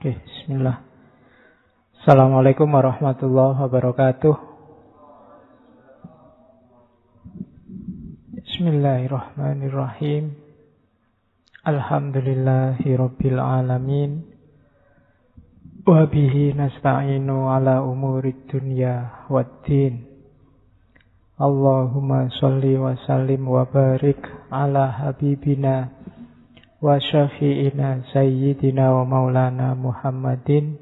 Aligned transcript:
Oke, 0.00 0.16
bismillah. 0.16 0.80
Assalamualaikum 2.00 2.72
warahmatullahi 2.72 3.68
wabarakatuh. 3.68 4.32
Bismillahirrahmanirrahim. 8.32 10.40
Alhamdulillahi 11.68 12.96
rabbil 12.96 13.40
alamin. 13.44 14.24
Wa 15.84 16.08
bihi 16.08 16.56
nasta'inu 16.56 17.52
ala 17.52 17.84
umurid 17.84 18.48
dunya 18.48 19.28
waddin. 19.28 20.08
Allahumma 21.36 22.32
salli 22.40 22.72
wa 22.80 22.96
sallim 23.04 23.44
wa 23.44 23.68
barik 23.68 24.24
ala 24.48 24.96
habibina 24.96 25.99
wa 26.80 26.96
syafi'ina 26.96 28.08
sayyidina 28.08 28.88
wa 28.96 29.04
maulana 29.04 29.76
Muhammadin 29.76 30.80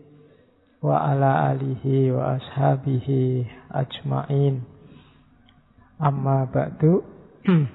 wa 0.79 1.11
ala 1.11 1.51
alihi 1.51 2.15
wa 2.15 2.39
ashabihi 2.39 3.43
ajma'in. 3.75 4.63
Amma 5.99 6.47
ba'du. 6.47 7.03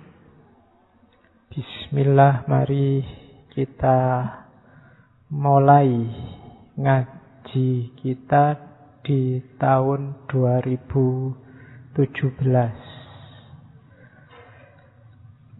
Bismillah 1.51 2.47
mari 2.47 3.03
kita 3.51 3.99
mulai 5.27 5.91
ngaji 6.79 7.91
kita 7.99 8.55
di 9.03 9.43
tahun 9.59 10.31
2017 10.31 12.92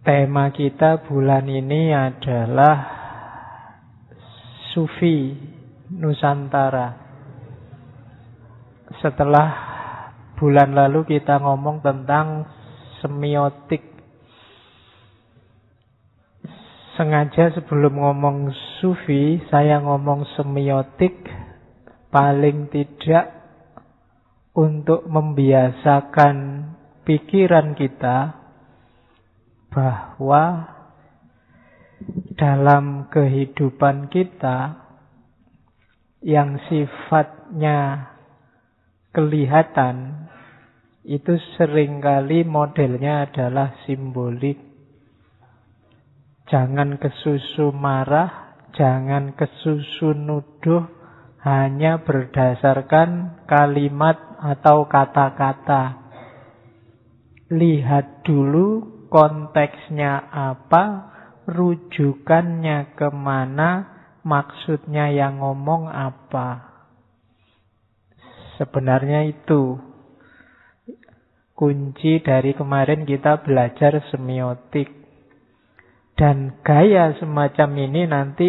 Tema 0.04 0.52
kita 0.52 1.00
bulan 1.08 1.48
ini 1.48 1.88
adalah 1.88 2.76
Sufi 4.76 5.32
Nusantara. 5.96 6.92
Setelah 9.00 9.48
bulan 10.36 10.76
lalu 10.76 11.08
kita 11.08 11.40
ngomong 11.40 11.80
tentang 11.80 12.44
semiotik. 13.00 13.80
Sengaja 17.00 17.56
sebelum 17.56 17.96
ngomong 17.96 18.52
sufi, 18.84 19.40
saya 19.48 19.80
ngomong 19.80 20.28
semiotik 20.36 21.16
paling 22.12 22.68
tidak 22.68 23.32
untuk 24.52 25.08
membiasakan 25.08 26.36
pikiran 27.08 27.72
kita 27.72 28.43
bahwa 29.74 30.70
dalam 32.38 33.10
kehidupan 33.10 34.06
kita 34.06 34.86
yang 36.22 36.62
sifatnya 36.70 38.10
kelihatan 39.10 40.24
itu 41.04 41.36
sering 41.58 42.00
kali 42.00 42.46
modelnya 42.46 43.28
adalah 43.28 43.76
simbolik. 43.84 44.56
Jangan 46.48 46.96
kesusu 46.96 47.74
marah, 47.74 48.56
jangan 48.72 49.36
kesusu 49.36 50.16
nuduh 50.16 50.86
hanya 51.44 52.00
berdasarkan 52.00 53.42
kalimat 53.44 54.16
atau 54.40 54.88
kata-kata. 54.88 56.00
Lihat 57.52 58.24
dulu 58.24 58.93
konteksnya 59.14 60.26
apa, 60.26 61.14
rujukannya 61.46 62.98
ke 62.98 63.14
mana, 63.14 63.86
maksudnya 64.26 65.14
yang 65.14 65.38
ngomong 65.38 65.86
apa. 65.86 66.74
Sebenarnya 68.58 69.30
itu 69.30 69.78
kunci 71.54 72.26
dari 72.26 72.58
kemarin 72.58 73.06
kita 73.06 73.46
belajar 73.46 74.02
semiotik. 74.10 74.90
Dan 76.18 76.58
gaya 76.66 77.14
semacam 77.18 77.70
ini 77.86 78.02
nanti 78.10 78.48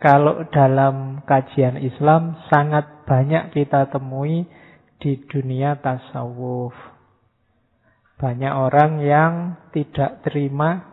kalau 0.00 0.48
dalam 0.48 1.20
kajian 1.28 1.76
Islam 1.76 2.40
sangat 2.48 3.04
banyak 3.04 3.52
kita 3.52 3.92
temui 3.92 4.48
di 4.96 5.12
dunia 5.28 5.76
tasawuf. 5.80 6.89
Banyak 8.20 8.52
orang 8.52 9.00
yang 9.00 9.32
tidak 9.72 10.20
terima 10.20 10.92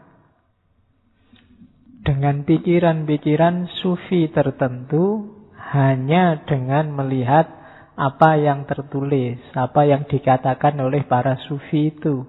dengan 2.07 2.47
pikiran-pikiran 2.47 3.67
sufi 3.83 4.31
tertentu 4.31 5.35
hanya 5.59 6.39
dengan 6.47 6.95
melihat 6.95 7.51
apa 7.99 8.39
yang 8.39 8.63
tertulis, 8.63 9.43
apa 9.51 9.83
yang 9.83 10.07
dikatakan 10.07 10.79
oleh 10.79 11.03
para 11.03 11.35
sufi 11.51 11.91
itu. 11.91 12.23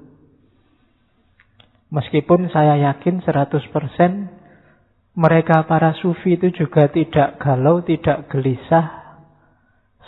Meskipun 1.94 2.50
saya 2.50 2.90
yakin 2.90 3.22
100% 3.22 5.14
mereka 5.14 5.62
para 5.70 5.94
sufi 6.02 6.34
itu 6.34 6.50
juga 6.50 6.90
tidak 6.90 7.38
galau, 7.38 7.86
tidak 7.86 8.26
gelisah 8.34 8.98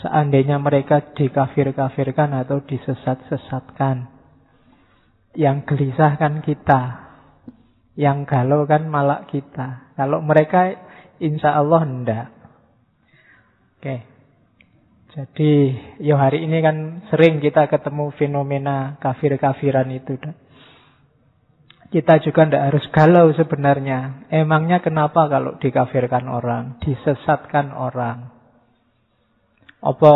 seandainya 0.02 0.58
mereka 0.58 1.14
dikafir-kafirkan 1.14 2.34
atau 2.42 2.64
disesat-sesatkan. 2.64 4.19
Yang 5.34 5.56
gelisah 5.70 6.18
kan 6.18 6.42
kita. 6.42 6.80
Yang 7.94 8.18
galau 8.26 8.66
kan 8.66 8.86
malah 8.86 9.26
kita. 9.30 9.94
Kalau 9.94 10.24
mereka 10.24 10.74
insya 11.20 11.54
Allah 11.58 11.82
enggak. 11.84 12.28
Oke. 13.78 13.96
Jadi 15.10 15.74
ya 15.98 16.14
hari 16.22 16.46
ini 16.46 16.62
kan 16.62 17.02
sering 17.10 17.42
kita 17.42 17.66
ketemu 17.66 18.14
fenomena 18.14 18.94
kafir-kafiran 19.02 19.90
itu. 19.90 20.14
Kita 21.90 22.22
juga 22.22 22.46
tidak 22.46 22.64
harus 22.70 22.84
galau 22.94 23.34
sebenarnya. 23.34 24.30
Emangnya 24.30 24.78
kenapa 24.78 25.26
kalau 25.26 25.58
dikafirkan 25.58 26.30
orang, 26.30 26.78
disesatkan 26.78 27.74
orang? 27.74 28.30
Apa 29.82 30.14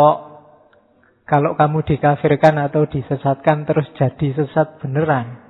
kalau 1.25 1.57
kamu 1.57 1.81
dikafirkan 1.89 2.61
atau 2.69 2.85
disesatkan 2.85 3.65
terus 3.65 3.89
jadi 3.97 4.37
sesat 4.37 4.77
beneran. 4.77 5.41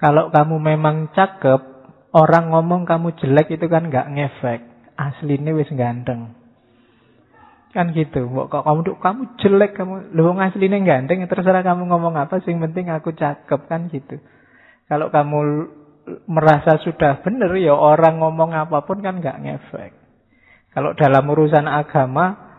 Kalau 0.00 0.32
kamu 0.32 0.56
memang 0.56 1.12
cakep, 1.12 1.60
orang 2.16 2.48
ngomong 2.48 2.88
kamu 2.88 3.20
jelek 3.20 3.52
itu 3.52 3.68
kan 3.68 3.92
nggak 3.92 4.08
ngefek. 4.16 4.60
Aslinya 4.96 5.52
wis 5.52 5.68
ganteng. 5.76 6.32
Kan 7.76 7.92
gitu. 7.92 8.24
Kok 8.48 8.64
kamu 8.64 8.80
tuh 8.80 8.96
kamu 8.96 9.20
jelek 9.44 9.76
kamu 9.76 10.16
lu 10.16 10.32
aslinya 10.40 10.80
ganteng 10.88 11.20
terserah 11.28 11.60
kamu 11.60 11.92
ngomong 11.92 12.16
apa 12.16 12.40
sih 12.40 12.56
penting 12.56 12.88
aku 12.88 13.12
cakep 13.12 13.60
kan 13.68 13.92
gitu. 13.92 14.24
Kalau 14.88 15.12
kamu 15.12 15.38
merasa 16.26 16.80
sudah 16.80 17.20
bener 17.20 17.52
ya 17.60 17.76
orang 17.76 18.24
ngomong 18.24 18.56
apa 18.56 18.88
pun 18.88 19.04
kan 19.04 19.20
nggak 19.20 19.36
ngefek. 19.36 19.92
Kalau 20.72 20.96
dalam 20.96 21.28
urusan 21.28 21.68
agama 21.68 22.49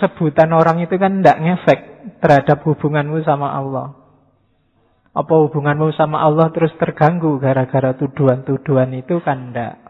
sebutan 0.00 0.52
orang 0.52 0.84
itu 0.84 0.96
kan 1.00 1.20
tidak 1.20 1.38
ngefek 1.40 1.80
terhadap 2.20 2.62
hubunganmu 2.64 3.24
sama 3.24 3.52
Allah. 3.52 3.96
Apa 5.16 5.32
hubunganmu 5.48 5.96
sama 5.96 6.20
Allah 6.20 6.52
terus 6.52 6.76
terganggu 6.76 7.40
gara-gara 7.40 7.96
tuduhan-tuduhan 7.96 8.92
itu 9.00 9.16
kan 9.24 9.50
tidak. 9.50 9.80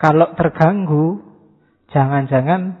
Kalau 0.00 0.32
terganggu, 0.32 1.20
jangan-jangan 1.92 2.80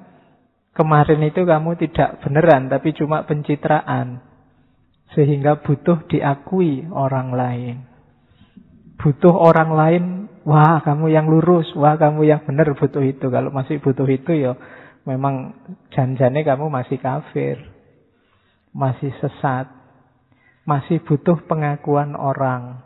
kemarin 0.72 1.20
itu 1.28 1.44
kamu 1.44 1.76
tidak 1.76 2.24
beneran 2.24 2.72
tapi 2.72 2.96
cuma 2.96 3.28
pencitraan. 3.28 4.24
Sehingga 5.12 5.60
butuh 5.60 6.08
diakui 6.08 6.88
orang 6.88 7.36
lain. 7.36 7.76
Butuh 8.96 9.34
orang 9.34 9.70
lain, 9.76 10.04
wah 10.48 10.80
kamu 10.80 11.12
yang 11.12 11.28
lurus, 11.28 11.68
wah 11.76 12.00
kamu 12.00 12.24
yang 12.24 12.40
benar 12.48 12.72
butuh 12.72 13.04
itu. 13.04 13.28
Kalau 13.28 13.52
masih 13.52 13.82
butuh 13.84 14.08
itu 14.08 14.32
ya 14.40 14.56
memang 15.04 15.56
janjane 15.92 16.44
kamu 16.44 16.68
masih 16.68 17.00
kafir, 17.00 17.56
masih 18.74 19.10
sesat, 19.20 19.66
masih 20.68 21.00
butuh 21.04 21.40
pengakuan 21.48 22.14
orang. 22.14 22.84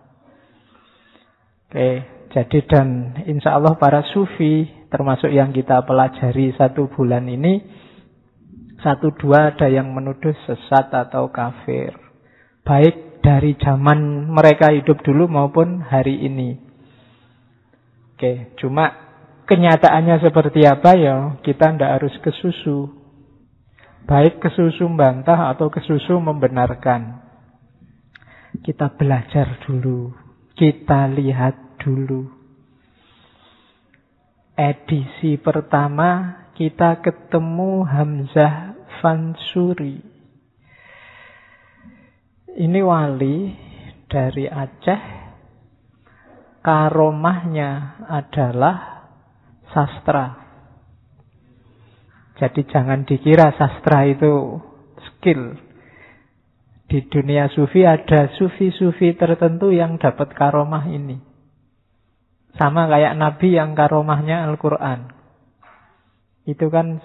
Oke, 1.69 2.07
jadi 2.31 2.59
dan 2.71 3.19
insya 3.27 3.59
Allah 3.59 3.75
para 3.77 4.07
sufi, 4.15 4.67
termasuk 4.89 5.31
yang 5.35 5.51
kita 5.51 5.83
pelajari 5.83 6.55
satu 6.55 6.87
bulan 6.93 7.27
ini, 7.27 7.61
satu 8.81 9.11
dua 9.19 9.53
ada 9.57 9.67
yang 9.67 9.91
menuduh 9.91 10.35
sesat 10.47 10.93
atau 10.93 11.33
kafir. 11.35 11.97
Baik 12.65 13.21
dari 13.21 13.57
zaman 13.61 14.29
mereka 14.29 14.73
hidup 14.73 15.01
dulu 15.05 15.25
maupun 15.29 15.81
hari 15.81 16.25
ini. 16.25 16.57
Oke, 18.15 18.55
cuma 18.61 19.04
Kenyataannya 19.45 20.25
seperti 20.25 20.65
apa 20.65 20.97
ya, 20.97 21.17
kita 21.45 21.77
tidak 21.77 21.91
harus 22.01 22.15
kesusu. 22.25 22.89
Baik 24.09 24.41
kesusu 24.41 24.89
membantah 24.89 25.53
atau 25.53 25.69
kesusu 25.69 26.17
membenarkan. 26.17 27.21
Kita 28.65 28.93
belajar 28.97 29.61
dulu. 29.69 30.13
Kita 30.57 31.09
lihat 31.13 31.77
dulu. 31.81 32.45
edisi 34.55 35.35
pertama 35.35 36.41
kita 36.55 37.03
ketemu 37.03 37.83
Hamzah 37.83 38.79
Fansuri. 39.03 39.99
Ini 42.55 42.81
wali 42.87 43.51
dari 44.07 44.47
Aceh. 44.47 45.27
Karomahnya 46.65 48.01
adalah 48.09 49.04
sastra. 49.75 50.39
Jadi 52.39 52.63
jangan 52.71 53.03
dikira 53.03 53.51
sastra 53.59 54.07
itu 54.07 54.63
skill. 55.11 55.59
Di 56.87 57.03
dunia 57.11 57.51
sufi 57.51 57.83
ada 57.83 58.31
sufi-sufi 58.39 59.19
tertentu 59.19 59.75
yang 59.75 59.99
dapat 59.99 60.31
karomah 60.39 60.87
ini. 60.87 61.19
Sama 62.55 62.87
kayak 62.87 63.19
Nabi 63.19 63.59
yang 63.59 63.75
karomahnya 63.75 64.47
Al-Quran. 64.47 65.11
Itu 66.47 66.71
kan 66.71 67.03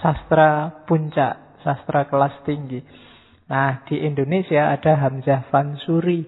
sastra 0.00 0.84
puncak, 0.88 1.60
sastra 1.60 2.08
kelas 2.08 2.40
tinggi. 2.48 2.80
Nah, 3.44 3.84
di 3.84 4.00
Indonesia 4.00 4.72
ada 4.72 4.96
Hamzah 5.04 5.52
Fansuri. 5.52 6.24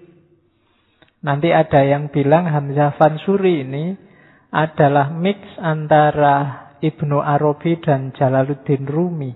Nanti 1.25 1.49
ada 1.49 1.81
yang 1.81 2.13
bilang 2.13 2.45
Hamzah 2.45 2.93
Fansuri 2.93 3.65
ini 3.65 4.06
adalah 4.51 5.11
mix 5.11 5.43
antara 5.59 6.67
Ibnu 6.79 7.19
Arabi 7.19 7.81
dan 7.81 8.13
Jalaluddin 8.15 8.85
Rumi. 8.85 9.31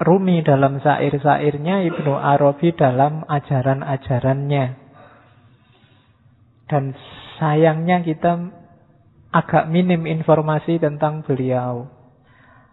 Rumi 0.00 0.40
dalam 0.40 0.80
syair-syairnya, 0.80 1.84
Ibnu 1.92 2.16
Arabi 2.16 2.72
dalam 2.72 3.26
ajaran-ajarannya. 3.28 4.64
Dan 6.70 6.96
sayangnya 7.36 8.00
kita 8.00 8.32
agak 9.34 9.68
minim 9.68 10.08
informasi 10.08 10.80
tentang 10.80 11.20
beliau. 11.26 11.90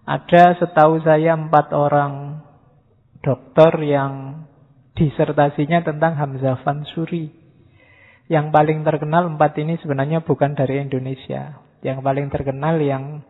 Ada 0.08 0.56
setahu 0.64 1.04
saya 1.04 1.36
empat 1.36 1.76
orang 1.76 2.40
dokter 3.20 3.76
yang 3.84 4.46
disertasinya 4.96 5.84
tentang 5.84 6.16
Hamzah 6.16 6.64
Fansuri. 6.64 7.47
Yang 8.28 8.52
paling 8.52 8.84
terkenal 8.84 9.32
empat 9.32 9.56
ini 9.60 9.80
sebenarnya 9.80 10.20
bukan 10.20 10.52
dari 10.52 10.84
Indonesia. 10.84 11.64
Yang 11.80 12.00
paling 12.04 12.28
terkenal 12.28 12.76
yang 12.84 13.24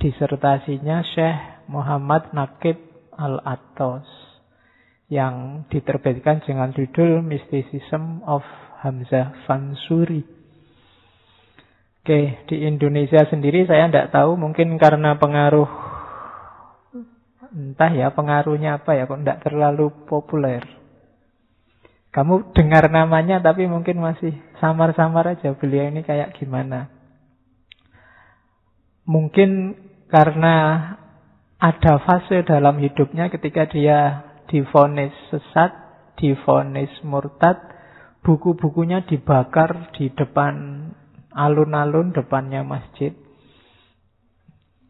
disertasinya 0.00 1.04
Syekh 1.04 1.68
Muhammad 1.68 2.32
Nakib 2.32 2.80
Al-Atos 3.12 4.08
yang 5.12 5.66
diterbitkan 5.68 6.40
dengan 6.40 6.72
judul 6.72 7.20
Mysticism 7.20 8.24
of 8.24 8.40
Hamzah 8.80 9.44
Fansuri. 9.44 10.24
Oke, 12.00 12.48
di 12.48 12.64
Indonesia 12.64 13.20
sendiri 13.28 13.68
saya 13.68 13.92
tidak 13.92 14.08
tahu 14.08 14.40
mungkin 14.40 14.80
karena 14.80 15.20
pengaruh 15.20 15.68
entah 17.50 17.92
ya 17.92 18.08
pengaruhnya 18.14 18.80
apa 18.80 18.96
ya 18.96 19.04
kok 19.04 19.20
tidak 19.20 19.42
terlalu 19.44 19.92
populer. 20.08 20.79
Kamu 22.10 22.50
dengar 22.58 22.90
namanya 22.90 23.38
tapi 23.38 23.70
mungkin 23.70 24.02
masih 24.02 24.34
samar-samar 24.58 25.38
aja 25.38 25.54
beliau 25.54 25.86
ini 25.94 26.02
kayak 26.02 26.34
gimana. 26.34 26.90
Mungkin 29.06 29.78
karena 30.10 30.54
ada 31.60 32.02
fase 32.02 32.42
dalam 32.42 32.82
hidupnya 32.82 33.30
ketika 33.30 33.70
dia 33.70 34.26
difonis 34.50 35.14
sesat, 35.30 35.70
difonis 36.18 36.90
murtad, 37.06 37.56
buku-bukunya 38.26 39.06
dibakar 39.06 39.94
di 39.94 40.10
depan 40.10 40.86
alun-alun 41.30 42.10
depannya 42.10 42.66
masjid. 42.66 43.14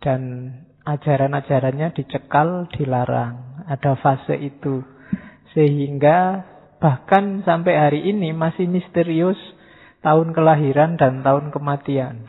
Dan 0.01 0.49
ajaran-ajarannya 0.89 1.93
dicekal, 1.93 2.73
dilarang. 2.73 3.61
Ada 3.69 4.01
fase 4.01 4.41
itu. 4.41 4.81
Sehingga 5.53 6.41
bahkan 6.81 7.45
sampai 7.45 7.77
hari 7.77 8.01
ini 8.09 8.33
masih 8.33 8.65
misterius 8.67 9.37
tahun 10.01 10.33
kelahiran 10.33 10.97
dan 10.97 11.21
tahun 11.21 11.53
kematian. 11.53 12.25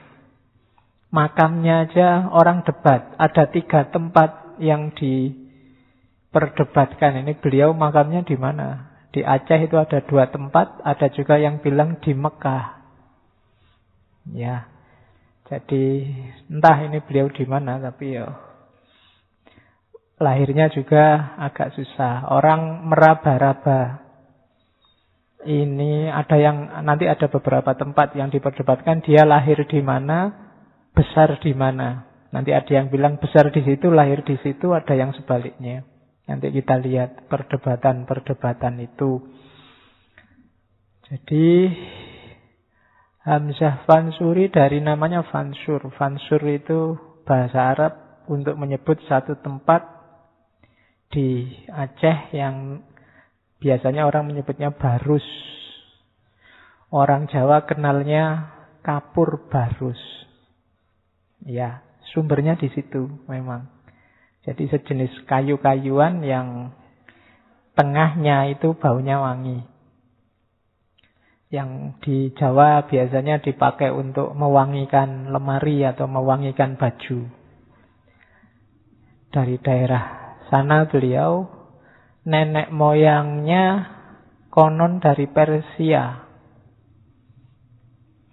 Makamnya 1.12 1.84
aja 1.88 2.28
orang 2.32 2.64
debat. 2.64 3.16
Ada 3.20 3.52
tiga 3.52 3.84
tempat 3.92 4.56
yang 4.64 4.96
diperdebatkan. 4.96 7.20
Ini 7.24 7.36
beliau 7.40 7.76
makamnya 7.76 8.24
di 8.24 8.40
mana? 8.40 8.88
Di 9.12 9.20
Aceh 9.20 9.68
itu 9.68 9.76
ada 9.76 10.00
dua 10.08 10.32
tempat. 10.32 10.80
Ada 10.88 11.12
juga 11.12 11.36
yang 11.36 11.60
bilang 11.60 12.00
di 12.00 12.16
Mekah. 12.16 12.80
Ya. 14.32 14.72
Jadi 15.52 16.08
entah 16.48 16.80
ini 16.80 17.04
beliau 17.04 17.28
di 17.28 17.44
mana 17.44 17.76
tapi 17.76 18.16
ya 18.16 18.32
lahirnya 20.22 20.70
juga 20.72 21.36
agak 21.42 21.74
susah. 21.76 22.30
Orang 22.32 22.88
meraba-raba. 22.88 24.01
Ini 25.42 26.14
ada 26.14 26.38
yang 26.38 26.86
nanti 26.86 27.10
ada 27.10 27.26
beberapa 27.26 27.74
tempat 27.74 28.14
yang 28.14 28.30
diperdebatkan 28.30 29.02
dia 29.02 29.26
lahir 29.26 29.58
di 29.66 29.82
mana, 29.82 30.30
besar 30.94 31.42
di 31.42 31.54
mana. 31.58 32.06
Nanti 32.30 32.54
ada 32.54 32.70
yang 32.72 32.88
bilang 32.94 33.18
besar 33.18 33.50
di 33.50 33.60
situ, 33.66 33.90
lahir 33.90 34.22
di 34.24 34.38
situ, 34.40 34.72
ada 34.72 34.94
yang 34.94 35.12
sebaliknya. 35.18 35.84
Nanti 36.30 36.48
kita 36.54 36.80
lihat 36.80 37.28
perdebatan-perdebatan 37.28 38.80
itu. 38.86 39.20
Jadi 41.12 41.68
Hamzah 43.28 43.84
Fansuri 43.84 44.48
dari 44.48 44.80
namanya 44.80 45.28
Fansur. 45.28 45.92
Fansur 45.98 46.40
itu 46.48 46.96
bahasa 47.28 47.76
Arab 47.76 47.94
untuk 48.32 48.56
menyebut 48.56 49.02
satu 49.10 49.36
tempat 49.44 49.84
di 51.12 51.52
Aceh 51.68 52.32
yang 52.32 52.80
biasanya 53.62 54.10
orang 54.10 54.28
menyebutnya 54.28 54.74
Barus. 54.74 55.24
Orang 56.92 57.30
Jawa 57.30 57.64
kenalnya 57.70 58.52
Kapur 58.82 59.48
Barus. 59.48 60.02
Ya, 61.46 61.86
sumbernya 62.12 62.58
di 62.58 62.68
situ 62.74 63.08
memang. 63.30 63.70
Jadi 64.42 64.66
sejenis 64.74 65.30
kayu-kayuan 65.30 66.26
yang 66.26 66.74
tengahnya 67.78 68.50
itu 68.50 68.74
baunya 68.74 69.22
wangi. 69.22 69.62
Yang 71.54 71.70
di 72.02 72.18
Jawa 72.34 72.90
biasanya 72.90 73.40
dipakai 73.46 73.94
untuk 73.94 74.34
mewangikan 74.34 75.30
lemari 75.30 75.86
atau 75.86 76.10
mewangikan 76.10 76.76
baju. 76.82 77.30
Dari 79.32 79.56
daerah 79.62 80.36
sana 80.50 80.90
beliau 80.90 81.61
nenek 82.28 82.70
moyangnya 82.70 83.90
konon 84.54 85.02
dari 85.02 85.26
Persia 85.30 86.28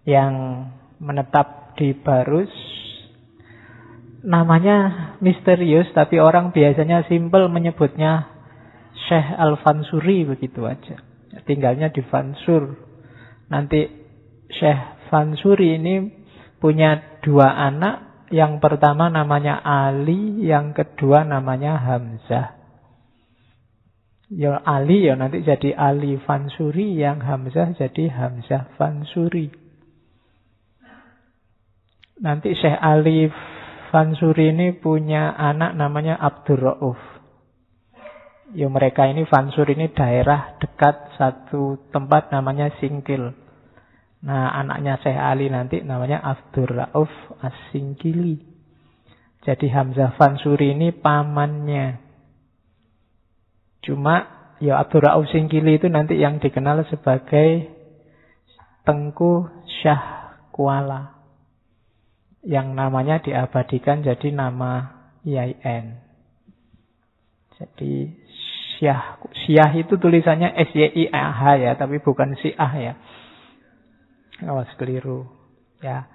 yang 0.09 0.35
menetap 0.99 1.79
di 1.79 1.95
Barus 1.95 2.51
namanya 4.25 5.11
misterius 5.23 5.87
tapi 5.95 6.19
orang 6.19 6.51
biasanya 6.51 7.07
simpel 7.07 7.47
menyebutnya 7.47 8.39
Syekh 9.07 9.29
Al-Fansuri 9.39 10.27
begitu 10.27 10.67
aja. 10.67 11.01
Tinggalnya 11.47 11.89
di 11.89 12.03
Fansur. 12.05 12.77
Nanti 13.49 13.87
Syekh 14.53 15.09
Fansuri 15.09 15.79
ini 15.79 15.95
punya 16.59 17.21
dua 17.23 17.55
anak. 17.57 18.27
Yang 18.29 18.61
pertama 18.61 19.09
namanya 19.09 19.57
Ali, 19.65 20.45
yang 20.45 20.77
kedua 20.77 21.25
namanya 21.25 21.81
Hamzah. 21.81 22.58
Ya 24.29 24.61
Ali 24.61 25.09
ya 25.09 25.17
nanti 25.17 25.41
jadi 25.41 25.73
Ali 25.73 26.21
Fansuri, 26.21 27.01
yang 27.01 27.25
Hamzah 27.25 27.73
jadi 27.81 28.13
Hamzah 28.13 28.77
Fansuri. 28.77 29.49
Nanti 32.21 32.53
Syekh 32.53 32.77
Ali 32.77 33.33
Fansuri 33.89 34.53
ini 34.53 34.77
punya 34.77 35.33
anak 35.33 35.73
namanya 35.79 36.21
Abdur 36.21 36.61
Rauf. 36.61 37.01
Ya 38.53 38.69
mereka 38.69 39.09
ini 39.09 39.25
Fansur 39.25 39.65
ini 39.73 39.89
daerah 39.97 40.61
dekat 40.61 41.17
satu 41.17 41.89
tempat 41.89 42.29
namanya 42.29 42.69
Singkil. 42.77 43.33
Nah 44.29 44.53
anaknya 44.61 45.01
Syekh 45.01 45.17
Ali 45.17 45.49
nanti 45.49 45.81
namanya 45.81 46.21
Abdur 46.21 46.69
Rauf 46.69 47.13
As-Singkili. 47.41 48.45
Jadi 49.41 49.67
Hamzah 49.73 50.19
Fansuri 50.21 50.77
ini 50.77 50.93
pamannya. 50.93 52.08
Cuma 53.89 54.29
ya 54.61 54.77
Abdur 54.85 55.09
Rauf 55.09 55.25
Singkili 55.33 55.81
itu 55.81 55.89
nanti 55.89 56.21
yang 56.21 56.45
dikenal 56.45 56.85
sebagai 56.93 57.73
Tengku 58.85 59.49
Syah 59.81 60.37
Kuala 60.53 61.17
yang 62.45 62.77
namanya 62.77 63.25
diabadikan 63.25 64.05
jadi 64.05 64.29
nama 64.29 64.93
IAIN. 65.25 66.05
Jadi 67.57 68.13
Syah, 68.77 69.19
Syah 69.49 69.73
itu 69.75 69.97
tulisannya 69.97 70.53
S 70.53 70.71
Y 70.77 70.85
I 70.85 71.05
A 71.11 71.33
H 71.33 71.43
ya, 71.59 71.73
tapi 71.75 71.99
bukan 71.99 72.37
Syiah 72.39 72.73
ya. 72.77 72.93
Awas 74.47 74.71
keliru. 74.79 75.27
Ya. 75.83 76.07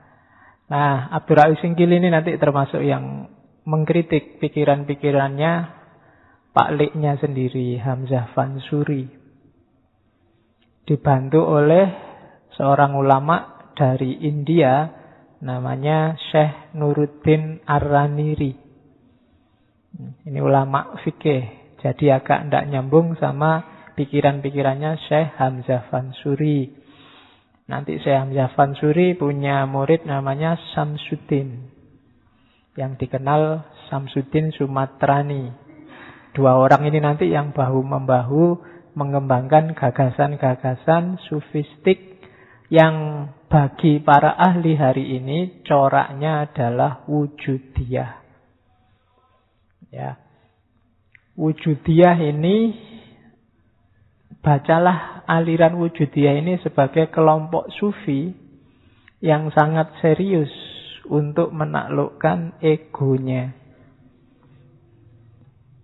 Nah, 0.71 1.11
Abdurrahim 1.11 1.59
Singkil 1.59 1.91
ini 1.91 2.07
nanti 2.07 2.37
termasuk 2.39 2.79
yang 2.79 3.27
mengkritik 3.67 4.39
pikiran-pikirannya 4.39 5.82
Pak 6.53 6.69
Liknya 6.77 7.17
sendiri, 7.17 7.81
Hamzah 7.81 8.29
Fansuri. 8.37 9.09
Dibantu 10.85 11.41
oleh 11.41 11.89
seorang 12.53 12.93
ulama 12.93 13.65
dari 13.73 14.21
India, 14.21 14.85
namanya 15.41 16.13
Syekh 16.29 16.77
Nuruddin 16.77 17.57
Ar-Raniri. 17.65 18.53
Ini 20.29 20.39
ulama 20.45 20.93
fikih, 21.01 21.75
jadi 21.81 22.21
agak 22.21 22.45
tidak 22.45 22.69
nyambung 22.69 23.17
sama 23.17 23.65
pikiran-pikirannya 23.97 25.09
Syekh 25.09 25.33
Hamzah 25.41 25.89
Fansuri. 25.89 26.69
Nanti 27.65 27.97
Syekh 27.97 28.29
Hamzah 28.29 28.53
Fansuri 28.53 29.17
punya 29.17 29.65
murid 29.65 30.05
namanya 30.05 30.53
Samsudin. 30.77 31.73
Yang 32.77 32.91
dikenal 33.01 33.65
Samsudin 33.89 34.53
Sumatrani. 34.53 35.62
Dua 36.33 36.57
orang 36.57 36.89
ini 36.89 36.97
nanti 36.97 37.29
yang 37.29 37.53
bahu-membahu 37.53 38.57
mengembangkan 38.97 39.77
gagasan-gagasan 39.77 41.21
sufistik 41.29 42.21
yang 42.73 43.29
bagi 43.49 44.01
para 44.01 44.33
ahli 44.33 44.73
hari 44.73 45.17
ini 45.21 45.61
coraknya 45.61 46.49
adalah 46.49 47.05
wujudiyah. 47.05 48.11
Ya. 49.93 50.17
Wujudiyah 51.37 52.17
ini 52.17 52.57
Bacalah 54.43 55.23
aliran 55.23 55.79
wujudiyah 55.79 56.43
ini 56.43 56.59
sebagai 56.59 57.07
kelompok 57.15 57.71
sufi 57.79 58.35
yang 59.23 59.47
sangat 59.55 59.95
serius 60.03 60.51
untuk 61.07 61.55
menaklukkan 61.55 62.59
egonya. 62.59 63.55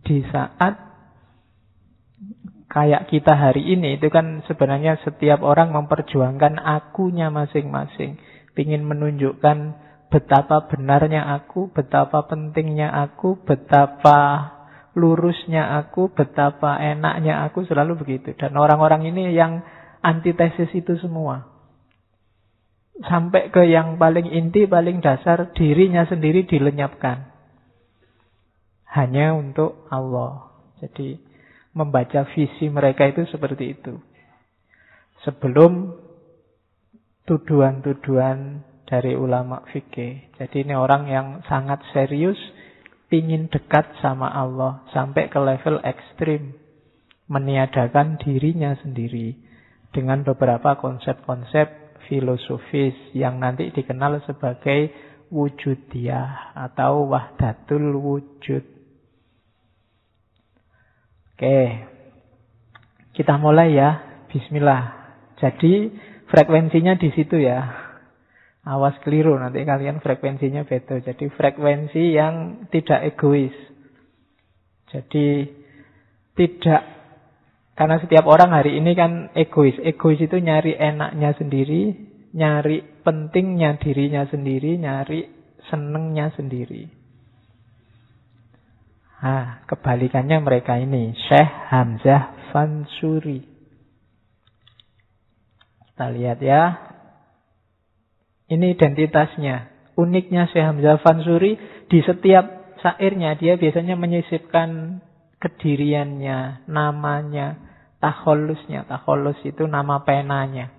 Di 0.09 0.25
saat 0.33 0.73
kayak 2.65 3.13
kita 3.13 3.37
hari 3.37 3.77
ini 3.77 4.01
itu 4.01 4.09
kan 4.09 4.41
sebenarnya 4.49 4.97
setiap 5.05 5.45
orang 5.45 5.69
memperjuangkan 5.69 6.57
akunya 6.57 7.29
masing-masing. 7.29 8.17
Ingin 8.59 8.83
menunjukkan 8.89 9.57
betapa 10.11 10.67
benarnya 10.67 11.29
aku, 11.31 11.71
betapa 11.71 12.25
pentingnya 12.25 12.91
aku, 12.91 13.39
betapa 13.45 14.51
lurusnya 14.97 15.79
aku, 15.79 16.11
betapa 16.11 16.75
enaknya 16.81 17.45
aku, 17.47 17.63
selalu 17.63 18.01
begitu. 18.03 18.35
Dan 18.35 18.57
orang-orang 18.59 19.07
ini 19.07 19.31
yang 19.31 19.63
antitesis 20.03 20.73
itu 20.75 20.99
semua. 20.99 21.47
Sampai 22.99 23.47
ke 23.47 23.63
yang 23.63 23.95
paling 23.95 24.27
inti, 24.27 24.67
paling 24.67 24.99
dasar, 24.99 25.55
dirinya 25.55 26.03
sendiri 26.03 26.43
dilenyapkan. 26.43 27.28
Hanya 28.89 29.38
untuk 29.38 29.86
Allah. 29.93 30.50
Jadi 30.81 31.19
membaca 31.77 32.25
visi 32.34 32.67
mereka 32.67 33.05
itu 33.05 33.25
seperti 33.29 33.77
itu. 33.77 33.93
Sebelum 35.24 35.93
tuduhan-tuduhan 37.29 38.65
dari 38.89 39.13
ulama 39.13 39.62
fikih. 39.69 40.34
Jadi 40.41 40.65
ini 40.65 40.74
orang 40.74 41.05
yang 41.05 41.27
sangat 41.46 41.86
serius 41.93 42.39
ingin 43.13 43.46
dekat 43.53 43.86
sama 44.01 44.25
Allah 44.34 44.81
sampai 44.89 45.29
ke 45.29 45.38
level 45.38 45.77
ekstrim. 45.86 46.58
Meniadakan 47.29 48.17
dirinya 48.17 48.74
sendiri 48.81 49.38
dengan 49.93 50.25
beberapa 50.25 50.81
konsep-konsep 50.81 51.69
filosofis 52.10 52.98
yang 53.13 53.38
nanti 53.38 53.69
dikenal 53.69 54.25
sebagai 54.25 54.89
wujudiyah 55.29 56.58
atau 56.58 57.05
wahdatul 57.05 57.93
wujud. 58.01 58.78
Oke, 61.39 61.88
kita 63.15 63.39
mulai 63.39 63.72
ya. 63.72 63.96
Bismillah. 64.27 64.91
Jadi 65.39 65.88
frekuensinya 66.27 67.00
di 67.00 67.15
situ 67.15 67.39
ya. 67.39 67.63
Awas 68.67 69.00
keliru, 69.08 69.39
nanti 69.39 69.63
kalian 69.63 70.03
frekuensinya 70.03 70.67
beda. 70.67 71.00
Jadi 71.00 71.31
frekuensi 71.31 72.12
yang 72.12 72.67
tidak 72.67 73.15
egois. 73.15 73.55
Jadi 74.91 75.48
tidak, 76.36 76.84
karena 77.72 78.03
setiap 78.03 78.27
orang 78.27 78.51
hari 78.51 78.75
ini 78.75 78.91
kan 78.91 79.31
egois. 79.31 79.79
Egois 79.79 80.19
itu 80.19 80.43
nyari 80.43 80.75
enaknya 80.75 81.39
sendiri, 81.39 81.96
nyari 82.36 82.84
pentingnya 83.08 83.79
dirinya 83.79 84.27
sendiri, 84.27 84.75
nyari 84.75 85.24
senengnya 85.72 86.36
sendiri. 86.36 86.98
Nah, 89.19 89.67
kebalikannya 89.67 90.39
mereka 90.39 90.79
ini, 90.79 91.11
Syekh 91.27 91.51
Hamzah 91.71 92.51
Fansuri. 92.55 93.43
Kita 95.91 96.07
lihat 96.07 96.39
ya, 96.39 96.63
ini 98.47 98.71
identitasnya. 98.71 99.67
Uniknya 99.99 100.47
Syekh 100.47 100.63
Hamzah 100.63 101.03
Fansuri 101.03 101.59
di 101.91 101.99
setiap 101.99 102.79
syairnya 102.79 103.35
dia 103.35 103.59
biasanya 103.59 103.99
menyisipkan 103.99 105.03
kediriannya, 105.43 106.67
namanya, 106.71 107.59
takholusnya. 107.99 108.88
Takholus 108.88 109.39
itu 109.43 109.67
nama 109.67 110.03
penanya. 110.07 110.71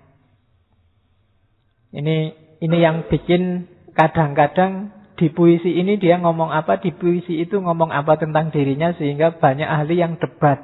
Ini 1.93 2.17
ini 2.61 2.77
yang 2.77 3.05
bikin 3.05 3.67
kadang-kadang 3.93 5.00
di 5.21 5.29
puisi 5.29 5.77
ini 5.77 6.01
dia 6.01 6.17
ngomong 6.17 6.49
apa, 6.49 6.81
di 6.81 6.89
puisi 6.97 7.37
itu 7.37 7.61
ngomong 7.61 7.93
apa 7.93 8.17
tentang 8.17 8.49
dirinya 8.49 8.89
sehingga 8.97 9.37
banyak 9.37 9.69
ahli 9.69 10.01
yang 10.01 10.17
debat. 10.17 10.57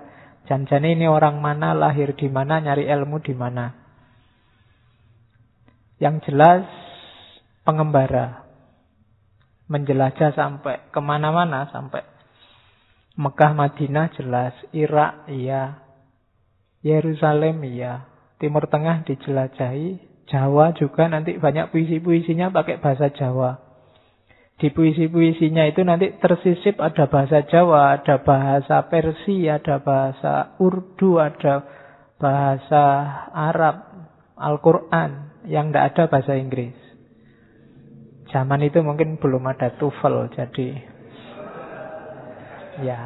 Janjane 0.49 0.97
ini 0.97 1.05
orang 1.05 1.37
mana, 1.37 1.77
lahir 1.77 2.17
di 2.17 2.25
mana, 2.25 2.57
nyari 2.57 2.89
ilmu 2.89 3.21
di 3.21 3.37
mana. 3.37 3.77
Yang 6.01 6.25
jelas 6.25 6.65
pengembara. 7.61 8.49
Menjelajah 9.69 10.33
sampai 10.33 10.89
ke 10.89 10.99
mana-mana, 11.05 11.69
sampai 11.69 12.01
Mekah, 13.13 13.53
Madinah 13.53 14.09
jelas, 14.17 14.57
Irak 14.73 15.29
iya, 15.29 15.85
Yerusalem 16.81 17.61
iya, 17.61 18.09
Timur 18.41 18.65
Tengah 18.65 19.05
dijelajahi, 19.05 20.01
Jawa 20.33 20.73
juga 20.73 21.05
nanti 21.05 21.37
banyak 21.37 21.69
puisi-puisinya 21.69 22.49
pakai 22.49 22.81
bahasa 22.81 23.13
Jawa. 23.13 23.66
Di 24.57 24.73
puisi-puisinya 24.73 25.69
itu 25.69 25.85
nanti 25.85 26.17
tersisip 26.17 26.81
ada 26.81 27.05
bahasa 27.05 27.45
Jawa, 27.45 28.01
ada 28.01 28.25
bahasa 28.25 28.89
Persia, 28.89 29.61
ada 29.61 29.77
bahasa 29.77 30.57
Urdu, 30.57 31.21
ada 31.21 31.61
bahasa 32.17 32.83
Arab, 33.37 33.85
Al-Quran, 34.33 35.45
yang 35.45 35.69
tidak 35.69 35.93
ada 35.93 36.03
bahasa 36.09 36.33
Inggris. 36.41 36.73
Zaman 38.33 38.65
itu 38.65 38.81
mungkin 38.81 39.21
belum 39.21 39.45
ada 39.45 39.77
TOEFL, 39.77 40.33
jadi 40.33 40.69
ya 42.81 42.99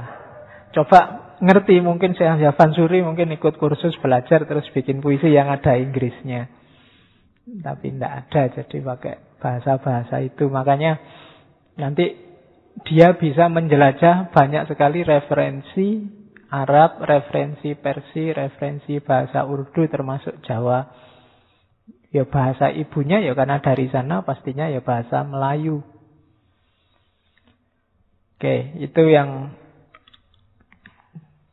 coba 0.71 0.99
ngerti 1.43 1.79
mungkin 1.79 2.15
saya 2.15 2.35
Javan 2.39 2.71
Suri 2.75 2.99
mungkin 3.03 3.31
ikut 3.31 3.55
kursus 3.59 3.95
belajar 3.99 4.43
terus 4.47 4.67
bikin 4.71 5.03
puisi 5.03 5.35
yang 5.35 5.51
ada 5.51 5.75
Inggrisnya. 5.75 6.47
Tapi 7.43 7.91
tidak 7.91 8.13
ada, 8.23 8.41
jadi 8.55 8.77
pakai 8.79 9.15
bahasa-bahasa 9.41 10.23
itu. 10.23 10.47
Makanya 10.47 10.95
nanti 11.79 12.15
dia 12.87 13.13
bisa 13.15 13.47
menjelajah 13.51 14.31
banyak 14.31 14.63
sekali 14.71 15.03
referensi 15.05 16.01
Arab, 16.51 16.99
referensi 16.99 17.71
Persia, 17.79 18.35
referensi 18.35 18.99
bahasa 18.99 19.47
Urdu 19.47 19.87
termasuk 19.87 20.43
Jawa. 20.43 20.83
Ya 22.11 22.27
bahasa 22.27 22.67
ibunya 22.75 23.23
ya 23.23 23.31
karena 23.31 23.63
dari 23.63 23.87
sana 23.87 24.19
pastinya 24.27 24.67
ya 24.67 24.83
bahasa 24.83 25.23
Melayu. 25.23 25.79
Oke, 28.35 28.75
itu 28.83 29.03
yang 29.07 29.55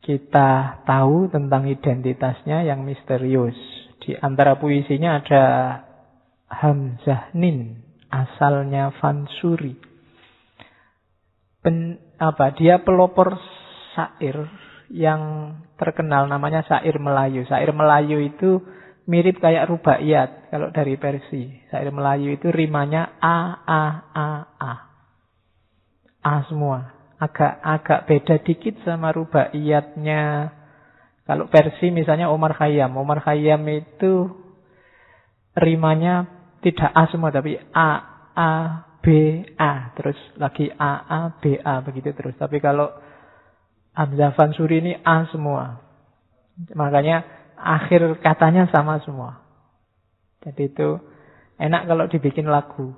kita 0.03 0.83
tahu 0.83 1.31
tentang 1.31 1.63
identitasnya 1.69 2.67
yang 2.67 2.83
misterius. 2.83 3.55
Di 4.03 4.17
antara 4.19 4.57
puisinya 4.59 5.21
ada 5.21 5.43
Hamzah 6.49 7.31
Nin, 7.37 7.79
asalnya 8.09 8.89
Fansuri. 8.99 9.88
Pen, 11.59 11.99
apa 12.15 12.55
dia 12.55 12.79
pelopor 12.79 13.35
syair 13.93 14.47
yang 14.89 15.53
terkenal 15.75 16.25
namanya 16.25 16.63
syair 16.65 16.97
Melayu. 16.97 17.43
Syair 17.45 17.75
Melayu 17.75 18.23
itu 18.23 18.63
mirip 19.09 19.41
kayak 19.41 19.67
rubaiyat 19.67 20.53
kalau 20.53 20.71
dari 20.71 20.95
Persi. 20.95 21.51
Syair 21.67 21.91
Melayu 21.91 22.35
itu 22.35 22.47
rimanya 22.49 23.17
a 23.19 23.59
a 23.65 23.83
a 24.15 24.29
a. 24.55 24.73
A 26.19 26.33
semua. 26.47 26.95
Agak 27.19 27.59
agak 27.59 27.99
beda 28.07 28.35
dikit 28.43 28.79
sama 28.87 29.11
rubaiyatnya. 29.11 30.55
Kalau 31.27 31.45
Persi 31.51 31.91
misalnya 31.91 32.31
Omar 32.31 32.55
Khayyam. 32.55 32.95
Omar 32.95 33.19
Khayyam 33.21 33.61
itu 33.67 34.31
rimanya 35.59 36.25
tidak 36.63 36.89
a 36.95 37.03
semua 37.11 37.29
tapi 37.35 37.59
a 37.75 38.19
A, 38.39 38.87
B, 38.99 39.05
A. 39.55 39.95
Terus 39.95 40.17
lagi 40.35 40.67
A, 40.75 40.93
A, 41.07 41.21
B, 41.39 41.59
A. 41.59 41.79
Begitu 41.83 42.11
terus. 42.15 42.35
Tapi 42.35 42.59
kalau 42.59 42.91
Hamzah 43.95 44.35
Fansuri 44.35 44.83
ini 44.83 44.93
A 45.03 45.27
semua. 45.31 45.79
Makanya 46.75 47.23
akhir 47.55 48.19
katanya 48.19 48.67
sama 48.71 48.99
semua. 49.03 49.43
Jadi 50.43 50.71
itu 50.71 50.99
enak 51.59 51.87
kalau 51.87 52.05
dibikin 52.07 52.47
lagu. 52.47 52.95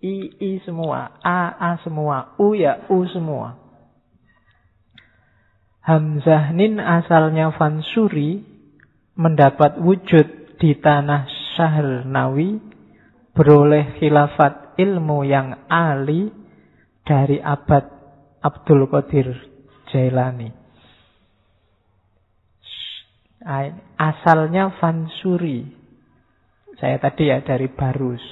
I, 0.00 0.32
I 0.40 0.50
semua. 0.64 1.20
A, 1.20 1.56
A 1.56 1.70
semua. 1.84 2.36
U 2.40 2.52
ya 2.52 2.84
U 2.92 3.04
semua. 3.08 3.60
Hamzah 5.86 6.50
Nin 6.50 6.82
asalnya 6.82 7.54
Fansuri 7.54 8.42
mendapat 9.14 9.78
wujud 9.78 10.58
di 10.58 10.74
tanah 10.76 11.30
Nawi 12.04 12.60
beroleh 13.36 14.00
khilafat 14.00 14.80
ilmu 14.80 15.28
yang 15.28 15.68
ali 15.68 16.32
dari 17.04 17.36
abad 17.38 17.84
Abdul 18.40 18.88
Qadir 18.88 19.28
Jailani. 19.92 20.50
Asalnya 24.00 24.74
Fansuri. 24.80 25.62
Saya 26.80 26.98
tadi 26.98 27.30
ya 27.30 27.44
dari 27.44 27.70
Barus. 27.70 28.24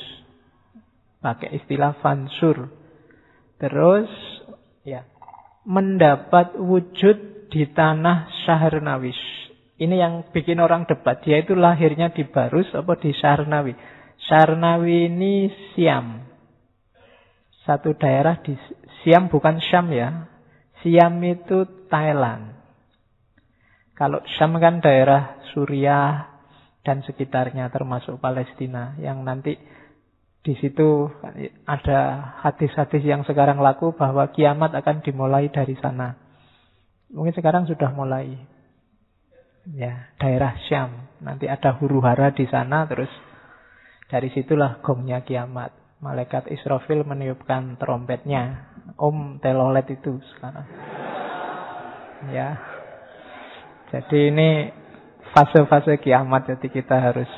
Pakai 1.22 1.54
istilah 1.54 1.94
Fansur. 2.02 2.66
Terus 3.60 4.10
ya 4.82 5.06
mendapat 5.64 6.58
wujud 6.58 7.48
di 7.48 7.70
tanah 7.70 8.28
Syahrnawi. 8.44 9.14
Ini 9.74 9.94
yang 9.94 10.14
bikin 10.34 10.58
orang 10.58 10.86
debat. 10.90 11.22
Dia 11.22 11.42
itu 11.42 11.54
lahirnya 11.54 12.10
di 12.10 12.26
Barus 12.26 12.66
apa 12.74 12.98
di 12.98 13.14
Syahrnawi. 13.14 13.93
Syahrnawi 14.18 15.10
ini 15.10 15.50
Siam. 15.72 16.22
Satu 17.64 17.96
daerah 17.96 18.38
di 18.40 18.54
Siam 19.02 19.28
bukan 19.28 19.60
Syam 19.60 19.90
ya. 19.92 20.28
Siam 20.80 21.16
itu 21.24 21.88
Thailand. 21.88 22.54
Kalau 23.94 24.20
Syam 24.36 24.58
kan 24.58 24.82
daerah 24.82 25.38
Suriah 25.52 26.34
dan 26.84 27.00
sekitarnya 27.06 27.72
termasuk 27.72 28.20
Palestina 28.20 28.98
yang 29.00 29.24
nanti 29.24 29.56
di 30.44 30.52
situ 30.60 31.08
ada 31.64 32.00
hadis-hadis 32.44 33.00
yang 33.00 33.24
sekarang 33.24 33.64
laku 33.64 33.96
bahwa 33.96 34.28
kiamat 34.28 34.76
akan 34.76 35.00
dimulai 35.00 35.48
dari 35.48 35.72
sana. 35.80 36.20
Mungkin 37.08 37.32
sekarang 37.32 37.64
sudah 37.64 37.88
mulai. 37.96 38.36
Ya, 39.72 40.12
daerah 40.20 40.52
Syam. 40.68 41.08
Nanti 41.24 41.48
ada 41.48 41.72
huru 41.80 42.04
hara 42.04 42.28
di 42.36 42.44
sana 42.44 42.84
terus 42.84 43.08
dari 44.14 44.30
situlah 44.30 44.78
gongnya 44.78 45.26
kiamat. 45.26 45.74
Malaikat 45.98 46.46
Israfil 46.54 47.02
meniupkan 47.02 47.74
trompetnya. 47.82 48.70
Om 48.94 49.42
telolet 49.42 49.90
itu 49.90 50.22
sekarang. 50.30 50.70
Ya. 52.30 52.54
Jadi 53.90 54.30
ini 54.30 54.70
fase-fase 55.34 55.98
kiamat 55.98 56.46
jadi 56.46 56.66
kita 56.70 56.94
harus 57.02 57.30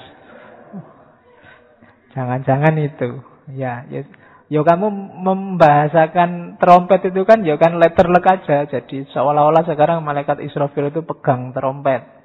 jangan-jangan 2.13 2.77
itu. 2.77 3.25
Ya, 3.57 3.89
ya 3.89 4.05
Ya 4.47 4.63
kamu 4.63 4.87
membahasakan 5.27 6.63
trompet 6.63 7.11
itu 7.11 7.27
kan 7.27 7.43
ya 7.43 7.59
kan 7.59 7.83
letter 7.83 8.07
aja. 8.15 8.63
Jadi 8.71 9.03
seolah-olah 9.11 9.67
sekarang 9.67 10.07
malaikat 10.07 10.39
Israfil 10.39 10.95
itu 10.95 11.03
pegang 11.03 11.51
trompet. 11.51 12.16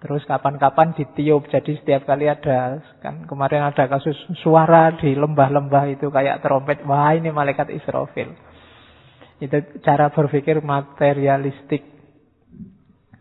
Terus 0.00 0.24
kapan-kapan 0.24 0.96
ditiup. 0.96 1.52
Jadi 1.52 1.76
setiap 1.76 2.08
kali 2.08 2.24
ada 2.24 2.80
kan 3.04 3.28
kemarin 3.28 3.68
ada 3.68 3.84
kasus 3.84 4.16
suara 4.40 4.96
di 4.96 5.12
lembah-lembah 5.12 5.92
itu 5.92 6.08
kayak 6.08 6.40
trompet. 6.40 6.80
Wah, 6.88 7.12
ini 7.12 7.28
malaikat 7.28 7.68
Israfil. 7.68 8.32
Itu 9.44 9.60
cara 9.84 10.08
berpikir 10.08 10.64
materialistik. 10.64 11.84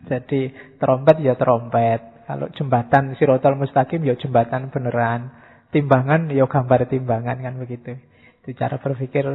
Jadi 0.07 0.55
trompet 0.79 1.19
ya 1.19 1.35
trompet. 1.35 2.23
Kalau 2.23 2.47
jembatan 2.55 3.17
Sirotol 3.19 3.59
Mustaqim 3.59 4.05
ya 4.07 4.15
jembatan 4.15 4.71
beneran 4.71 5.33
timbangan 5.75 6.31
ya 6.31 6.47
gambar 6.47 6.87
timbangan 6.87 7.43
kan 7.43 7.59
begitu. 7.59 7.99
Itu 8.41 8.55
cara 8.55 8.79
berpikir 8.79 9.27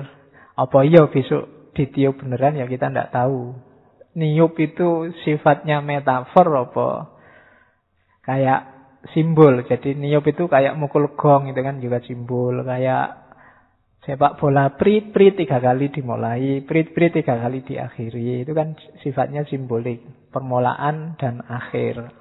apa 0.55 0.79
iya 0.87 1.05
besok 1.13 1.75
ditiup 1.77 2.25
beneran 2.25 2.57
ya 2.57 2.65
kita 2.65 2.89
tidak 2.89 3.13
tahu. 3.13 3.53
Niup 4.15 4.55
itu 4.63 5.11
sifatnya 5.27 5.83
metafor 5.83 6.47
apa 6.55 7.14
kayak 8.25 8.61
simbol. 9.13 9.61
Jadi 9.65 9.97
niup 9.97 10.25
itu 10.25 10.49
kayak 10.49 10.77
mukul 10.81 11.13
gong 11.17 11.53
itu 11.53 11.61
kan 11.61 11.79
juga 11.81 12.01
simbol. 12.05 12.65
Kayak 12.65 13.25
sepak 14.05 14.37
bola 14.37 14.77
prit 14.77 15.13
prit 15.13 15.37
tiga 15.37 15.61
kali 15.61 15.89
dimulai, 15.89 16.65
prit 16.65 16.93
prit 16.93 17.13
tiga 17.13 17.37
kali 17.37 17.65
diakhiri. 17.65 18.45
Itu 18.45 18.53
kan 18.57 18.77
sifatnya 19.05 19.45
simbolik, 19.49 20.01
permulaan 20.33 21.17
dan 21.21 21.45
akhir. 21.45 22.13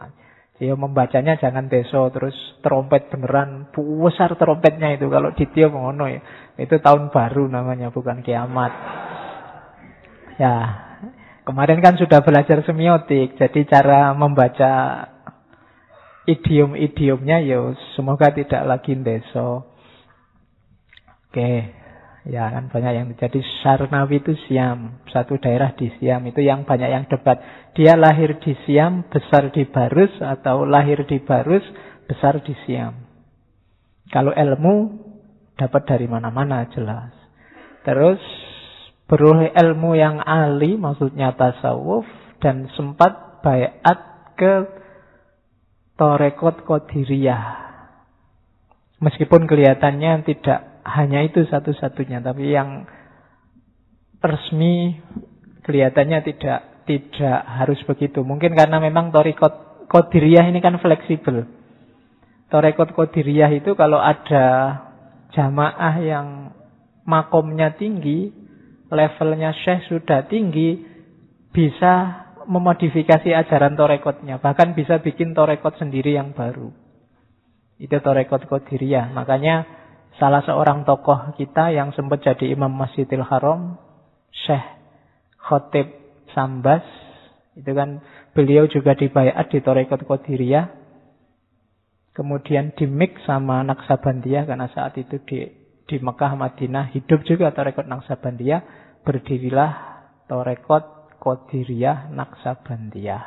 Ya 0.62 0.80
membacanya 0.80 1.36
jangan 1.36 1.68
deso 1.68 2.08
terus 2.14 2.38
trompet 2.64 3.12
beneran 3.12 3.68
besar 3.76 4.38
trompetnya 4.40 4.96
itu 4.96 5.12
kalau 5.12 5.36
ditiup 5.36 5.76
ngono 5.76 6.08
ya. 6.08 6.22
Itu 6.56 6.80
tahun 6.80 7.12
baru 7.12 7.52
namanya 7.52 7.92
bukan 7.92 8.24
kiamat. 8.24 8.72
Ya, 10.40 10.56
kemarin 11.46 11.78
kan 11.84 11.94
sudah 12.00 12.26
belajar 12.26 12.66
semiotik, 12.66 13.38
jadi 13.38 13.60
cara 13.70 14.18
membaca 14.18 14.72
idiom-idiomnya 16.26 17.44
ya 17.44 17.76
semoga 17.96 18.32
tidak 18.32 18.64
lagi 18.64 18.96
deso. 18.96 19.68
Oke. 21.30 21.84
Ya 22.24 22.48
kan 22.48 22.72
banyak 22.72 22.92
yang 22.96 23.06
terjadi 23.12 23.44
Sarnawi 23.60 24.24
itu 24.24 24.32
Siam 24.48 25.04
Satu 25.12 25.36
daerah 25.36 25.76
di 25.76 25.92
Siam 26.00 26.24
Itu 26.24 26.40
yang 26.40 26.64
banyak 26.64 26.88
yang 26.88 27.04
debat 27.12 27.36
Dia 27.76 28.00
lahir 28.00 28.40
di 28.40 28.56
Siam, 28.64 29.04
besar 29.12 29.52
di 29.52 29.68
Barus 29.68 30.16
Atau 30.24 30.64
lahir 30.64 31.04
di 31.04 31.20
Barus, 31.20 31.68
besar 32.08 32.40
di 32.40 32.56
Siam 32.64 32.96
Kalau 34.08 34.32
ilmu 34.32 35.04
Dapat 35.60 35.84
dari 35.84 36.08
mana-mana 36.08 36.64
jelas 36.72 37.12
Terus 37.84 38.24
Beroleh 39.04 39.52
ilmu 39.52 39.92
yang 40.00 40.24
ahli 40.24 40.80
Maksudnya 40.80 41.36
tasawuf 41.36 42.08
Dan 42.40 42.72
sempat 42.72 43.44
bayat 43.44 44.32
ke 44.40 44.73
Torekot 45.94 46.66
Kodiriyah 46.66 47.64
Meskipun 49.04 49.44
kelihatannya 49.52 50.24
tidak 50.24 50.80
hanya 50.88 51.28
itu 51.28 51.44
satu-satunya, 51.44 52.24
tapi 52.24 52.56
yang 52.56 52.88
resmi 54.24 54.96
kelihatannya 55.68 56.24
tidak 56.24 56.88
tidak 56.88 57.40
harus 57.44 57.84
begitu. 57.84 58.24
Mungkin 58.24 58.56
karena 58.56 58.80
memang 58.80 59.12
torikot 59.12 59.88
kodiriyah 59.92 60.48
ini 60.48 60.64
kan 60.64 60.80
fleksibel. 60.80 61.44
Torekot 62.48 62.96
kodiriyah 62.96 63.52
itu 63.52 63.76
kalau 63.76 64.00
ada 64.00 64.80
jamaah 65.36 65.96
yang 66.00 66.28
makomnya 67.04 67.76
tinggi, 67.76 68.32
levelnya 68.88 69.52
syekh 69.68 69.84
sudah 69.92 70.32
tinggi, 70.32 70.80
bisa 71.52 72.23
memodifikasi 72.46 73.30
ajaran 73.32 73.76
torekotnya. 73.76 74.40
Bahkan 74.40 74.76
bisa 74.78 75.00
bikin 75.00 75.36
torekot 75.38 75.76
sendiri 75.80 76.16
yang 76.16 76.36
baru. 76.36 76.72
Itu 77.82 78.00
torekot 78.00 78.48
kodiriyah. 78.48 79.12
Makanya 79.12 79.66
salah 80.22 80.46
seorang 80.46 80.86
tokoh 80.86 81.34
kita 81.36 81.74
yang 81.74 81.92
sempat 81.98 82.22
jadi 82.22 82.54
imam 82.54 82.70
Masjidil 82.70 83.26
Haram, 83.26 83.82
Syekh 84.30 84.66
Khotib 85.42 85.88
Sambas, 86.32 86.86
itu 87.54 87.72
kan 87.74 88.02
beliau 88.34 88.66
juga 88.66 88.98
dibayar 88.98 89.46
di 89.46 89.62
Torekot 89.62 90.08
Qadiriyah. 90.10 90.82
Kemudian 92.14 92.78
di 92.78 92.86
mix 92.86 93.26
sama 93.26 93.66
Naksabandiyah 93.66 94.46
karena 94.46 94.70
saat 94.70 94.98
itu 95.02 95.18
di 95.26 95.50
di 95.84 95.98
Mekah 96.00 96.40
Madinah 96.40 96.94
hidup 96.96 97.26
juga 97.28 97.52
Torekot 97.52 97.90
Naksabandiyah, 97.90 98.62
berdirilah 99.04 99.72
Torekot 100.30 101.03
Qadiriyah 101.24 102.12
Naksabandiyah. 102.12 103.24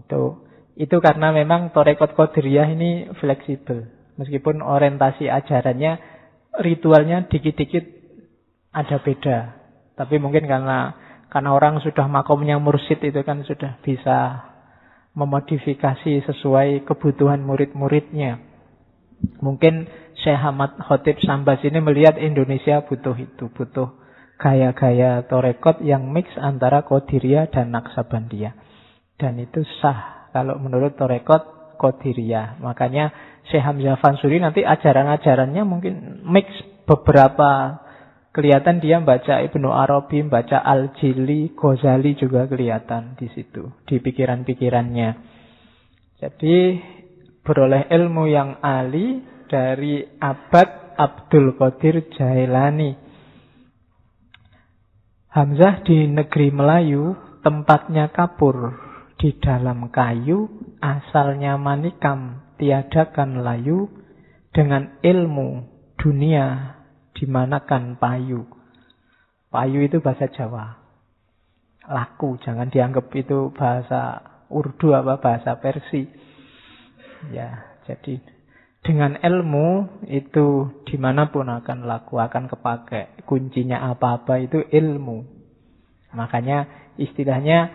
Itu 0.00 0.48
itu 0.80 0.96
karena 1.04 1.36
memang 1.36 1.76
Torekot 1.76 2.16
Qadiriyah 2.16 2.72
ini 2.72 2.90
fleksibel. 3.20 3.84
Meskipun 4.16 4.64
orientasi 4.64 5.28
ajarannya, 5.28 6.00
ritualnya 6.64 7.28
dikit-dikit 7.28 7.84
ada 8.72 8.96
beda. 9.04 9.38
Tapi 10.00 10.16
mungkin 10.16 10.48
karena 10.48 10.96
karena 11.28 11.52
orang 11.52 11.84
sudah 11.84 12.08
makomnya 12.08 12.56
mursid 12.56 13.04
itu 13.04 13.20
kan 13.20 13.44
sudah 13.44 13.76
bisa 13.84 14.48
memodifikasi 15.12 16.24
sesuai 16.24 16.88
kebutuhan 16.88 17.44
murid-muridnya. 17.44 18.40
Mungkin 19.44 19.84
Syekh 20.16 20.40
Ahmad 20.40 20.80
Khotib 20.80 21.20
Sambas 21.20 21.60
ini 21.60 21.76
melihat 21.84 22.16
Indonesia 22.16 22.80
butuh 22.88 23.16
itu, 23.20 23.52
butuh 23.52 23.99
gaya-gaya 24.40 25.28
torekot 25.28 25.84
yang 25.84 26.08
mix 26.08 26.32
antara 26.40 26.80
Qodiria 26.88 27.52
dan 27.52 27.76
Naksabandiyah. 27.76 28.56
Dan 29.20 29.36
itu 29.36 29.60
sah 29.84 30.32
kalau 30.32 30.56
menurut 30.56 30.96
torekot 30.96 31.76
Qadiriyah. 31.76 32.60
Makanya 32.60 33.12
Syekh 33.48 33.64
Hamzah 33.64 34.00
Fansuri 34.00 34.40
nanti 34.40 34.64
ajaran-ajarannya 34.64 35.62
mungkin 35.64 36.24
mix 36.28 36.48
beberapa 36.84 37.80
kelihatan 38.30 38.78
dia 38.78 39.00
baca 39.02 39.42
Ibnu 39.42 39.68
Arabi, 39.72 40.22
baca 40.28 40.60
Al-Jili, 40.60 41.56
Ghazali 41.56 42.14
juga 42.14 42.46
kelihatan 42.46 43.16
di 43.16 43.26
situ, 43.32 43.68
di 43.88 43.96
pikiran-pikirannya. 43.98 45.10
Jadi 46.20 46.56
beroleh 47.40 47.88
ilmu 47.88 48.28
yang 48.28 48.60
ali 48.60 49.24
dari 49.48 50.04
abad 50.20 50.94
Abdul 51.00 51.56
Qadir 51.56 52.12
Jailani. 52.12 53.09
Hamzah 55.30 55.86
di 55.86 56.10
negeri 56.10 56.50
Melayu, 56.50 57.14
tempatnya 57.46 58.10
kapur 58.10 58.74
di 59.14 59.30
dalam 59.38 59.86
kayu, 59.94 60.50
asalnya 60.82 61.54
manikam, 61.54 62.42
tiadakan 62.58 63.46
layu, 63.46 63.86
dengan 64.50 64.98
ilmu 64.98 65.70
dunia 65.94 66.74
dimanakan 67.14 67.94
payu. 68.02 68.42
Payu 69.54 69.86
itu 69.86 70.02
bahasa 70.02 70.26
Jawa. 70.34 70.82
Laku, 71.86 72.34
jangan 72.42 72.66
dianggap 72.66 73.06
itu 73.14 73.54
bahasa 73.54 74.26
Urdu 74.50 74.98
apa 74.98 75.22
bahasa 75.22 75.54
Persi. 75.62 76.10
Ya, 77.30 77.78
jadi 77.86 78.18
dengan 78.80 79.20
ilmu 79.20 80.00
itu 80.08 80.80
di 80.88 80.96
mana 80.96 81.28
pun 81.28 81.46
akan 81.46 81.84
laku, 81.84 82.16
akan 82.16 82.48
kepakai. 82.48 83.22
Kuncinya 83.28 83.92
apa-apa 83.92 84.40
itu 84.40 84.64
ilmu. 84.72 85.24
Makanya 86.16 86.90
istilahnya 86.96 87.70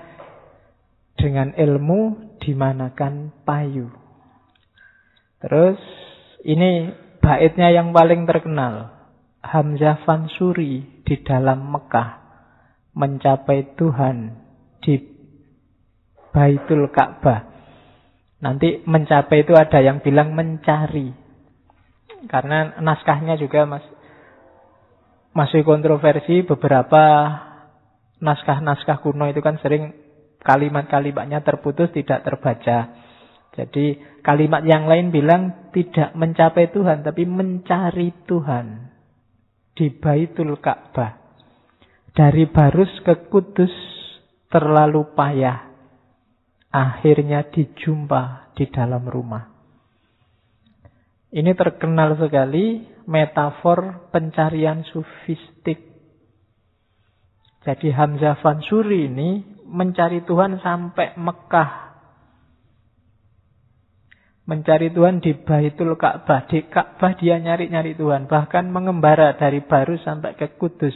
dengan 1.16 1.54
ilmu 1.56 2.36
dimanakan 2.42 3.32
payu. 3.46 3.88
Terus 5.40 5.80
ini 6.44 6.90
baitnya 7.22 7.70
yang 7.72 7.94
paling 7.94 8.26
terkenal. 8.26 8.98
Hamzah 9.46 10.02
Fansuri 10.10 11.06
di 11.06 11.16
dalam 11.22 11.70
Mekah 11.70 12.26
mencapai 12.98 13.78
Tuhan 13.78 14.42
di 14.82 14.98
Baitul 16.34 16.90
Ka'bah. 16.90 17.55
Nanti 18.46 18.86
mencapai 18.86 19.42
itu 19.42 19.58
ada 19.58 19.82
yang 19.82 20.06
bilang 20.06 20.38
mencari. 20.38 21.10
Karena 22.30 22.78
naskahnya 22.78 23.42
juga 23.42 23.66
mas, 23.66 23.82
masih 25.34 25.66
kontroversi 25.66 26.46
beberapa 26.46 27.02
naskah-naskah 28.22 29.02
kuno 29.02 29.26
itu 29.34 29.42
kan 29.42 29.58
sering 29.66 29.98
kalimat-kalimatnya 30.46 31.42
terputus 31.42 31.90
tidak 31.90 32.22
terbaca. 32.22 32.94
Jadi 33.58 33.98
kalimat 34.22 34.62
yang 34.62 34.86
lain 34.86 35.10
bilang 35.10 35.74
tidak 35.74 36.14
mencapai 36.14 36.70
Tuhan, 36.70 37.02
tapi 37.02 37.26
mencari 37.26 38.14
Tuhan 38.30 38.94
di 39.74 39.90
Baitul 39.90 40.54
Ka'bah. 40.62 41.18
Dari 42.14 42.46
Barus 42.46 42.94
ke 43.02 43.26
Kudus 43.28 43.74
terlalu 44.54 45.04
payah. 45.18 45.65
Akhirnya 46.76 47.48
dijumpa 47.48 48.52
di 48.60 48.68
dalam 48.68 49.08
rumah. 49.08 49.48
Ini 51.32 51.56
terkenal 51.56 52.20
sekali 52.20 52.84
metafor 53.08 54.12
pencarian 54.12 54.84
sufistik. 54.92 55.80
Jadi 57.64 57.96
Hamzah 57.96 58.44
Fansuri 58.44 59.08
ini 59.08 59.40
mencari 59.64 60.28
Tuhan 60.28 60.60
sampai 60.60 61.16
Mekah 61.16 61.86
mencari 64.46 64.94
Tuhan 64.94 65.20
di 65.20 65.34
Baitul 65.34 65.98
Ka'bah. 65.98 66.46
Di 66.48 66.70
Ka'bah 66.70 67.18
dia 67.18 67.42
nyari-nyari 67.42 67.98
Tuhan. 67.98 68.30
Bahkan 68.30 68.70
mengembara 68.70 69.34
dari 69.36 69.62
Baru 69.66 69.98
sampai 70.00 70.38
ke 70.38 70.56
Kudus. 70.56 70.94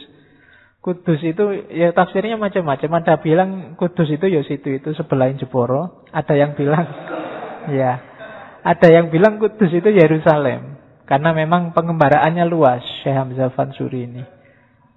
Kudus 0.80 1.20
itu 1.20 1.44
ya 1.68 1.92
tafsirnya 1.92 2.40
macam-macam. 2.40 3.04
Ada 3.04 3.20
bilang 3.20 3.76
Kudus 3.76 4.08
itu 4.08 4.26
ya 4.32 4.40
situ 4.40 4.80
itu 4.80 4.96
sebelahin 4.96 5.36
Jeporo. 5.36 6.08
Ada 6.08 6.32
yang 6.40 6.56
bilang 6.56 6.88
ya. 7.80 8.00
Ada 8.64 8.88
yang 8.88 9.12
bilang 9.12 9.36
Kudus 9.36 9.68
itu 9.76 9.92
Yerusalem. 9.92 10.80
Karena 11.04 11.36
memang 11.36 11.76
pengembaraannya 11.76 12.48
luas 12.48 12.80
Syekh 13.02 13.12
Hamzah 13.12 13.52
Fansuri 13.52 14.08
ini. 14.08 14.24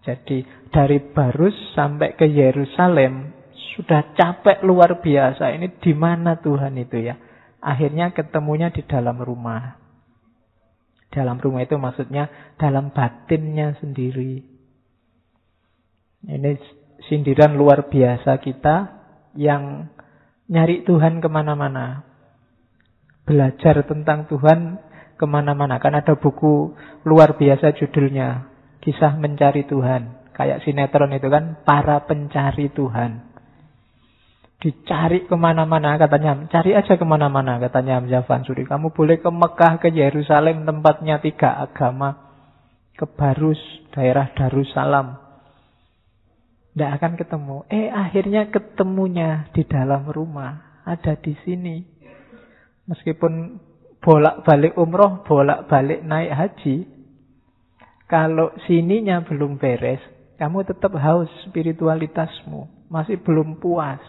Jadi 0.07 0.45
dari 0.71 0.99
Barus 0.99 1.55
sampai 1.75 2.15
ke 2.15 2.31
Yerusalem 2.31 3.35
sudah 3.75 4.15
capek 4.15 4.63
luar 4.63 5.03
biasa. 5.03 5.51
Ini 5.51 5.83
di 5.83 5.91
mana 5.91 6.39
Tuhan 6.39 6.79
itu 6.79 7.01
ya? 7.01 7.19
Akhirnya 7.59 8.15
ketemunya 8.15 8.71
di 8.71 8.83
dalam 8.87 9.19
rumah. 9.19 9.79
Dalam 11.11 11.39
rumah 11.43 11.63
itu 11.63 11.75
maksudnya 11.75 12.55
dalam 12.55 12.91
batinnya 12.91 13.75
sendiri. 13.79 14.52
Ini 16.23 16.55
sindiran 17.11 17.59
luar 17.59 17.91
biasa 17.91 18.39
kita 18.39 18.75
yang 19.35 19.91
nyari 20.47 20.87
Tuhan 20.87 21.19
ke 21.19 21.27
mana-mana. 21.27 22.03
Belajar 23.23 23.83
tentang 23.87 24.27
Tuhan 24.27 24.79
ke 25.19 25.25
mana-mana. 25.27 25.79
Kan 25.79 25.95
ada 25.95 26.15
buku 26.15 26.75
luar 27.07 27.35
biasa 27.39 27.75
judulnya. 27.75 28.51
Kisah 28.83 29.15
mencari 29.15 29.63
Tuhan. 29.67 30.31
Kayak 30.33 30.65
sinetron 30.65 31.13
itu 31.13 31.29
kan, 31.29 31.61
para 31.63 32.03
pencari 32.03 32.67
Tuhan. 32.73 33.31
Dicari 34.59 35.27
ke 35.27 35.35
mana-mana 35.35 35.95
katanya. 35.99 36.47
Cari 36.51 36.75
aja 36.75 36.95
ke 36.95 37.05
mana-mana 37.05 37.59
katanya 37.59 37.99
Hamzah 37.99 38.23
Fansuri. 38.27 38.63
Kamu 38.67 38.91
boleh 38.95 39.19
ke 39.19 39.29
Mekah, 39.29 39.79
ke 39.79 39.91
Yerusalem 39.91 40.63
tempatnya 40.67 41.19
tiga 41.19 41.55
agama. 41.63 42.33
Ke 42.95 43.07
Barus, 43.07 43.59
daerah 43.95 44.31
Darussalam. 44.35 45.22
Tidak 46.73 46.89
akan 46.89 47.13
ketemu. 47.21 47.57
Eh 47.69 47.93
akhirnya 47.93 48.49
ketemunya 48.49 49.45
di 49.53 49.61
dalam 49.69 50.09
rumah. 50.09 50.81
Ada 50.89 51.21
di 51.21 51.37
sini. 51.45 51.85
Meskipun 52.89 53.61
bolak-balik 54.01 54.73
umroh, 54.75 55.21
bolak-balik 55.23 56.01
naik 56.01 56.33
haji. 56.33 56.75
Kalau 58.09 58.51
sininya 58.65 59.23
belum 59.23 59.61
beres, 59.61 60.01
kamu 60.41 60.65
tetap 60.65 60.97
haus 60.97 61.29
spiritualitasmu. 61.47 62.89
Masih 62.91 63.21
belum 63.21 63.61
puas. 63.61 64.01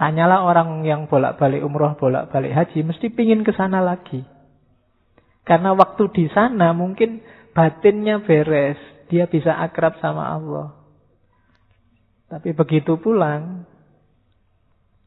Tanyalah 0.00 0.42
orang 0.42 0.82
yang 0.82 1.06
bolak-balik 1.06 1.62
umroh, 1.62 1.94
bolak-balik 1.94 2.50
haji, 2.50 2.82
mesti 2.82 3.06
pingin 3.12 3.46
ke 3.46 3.54
sana 3.54 3.78
lagi. 3.78 4.26
Karena 5.46 5.76
waktu 5.78 6.10
di 6.10 6.26
sana 6.34 6.74
mungkin 6.74 7.22
batinnya 7.54 8.18
beres, 8.26 8.80
dia 9.12 9.28
bisa 9.28 9.52
akrab 9.60 10.00
sama 10.00 10.24
Allah. 10.24 10.72
Tapi 12.32 12.56
begitu 12.56 12.96
pulang, 12.96 13.68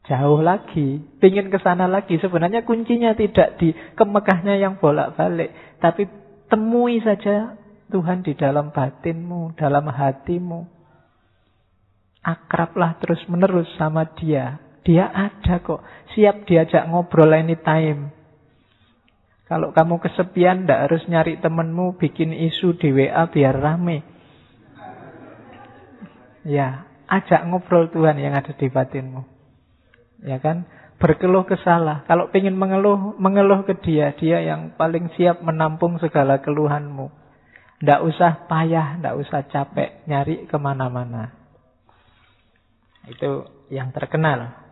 jauh 0.05 0.45
lagi, 0.45 1.01
pingin 1.17 1.49
ke 1.49 1.57
sana 1.57 1.89
lagi. 1.89 2.21
Sebenarnya 2.21 2.61
kuncinya 2.61 3.17
tidak 3.17 3.57
di 3.57 3.73
kemekahnya 3.97 4.61
yang 4.61 4.77
bolak-balik, 4.77 5.81
tapi 5.81 6.05
temui 6.45 7.01
saja 7.01 7.57
Tuhan 7.89 8.21
di 8.21 8.37
dalam 8.37 8.69
batinmu, 8.69 9.57
dalam 9.57 9.89
hatimu. 9.89 10.61
Akrablah 12.21 12.97
terus 13.01 13.21
menerus 13.25 13.69
sama 13.77 14.05
dia. 14.17 14.57
Dia 14.85 15.09
ada 15.09 15.61
kok. 15.61 15.81
Siap 16.13 16.45
diajak 16.45 16.89
ngobrol 16.89 17.33
anytime. 17.33 18.13
Kalau 19.45 19.69
kamu 19.69 20.01
kesepian, 20.01 20.65
ndak 20.65 20.89
harus 20.89 21.05
nyari 21.05 21.37
temenmu, 21.37 22.01
bikin 22.01 22.33
isu 22.33 22.81
di 22.81 22.89
WA 22.89 23.29
biar 23.29 23.53
rame. 23.53 24.01
Ya, 26.41 26.89
ajak 27.05 27.45
ngobrol 27.45 27.93
Tuhan 27.93 28.17
yang 28.17 28.33
ada 28.33 28.53
di 28.57 28.65
batinmu. 28.69 29.21
Ya 30.25 30.41
kan? 30.41 30.65
Berkeluh 30.97 31.45
kesalah. 31.45 32.07
Kalau 32.09 32.33
ingin 32.33 32.57
mengeluh, 32.57 33.13
mengeluh 33.21 33.61
ke 33.67 33.77
dia. 33.85 34.17
Dia 34.17 34.41
yang 34.41 34.73
paling 34.73 35.13
siap 35.13 35.45
menampung 35.45 36.01
segala 36.01 36.41
keluhanmu. 36.41 37.13
Ndak 37.85 38.01
usah 38.01 38.49
payah, 38.49 38.97
ndak 38.97 39.13
usah 39.19 39.45
capek 39.45 40.07
nyari 40.09 40.49
ke 40.49 40.57
mana-mana. 40.57 41.35
Itu 43.05 43.45
yang 43.69 43.93
terkenal. 43.93 44.64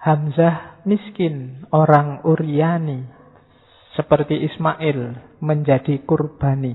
Hamzah 0.00 0.80
miskin, 0.88 1.68
orang 1.76 2.24
Uryani, 2.24 3.04
seperti 3.92 4.48
Ismail 4.48 5.12
menjadi 5.44 6.00
kurbani. 6.08 6.72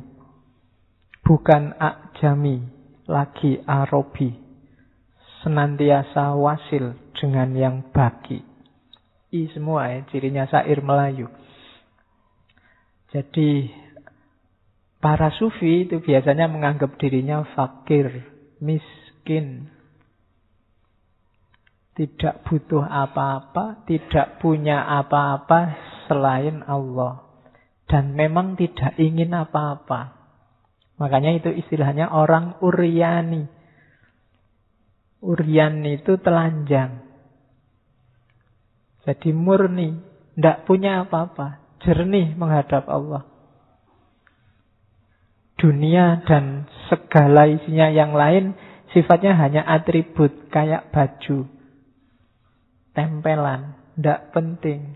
Bukan 1.25 1.73
Akjami, 1.81 2.61
lagi 3.09 3.57
Arobi. 3.65 4.29
Senantiasa 5.41 6.37
wasil 6.37 6.93
dengan 7.17 7.49
yang 7.57 7.75
bagi. 7.89 8.45
I 9.33 9.49
semua 9.57 9.89
ya, 9.89 10.05
cirinya 10.13 10.45
sair 10.45 10.85
Melayu. 10.85 11.25
Jadi 13.09 13.73
para 15.01 15.33
sufi 15.33 15.89
itu 15.89 15.97
biasanya 15.97 16.45
menganggap 16.45 16.93
dirinya 17.01 17.41
fakir, 17.57 18.21
miskin, 18.61 19.73
Tidak 21.95 22.43
butuh 22.43 22.83
apa-apa, 22.83 23.87
tidak 23.87 24.43
punya 24.43 24.83
apa-apa 24.83 25.79
selain 26.11 26.59
Allah. 26.67 27.23
Dan 27.87 28.19
memang 28.19 28.59
tidak 28.59 28.99
ingin 28.99 29.31
apa-apa. 29.31 30.11
Makanya 30.99 31.39
itu 31.39 31.55
istilahnya 31.55 32.11
orang 32.11 32.59
Uryani. 32.59 33.47
Urian 35.23 35.81
itu 35.87 36.19
telanjang. 36.19 36.99
Jadi 39.07 39.31
murni, 39.31 39.95
tidak 40.35 40.67
punya 40.67 41.07
apa-apa, 41.07 41.79
jernih 41.79 42.35
menghadap 42.35 42.85
Allah. 42.91 43.23
Dunia 45.55 46.27
dan 46.27 46.67
segala 46.91 47.47
isinya 47.47 47.87
yang 47.87 48.11
lain 48.11 48.53
sifatnya 48.91 49.39
hanya 49.39 49.63
atribut 49.63 50.51
kayak 50.51 50.91
baju 50.91 51.54
tempelan, 52.95 53.75
tidak 53.99 54.31
penting. 54.31 54.95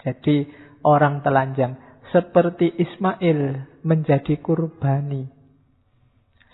Jadi 0.00 0.48
orang 0.86 1.20
telanjang 1.20 1.76
seperti 2.14 2.72
Ismail 2.78 3.68
menjadi 3.84 4.38
kurbani. 4.40 5.28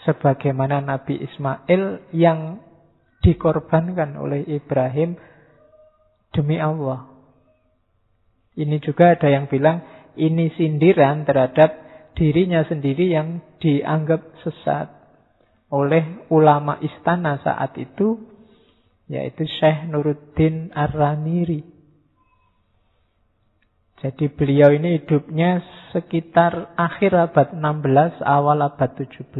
Sebagaimana 0.03 0.85
Nabi 0.85 1.16
Ismail 1.22 2.12
yang 2.12 2.61
dikorbankan 3.24 4.20
oleh 4.20 4.44
Ibrahim 4.44 5.16
demi 6.35 6.61
Allah. 6.61 7.09
Ini 8.55 8.77
juga 8.85 9.16
ada 9.16 9.33
yang 9.33 9.48
bilang 9.48 9.81
ini 10.14 10.53
sindiran 10.55 11.24
terhadap 11.24 11.72
dirinya 12.14 12.62
sendiri 12.68 13.11
yang 13.11 13.42
dianggap 13.59 14.22
sesat 14.44 14.92
oleh 15.72 16.29
ulama 16.31 16.79
istana 16.85 17.42
saat 17.42 17.74
itu 17.81 18.34
yaitu 19.09 19.45
Syekh 19.61 19.88
Nuruddin 19.88 20.73
Ar-Ramiri. 20.73 21.64
Jadi 24.05 24.29
beliau 24.29 24.69
ini 24.69 25.01
hidupnya 25.01 25.64
sekitar 25.97 26.77
akhir 26.77 27.17
abad 27.17 27.57
16, 27.57 28.21
awal 28.21 28.61
abad 28.61 28.90
17. 29.01 29.33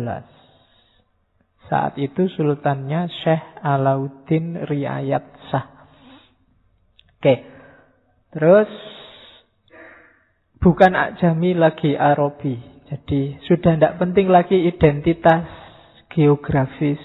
Saat 1.69 2.01
itu 2.01 2.29
sultannya 2.33 3.09
Syekh 3.25 3.45
Alauddin 3.61 4.65
Riayat 4.65 5.25
Sah. 5.53 5.65
Oke. 7.21 7.45
Terus 8.33 8.69
bukan 10.61 10.93
Ajami 10.97 11.53
lagi 11.57 11.97
Arabi. 11.97 12.57
Jadi 12.89 13.41
sudah 13.49 13.77
tidak 13.77 13.97
penting 13.97 14.29
lagi 14.29 14.65
identitas 14.65 15.49
geografis. 16.13 17.01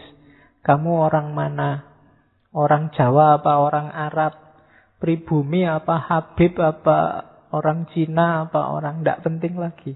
Kamu 0.64 1.08
orang 1.08 1.32
mana? 1.32 1.89
Orang 2.50 2.90
Jawa 2.98 3.38
apa 3.38 3.62
orang 3.62 3.94
Arab, 3.94 4.34
pribumi 4.98 5.70
apa 5.70 6.02
Habib 6.02 6.58
apa 6.58 6.98
orang 7.54 7.86
Cina 7.94 8.50
apa 8.50 8.74
orang 8.74 9.06
tidak 9.06 9.22
penting 9.22 9.54
lagi. 9.58 9.94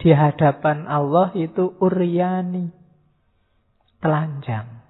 Di 0.00 0.12
hadapan 0.12 0.88
Allah 0.88 1.32
itu 1.36 1.76
Uryani, 1.80 2.72
telanjang. 4.00 4.80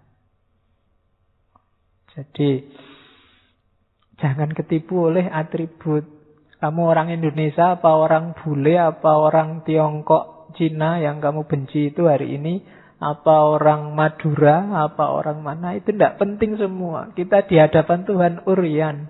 Jadi 2.15 2.67
jangan 4.19 4.51
ketipu 4.55 5.11
oleh 5.11 5.27
atribut. 5.31 6.07
Kamu 6.61 6.83
orang 6.93 7.09
Indonesia 7.11 7.79
apa 7.79 7.97
orang 7.97 8.37
bule 8.37 8.77
apa 8.77 9.11
orang 9.17 9.63
Tiongkok 9.65 10.53
Cina 10.59 10.99
yang 11.01 11.23
kamu 11.23 11.47
benci 11.47 11.95
itu 11.95 12.05
hari 12.11 12.37
ini 12.37 12.61
apa 13.01 13.35
orang 13.57 13.97
Madura, 13.97 14.85
apa 14.85 15.09
orang 15.09 15.41
mana, 15.41 15.73
itu 15.73 15.89
tidak 15.89 16.21
penting 16.21 16.61
semua. 16.61 17.17
Kita 17.17 17.49
di 17.49 17.57
hadapan 17.57 18.05
Tuhan 18.05 18.35
Urian. 18.45 19.09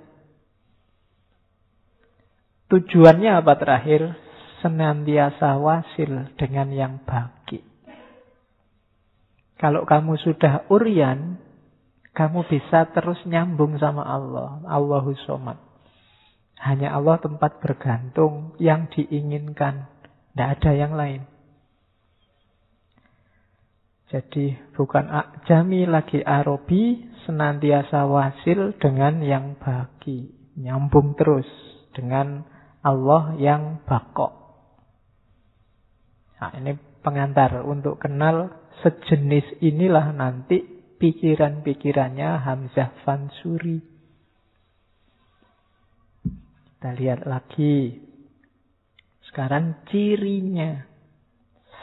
Tujuannya 2.71 3.35
apa 3.35 3.59
terakhir? 3.59 4.15
Senantiasa 4.63 5.59
wasil 5.59 6.37
dengan 6.39 6.71
yang 6.71 6.95
bagi. 7.03 7.67
Kalau 9.59 9.83
kamu 9.83 10.23
sudah 10.23 10.71
Urian, 10.71 11.43
kamu 12.15 12.47
bisa 12.47 12.87
terus 12.95 13.19
nyambung 13.27 13.75
sama 13.83 14.07
Allah. 14.07 14.63
Allahu 14.71 15.19
Somad. 15.27 15.59
Hanya 16.61 16.95
Allah 16.95 17.19
tempat 17.19 17.59
bergantung 17.59 18.55
yang 18.61 18.87
diinginkan. 18.93 19.89
Tidak 20.31 20.49
ada 20.61 20.71
yang 20.77 20.95
lain. 20.95 21.30
Jadi 24.11 24.75
bukan 24.75 25.07
jami 25.47 25.87
lagi 25.87 26.19
arobi, 26.27 26.99
senantiasa 27.23 28.11
wasil 28.11 28.75
dengan 28.83 29.23
yang 29.23 29.55
bagi. 29.63 30.27
Nyambung 30.59 31.15
terus 31.15 31.47
dengan 31.95 32.43
Allah 32.83 33.39
yang 33.39 33.87
bakok. 33.87 34.35
Nah, 36.43 36.51
ini 36.59 36.75
pengantar 37.07 37.63
untuk 37.63 38.03
kenal 38.03 38.51
sejenis 38.83 39.63
inilah 39.63 40.11
nanti 40.11 40.59
pikiran-pikirannya 40.99 42.31
Hamzah 42.43 42.91
Fansuri. 43.07 43.79
Kita 46.81 46.91
lihat 46.99 47.31
lagi. 47.31 47.95
Sekarang 49.31 49.87
cirinya. 49.87 50.83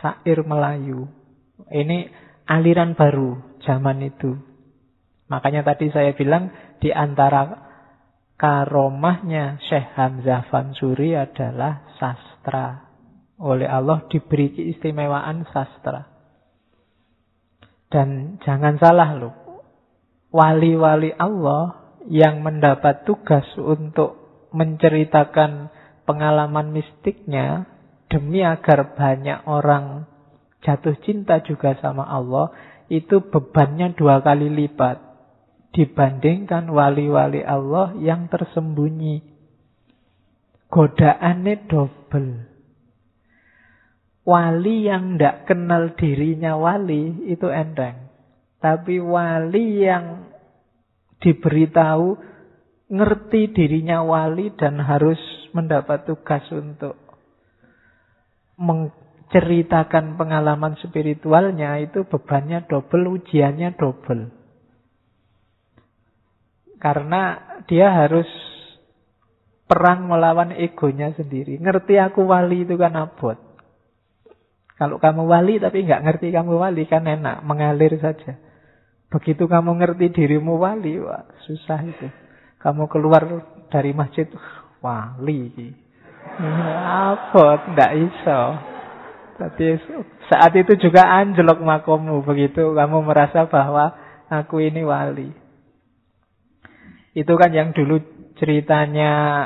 Sair 0.04 0.44
Melayu. 0.44 1.16
Ini 1.67 2.08
aliran 2.47 2.95
baru 2.95 3.60
zaman 3.63 3.99
itu. 4.03 4.32
Makanya 5.27 5.67
tadi 5.67 5.91
saya 5.91 6.15
bilang 6.15 6.49
di 6.80 6.95
antara 6.95 7.67
karomahnya 8.39 9.60
Syekh 9.67 9.97
Hamzah 9.97 10.47
Fansuri 10.47 11.17
adalah 11.17 11.84
sastra. 11.99 12.88
Oleh 13.38 13.69
Allah 13.69 14.08
diberi 14.10 14.49
keistimewaan 14.56 15.45
sastra. 15.51 16.08
Dan 17.88 18.41
jangan 18.41 18.80
salah 18.82 19.12
loh. 19.13 19.36
Wali-wali 20.34 21.13
Allah 21.15 21.95
yang 22.08 22.41
mendapat 22.41 23.03
tugas 23.03 23.45
untuk 23.60 24.15
menceritakan 24.56 25.69
pengalaman 26.08 26.71
mistiknya 26.71 27.67
demi 28.08 28.43
agar 28.43 28.95
banyak 28.95 29.43
orang 29.43 30.08
jatuh 30.65 30.98
cinta 31.06 31.41
juga 31.46 31.78
sama 31.78 32.06
Allah, 32.06 32.54
itu 32.88 33.20
bebannya 33.20 33.93
dua 33.93 34.24
kali 34.24 34.48
lipat 34.48 35.08
dibandingkan 35.76 36.72
wali-wali 36.72 37.43
Allah 37.43 37.93
yang 38.00 38.32
tersembunyi. 38.32 39.22
Godaannya 40.67 41.56
double. 41.70 42.32
Wali 44.28 44.76
yang 44.84 45.15
tidak 45.15 45.48
kenal 45.48 45.96
dirinya 45.96 46.60
wali 46.60 47.32
itu 47.32 47.48
enteng. 47.48 48.12
Tapi 48.60 49.00
wali 49.00 49.88
yang 49.88 50.28
diberitahu 51.24 52.20
ngerti 52.91 53.56
dirinya 53.56 54.04
wali 54.04 54.52
dan 54.56 54.84
harus 54.84 55.20
mendapat 55.56 56.04
tugas 56.04 56.43
untuk 56.52 57.00
ceritakan 59.28 60.16
pengalaman 60.16 60.80
spiritualnya 60.80 61.76
itu 61.84 62.08
bebannya 62.08 62.63
double, 62.68 63.20
ujiannya 63.20 63.76
double. 63.76 64.32
Karena 66.80 67.22
dia 67.68 67.92
harus 67.92 68.30
perang 69.68 70.08
melawan 70.08 70.56
egonya 70.56 71.12
sendiri. 71.12 71.60
Ngerti 71.60 72.00
aku 72.00 72.24
wali 72.24 72.63
itu 72.63 72.80
kan 72.80 72.96
abot. 72.96 73.36
Kalau 74.78 75.02
kamu 75.02 75.26
wali 75.26 75.58
tapi 75.58 75.84
nggak 75.84 76.06
ngerti 76.06 76.30
kamu 76.32 76.54
wali 76.56 76.86
kan 76.86 77.04
enak, 77.04 77.44
mengalir 77.44 77.98
saja. 77.98 78.38
Begitu 79.10 79.50
kamu 79.50 79.82
ngerti 79.82 80.13
dirimu 80.13 80.56
wali, 80.62 81.02
wah 81.02 81.26
susah 81.44 81.82
itu. 81.84 82.08
Kamu 82.62 82.86
keluar 82.88 83.26
dari 83.74 83.92
masjid, 83.92 84.30
wali. 84.80 85.74
Abot, 87.10 87.60
nggak 87.74 87.92
iso. 87.98 88.42
Tapi 89.38 89.78
saat 90.34 90.52
itu 90.58 90.73
juga 90.82 91.06
anjlok 91.06 91.62
makomu 91.62 92.26
begitu 92.26 92.73
kamu 92.73 93.06
merasa 93.06 93.45
bahwa 93.45 93.93
aku 94.34 94.65
ini 94.65 94.82
wali. 94.82 95.30
Itu 97.13 97.38
kan 97.38 97.54
yang 97.54 97.73
dulu 97.73 98.02
ceritanya 98.38 99.45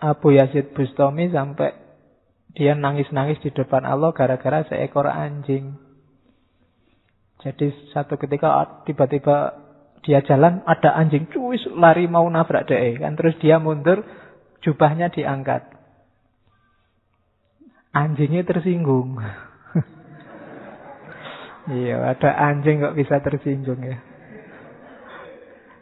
Abu 0.00 0.36
Yazid 0.36 0.76
Bustami 0.76 1.32
sampai 1.32 1.72
dia 2.52 2.76
nangis-nangis 2.76 3.40
di 3.40 3.52
depan 3.52 3.88
Allah 3.88 4.12
gara-gara 4.12 4.64
seekor 4.68 5.08
anjing. 5.08 5.76
Jadi 7.40 7.72
satu 7.96 8.20
ketika 8.20 8.84
tiba-tiba 8.84 9.56
dia 10.04 10.24
jalan 10.24 10.64
ada 10.64 10.96
anjing 10.96 11.28
cuis 11.28 11.60
lari 11.76 12.08
mau 12.08 12.24
nabrak 12.28 12.68
deh 12.68 13.00
kan 13.00 13.16
terus 13.16 13.36
dia 13.40 13.60
mundur 13.60 14.00
jubahnya 14.64 15.12
diangkat 15.12 15.79
anjingnya 17.90 18.46
tersinggung. 18.46 19.18
iya, 21.74 22.14
ada 22.14 22.30
anjing 22.50 22.82
kok 22.82 22.96
bisa 22.96 23.18
tersinggung 23.22 23.82
ya. 23.82 23.98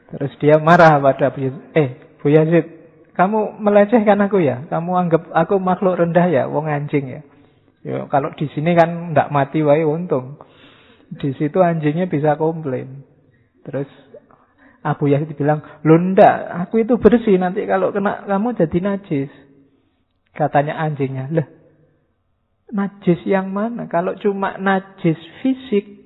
Terus 0.08 0.32
dia 0.40 0.56
marah 0.56 0.96
pada 1.04 1.28
Bu 1.28 1.44
Yazid. 1.44 1.64
Eh, 1.76 1.88
Bu 2.20 2.32
Yazid, 2.32 2.66
kamu 3.12 3.60
melecehkan 3.60 4.16
aku 4.24 4.40
ya? 4.40 4.64
Kamu 4.72 4.96
anggap 4.96 5.28
aku 5.36 5.60
makhluk 5.60 6.00
rendah 6.00 6.26
ya? 6.32 6.48
Wong 6.48 6.64
anjing 6.64 7.20
ya? 7.20 7.20
Yo, 7.84 8.08
kalau 8.08 8.32
di 8.34 8.48
sini 8.56 8.72
kan 8.72 9.12
ndak 9.12 9.28
mati 9.28 9.60
wae 9.60 9.84
untung. 9.84 10.40
Di 11.12 11.36
situ 11.36 11.60
anjingnya 11.60 12.08
bisa 12.08 12.40
komplain. 12.40 13.04
Terus 13.64 13.88
Abu 14.80 15.12
Yazid 15.12 15.36
bilang, 15.36 15.60
lo 15.84 16.00
ndak, 16.00 16.56
aku 16.64 16.80
itu 16.88 16.96
bersih 16.96 17.36
nanti 17.36 17.68
kalau 17.68 17.92
kena 17.92 18.24
kamu 18.24 18.56
jadi 18.56 18.78
najis. 18.80 19.28
Katanya 20.32 20.80
anjingnya, 20.80 21.28
lah 21.34 21.57
najis 22.72 23.20
yang 23.24 23.52
mana? 23.52 23.88
Kalau 23.88 24.16
cuma 24.20 24.56
najis 24.60 25.16
fisik, 25.40 25.98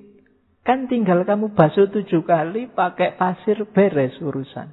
Kan 0.63 0.87
tinggal 0.87 1.27
kamu 1.27 1.51
basuh 1.51 1.91
tujuh 1.91 2.23
kali 2.23 2.71
pakai 2.71 3.19
pasir 3.19 3.67
beres 3.75 4.15
urusan. 4.23 4.71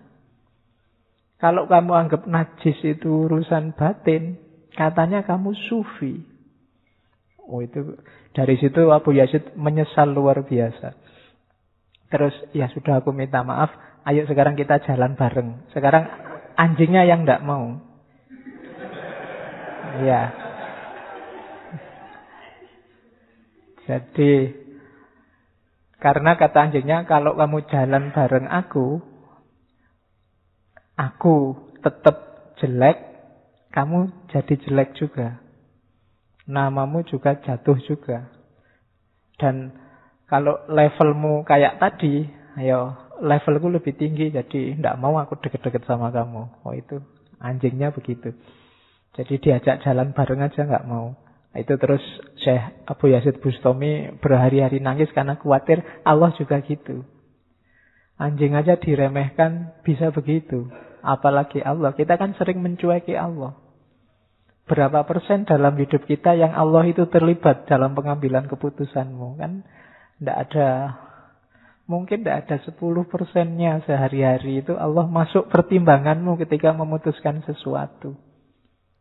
Kalau 1.42 1.66
kamu 1.66 1.92
anggap 2.06 2.22
najis 2.30 2.78
itu 2.86 3.26
urusan 3.26 3.74
batin, 3.74 4.38
katanya 4.78 5.26
kamu 5.26 5.50
sufi. 5.66 6.22
Oh 7.42 7.58
itu 7.58 7.98
dari 8.30 8.54
situ 8.62 8.94
Abu 8.94 9.18
Yazid 9.18 9.58
menyesal 9.58 10.14
luar 10.14 10.46
biasa. 10.46 10.94
Terus 12.06 12.34
ya 12.54 12.70
sudah 12.70 13.02
aku 13.02 13.10
minta 13.10 13.42
maaf, 13.42 13.74
ayo 14.06 14.30
sekarang 14.30 14.54
kita 14.54 14.78
jalan 14.86 15.18
bareng. 15.18 15.66
Sekarang 15.74 16.06
anjingnya 16.54 17.02
yang 17.02 17.26
tidak 17.26 17.42
mau. 17.42 17.82
Ya. 20.06 20.39
Jadi 23.90 24.54
karena 25.98 26.38
kata 26.38 26.70
anjingnya, 26.70 27.04
kalau 27.10 27.34
kamu 27.34 27.66
jalan 27.66 28.14
bareng 28.14 28.46
aku, 28.46 29.02
aku 30.94 31.36
tetap 31.82 32.16
jelek, 32.62 32.98
kamu 33.74 34.30
jadi 34.30 34.54
jelek 34.64 34.96
juga. 34.96 35.42
Namamu 36.46 37.02
juga 37.04 37.36
jatuh 37.36 37.76
juga. 37.84 38.30
Dan 39.36 39.74
kalau 40.30 40.56
levelmu 40.70 41.42
kayak 41.44 41.82
tadi, 41.82 42.24
ayo 42.62 42.94
levelku 43.20 43.68
lebih 43.68 43.92
tinggi, 43.98 44.32
jadi 44.32 44.78
tidak 44.78 44.96
mau 44.96 45.18
aku 45.20 45.36
deket-deket 45.36 45.84
sama 45.84 46.08
kamu. 46.14 46.64
Oh 46.64 46.72
itu 46.72 46.96
anjingnya 47.42 47.92
begitu. 47.92 48.32
Jadi 49.18 49.36
diajak 49.36 49.82
jalan 49.84 50.16
bareng 50.16 50.40
aja 50.46 50.64
nggak 50.64 50.86
mau. 50.88 51.12
Itu 51.50 51.74
terus 51.82 52.02
Syekh 52.38 52.62
Abu 52.86 53.10
Yazid 53.10 53.42
Bustami 53.42 54.14
berhari-hari 54.22 54.78
nangis 54.78 55.10
karena 55.10 55.34
khawatir 55.34 55.82
Allah 56.06 56.30
juga 56.38 56.62
gitu. 56.62 57.02
Anjing 58.20 58.54
aja 58.54 58.78
diremehkan 58.78 59.82
bisa 59.82 60.14
begitu. 60.14 60.70
Apalagi 61.02 61.64
Allah. 61.64 61.96
Kita 61.96 62.20
kan 62.20 62.36
sering 62.38 62.62
mencueki 62.62 63.16
Allah. 63.18 63.56
Berapa 64.70 65.02
persen 65.02 65.42
dalam 65.42 65.74
hidup 65.74 66.06
kita 66.06 66.38
yang 66.38 66.54
Allah 66.54 66.86
itu 66.86 67.10
terlibat 67.10 67.66
dalam 67.66 67.98
pengambilan 67.98 68.46
keputusanmu. 68.46 69.40
Kan 69.40 69.66
tidak 70.20 70.36
ada 70.46 70.68
Mungkin 71.90 72.22
tidak 72.22 72.46
ada 72.46 72.56
10 72.62 72.78
persennya 73.10 73.82
sehari-hari 73.82 74.62
itu 74.62 74.78
Allah 74.78 75.10
masuk 75.10 75.50
pertimbanganmu 75.50 76.38
ketika 76.38 76.70
memutuskan 76.70 77.42
sesuatu. 77.42 78.14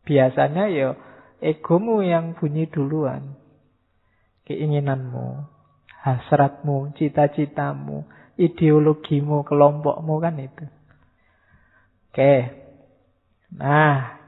Biasanya 0.09 0.65
ya 0.73 0.97
Egomu 1.39 2.03
yang 2.03 2.35
bunyi 2.35 2.67
duluan. 2.67 3.35
Keinginanmu, 4.43 5.45
hasratmu, 6.03 6.95
cita-citamu, 6.99 8.03
ideologimu, 8.35 9.47
kelompokmu 9.47 10.15
kan 10.19 10.35
itu. 10.39 10.65
Oke. 12.09 12.33
Nah, 13.55 14.19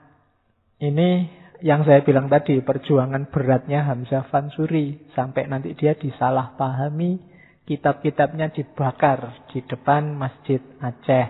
ini 0.80 1.30
yang 1.62 1.86
saya 1.86 2.02
bilang 2.02 2.26
tadi, 2.26 2.58
perjuangan 2.62 3.30
beratnya 3.30 3.86
Hamzah 3.86 4.30
Fansuri. 4.34 5.12
Sampai 5.13 5.45
nanti 5.45 5.78
dia 5.78 5.93
disalahpahami, 5.93 7.21
kitab-kitabnya 7.69 8.50
dibakar 8.50 9.45
di 9.54 9.62
depan 9.65 10.17
Masjid 10.17 10.62
Aceh. 10.82 11.28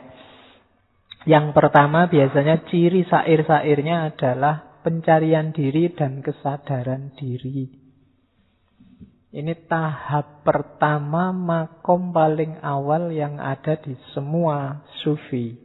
Yang 1.28 1.54
pertama 1.54 2.10
biasanya 2.10 2.66
ciri 2.66 3.06
sair-sairnya 3.06 4.10
adalah 4.10 4.71
pencarian 4.82 5.54
diri 5.54 5.94
dan 5.94 6.22
kesadaran 6.22 7.14
diri. 7.18 7.70
Ini 9.32 9.54
tahap 9.72 10.44
pertama 10.44 11.32
makom 11.32 12.12
paling 12.12 12.60
awal 12.60 13.16
yang 13.16 13.40
ada 13.40 13.80
di 13.80 13.96
semua 14.12 14.84
sufi 15.00 15.56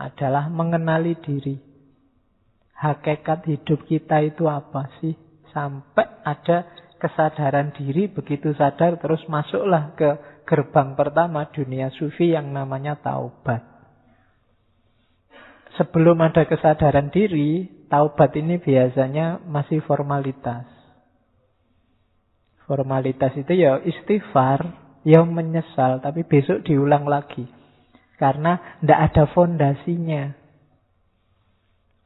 adalah 0.00 0.48
mengenali 0.48 1.12
diri. 1.20 1.60
Hakikat 2.80 3.44
hidup 3.44 3.84
kita 3.84 4.24
itu 4.24 4.48
apa 4.48 4.88
sih? 5.04 5.12
Sampai 5.52 6.08
ada 6.24 6.64
kesadaran 6.96 7.76
diri, 7.76 8.08
begitu 8.08 8.56
sadar 8.56 8.96
terus 8.96 9.20
masuklah 9.28 9.92
ke 9.92 10.40
gerbang 10.48 10.96
pertama 10.96 11.52
dunia 11.52 11.92
sufi 11.92 12.32
yang 12.32 12.48
namanya 12.48 12.96
taubat. 12.96 13.60
Sebelum 15.76 16.16
ada 16.24 16.48
kesadaran 16.48 17.12
diri, 17.12 17.79
taubat 17.90 18.30
ini 18.38 18.62
biasanya 18.62 19.42
masih 19.44 19.82
formalitas. 19.82 20.64
Formalitas 22.64 23.34
itu 23.34 23.50
ya 23.58 23.82
istighfar, 23.82 24.62
ya 25.02 25.26
menyesal, 25.26 25.98
tapi 25.98 26.22
besok 26.22 26.62
diulang 26.62 27.10
lagi. 27.10 27.50
Karena 28.14 28.78
tidak 28.78 29.00
ada 29.10 29.24
fondasinya. 29.34 30.38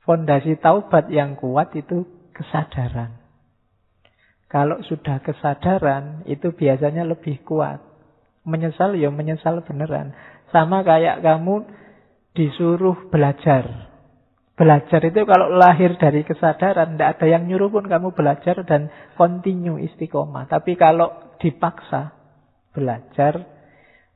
Fondasi 0.08 0.56
taubat 0.56 1.12
yang 1.12 1.36
kuat 1.36 1.76
itu 1.76 2.08
kesadaran. 2.32 3.20
Kalau 4.48 4.80
sudah 4.86 5.20
kesadaran, 5.20 6.24
itu 6.24 6.54
biasanya 6.54 7.04
lebih 7.04 7.44
kuat. 7.44 7.82
Menyesal 8.44 8.96
ya 8.96 9.12
menyesal 9.12 9.64
beneran. 9.64 10.16
Sama 10.48 10.80
kayak 10.84 11.20
kamu 11.20 11.66
disuruh 12.36 13.08
belajar. 13.10 13.93
Belajar 14.54 15.02
itu 15.02 15.26
kalau 15.26 15.50
lahir 15.50 15.98
dari 15.98 16.22
kesadaran, 16.22 16.94
tidak 16.94 17.18
ada 17.18 17.26
yang 17.26 17.50
nyuruh 17.50 17.74
pun 17.74 17.90
kamu 17.90 18.14
belajar 18.14 18.62
dan 18.62 18.86
continue 19.18 19.82
istiqomah. 19.82 20.46
Tapi 20.46 20.78
kalau 20.78 21.34
dipaksa 21.42 22.14
belajar, 22.70 23.42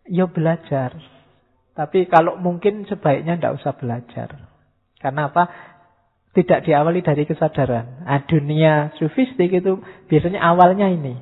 ya 0.06 0.30
belajar. 0.30 0.94
Tapi 1.74 2.06
kalau 2.06 2.38
mungkin 2.38 2.86
sebaiknya 2.86 3.34
tidak 3.34 3.58
usah 3.58 3.74
belajar. 3.74 4.28
Karena 5.02 5.26
apa? 5.26 5.44
Tidak 6.30 6.62
diawali 6.62 7.02
dari 7.02 7.26
kesadaran. 7.26 8.06
Nah, 8.06 8.22
dunia 8.30 8.94
sufistik 8.94 9.50
itu 9.50 9.82
biasanya 10.06 10.38
awalnya 10.38 10.86
ini. 10.86 11.18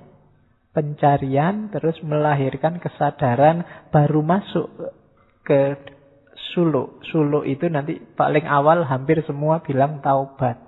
Pencarian 0.76 1.72
terus 1.72 1.96
melahirkan 2.05 2.76
kesadaran 2.85 3.64
baru 3.88 4.20
masuk 4.20 4.68
ke 5.40 5.95
suluk. 6.53 7.03
Suluk 7.09 7.49
itu 7.49 7.66
nanti 7.72 7.96
paling 7.96 8.44
awal 8.44 8.85
hampir 8.85 9.25
semua 9.25 9.64
bilang 9.64 10.05
taubat. 10.05 10.61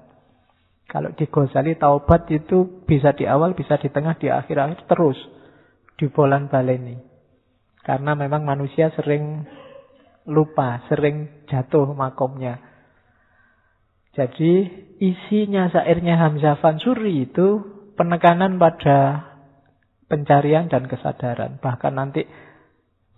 Kalau 0.89 1.13
di 1.13 1.29
Ghazali 1.29 1.77
taubat 1.77 2.25
itu 2.33 2.85
bisa 2.89 3.13
di 3.13 3.29
awal, 3.29 3.53
bisa 3.53 3.77
di 3.77 3.93
tengah, 3.93 4.17
di 4.17 4.33
akhir-akhir 4.33 4.89
terus 4.89 5.21
di 6.01 6.09
bolan 6.09 6.49
baleni. 6.49 6.97
Karena 7.85 8.17
memang 8.17 8.45
manusia 8.49 8.89
sering 8.97 9.45
lupa, 10.25 10.85
sering 10.89 11.45
jatuh 11.49 11.93
makomnya. 11.93 12.61
Jadi 14.17 14.67
isinya 14.99 15.69
sairnya 15.69 16.17
Hamzah 16.17 16.57
Fansuri 16.59 17.29
itu 17.29 17.65
penekanan 17.95 18.57
pada 18.57 19.29
pencarian 20.09 20.73
dan 20.73 20.89
kesadaran. 20.89 21.61
Bahkan 21.61 21.93
nanti 21.93 22.25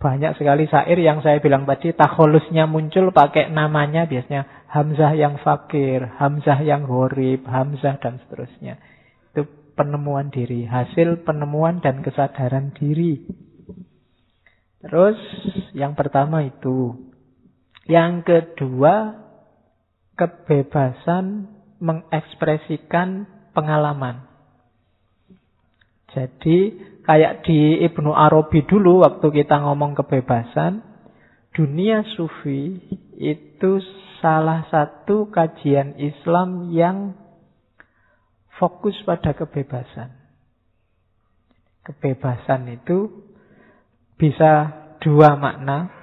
banyak 0.01 0.33
sekali 0.41 0.65
syair 0.65 0.97
yang 0.97 1.21
saya 1.21 1.37
bilang 1.37 1.69
tadi 1.69 1.93
takholusnya 1.93 2.65
muncul 2.65 3.13
pakai 3.13 3.53
namanya 3.53 4.09
biasanya 4.09 4.65
Hamzah 4.65 5.13
yang 5.13 5.37
fakir, 5.45 6.01
Hamzah 6.17 6.57
yang 6.65 6.89
horib, 6.89 7.45
Hamzah 7.45 8.01
dan 8.01 8.17
seterusnya. 8.25 8.81
Itu 9.29 9.45
penemuan 9.77 10.33
diri, 10.33 10.65
hasil 10.65 11.21
penemuan 11.21 11.85
dan 11.85 12.01
kesadaran 12.01 12.73
diri. 12.73 13.21
Terus 14.81 15.19
yang 15.77 15.93
pertama 15.93 16.41
itu. 16.41 16.97
Yang 17.85 18.25
kedua 18.25 19.21
kebebasan 20.17 21.51
mengekspresikan 21.83 23.27
pengalaman. 23.51 24.30
Jadi 26.11 26.91
Kayak 27.01 27.49
di 27.49 27.81
Ibnu 27.81 28.13
Arabi 28.13 28.61
dulu 28.69 29.01
waktu 29.01 29.41
kita 29.41 29.57
ngomong 29.65 29.97
kebebasan, 29.97 30.85
dunia 31.49 32.05
sufi 32.13 32.77
itu 33.17 33.81
salah 34.21 34.69
satu 34.69 35.33
kajian 35.33 35.97
Islam 35.97 36.69
yang 36.69 37.17
fokus 38.61 38.93
pada 39.01 39.33
kebebasan. 39.33 40.13
Kebebasan 41.81 42.69
itu 42.69 43.25
bisa 44.21 44.69
dua 45.01 45.33
makna. 45.35 45.99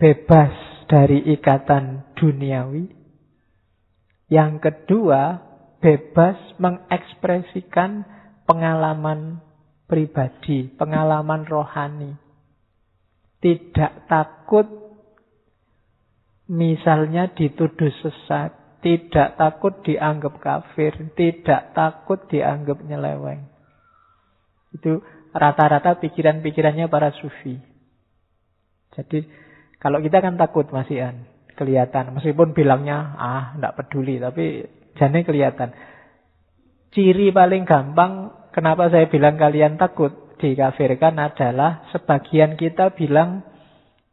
bebas 0.00 0.56
dari 0.88 1.20
ikatan 1.36 2.16
duniawi. 2.16 2.88
Yang 4.32 4.52
kedua, 4.64 5.36
bebas 5.84 6.40
mengekspresikan 6.56 8.08
pengalaman 8.50 9.38
pribadi, 9.86 10.66
pengalaman 10.74 11.46
rohani. 11.46 12.18
Tidak 13.38 14.10
takut 14.10 14.66
misalnya 16.50 17.30
dituduh 17.30 17.94
sesat, 18.02 18.82
tidak 18.82 19.38
takut 19.38 19.78
dianggap 19.86 20.42
kafir, 20.42 20.92
tidak 21.14 21.70
takut 21.72 22.26
dianggap 22.26 22.82
nyeleweng. 22.82 23.46
Itu 24.74 24.98
rata-rata 25.30 26.02
pikiran-pikirannya 26.02 26.90
para 26.90 27.14
sufi. 27.14 27.54
Jadi 28.98 29.24
kalau 29.78 30.02
kita 30.02 30.18
kan 30.18 30.34
takut 30.34 30.68
Mas 30.74 30.90
Ian, 30.90 31.24
kelihatan. 31.60 32.16
Meskipun 32.16 32.56
bilangnya 32.56 33.14
ah 33.20 33.44
tidak 33.54 33.76
peduli, 33.84 34.16
tapi 34.16 34.64
jane 34.96 35.20
kelihatan. 35.22 35.76
Ciri 36.90 37.30
paling 37.30 37.68
gampang 37.68 38.39
kenapa 38.54 38.90
saya 38.90 39.06
bilang 39.10 39.38
kalian 39.38 39.78
takut 39.80 40.36
dikafirkan 40.40 41.20
adalah 41.20 41.84
sebagian 41.92 42.56
kita 42.56 42.96
bilang 42.96 43.44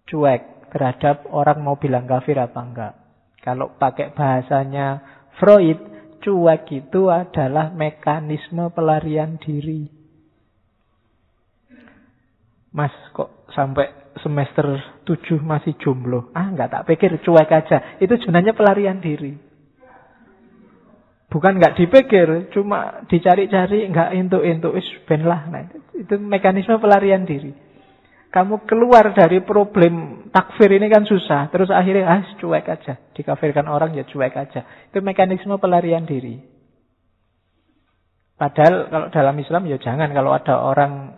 cuek 0.07 0.71
terhadap 0.71 1.27
orang 1.31 1.63
mau 1.63 1.79
bilang 1.79 2.03
kafir 2.03 2.35
apa 2.38 2.59
enggak. 2.59 2.93
Kalau 3.39 3.71
pakai 3.79 4.11
bahasanya 4.11 4.99
Freud, 5.39 5.79
cuek 6.19 6.67
itu 6.73 7.07
adalah 7.07 7.71
mekanisme 7.71 8.67
pelarian 8.75 9.39
diri. 9.39 9.88
Mas 12.75 12.91
kok 13.15 13.47
sampai 13.55 14.11
semester 14.19 14.75
7 15.07 15.39
masih 15.39 15.79
jomblo? 15.79 16.29
Ah, 16.35 16.51
enggak 16.51 16.75
tak 16.75 16.85
pikir 16.91 17.15
cuek 17.23 17.49
aja. 17.49 17.97
Itu 18.03 18.19
sebenarnya 18.19 18.51
pelarian 18.51 18.99
diri. 18.99 19.47
Bukan 21.28 21.59
nggak 21.59 21.75
dipikir, 21.75 22.47
cuma 22.55 23.03
dicari-cari, 23.11 23.91
nggak 23.91 24.15
intuk-intuk, 24.15 24.80
is 24.80 24.88
ben 25.03 25.28
lah. 25.28 25.43
Nah, 25.51 25.67
itu 25.91 26.15
mekanisme 26.15 26.80
pelarian 26.80 27.28
diri. 27.28 27.51
Kamu 28.32 28.63
keluar 28.63 29.11
dari 29.11 29.43
problem 29.43 30.28
takfir 30.32 30.71
ini 30.71 30.88
kan 30.88 31.03
susah, 31.03 31.51
terus 31.51 31.67
akhirnya 31.67 32.07
ah 32.07 32.23
cuek 32.39 32.67
aja, 32.67 32.95
dikafirkan 33.11 33.67
orang 33.67 33.95
ya 33.95 34.07
cuek 34.07 34.36
aja. 34.36 34.63
Itu 34.88 35.03
mekanisme 35.03 35.55
pelarian 35.59 36.07
diri. 36.07 36.39
Padahal 38.39 38.88
kalau 38.88 39.07
dalam 39.11 39.36
Islam 39.41 39.63
ya 39.67 39.82
jangan 39.84 40.13
kalau 40.15 40.32
ada 40.32 40.63
orang 40.63 41.17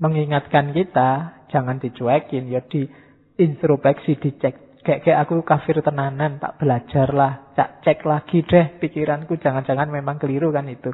mengingatkan 0.00 0.72
kita, 0.72 1.42
jangan 1.52 1.82
dicuekin, 1.84 2.48
ya 2.48 2.64
diintrospeksi, 2.64 4.16
dicek 4.16 4.73
kayak 4.84 5.00
kayak 5.02 5.18
aku 5.24 5.40
kafir 5.42 5.80
tenanan, 5.80 6.36
tak 6.38 6.60
belajar 6.60 7.08
lah, 7.10 7.50
tak 7.56 7.80
cek 7.82 8.04
lagi 8.04 8.44
deh 8.44 8.76
pikiranku, 8.78 9.40
jangan-jangan 9.40 9.88
memang 9.88 10.20
keliru 10.20 10.52
kan 10.52 10.68
itu. 10.68 10.92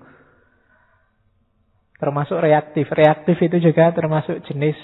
Termasuk 2.00 2.40
reaktif. 2.40 2.88
Reaktif 2.88 3.36
itu 3.44 3.60
juga 3.60 3.92
termasuk 3.92 4.40
jenis 4.48 4.78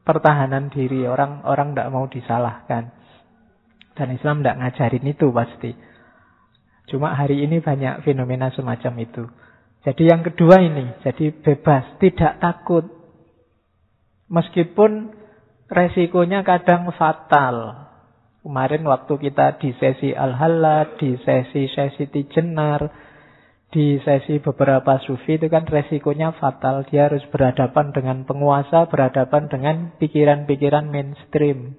pertahanan 0.00 0.72
diri. 0.72 1.04
Orang-orang 1.04 1.76
tidak 1.76 1.90
mau 1.92 2.08
disalahkan. 2.08 2.88
Dan 3.92 4.16
Islam 4.16 4.40
tidak 4.40 4.58
ngajarin 4.64 5.04
itu 5.04 5.28
pasti. 5.28 5.70
Cuma 6.88 7.12
hari 7.12 7.44
ini 7.44 7.60
banyak 7.60 8.00
fenomena 8.00 8.48
semacam 8.48 8.94
itu. 9.04 9.28
Jadi 9.84 10.02
yang 10.08 10.24
kedua 10.24 10.58
ini, 10.58 10.98
jadi 11.04 11.30
bebas, 11.30 12.00
tidak 12.02 12.42
takut. 12.42 12.84
Meskipun 14.26 15.14
resikonya 15.70 16.42
kadang 16.42 16.90
fatal. 16.96 17.85
Kemarin 18.46 18.86
waktu 18.86 19.10
kita 19.26 19.58
di 19.58 19.74
sesi 19.74 20.14
Al-Halad, 20.14 21.02
di 21.02 21.18
sesi-sesi 21.18 22.06
Tijenar, 22.14 22.78
di 23.74 23.98
sesi 24.06 24.38
beberapa 24.38 25.02
sufi 25.02 25.34
itu 25.34 25.50
kan 25.50 25.66
resikonya 25.66 26.30
fatal. 26.38 26.86
Dia 26.86 27.10
harus 27.10 27.26
berhadapan 27.34 27.90
dengan 27.90 28.22
penguasa, 28.22 28.86
berhadapan 28.86 29.50
dengan 29.50 29.76
pikiran-pikiran 29.98 30.86
mainstream 30.86 31.74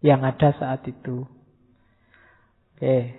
yang 0.00 0.24
ada 0.24 0.56
saat 0.56 0.80
itu. 0.88 1.28
Oke, 2.72 3.12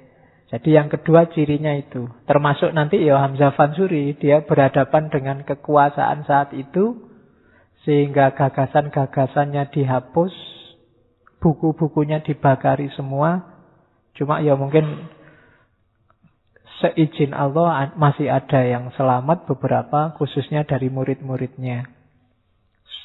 jadi 0.49 0.69
yang 0.81 0.89
kedua 0.89 1.29
cirinya 1.29 1.77
itu. 1.77 2.09
Termasuk 2.25 2.73
nanti 2.73 3.05
ya 3.05 3.21
Hamzah 3.21 3.53
Fansuri, 3.53 4.17
dia 4.17 4.41
berhadapan 4.41 5.13
dengan 5.13 5.45
kekuasaan 5.45 6.25
saat 6.25 6.57
itu, 6.57 7.05
sehingga 7.85 8.33
gagasan-gagasannya 8.33 9.69
dihapus, 9.69 10.54
buku-bukunya 11.45 12.25
dibakari 12.25 12.89
semua. 12.97 13.45
Cuma 14.17 14.41
ya 14.41 14.57
mungkin 14.57 15.05
seizin 16.81 17.37
Allah 17.37 17.93
masih 17.93 18.33
ada 18.33 18.65
yang 18.65 18.89
selamat 18.97 19.45
beberapa 19.45 20.17
khususnya 20.17 20.65
dari 20.65 20.89
murid-muridnya. 20.89 21.85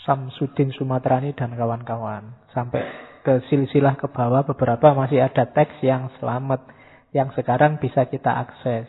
Samsudin 0.09 0.73
Sumatrani 0.73 1.37
dan 1.37 1.53
kawan-kawan. 1.53 2.33
Sampai 2.57 2.81
ke 3.21 3.45
silsilah 3.53 4.01
ke 4.01 4.09
bawah 4.09 4.49
beberapa 4.49 4.97
masih 4.97 5.21
ada 5.21 5.45
teks 5.45 5.85
yang 5.85 6.09
selamat. 6.17 6.65
Yang 7.13 7.37
sekarang 7.37 7.77
bisa 7.77 8.09
kita 8.09 8.33
akses. 8.49 8.89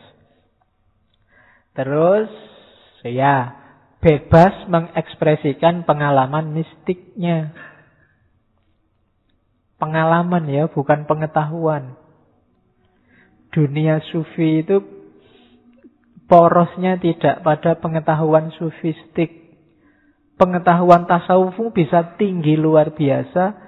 Terus 1.76 2.32
ya 3.04 3.52
bebas 4.00 4.64
mengekspresikan 4.72 5.84
pengalaman 5.84 6.56
mistiknya 6.56 7.52
pengalaman 9.82 10.46
ya, 10.46 10.70
bukan 10.70 11.10
pengetahuan. 11.10 11.98
Dunia 13.50 13.98
sufi 14.14 14.62
itu 14.62 14.78
porosnya 16.30 17.02
tidak 17.02 17.42
pada 17.42 17.74
pengetahuan 17.82 18.54
sufistik. 18.54 19.58
Pengetahuan 20.38 21.04
tasawufmu 21.10 21.74
bisa 21.74 22.14
tinggi 22.14 22.54
luar 22.54 22.94
biasa, 22.94 23.58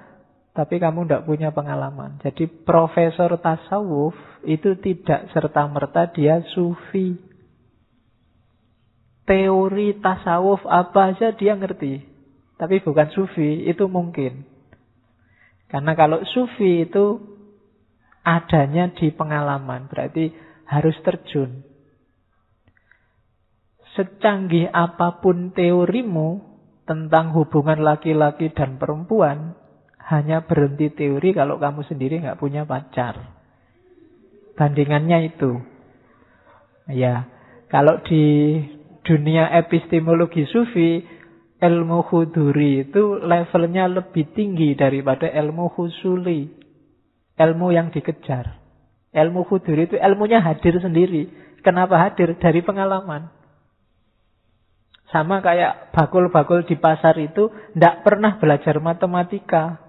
tapi 0.55 0.79
kamu 0.79 1.03
tidak 1.03 1.27
punya 1.27 1.51
pengalaman. 1.51 2.15
Jadi 2.23 2.47
profesor 2.63 3.35
tasawuf 3.35 4.15
itu 4.47 4.79
tidak 4.79 5.29
serta-merta 5.35 6.15
dia 6.15 6.39
sufi. 6.55 7.19
Teori 9.27 9.99
tasawuf 9.99 10.63
apa 10.63 11.11
aja 11.11 11.35
dia 11.35 11.59
ngerti. 11.59 12.01
Tapi 12.55 12.79
bukan 12.81 13.11
sufi, 13.11 13.67
itu 13.67 13.83
mungkin. 13.91 14.54
Karena 15.65 15.97
kalau 15.97 16.21
sufi 16.23 16.85
itu 16.85 17.19
adanya 18.25 18.89
di 18.93 19.13
pengalaman, 19.13 19.85
berarti 19.89 20.33
harus 20.65 20.97
terjun. 21.05 21.61
Secanggih 23.93 24.69
apa 24.73 25.21
pun 25.23 25.55
teorimu 25.55 26.41
tentang 26.85 27.33
hubungan 27.33 27.81
laki-laki 27.81 28.51
dan 28.51 28.77
perempuan, 28.77 29.55
hanya 30.05 30.45
berhenti 30.45 30.93
teori 30.93 31.33
kalau 31.33 31.57
kamu 31.57 31.81
sendiri 31.87 32.21
nggak 32.21 32.37
punya 32.37 32.67
pacar. 32.67 33.33
Bandingannya 34.53 35.33
itu. 35.33 35.57
Ya, 36.93 37.25
kalau 37.73 37.97
di 38.05 38.61
dunia 39.01 39.49
epistemologi 39.57 40.45
sufi, 40.45 41.01
ilmu 41.59 42.03
huduri 42.11 42.83
itu 42.87 43.19
levelnya 43.23 43.87
lebih 43.87 44.35
tinggi 44.35 44.75
daripada 44.75 45.29
ilmu 45.31 45.71
husuli. 45.75 46.51
Ilmu 47.35 47.67
yang 47.75 47.91
dikejar. 47.91 48.59
Ilmu 49.15 49.47
huduri 49.47 49.87
itu 49.87 49.95
ilmunya 49.95 50.43
hadir 50.43 50.75
sendiri. 50.79 51.31
Kenapa 51.63 51.99
hadir? 51.99 52.35
Dari 52.39 52.59
pengalaman. 52.63 53.31
Sama 55.11 55.39
kayak 55.39 55.95
bakul-bakul 55.95 56.67
di 56.67 56.75
pasar 56.75 57.15
itu 57.19 57.47
tidak 57.75 58.03
pernah 58.03 58.35
belajar 58.35 58.75
matematika. 58.83 59.79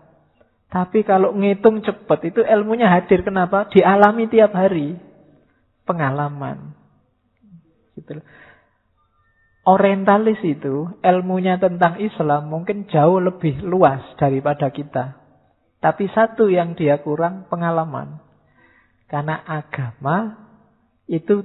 Tapi 0.71 1.03
kalau 1.07 1.35
ngitung 1.35 1.83
cepat 1.83 2.31
itu 2.31 2.43
ilmunya 2.43 2.87
hadir. 2.91 3.23
Kenapa? 3.27 3.67
Dialami 3.71 4.31
tiap 4.31 4.55
hari. 4.55 4.99
Pengalaman. 5.87 6.75
Gitu. 7.95 8.23
Orientalis 9.67 10.39
itu 10.47 10.95
ilmunya 11.03 11.59
tentang 11.59 11.99
Islam 11.99 12.47
mungkin 12.55 12.87
jauh 12.87 13.19
lebih 13.19 13.67
luas 13.67 13.99
daripada 14.14 14.71
kita. 14.71 15.19
Tapi 15.83 16.07
satu 16.14 16.47
yang 16.47 16.79
dia 16.79 17.03
kurang 17.03 17.51
pengalaman. 17.51 18.23
Karena 19.11 19.43
agama 19.43 20.47
itu 21.11 21.43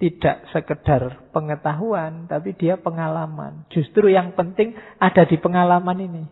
tidak 0.00 0.48
sekedar 0.56 1.28
pengetahuan, 1.36 2.24
tapi 2.24 2.56
dia 2.56 2.80
pengalaman. 2.80 3.68
Justru 3.68 4.08
yang 4.08 4.32
penting 4.32 4.72
ada 4.96 5.28
di 5.28 5.36
pengalaman 5.36 6.00
ini. 6.00 6.24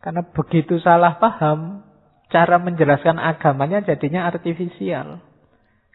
Karena 0.00 0.24
begitu 0.24 0.80
salah 0.80 1.20
paham, 1.20 1.84
cara 2.32 2.56
menjelaskan 2.56 3.20
agamanya 3.20 3.84
jadinya 3.84 4.24
artifisial. 4.32 5.20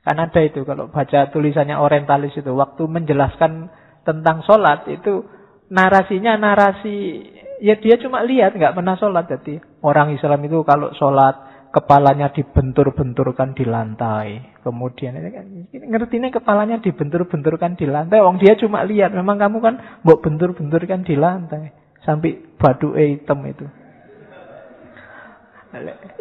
Kan 0.05 0.21
ada 0.21 0.37
itu 0.45 0.61
kalau 0.61 0.93
baca 0.93 1.33
tulisannya 1.33 1.81
orientalis 1.81 2.37
itu. 2.37 2.53
Waktu 2.53 2.85
menjelaskan 2.85 3.73
tentang 4.05 4.45
sholat 4.45 4.85
itu 4.85 5.25
narasinya 5.73 6.37
narasi 6.37 7.25
ya 7.57 7.73
dia 7.81 7.97
cuma 7.97 8.21
lihat 8.21 8.53
nggak 8.53 8.77
pernah 8.77 8.93
sholat. 9.01 9.25
Jadi 9.25 9.57
orang 9.81 10.13
Islam 10.13 10.45
itu 10.45 10.61
kalau 10.61 10.93
sholat 10.93 11.67
kepalanya 11.73 12.29
dibentur-benturkan 12.29 13.57
di 13.57 13.65
lantai. 13.65 14.55
Kemudian 14.61 15.17
kan 15.33 15.45
ngerti 15.73 16.21
nih 16.21 16.31
kepalanya 16.37 16.77
dibentur-benturkan 16.85 17.73
di 17.73 17.89
lantai. 17.89 18.21
Wong 18.21 18.37
dia 18.37 18.53
cuma 18.61 18.85
lihat 18.85 19.09
memang 19.09 19.41
kamu 19.41 19.57
kan 19.57 19.75
mau 20.05 20.21
bentur-benturkan 20.21 21.01
di 21.01 21.17
lantai 21.17 21.73
sampai 22.05 22.55
badu 22.61 22.93
hitam 22.93 23.41
itu. 23.41 23.65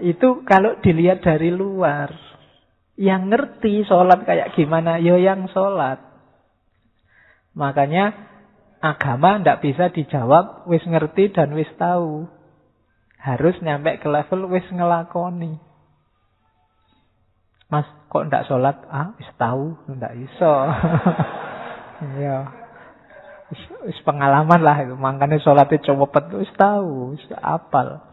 Itu 0.00 0.42
kalau 0.48 0.80
dilihat 0.80 1.20
dari 1.20 1.52
luar 1.52 2.33
yang 2.94 3.30
ngerti 3.30 3.82
sholat 3.86 4.22
kayak 4.22 4.54
gimana 4.54 5.02
yo 5.02 5.18
ya 5.18 5.34
yang 5.34 5.50
sholat 5.50 5.98
makanya 7.54 8.34
Agama 8.84 9.40
ndak 9.40 9.64
bisa 9.64 9.88
dijawab 9.88 10.68
wis 10.68 10.84
ngerti 10.84 11.32
dan 11.32 11.56
wis 11.56 11.72
tahu. 11.80 12.28
Harus 13.16 13.56
nyampe 13.64 13.96
ke 13.96 14.04
level 14.04 14.52
wis 14.52 14.68
ngelakoni. 14.68 15.56
Mas, 17.72 17.88
kok 18.12 18.28
ndak 18.28 18.44
sholat? 18.44 18.76
Ah, 18.92 19.16
wis 19.16 19.30
tahu, 19.40 19.72
ndak 19.88 20.12
iso. 20.20 20.52
Iya. 21.94 22.44
wis, 23.88 23.96
pengalaman 24.04 24.60
lah 24.60 24.76
itu. 24.84 24.92
Makanya 24.98 25.40
sholatnya 25.40 25.80
cepet 25.80 26.24
wis 26.36 26.52
tahu, 26.60 27.16
wis 27.16 27.24
apal. 27.40 28.04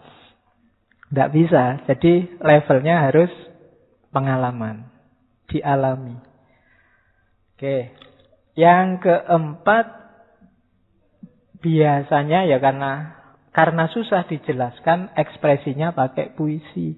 Ndak 1.11 1.35
bisa. 1.35 1.83
Jadi 1.91 2.39
levelnya 2.39 3.11
harus 3.11 3.27
pengalaman. 4.11 4.87
Dialami. 5.49 6.15
Oke. 7.55 7.95
Yang 8.55 8.87
keempat 9.07 9.85
biasanya 11.63 12.43
ya 12.47 12.57
karena 12.59 13.21
karena 13.51 13.87
susah 13.91 14.27
dijelaskan 14.27 15.15
ekspresinya 15.15 15.91
pakai 15.91 16.35
puisi. 16.35 16.95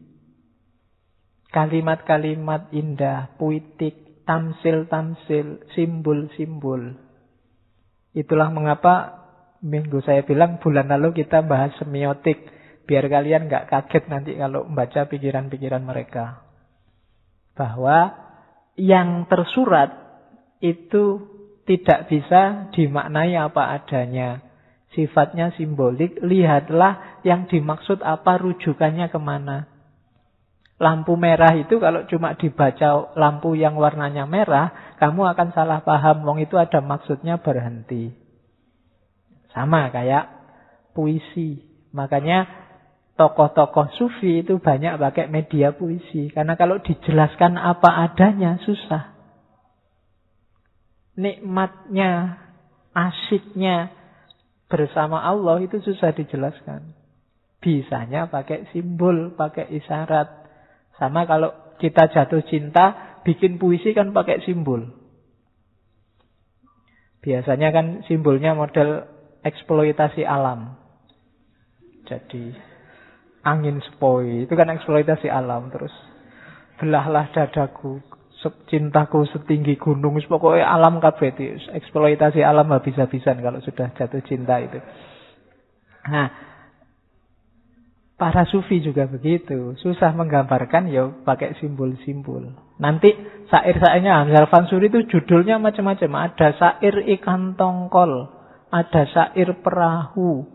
Kalimat-kalimat 1.53 2.74
indah, 2.74 3.38
puitik, 3.38 4.26
tamsil-tamsil, 4.26 5.70
simbol-simbol. 5.78 6.97
Itulah 8.14 8.49
mengapa 8.49 9.22
minggu 9.61 10.01
saya 10.01 10.26
bilang 10.26 10.57
bulan 10.57 10.89
lalu 10.89 11.24
kita 11.26 11.45
bahas 11.45 11.74
semiotik. 11.78 12.41
Biar 12.84 13.05
kalian 13.07 13.47
nggak 13.47 13.70
kaget 13.70 14.03
nanti 14.09 14.32
kalau 14.36 14.66
membaca 14.66 15.05
pikiran-pikiran 15.07 15.84
mereka. 15.86 16.43
Bahwa 17.54 18.14
yang 18.74 19.30
tersurat 19.30 19.93
itu 20.64 21.22
tidak 21.64 22.10
bisa 22.10 22.74
dimaknai 22.74 23.38
apa 23.38 23.78
adanya 23.78 24.54
sifatnya 24.93 25.51
simbolik, 25.58 26.22
lihatlah 26.22 27.22
yang 27.26 27.49
dimaksud 27.49 27.99
apa, 28.01 28.39
rujukannya 28.39 29.10
ke 29.10 29.20
mana. 29.20 29.68
Lampu 30.82 31.14
merah 31.18 31.54
itu 31.54 31.78
kalau 31.78 32.06
cuma 32.10 32.34
dibaca 32.34 33.14
lampu 33.14 33.54
yang 33.54 33.78
warnanya 33.78 34.26
merah, 34.26 34.95
kamu 34.97 35.34
akan 35.34 35.49
salah 35.54 35.86
paham. 35.86 36.26
Wong 36.26 36.41
itu 36.41 36.58
ada 36.58 36.82
maksudnya 36.82 37.38
berhenti. 37.41 38.14
Sama 39.54 39.93
kayak 39.93 40.30
puisi. 40.97 41.62
Makanya 41.93 42.62
tokoh-tokoh 43.14 43.93
sufi 43.93 44.41
itu 44.41 44.57
banyak 44.57 44.97
pakai 44.97 45.30
media 45.30 45.74
puisi. 45.74 46.34
Karena 46.34 46.57
kalau 46.57 46.82
dijelaskan 46.82 47.57
apa 47.61 48.09
adanya, 48.09 48.57
susah. 48.66 49.14
Nikmatnya, 51.14 52.41
asiknya, 52.97 53.93
bersama 54.66 55.22
Allah 55.22 55.61
itu 55.61 55.78
susah 55.86 56.18
dijelaskan. 56.18 56.97
Bisanya 57.61 58.26
pakai 58.28 58.66
simbol, 58.74 59.38
pakai 59.38 59.70
isyarat. 59.70 60.28
Sama 60.97 61.30
kalau 61.30 61.53
kita 61.78 62.09
jatuh 62.09 62.41
cinta, 62.49 63.18
bikin 63.22 63.61
puisi 63.61 63.93
kan 63.93 64.11
pakai 64.11 64.41
simbol. 64.41 64.89
Biasanya 67.24 67.70
kan 67.72 67.86
simbolnya 68.09 68.51
model 68.51 69.07
eksploitasi 69.45 70.28
alam. 70.28 70.76
Jadi 72.03 72.72
angin 73.44 73.84
sepoi, 73.84 74.48
itu 74.48 74.54
kan 74.56 74.72
eksploitasi 74.72 75.28
alam 75.28 75.70
terus. 75.70 75.91
Belahlah 76.80 77.30
dadaku, 77.32 78.00
cintaku 78.72 79.28
setinggi 79.30 79.78
gunung. 79.78 80.18
Pokoknya 80.26 80.68
alam 80.68 80.98
kabeh 81.04 81.36
eksploitasi 81.76 82.41
alam 82.41 82.72
habis-habisan 82.72 83.39
kalau 83.39 83.60
sudah 83.62 83.91
jatuh 83.94 84.24
cinta 84.26 84.60
itu. 84.60 84.80
Nah 86.10 86.28
para 88.20 88.44
sufi 88.48 88.80
juga 88.80 89.08
begitu. 89.08 89.76
Susah 89.80 90.12
menggambarkan 90.16 90.89
ya 90.91 91.12
pakai 91.24 91.56
simbol-simbol. 91.60 92.52
Nanti 92.80 93.12
sair-sairnya 93.48 94.24
Hamzah 94.24 94.50
Fansuri 94.50 94.91
itu 94.91 95.06
judulnya 95.08 95.60
macam-macam. 95.60 96.32
Ada 96.32 96.48
sair 96.58 96.96
ikan 97.20 97.56
tongkol 97.56 98.44
ada 98.74 99.06
sair 99.06 99.54
perahu 99.62 100.50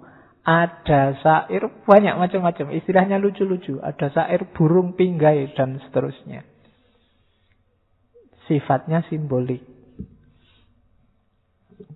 ada 0.48 1.12
sair 1.20 1.60
banyak 1.84 2.16
macam-macam 2.16 2.72
istilahnya 2.72 3.20
lucu-lucu 3.20 3.76
ada 3.84 4.08
sair 4.08 4.48
burung 4.56 4.96
pinggai 4.96 5.52
dan 5.52 5.76
seterusnya 5.84 6.48
sifatnya 8.48 9.04
simbolik. 9.12 9.62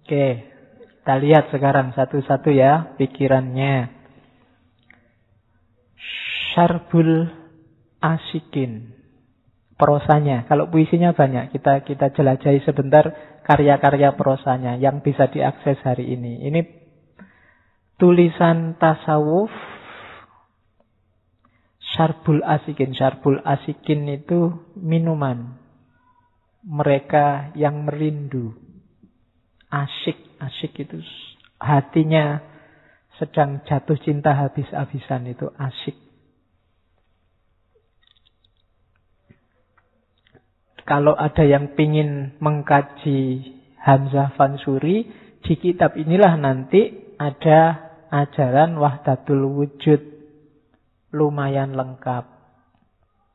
Oke, 0.05 0.27
kita 1.01 1.15
lihat 1.19 1.49
sekarang 1.49 1.97
satu-satu 1.97 2.53
ya 2.53 2.95
pikirannya. 3.01 3.89
Syarbul 6.53 7.33
asikin. 7.99 9.01
Prosanya. 9.81 10.47
Kalau 10.47 10.71
puisinya 10.71 11.11
banyak, 11.11 11.51
kita 11.51 11.83
kita 11.83 12.15
jelajahi 12.15 12.63
sebentar 12.63 13.11
karya-karya 13.43 14.15
prosanya 14.15 14.79
yang 14.79 15.03
bisa 15.03 15.27
diakses 15.27 15.81
hari 15.83 16.13
ini. 16.15 16.47
Ini 16.47 16.61
tulisan 18.03 18.75
tasawuf 18.83 19.55
Syarbul 21.93 22.43
asikin. 22.43 22.97
Syarbul 22.99 23.39
asikin 23.47 24.09
itu 24.11 24.59
minuman 24.75 25.61
mereka 26.67 27.55
yang 27.55 27.87
merindu. 27.87 28.57
Asyik, 29.71 30.19
asyik 30.41 30.73
itu 30.89 30.99
hatinya 31.63 32.43
sedang 33.23 33.63
jatuh 33.69 33.97
cinta 34.01 34.35
habis-habisan 34.35 35.31
itu 35.31 35.47
asyik. 35.55 35.97
Kalau 40.83 41.15
ada 41.15 41.47
yang 41.47 41.79
pingin 41.79 42.35
mengkaji 42.43 43.55
Hamzah 43.79 44.35
Fansuri, 44.35 45.07
di 45.41 45.55
kitab 45.57 45.95
inilah 45.95 46.35
nanti 46.37 47.15
ada 47.17 47.92
ajaran 48.13 48.77
Wahdatul 48.77 49.49
Wujud. 49.49 50.03
Lumayan 51.17 51.73
lengkap. 51.73 52.25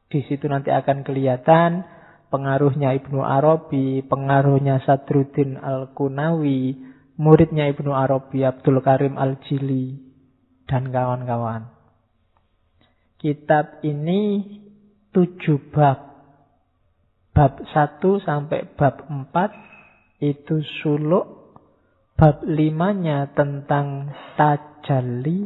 Di 0.08 0.24
situ 0.30 0.46
nanti 0.48 0.70
akan 0.70 1.04
kelihatan 1.04 1.86
pengaruhnya 2.32 2.96
Ibnu 2.96 3.22
Arabi, 3.22 4.02
pengaruhnya 4.06 4.82
Sadruddin 4.86 5.60
Al-Kunawi, 5.60 6.78
muridnya 7.20 7.68
Ibnu 7.70 7.92
Arabi 7.92 8.46
Abdul 8.46 8.80
Karim 8.82 9.20
Al-Jili, 9.20 10.00
dan 10.68 10.92
kawan-kawan. 10.92 11.70
Kitab 13.18 13.82
ini 13.82 14.46
tujuh 15.14 15.74
bab. 15.74 16.06
Bab 17.34 17.62
satu 17.74 18.18
sampai 18.22 18.74
bab 18.78 19.06
empat 19.10 19.54
itu 20.22 20.62
suluk. 20.82 21.37
Bab 22.18 22.42
limanya 22.50 23.30
tentang 23.38 24.10
tajalli. 24.34 25.46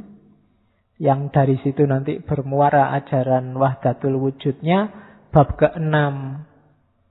Yang 1.01 1.22
dari 1.36 1.55
situ 1.59 1.84
nanti 1.84 2.24
bermuara 2.24 2.95
ajaran 2.95 3.51
wahdatul 3.59 4.15
wujudnya. 4.15 4.88
Bab 5.36 5.59
keenam 5.59 6.47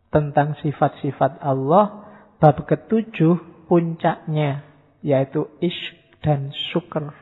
tentang 0.09 0.57
sifat-sifat 0.65 1.45
Allah. 1.45 2.09
Bab 2.41 2.65
ketujuh 2.65 3.69
puncaknya 3.69 4.65
yaitu 5.05 5.45
ish 5.61 5.93
dan 6.25 6.57
syukur. 6.73 7.13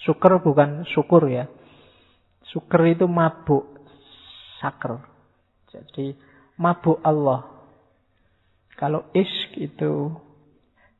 Syukur 0.00 0.40
bukan 0.40 0.88
syukur 0.88 1.28
ya. 1.28 1.52
Syukur 2.48 2.88
itu 2.88 3.04
mabuk. 3.04 3.68
Sakr. 4.56 5.04
Jadi 5.68 6.16
mabuk 6.56 6.96
Allah. 7.04 7.44
Kalau 8.80 9.04
ish 9.12 9.52
itu 9.60 10.23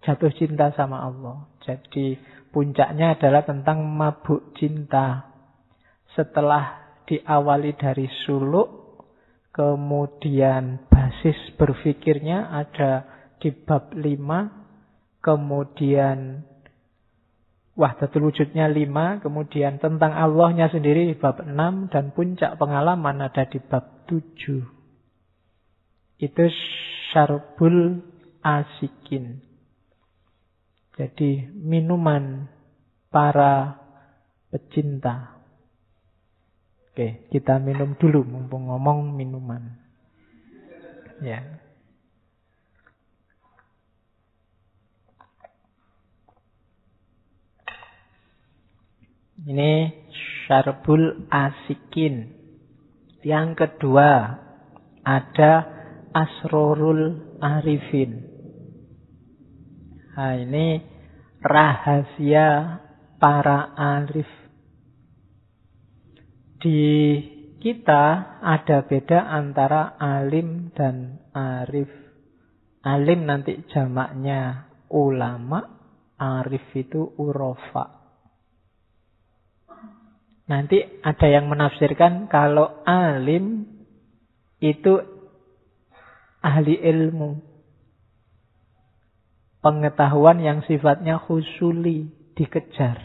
jatuh 0.04 0.32
cinta 0.36 0.70
sama 0.76 1.02
Allah. 1.02 1.48
Jadi 1.64 2.14
puncaknya 2.52 3.16
adalah 3.16 3.42
tentang 3.42 3.82
mabuk 3.88 4.52
cinta. 4.54 5.32
Setelah 6.14 6.78
diawali 7.08 7.74
dari 7.74 8.06
suluk, 8.24 8.84
Kemudian 9.54 10.90
basis 10.90 11.38
berpikirnya 11.54 12.50
ada 12.50 13.06
di 13.38 13.54
bab 13.54 13.94
5. 13.94 15.22
Kemudian 15.22 16.42
Wahdatul 17.74 18.30
wujudnya 18.30 18.70
lima, 18.70 19.18
kemudian 19.18 19.82
tentang 19.82 20.14
Allahnya 20.14 20.70
sendiri 20.70 21.10
di 21.10 21.18
bab 21.18 21.42
enam, 21.42 21.90
dan 21.90 22.14
puncak 22.14 22.54
pengalaman 22.54 23.18
ada 23.18 23.50
di 23.50 23.58
bab 23.58 24.06
tujuh. 24.06 24.62
Itu 26.22 26.44
syarbul 27.10 27.98
asikin. 28.46 29.42
Jadi 30.94 31.50
minuman 31.50 32.46
para 33.10 33.82
pecinta. 34.54 35.34
Oke, 36.94 37.26
kita 37.34 37.58
minum 37.58 37.98
dulu 37.98 38.22
mumpung 38.22 38.70
ngomong 38.70 39.10
minuman. 39.18 39.74
Ya. 41.18 41.42
Ini 49.44 49.90
syarbul 50.46 51.26
asikin. 51.28 52.30
Yang 53.26 53.66
kedua 53.66 54.40
ada 55.02 55.52
asrorul 56.14 57.34
arifin. 57.42 58.23
Nah, 60.14 60.38
ini 60.38 60.78
rahasia 61.42 62.78
para 63.18 63.74
arif. 63.74 64.30
Di 66.62 66.84
kita 67.58 68.38
ada 68.40 68.86
beda 68.86 69.26
antara 69.26 69.98
alim 69.98 70.70
dan 70.70 71.18
arif. 71.34 71.90
Alim 72.84 73.26
nanti 73.26 73.58
jamaknya 73.72 74.70
ulama, 74.92 75.60
arif 76.20 76.62
itu 76.78 77.10
urofa. 77.18 78.04
Nanti 80.44 80.76
ada 81.00 81.26
yang 81.26 81.48
menafsirkan 81.48 82.28
kalau 82.28 82.84
alim 82.84 83.64
itu 84.60 85.00
ahli 86.44 86.76
ilmu. 86.76 87.53
Pengetahuan 89.64 90.44
yang 90.44 90.60
sifatnya 90.68 91.16
husuli, 91.24 92.12
dikejar. 92.36 93.00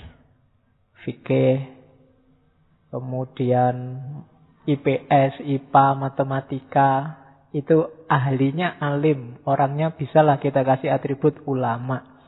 Fikih, 1.08 1.64
kemudian 2.92 4.04
IPS, 4.68 5.40
IPA, 5.40 5.86
matematika, 5.96 6.92
itu 7.56 8.06
ahlinya 8.12 8.76
alim. 8.78 9.40
Orangnya 9.48 9.96
bisalah 9.96 10.38
kita 10.44 10.68
kasih 10.68 10.92
atribut 10.92 11.40
ulama. 11.48 12.20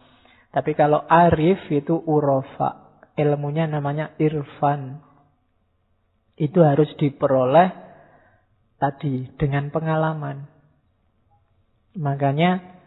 Tapi 0.56 0.80
kalau 0.80 1.04
arif 1.12 1.68
itu 1.68 1.96
urofa 1.96 3.04
ilmunya 3.16 3.68
namanya 3.70 4.16
irfan. 4.18 5.04
Itu 6.40 6.66
harus 6.66 6.90
diperoleh 6.98 7.70
tadi 8.82 9.30
dengan 9.38 9.70
pengalaman. 9.70 10.50
Makanya 12.00 12.81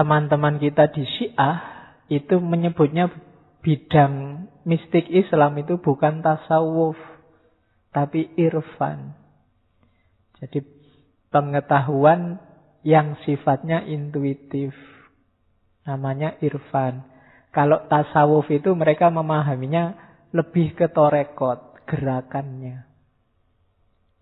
teman-teman 0.00 0.56
kita 0.56 0.88
di 0.96 1.04
Syiah 1.04 1.60
itu 2.08 2.40
menyebutnya 2.40 3.12
bidang 3.60 4.48
mistik 4.64 5.04
Islam 5.12 5.60
itu 5.60 5.76
bukan 5.76 6.24
tasawuf, 6.24 6.96
tapi 7.92 8.32
irfan. 8.40 9.12
Jadi 10.40 10.64
pengetahuan 11.28 12.40
yang 12.80 13.20
sifatnya 13.28 13.84
intuitif. 13.84 14.72
Namanya 15.84 16.40
irfan. 16.40 17.04
Kalau 17.52 17.84
tasawuf 17.84 18.48
itu 18.48 18.72
mereka 18.72 19.12
memahaminya 19.12 20.00
lebih 20.32 20.80
ke 20.80 20.88
torekot, 20.88 21.76
gerakannya. 21.84 22.88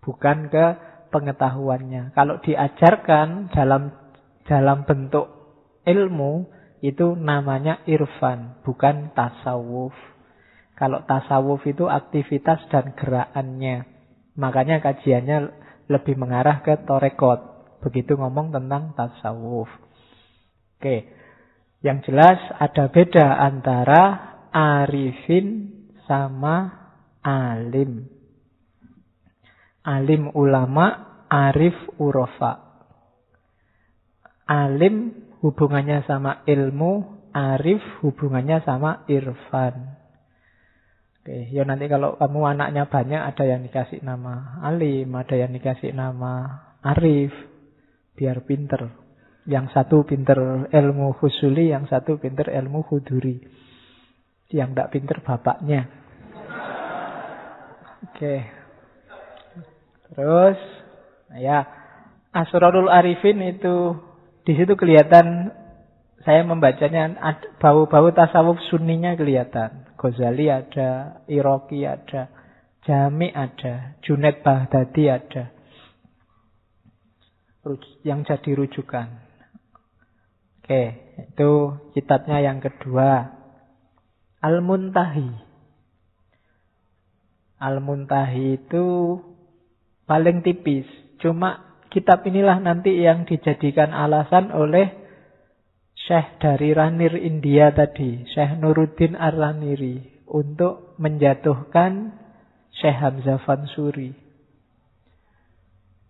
Bukan 0.03 0.51
ke 0.51 0.65
pengetahuannya. 1.07 2.11
Kalau 2.11 2.43
diajarkan 2.43 3.47
dalam 3.55 3.95
dalam 4.43 4.83
bentuk 4.83 5.38
ilmu, 5.85 6.47
itu 6.79 7.15
namanya 7.19 7.83
irfan, 7.83 8.59
bukan 8.63 9.11
tasawuf. 9.11 9.91
Kalau 10.79 11.03
tasawuf 11.03 11.59
itu 11.67 11.91
aktivitas 11.91 12.63
dan 12.71 12.95
gerakannya. 12.95 13.83
Makanya 14.39 14.79
kajiannya 14.79 15.37
lebih 15.91 16.15
mengarah 16.15 16.63
ke 16.63 16.87
torekot. 16.87 17.43
Begitu 17.83 18.15
ngomong 18.15 18.55
tentang 18.55 18.95
tasawuf. 18.95 19.67
Oke. 20.79 21.19
Yang 21.83 22.11
jelas 22.11 22.39
ada 22.59 22.87
beda 22.91 23.27
antara 23.43 24.03
arifin 24.55 25.67
sama 26.07 26.71
alim. 27.23 28.07
Alim 29.83 30.31
ulama, 30.31 31.23
arif 31.27 31.75
urofa. 31.99 32.67
Alim 34.47 35.27
hubungannya 35.39 36.03
sama 36.07 36.43
ilmu, 36.43 37.23
arif 37.31 37.81
hubungannya 38.03 38.63
sama 38.63 39.03
irfan. 39.07 39.99
Oke, 41.19 41.51
ya 41.51 41.67
nanti 41.67 41.91
kalau 41.91 42.15
kamu 42.15 42.57
anaknya 42.57 42.87
banyak 42.87 43.21
ada 43.21 43.43
yang 43.43 43.61
dikasih 43.63 43.99
nama 44.01 44.59
alim, 44.63 45.11
ada 45.15 45.35
yang 45.35 45.51
dikasih 45.51 45.91
nama 45.91 46.63
arif, 46.83 47.31
biar 48.15 48.43
pinter. 48.43 48.91
Yang 49.49 49.71
satu 49.73 50.05
pinter 50.05 50.69
ilmu 50.69 51.17
husuli, 51.17 51.71
yang 51.73 51.89
satu 51.89 52.19
pinter 52.21 52.51
ilmu 52.53 52.85
huduri. 52.85 53.41
Yang 54.51 54.69
tidak 54.75 54.91
pinter 54.93 55.17
bapaknya. 55.25 55.81
Oke. 58.09 58.35
Terus, 60.09 60.59
ya, 61.39 61.65
Asrarul 62.29 62.89
Arifin 62.89 63.41
itu 63.41 63.97
di 64.47 64.53
situ 64.55 64.73
kelihatan 64.79 65.51
saya 66.23 66.43
membacanya 66.43 67.15
bau-bau 67.63 68.11
tasawuf 68.11 68.59
sunninya 68.67 69.15
kelihatan. 69.15 69.87
Ghazali 69.95 70.47
ada, 70.51 71.23
Iroki 71.27 71.83
ada, 71.83 72.31
Jami 72.83 73.31
ada, 73.31 73.99
Junaid 74.03 74.43
Baghdadi 74.43 75.03
ada. 75.11 75.43
Yang 78.03 78.19
jadi 78.31 78.51
rujukan. 78.63 79.07
Oke, 80.63 80.83
itu 81.17 81.51
kitabnya 81.97 82.39
yang 82.39 82.63
kedua. 82.63 83.35
Al-Muntahi. 84.39 85.29
Al-Muntahi 87.59 88.55
itu 88.55 88.85
paling 90.07 90.39
tipis. 90.45 90.87
Cuma 91.19 91.68
kitab 91.89 92.25
inilah 92.25 92.61
nanti 92.61 93.01
yang 93.01 93.25
dijadikan 93.25 93.91
alasan 93.91 94.53
oleh 94.53 94.93
Syekh 95.99 96.41
dari 96.41 96.73
Ranir 96.73 97.13
India 97.19 97.69
tadi, 97.75 98.25
Syekh 98.33 98.57
Nuruddin 98.57 99.13
Ar-Raniri 99.13 100.25
untuk 100.31 100.95
menjatuhkan 100.97 102.15
Syekh 102.79 102.97
Hamzah 102.97 103.41
Fansuri. 103.43 104.15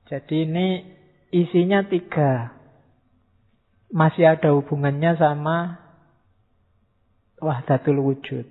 Jadi 0.08 0.36
ini 0.46 0.68
isinya 1.34 1.86
tiga 1.86 2.54
masih 3.90 4.38
ada 4.38 4.54
hubungannya 4.54 5.18
sama 5.18 5.58
wahdatul 7.42 8.02
wujud. 8.06 8.46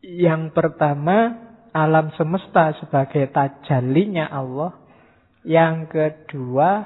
Yang 0.00 0.54
pertama, 0.54 1.34
alam 1.74 2.14
semesta 2.14 2.72
sebagai 2.80 3.28
tajalinya 3.34 4.30
Allah. 4.30 4.85
Yang 5.46 5.76
kedua, 5.94 6.82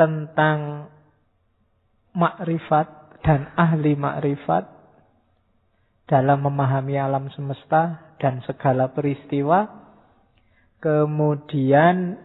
tentang 0.00 0.88
makrifat 2.16 3.20
dan 3.20 3.52
ahli 3.52 3.92
makrifat 3.92 4.64
dalam 6.08 6.48
memahami 6.48 6.96
alam 6.96 7.28
semesta 7.36 8.14
dan 8.16 8.40
segala 8.48 8.88
peristiwa. 8.96 9.68
Kemudian 10.80 12.16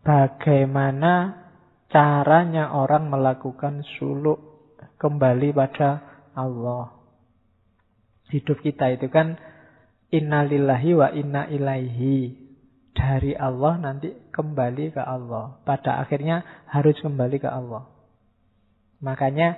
bagaimana 0.00 1.44
caranya 1.92 2.72
orang 2.72 3.12
melakukan 3.12 3.84
suluk 3.98 4.38
kembali 4.96 5.52
pada 5.52 6.00
Allah. 6.32 6.96
Hidup 8.30 8.62
kita 8.62 8.94
itu 8.94 9.10
kan 9.10 9.36
innalillahi 10.14 10.90
wa 10.94 11.08
inna 11.10 11.50
ilaihi. 11.50 12.39
Dari 12.90 13.38
Allah 13.38 13.78
nanti 13.78 14.10
kembali 14.34 14.94
ke 14.94 15.02
Allah. 15.02 15.62
Pada 15.62 16.02
akhirnya 16.02 16.42
harus 16.66 16.98
kembali 16.98 17.38
ke 17.38 17.46
Allah. 17.46 17.86
Makanya 19.00 19.56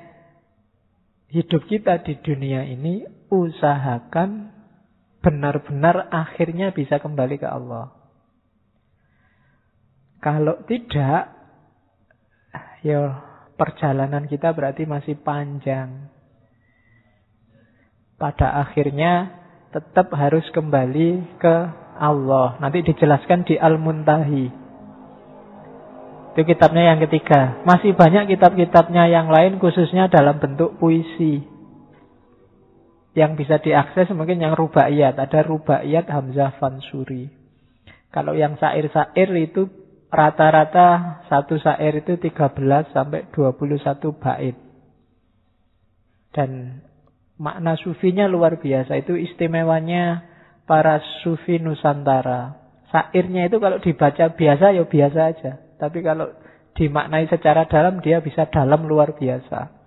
hidup 1.33 1.65
kita 1.67 2.05
di 2.05 2.21
dunia 2.21 2.69
ini 2.69 3.03
usahakan 3.33 4.53
benar-benar 5.25 6.13
akhirnya 6.13 6.77
bisa 6.77 7.01
kembali 7.01 7.41
ke 7.41 7.49
Allah. 7.49 7.95
Kalau 10.23 10.63
tidak, 10.71 11.35
ya 12.87 13.01
perjalanan 13.59 14.31
kita 14.31 14.55
berarti 14.55 14.87
masih 14.87 15.19
panjang. 15.19 16.13
pada 18.23 18.63
akhirnya 18.63 19.35
tetap 19.75 20.15
harus 20.15 20.47
kembali 20.55 21.43
ke 21.43 21.57
Allah. 22.03 22.59
Nanti 22.59 22.83
dijelaskan 22.83 23.47
di 23.47 23.55
Al-Muntahi. 23.55 24.47
Itu 26.35 26.43
kitabnya 26.43 26.91
yang 26.91 26.99
ketiga. 27.07 27.63
Masih 27.63 27.95
banyak 27.95 28.35
kitab-kitabnya 28.35 29.07
yang 29.07 29.31
lain 29.31 29.63
khususnya 29.63 30.11
dalam 30.11 30.43
bentuk 30.43 30.75
puisi. 30.83 31.47
Yang 33.15 33.45
bisa 33.45 33.63
diakses 33.63 34.11
mungkin 34.17 34.43
yang 34.43 34.59
rubaiyat. 34.59 35.15
Ada 35.15 35.47
rubaiyat 35.47 36.11
Hamzah 36.11 36.59
Fansuri. 36.59 37.31
Kalau 38.11 38.35
yang 38.35 38.59
sair-sair 38.59 39.29
itu 39.39 39.71
rata-rata 40.09 41.21
satu 41.31 41.57
sair 41.63 42.03
itu 42.03 42.19
13 42.19 42.91
sampai 42.91 43.31
21 43.31 44.11
bait. 44.19 44.57
Dan 46.33 46.81
makna 47.37 47.77
sufinya 47.77 48.25
luar 48.25 48.57
biasa. 48.57 48.97
Itu 49.05 49.21
istimewanya 49.21 50.32
para 50.67 51.03
sufi 51.23 51.59
Nusantara. 51.59 52.59
Sairnya 52.93 53.49
itu 53.49 53.57
kalau 53.57 53.81
dibaca 53.81 54.37
biasa 54.37 54.77
ya 54.77 54.85
biasa 54.85 55.21
aja. 55.33 55.53
Tapi 55.81 56.05
kalau 56.05 56.29
dimaknai 56.77 57.29
secara 57.29 57.69
dalam 57.69 58.01
dia 58.01 58.21
bisa 58.21 58.49
dalam 58.49 58.85
luar 58.85 59.17
biasa. 59.17 59.83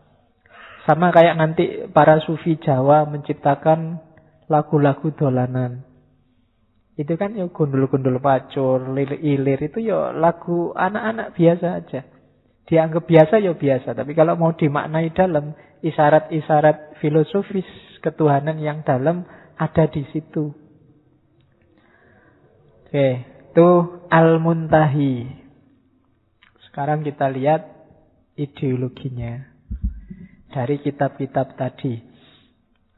Sama 0.86 1.09
kayak 1.09 1.38
nanti 1.38 1.89
para 1.89 2.21
sufi 2.21 2.61
Jawa 2.61 3.09
menciptakan 3.09 3.97
lagu-lagu 4.45 5.09
dolanan. 5.17 5.82
Itu 6.95 7.19
kan 7.19 7.36
ya 7.36 7.49
gundul-gundul 7.51 8.23
pacur, 8.23 8.93
lilir-ilir 8.95 9.59
itu 9.67 9.84
ya 9.84 10.15
lagu 10.15 10.71
anak-anak 10.78 11.36
biasa 11.36 11.67
aja. 11.84 12.01
Dianggap 12.65 13.03
biasa 13.05 13.36
ya 13.43 13.53
biasa, 13.53 13.93
tapi 13.93 14.17
kalau 14.17 14.39
mau 14.39 14.55
dimaknai 14.55 15.13
dalam 15.13 15.53
isyarat-isyarat 15.86 16.97
filosofis 16.97 17.67
ketuhanan 18.01 18.57
yang 18.57 18.82
dalam 18.82 19.28
ada 19.59 19.86
di 19.91 20.01
situ. 20.09 20.64
Oke, 22.95 23.27
itu 23.51 23.69
Al-Muntahi. 24.07 25.27
Sekarang 26.63 27.03
kita 27.03 27.27
lihat 27.27 27.67
ideologinya 28.39 29.51
dari 30.47 30.79
kitab-kitab 30.79 31.59
tadi. 31.59 31.99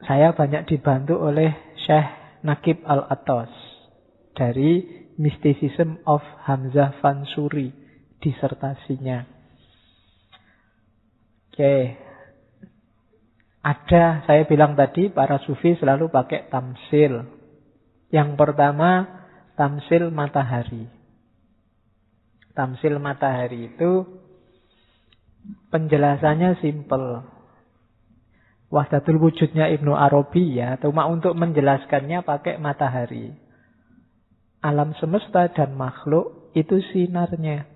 Saya 0.06 0.30
banyak 0.38 0.70
dibantu 0.70 1.18
oleh 1.18 1.50
Syekh 1.82 2.06
Nakib 2.46 2.78
Al-Atos 2.86 3.50
dari 4.38 4.86
Mysticism 5.18 5.98
of 6.06 6.22
Hamzah 6.46 7.02
Fansuri 7.02 7.74
disertasinya. 8.22 9.26
Oke. 11.50 11.98
Ada, 13.66 14.22
saya 14.30 14.46
bilang 14.46 14.78
tadi, 14.78 15.10
para 15.10 15.42
sufi 15.42 15.74
selalu 15.74 16.06
pakai 16.06 16.46
tamsil. 16.46 17.26
Yang 18.14 18.38
pertama, 18.38 19.17
tamsil 19.58 20.14
matahari. 20.14 20.86
Tamsil 22.54 23.02
matahari 23.02 23.74
itu 23.74 24.06
penjelasannya 25.74 26.62
simple. 26.62 27.26
Wahdatul 28.70 29.18
wujudnya 29.18 29.66
Ibnu 29.74 29.96
Arabi 29.96 30.60
ya, 30.60 30.78
cuma 30.78 31.10
untuk 31.10 31.34
menjelaskannya 31.34 32.22
pakai 32.22 32.60
matahari. 32.62 33.34
Alam 34.62 34.94
semesta 35.02 35.50
dan 35.50 35.74
makhluk 35.74 36.54
itu 36.54 36.78
sinarnya. 36.94 37.66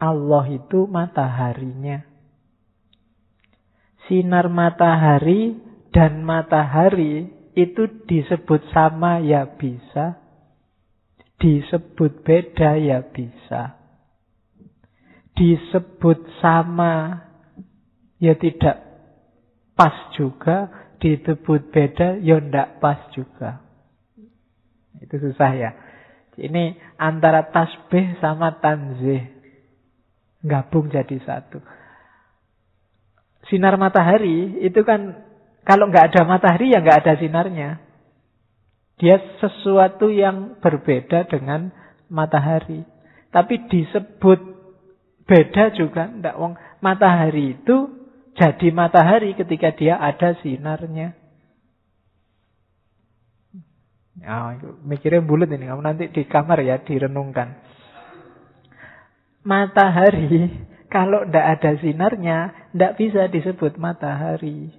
Allah 0.00 0.44
itu 0.50 0.88
mataharinya. 0.88 2.04
Sinar 4.06 4.46
matahari 4.46 5.58
dan 5.90 6.22
matahari 6.22 7.26
itu 7.56 7.88
disebut 8.06 8.70
sama 8.70 9.18
ya 9.18 9.56
bisa, 9.58 10.25
Disebut 11.36 12.24
beda 12.24 12.80
ya 12.80 13.04
bisa. 13.04 13.76
Disebut 15.36 16.24
sama 16.40 17.24
ya 18.16 18.32
tidak 18.40 18.80
pas 19.76 20.16
juga. 20.16 20.72
Disebut 20.96 21.68
beda 21.68 22.16
ya 22.24 22.40
tidak 22.40 22.80
pas 22.80 23.12
juga. 23.12 23.60
Itu 25.00 25.20
susah 25.20 25.52
ya. 25.52 25.70
Ini 26.36 26.76
antara 27.00 27.48
tasbih 27.48 28.16
sama 28.20 28.60
tanzih. 28.60 29.24
Gabung 30.44 30.92
jadi 30.92 31.16
satu. 31.24 31.60
Sinar 33.48 33.76
matahari 33.80 34.60
itu 34.64 34.80
kan 34.84 35.24
kalau 35.64 35.88
nggak 35.90 36.12
ada 36.12 36.22
matahari 36.28 36.72
ya 36.72 36.80
nggak 36.82 37.04
ada 37.04 37.12
sinarnya. 37.20 37.85
Dia 38.96 39.20
sesuatu 39.40 40.08
yang 40.08 40.56
berbeda 40.64 41.28
dengan 41.28 41.68
matahari. 42.08 42.80
Tapi 43.28 43.68
disebut 43.68 44.40
beda 45.28 45.76
juga. 45.76 46.08
Enggak, 46.08 46.36
wong 46.40 46.56
matahari 46.80 47.60
itu 47.60 47.92
jadi 48.36 48.68
matahari 48.72 49.36
ketika 49.36 49.72
dia 49.76 50.00
ada 50.00 50.32
sinarnya. 50.40 51.12
Ya, 54.16 54.56
mikirnya 54.80 55.20
bulat 55.20 55.52
ini. 55.52 55.68
Kamu 55.68 55.84
nanti 55.84 56.08
di 56.08 56.24
kamar 56.24 56.64
ya 56.64 56.80
direnungkan. 56.80 57.52
Matahari 59.44 60.48
kalau 60.94 61.28
tidak 61.28 61.46
ada 61.60 61.70
sinarnya, 61.84 62.38
tidak 62.72 62.92
bisa 62.96 63.28
disebut 63.28 63.76
matahari. 63.76 64.72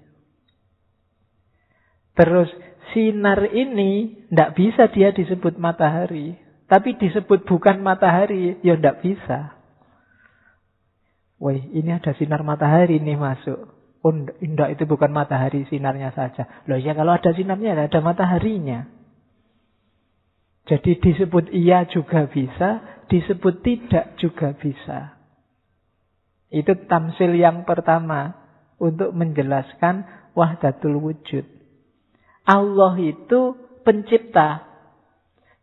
Terus 2.18 2.50
sinar 2.92 3.52
ini 3.52 4.24
tidak 4.30 4.54
bisa 4.56 4.84
dia 4.92 5.16
disebut 5.16 5.60
matahari. 5.60 6.38
Tapi 6.68 7.00
disebut 7.00 7.48
bukan 7.48 7.80
matahari, 7.80 8.60
ya 8.60 8.76
tidak 8.76 9.00
bisa. 9.00 9.56
Woi, 11.40 11.64
ini 11.72 11.96
ada 11.96 12.12
sinar 12.18 12.44
matahari 12.44 13.00
nih 13.00 13.16
masuk. 13.16 13.78
Oh, 14.04 14.14
indah 14.44 14.70
itu 14.72 14.84
bukan 14.84 15.10
matahari 15.10 15.66
sinarnya 15.72 16.12
saja. 16.14 16.64
Loh 16.70 16.78
ya 16.78 16.94
kalau 16.94 17.16
ada 17.16 17.32
sinarnya 17.34 17.88
ada 17.88 18.00
mataharinya. 18.04 18.90
Jadi 20.68 21.00
disebut 21.00 21.48
iya 21.56 21.88
juga 21.88 22.28
bisa, 22.28 23.02
disebut 23.08 23.64
tidak 23.64 24.20
juga 24.20 24.52
bisa. 24.60 25.16
Itu 26.52 26.76
tamsil 26.88 27.36
yang 27.40 27.64
pertama 27.64 28.36
untuk 28.76 29.16
menjelaskan 29.16 30.04
wahdatul 30.36 31.00
wujud. 31.00 31.57
Allah 32.48 32.96
itu 32.96 33.60
pencipta. 33.84 34.64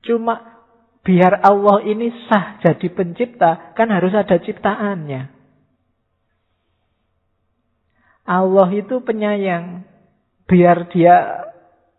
Cuma 0.05 0.61
biar 1.01 1.41
Allah 1.41 1.81
ini 1.89 2.13
sah 2.29 2.61
jadi 2.61 2.93
pencipta, 2.93 3.73
kan 3.73 3.89
harus 3.89 4.13
ada 4.13 4.37
ciptaannya. 4.37 5.33
Allah 8.29 8.69
itu 8.73 9.01
penyayang. 9.01 9.89
Biar 10.45 10.93
dia 10.93 11.49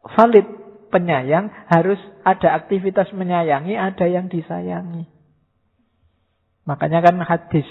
valid 0.06 0.46
penyayang, 0.94 1.50
harus 1.66 1.98
ada 2.22 2.54
aktivitas 2.62 3.10
menyayangi, 3.10 3.74
ada 3.74 4.06
yang 4.06 4.30
disayangi. 4.30 5.10
Makanya 6.66 7.02
kan 7.02 7.18
hadis 7.26 7.66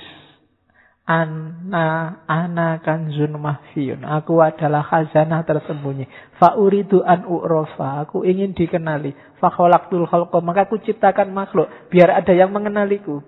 Ana 1.05 2.25
ana 2.25 2.81
kanzun 2.81 3.37
mahfiyun. 3.37 4.09
Aku 4.09 4.41
adalah 4.41 4.81
khazanah 4.89 5.45
tersembunyi. 5.45 6.09
Fa'uridu 6.41 7.05
an 7.05 7.29
u'rofa. 7.29 8.09
Aku 8.09 8.25
ingin 8.25 8.57
dikenali. 8.57 9.13
Fakholaktul 9.37 10.09
khalqa. 10.09 10.41
Maka 10.41 10.65
aku 10.65 10.81
ciptakan 10.81 11.37
makhluk. 11.37 11.69
Biar 11.93 12.09
ada 12.09 12.33
yang 12.33 12.57
mengenaliku. 12.57 13.21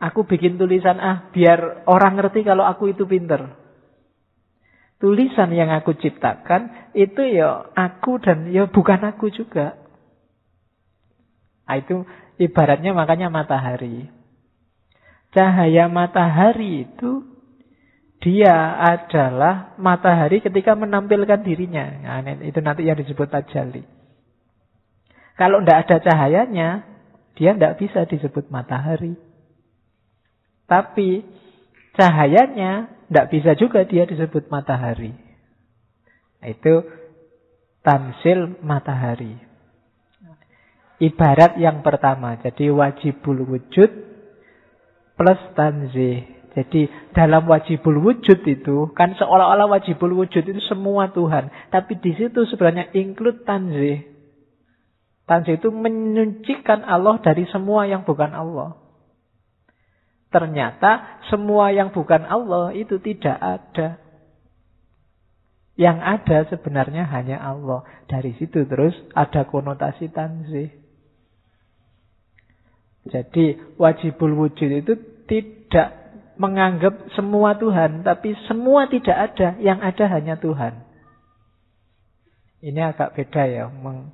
Aku 0.00 0.24
bikin 0.24 0.56
tulisan 0.56 0.96
ah. 0.96 1.28
Biar 1.28 1.84
orang 1.92 2.16
ngerti 2.16 2.40
kalau 2.40 2.64
aku 2.64 2.96
itu 2.96 3.04
pinter. 3.04 3.44
Tulisan 4.96 5.52
yang 5.52 5.68
aku 5.76 5.92
ciptakan. 5.92 6.88
Itu 6.96 7.20
ya 7.20 7.68
aku 7.76 8.16
dan 8.16 8.48
ya 8.48 8.64
bukan 8.64 9.12
aku 9.12 9.28
juga. 9.28 9.76
Nah, 11.68 11.76
itu 11.76 12.08
ibaratnya 12.40 12.96
makanya 12.96 13.28
matahari. 13.28 14.23
Cahaya 15.34 15.90
matahari 15.90 16.86
itu 16.86 17.26
dia 18.22 18.78
adalah 18.80 19.76
matahari 19.76 20.40
ketika 20.40 20.72
menampilkan 20.78 21.44
dirinya. 21.44 22.22
Nah, 22.22 22.40
itu 22.40 22.56
nanti 22.62 22.86
yang 22.86 22.96
disebut 22.96 23.28
tajali. 23.28 23.84
Kalau 25.34 25.60
tidak 25.60 25.78
ada 25.84 25.96
cahayanya, 25.98 26.68
dia 27.34 27.52
tidak 27.52 27.82
bisa 27.82 28.06
disebut 28.06 28.48
matahari. 28.48 29.18
Tapi 30.70 31.26
cahayanya 31.98 32.88
tidak 33.10 33.26
bisa 33.28 33.50
juga 33.58 33.84
dia 33.84 34.06
disebut 34.06 34.48
matahari. 34.48 35.12
Nah, 36.40 36.48
itu 36.48 36.74
tamsil 37.82 38.56
matahari. 38.64 39.36
Ibarat 41.02 41.58
yang 41.58 41.82
pertama. 41.82 42.38
Jadi 42.40 42.70
wajibul 42.70 43.44
wujud 43.44 44.13
plus 45.14 45.40
tanzih. 45.54 46.26
Jadi 46.54 46.86
dalam 47.10 47.50
wajibul 47.50 47.98
wujud 47.98 48.46
itu 48.46 48.94
kan 48.94 49.18
seolah-olah 49.18 49.66
wajibul 49.66 50.14
wujud 50.22 50.46
itu 50.46 50.62
semua 50.70 51.10
Tuhan, 51.10 51.50
tapi 51.74 51.98
di 51.98 52.14
situ 52.14 52.46
sebenarnya 52.46 52.94
include 52.94 53.42
tanzih. 53.42 54.06
Tanzih 55.26 55.58
itu 55.58 55.74
menyucikan 55.74 56.86
Allah 56.86 57.18
dari 57.18 57.42
semua 57.50 57.90
yang 57.90 58.06
bukan 58.06 58.30
Allah. 58.30 58.78
Ternyata 60.30 61.22
semua 61.30 61.74
yang 61.74 61.90
bukan 61.90 62.22
Allah 62.26 62.70
itu 62.70 63.02
tidak 63.02 63.38
ada. 63.38 63.98
Yang 65.74 65.98
ada 66.06 66.38
sebenarnya 66.54 67.02
hanya 67.10 67.42
Allah. 67.42 67.82
Dari 68.06 68.30
situ 68.38 68.62
terus 68.66 68.94
ada 69.14 69.42
konotasi 69.46 70.10
tanzih. 70.10 70.83
Jadi 73.04 73.76
wajibul 73.76 74.32
wujud 74.32 74.70
itu 74.70 74.92
tidak 75.28 76.04
menganggap 76.40 77.12
semua 77.14 77.54
Tuhan, 77.54 78.02
tapi 78.02 78.34
semua 78.48 78.88
tidak 78.90 79.14
ada, 79.32 79.54
yang 79.60 79.78
ada 79.84 80.04
hanya 80.08 80.34
Tuhan. 80.40 80.82
Ini 82.64 82.80
agak 82.80 83.12
beda 83.12 83.42
ya. 83.44 83.68
Meng, 83.68 84.10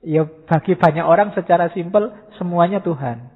ya 0.00 0.24
bagi 0.24 0.72
banyak 0.72 1.04
orang 1.04 1.36
secara 1.36 1.68
simpel 1.76 2.10
semuanya 2.40 2.80
Tuhan. 2.80 3.28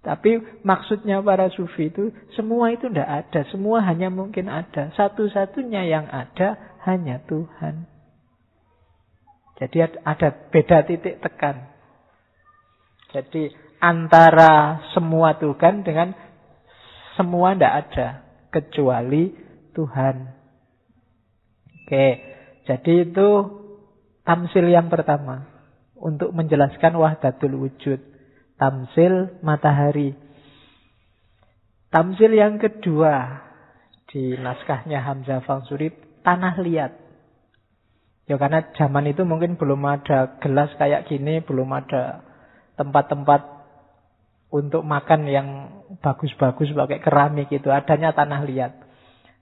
Tapi 0.00 0.62
maksudnya 0.62 1.18
para 1.18 1.50
sufi 1.50 1.90
itu 1.90 2.14
semua 2.38 2.70
itu 2.70 2.86
tidak 2.86 3.26
ada, 3.26 3.42
semua 3.50 3.82
hanya 3.82 4.06
mungkin 4.06 4.46
ada. 4.46 4.94
Satu-satunya 4.94 5.82
yang 5.82 6.06
ada 6.06 6.78
hanya 6.86 7.20
Tuhan. 7.26 7.90
Jadi 9.58 9.76
ada 9.82 10.28
beda 10.54 10.86
titik 10.86 11.18
tekan. 11.18 11.75
Jadi 13.16 13.48
antara 13.80 14.84
semua 14.92 15.40
Tuhan 15.40 15.80
dengan 15.80 16.12
semua 17.16 17.56
tidak 17.56 17.74
ada 17.88 18.08
kecuali 18.52 19.32
Tuhan. 19.72 20.36
Oke, 21.80 22.06
jadi 22.68 22.92
itu 23.08 23.28
tamsil 24.20 24.68
yang 24.68 24.92
pertama 24.92 25.48
untuk 25.96 26.36
menjelaskan 26.36 26.92
wahdatul 27.00 27.56
wujud. 27.56 28.04
Tamsil 28.60 29.40
matahari. 29.40 30.12
Tamsil 31.88 32.36
yang 32.36 32.60
kedua 32.60 33.40
di 34.12 34.36
naskahnya 34.36 35.00
Hamzah 35.00 35.40
Fangsuri 35.48 35.88
tanah 36.20 36.60
liat. 36.60 36.92
Ya 38.28 38.36
karena 38.36 38.60
zaman 38.76 39.08
itu 39.08 39.24
mungkin 39.24 39.56
belum 39.56 39.80
ada 39.88 40.36
gelas 40.42 40.74
kayak 40.76 41.08
gini, 41.08 41.40
belum 41.40 41.70
ada 41.70 42.25
tempat-tempat 42.76 43.56
untuk 44.52 44.86
makan 44.86 45.26
yang 45.26 45.48
bagus-bagus 46.00 46.70
pakai 46.72 47.02
keramik 47.02 47.50
itu 47.50 47.68
adanya 47.68 48.14
tanah 48.14 48.46
liat. 48.46 48.72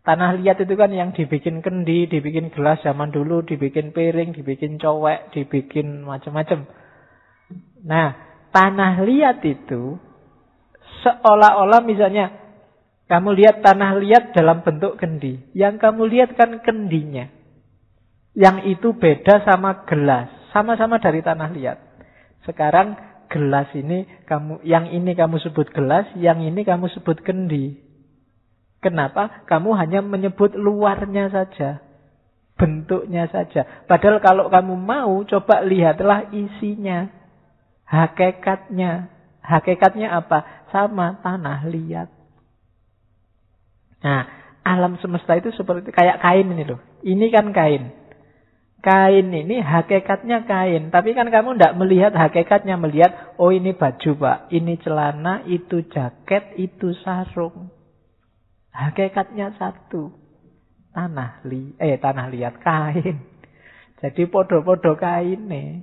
Tanah 0.05 0.37
liat 0.37 0.61
itu 0.61 0.75
kan 0.77 0.93
yang 0.93 1.17
dibikin 1.17 1.65
kendi, 1.65 2.05
dibikin 2.09 2.53
gelas 2.53 2.81
zaman 2.85 3.09
dulu, 3.09 3.41
dibikin 3.41 3.93
piring, 3.93 4.37
dibikin 4.37 4.77
cowek, 4.77 5.33
dibikin 5.33 6.05
macam-macam. 6.05 6.69
Nah, 7.85 8.13
tanah 8.53 9.01
liat 9.01 9.41
itu 9.45 9.97
seolah-olah 11.05 11.81
misalnya 11.85 12.45
kamu 13.05 13.37
lihat 13.37 13.61
tanah 13.61 13.97
liat 14.01 14.25
dalam 14.33 14.65
bentuk 14.65 14.97
kendi. 14.97 15.41
Yang 15.53 15.81
kamu 15.81 16.03
lihat 16.09 16.31
kan 16.37 16.61
kendinya. 16.65 17.29
Yang 18.33 18.77
itu 18.77 18.89
beda 18.97 19.45
sama 19.45 19.85
gelas. 19.85 20.29
Sama-sama 20.53 21.01
dari 21.01 21.21
tanah 21.21 21.49
liat. 21.53 21.79
Sekarang 22.45 22.97
gelas 23.35 23.67
ini 23.75 24.07
kamu 24.31 24.63
yang 24.63 24.87
ini 24.95 25.19
kamu 25.19 25.43
sebut 25.43 25.75
gelas, 25.75 26.07
yang 26.15 26.39
ini 26.39 26.63
kamu 26.63 26.87
sebut 26.95 27.19
kendi. 27.27 27.83
Kenapa? 28.79 29.43
Kamu 29.51 29.75
hanya 29.75 30.05
menyebut 30.05 30.55
luarnya 30.55 31.33
saja. 31.33 31.83
Bentuknya 32.55 33.27
saja. 33.33 33.67
Padahal 33.91 34.23
kalau 34.23 34.47
kamu 34.53 34.79
mau 34.79 35.25
coba 35.27 35.65
lihatlah 35.67 36.31
isinya. 36.31 37.11
Hakikatnya. 37.89 39.09
Hakikatnya 39.43 40.13
apa? 40.13 40.69
Sama 40.71 41.19
tanah 41.25 41.65
liat. 41.67 42.13
Nah, 44.05 44.23
alam 44.61 45.01
semesta 45.01 45.33
itu 45.41 45.49
seperti 45.57 45.89
kayak 45.89 46.21
kain 46.21 46.53
ini 46.53 46.65
loh. 46.69 46.81
Ini 47.01 47.27
kan 47.33 47.57
kain. 47.57 48.04
Kain 48.85 49.33
ini 49.33 49.65
hakikatnya 49.65 50.45
kain. 50.45 50.93
Tapi 50.93 51.17
kan 51.17 51.33
kamu 51.33 51.57
tidak 51.57 51.77
melihat 51.81 52.13
hakikatnya. 52.13 52.77
Melihat, 52.77 53.41
oh 53.41 53.49
ini 53.49 53.73
baju 53.73 54.11
pak. 54.21 54.53
Ini 54.53 54.77
celana, 54.85 55.41
itu 55.49 55.89
jaket, 55.89 56.53
itu 56.61 56.93
sarung. 57.01 57.73
Hakikatnya 58.69 59.57
satu. 59.57 60.13
Tanah 60.93 61.41
li 61.49 61.73
eh 61.81 61.97
tanah 61.97 62.29
liat 62.29 62.61
kain. 62.61 63.25
Jadi 64.05 64.29
podo-podo 64.29 65.01
kain 65.01 65.49
nih. 65.49 65.81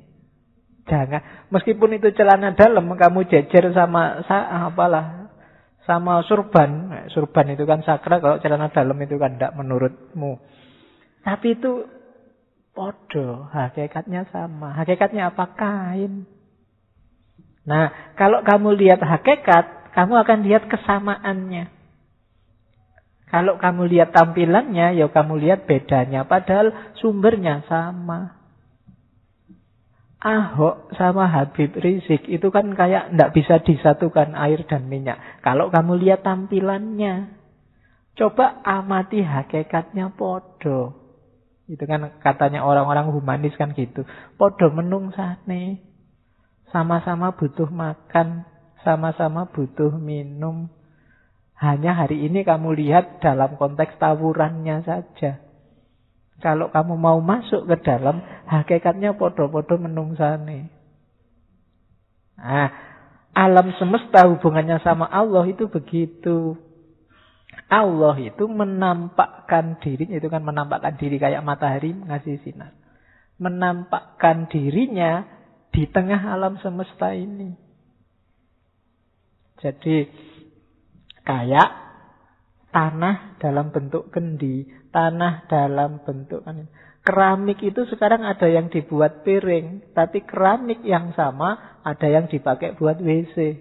Jangan, 0.85 1.49
meskipun 1.49 1.97
itu 1.97 2.13
celana 2.13 2.53
dalam, 2.53 2.85
kamu 2.85 3.25
jejer 3.25 3.73
sama 3.73 4.21
apalah, 4.69 5.33
sama 5.89 6.21
surban. 6.29 7.01
Surban 7.09 7.49
itu 7.49 7.65
kan 7.65 7.81
sakral, 7.81 8.21
kalau 8.21 8.37
celana 8.37 8.69
dalam 8.69 8.97
itu 9.01 9.17
kan 9.17 9.41
tidak 9.41 9.57
menurutmu. 9.57 10.37
Tapi 11.21 11.47
itu 11.57 12.00
Podo, 12.71 13.51
hakikatnya 13.51 14.31
sama. 14.31 14.71
Hakikatnya 14.71 15.35
apa? 15.35 15.43
Kain. 15.59 16.23
Nah, 17.67 18.15
kalau 18.15 18.41
kamu 18.47 18.79
lihat 18.79 19.03
hakikat, 19.03 19.91
kamu 19.91 20.13
akan 20.23 20.39
lihat 20.47 20.63
kesamaannya. 20.71 21.67
Kalau 23.31 23.55
kamu 23.59 23.87
lihat 23.91 24.11
tampilannya, 24.11 24.99
ya 24.99 25.07
kamu 25.07 25.39
lihat 25.39 25.67
bedanya. 25.67 26.27
Padahal 26.27 26.95
sumbernya 26.99 27.63
sama. 27.67 28.39
Ahok 30.21 30.93
sama 31.01 31.25
Habib 31.31 31.73
Rizik 31.73 32.29
itu 32.29 32.53
kan 32.53 32.77
kayak 32.77 33.09
tidak 33.09 33.31
bisa 33.33 33.55
disatukan 33.63 34.37
air 34.37 34.61
dan 34.69 34.85
minyak. 34.85 35.17
Kalau 35.41 35.73
kamu 35.73 35.97
lihat 35.97 36.21
tampilannya, 36.21 37.33
coba 38.13 38.61
amati 38.61 39.25
hakikatnya 39.25 40.13
podo. 40.13 41.00
Itu 41.71 41.87
kan 41.87 42.19
katanya 42.19 42.67
orang-orang 42.67 43.15
humanis 43.15 43.55
kan 43.55 43.71
gitu. 43.71 44.03
Podo 44.35 44.67
menung 44.75 45.15
sane. 45.15 45.79
Sama-sama 46.67 47.31
butuh 47.31 47.71
makan. 47.71 48.43
Sama-sama 48.83 49.47
butuh 49.47 49.95
minum. 49.95 50.67
Hanya 51.55 51.95
hari 51.95 52.27
ini 52.27 52.43
kamu 52.43 52.75
lihat 52.75 53.23
dalam 53.23 53.55
konteks 53.55 53.95
tawurannya 54.03 54.83
saja. 54.83 55.39
Kalau 56.41 56.73
kamu 56.73 56.97
mau 56.97 57.21
masuk 57.21 57.69
ke 57.69 57.85
dalam, 57.85 58.19
hakikatnya 58.49 59.13
podo-podo 59.13 59.77
menung 59.77 60.17
sane. 60.17 60.73
Nah, 62.33 62.67
alam 63.37 63.69
semesta 63.77 64.25
hubungannya 64.25 64.81
sama 64.81 65.05
Allah 65.05 65.45
itu 65.45 65.69
begitu. 65.69 66.57
Allah 67.71 68.19
itu 68.19 68.51
menampakkan 68.51 69.79
diri, 69.79 70.11
itu 70.11 70.27
kan 70.27 70.43
menampakkan 70.43 70.99
diri 70.99 71.15
kayak 71.15 71.39
matahari 71.39 71.95
ngasih 71.95 72.43
sinar. 72.43 72.75
Menampakkan 73.39 74.51
dirinya 74.51 75.23
di 75.71 75.87
tengah 75.87 76.19
alam 76.35 76.59
semesta 76.59 77.15
ini. 77.15 77.55
Jadi 79.63 80.03
kayak 81.23 81.69
tanah 82.75 83.39
dalam 83.39 83.71
bentuk 83.71 84.11
kendi, 84.11 84.67
tanah 84.91 85.47
dalam 85.47 86.03
bentuk 86.03 86.43
kan 86.43 86.67
keramik 87.01 87.63
itu 87.65 87.87
sekarang 87.89 88.27
ada 88.27 88.51
yang 88.51 88.67
dibuat 88.67 89.25
piring, 89.25 89.95
tapi 89.95 90.21
keramik 90.27 90.83
yang 90.85 91.15
sama 91.17 91.79
ada 91.81 92.07
yang 92.09 92.29
dipakai 92.29 92.77
buat 92.77 93.01
WC. 93.01 93.57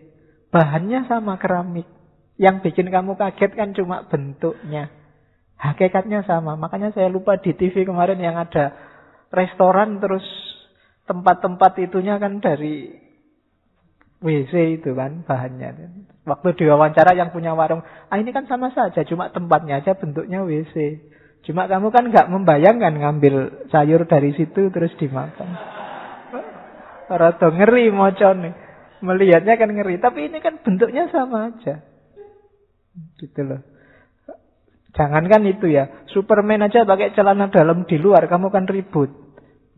Bahannya 0.50 1.06
sama 1.06 1.38
keramik. 1.38 1.99
Yang 2.40 2.56
bikin 2.64 2.88
kamu 2.88 3.20
kaget 3.20 3.52
kan 3.52 3.76
cuma 3.76 4.08
bentuknya. 4.08 4.88
Hakikatnya 5.60 6.24
sama. 6.24 6.56
Makanya 6.56 6.88
saya 6.96 7.12
lupa 7.12 7.36
di 7.36 7.52
TV 7.52 7.84
kemarin 7.84 8.16
yang 8.16 8.40
ada 8.40 8.72
restoran 9.28 10.00
terus 10.00 10.24
tempat-tempat 11.04 11.76
itunya 11.84 12.16
kan 12.16 12.40
dari 12.40 12.96
WC 14.24 14.80
itu 14.80 14.96
kan 14.96 15.20
bahannya. 15.28 16.00
Waktu 16.24 16.48
diwawancara 16.56 17.12
yang 17.12 17.28
punya 17.28 17.52
warung, 17.52 17.84
ah 17.84 18.16
ini 18.20 18.32
kan 18.32 18.44
sama 18.48 18.72
saja, 18.72 19.04
cuma 19.08 19.32
tempatnya 19.32 19.80
aja 19.80 19.96
bentuknya 19.96 20.44
WC. 20.44 21.00
Cuma 21.44 21.64
kamu 21.64 21.88
kan 21.88 22.04
nggak 22.08 22.28
membayangkan 22.28 23.00
ngambil 23.00 23.34
sayur 23.72 24.04
dari 24.04 24.36
situ 24.36 24.68
terus 24.68 24.92
dimakan. 25.00 25.48
Rada 27.10 27.48
ngeri 27.48 27.88
mocone. 27.92 28.52
Melihatnya 29.00 29.56
kan 29.56 29.72
ngeri, 29.72 29.96
tapi 29.96 30.28
ini 30.28 30.44
kan 30.44 30.60
bentuknya 30.60 31.08
sama 31.08 31.48
aja. 31.48 31.89
Gitu 33.18 33.40
loh. 33.44 33.60
Jangankan 34.90 35.46
itu 35.46 35.70
ya, 35.70 36.06
Superman 36.10 36.66
aja 36.66 36.82
pakai 36.82 37.14
celana 37.14 37.46
dalam 37.46 37.86
di 37.86 37.94
luar, 37.94 38.26
kamu 38.26 38.50
kan 38.50 38.66
ribut. 38.66 39.10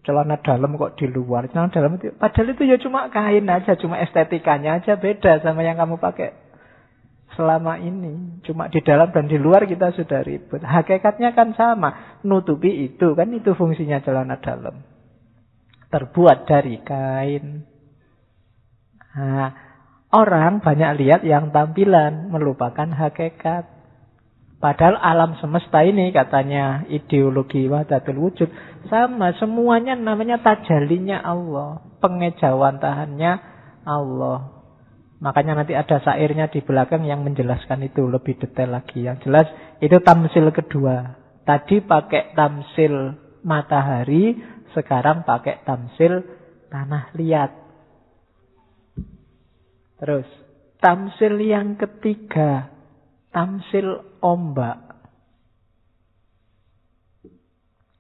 Celana 0.03 0.41
dalam 0.41 0.75
kok 0.75 0.99
di 0.99 1.07
luar, 1.07 1.47
celana 1.53 1.71
dalam 1.71 2.01
itu. 2.01 2.11
Padahal 2.17 2.57
itu 2.57 2.65
ya 2.67 2.77
cuma 2.81 3.07
kain 3.13 3.47
aja, 3.47 3.77
cuma 3.77 4.01
estetikanya 4.01 4.83
aja 4.83 4.97
beda 4.99 5.45
sama 5.45 5.63
yang 5.63 5.77
kamu 5.79 6.01
pakai 6.01 6.43
selama 7.37 7.81
ini. 7.81 8.41
Cuma 8.45 8.69
di 8.69 8.81
dalam 8.85 9.13
dan 9.13 9.29
di 9.29 9.37
luar 9.41 9.65
kita 9.65 9.93
sudah 9.93 10.21
ribut. 10.25 10.61
Hakikatnya 10.61 11.33
kan 11.33 11.57
sama. 11.57 12.21
Nutupi 12.25 12.89
itu. 12.89 13.13
Kan 13.17 13.33
itu 13.33 13.57
fungsinya 13.57 14.01
celana 14.05 14.41
dalam. 14.41 14.85
Terbuat 15.93 16.49
dari 16.49 16.81
kain. 16.81 17.69
Nah, 19.13 19.72
orang 20.13 20.61
banyak 20.61 21.01
lihat 21.01 21.21
yang 21.25 21.51
tampilan. 21.51 22.29
Melupakan 22.31 22.87
hakikat. 22.93 23.67
Padahal 24.63 24.95
alam 25.03 25.35
semesta 25.43 25.83
ini 25.83 26.15
katanya 26.15 26.87
ideologi 26.87 27.67
wahdatul 27.67 28.23
wujud. 28.23 28.47
Sama 28.87 29.35
semuanya 29.41 29.99
namanya 29.99 30.39
tajalinya 30.39 31.19
Allah. 31.19 31.83
Pengejauhan 31.99 32.79
tahannya 32.79 33.33
Allah. 33.83 34.63
Makanya 35.23 35.63
nanti 35.63 35.75
ada 35.79 36.03
syairnya 36.03 36.51
di 36.51 36.63
belakang 36.63 37.07
yang 37.07 37.23
menjelaskan 37.23 37.87
itu 37.87 38.07
lebih 38.07 38.43
detail 38.43 38.75
lagi. 38.75 39.07
Yang 39.07 39.27
jelas 39.27 39.47
itu 39.79 39.99
tamsil 40.03 40.51
kedua. 40.51 41.15
Tadi 41.43 41.83
pakai 41.83 42.35
tamsil 42.35 43.19
matahari, 43.47 44.35
sekarang 44.75 45.23
pakai 45.23 45.63
tamsil 45.63 46.27
tanah 46.71 47.15
liat. 47.15 47.51
Terus, 50.03 50.27
tamsil 50.83 51.39
yang 51.39 51.79
ketiga, 51.79 52.75
tamsil 53.31 54.03
ombak. 54.19 54.99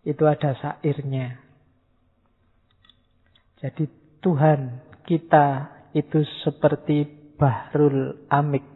Itu 0.02 0.26
ada 0.26 0.50
syairnya. 0.58 1.38
Jadi 3.62 3.86
Tuhan 4.18 4.82
kita 5.06 5.70
itu 5.94 6.26
seperti 6.42 7.06
bahrul 7.38 8.26
amik. 8.26 8.66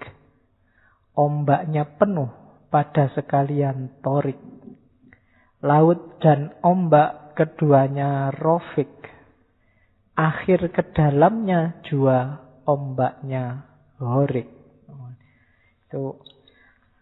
Ombaknya 1.18 1.98
penuh 1.98 2.30
pada 2.70 3.10
sekalian 3.10 3.90
torik. 4.06 4.38
Laut 5.66 6.22
dan 6.22 6.54
ombak 6.62 7.34
keduanya 7.34 8.30
rofik. 8.38 8.94
Akhir 10.14 10.70
ke 10.70 10.94
dalamnya 10.94 11.82
jua 11.90 12.45
ombaknya 12.66 13.64
horik. 14.02 14.50
Itu 15.86 16.20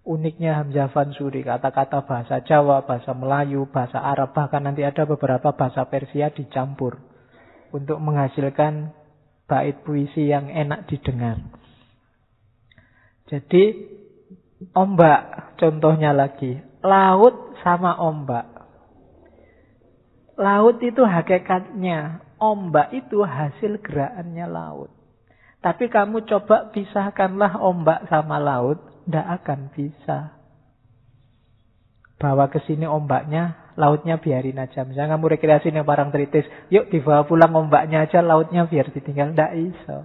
uniknya 0.05 0.63
Hamzah 0.63 0.93
Fansuri. 0.93 1.43
Kata-kata 1.43 2.05
bahasa 2.05 2.45
Jawa, 2.45 2.85
bahasa 2.85 3.17
Melayu, 3.17 3.67
bahasa 3.73 3.99
Arab. 3.99 4.37
Bahkan 4.37 4.63
nanti 4.63 4.85
ada 4.85 5.09
beberapa 5.09 5.57
bahasa 5.57 5.89
Persia 5.89 6.31
dicampur. 6.31 7.01
Untuk 7.75 7.99
menghasilkan 7.99 8.95
bait 9.51 9.83
puisi 9.83 10.31
yang 10.31 10.47
enak 10.47 10.87
didengar. 10.87 11.43
Jadi 13.27 13.91
ombak 14.79 15.57
contohnya 15.59 16.15
lagi. 16.15 16.63
Laut 16.87 17.59
sama 17.67 17.99
ombak. 17.99 18.47
Laut 20.39 20.79
itu 20.79 21.03
hakikatnya. 21.03 22.23
Ombak 22.39 22.93
itu 22.93 23.25
hasil 23.25 23.81
gerakannya 23.81 24.47
laut. 24.47 24.94
Tapi 25.65 25.89
kamu 25.89 26.29
coba 26.29 26.69
pisahkanlah 26.77 27.57
ombak 27.57 28.05
sama 28.13 28.37
laut. 28.37 28.85
Tidak 29.09 29.27
akan 29.41 29.73
bisa. 29.73 30.37
Bawa 32.21 32.53
ke 32.53 32.61
sini 32.69 32.85
ombaknya, 32.85 33.73
lautnya 33.81 34.21
biarin 34.21 34.61
aja. 34.61 34.85
Misalnya 34.85 35.17
kamu 35.17 35.41
rekreasi 35.41 35.73
nih 35.73 35.81
barang 35.81 36.13
tritis, 36.13 36.45
yuk 36.69 36.93
dibawa 36.93 37.25
pulang 37.25 37.57
ombaknya 37.57 38.05
aja, 38.05 38.21
lautnya 38.21 38.69
biar 38.69 38.93
ditinggal. 38.93 39.33
Tidak 39.33 39.53
iso. 39.57 39.99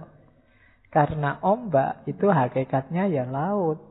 Karena 0.88 1.36
ombak 1.44 2.08
itu 2.08 2.24
hakikatnya 2.32 3.12
ya 3.12 3.28
laut. 3.28 3.84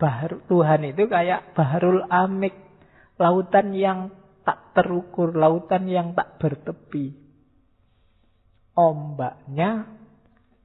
Bahar, 0.00 0.40
Tuhan 0.48 0.96
itu 0.96 1.12
kayak 1.12 1.52
baharul 1.52 2.08
amik. 2.08 2.56
Lautan 3.20 3.76
yang 3.76 4.16
tak 4.48 4.72
terukur, 4.72 5.36
lautan 5.36 5.84
yang 5.92 6.16
tak 6.16 6.40
bertepi. 6.40 7.27
Ombaknya 8.78 9.90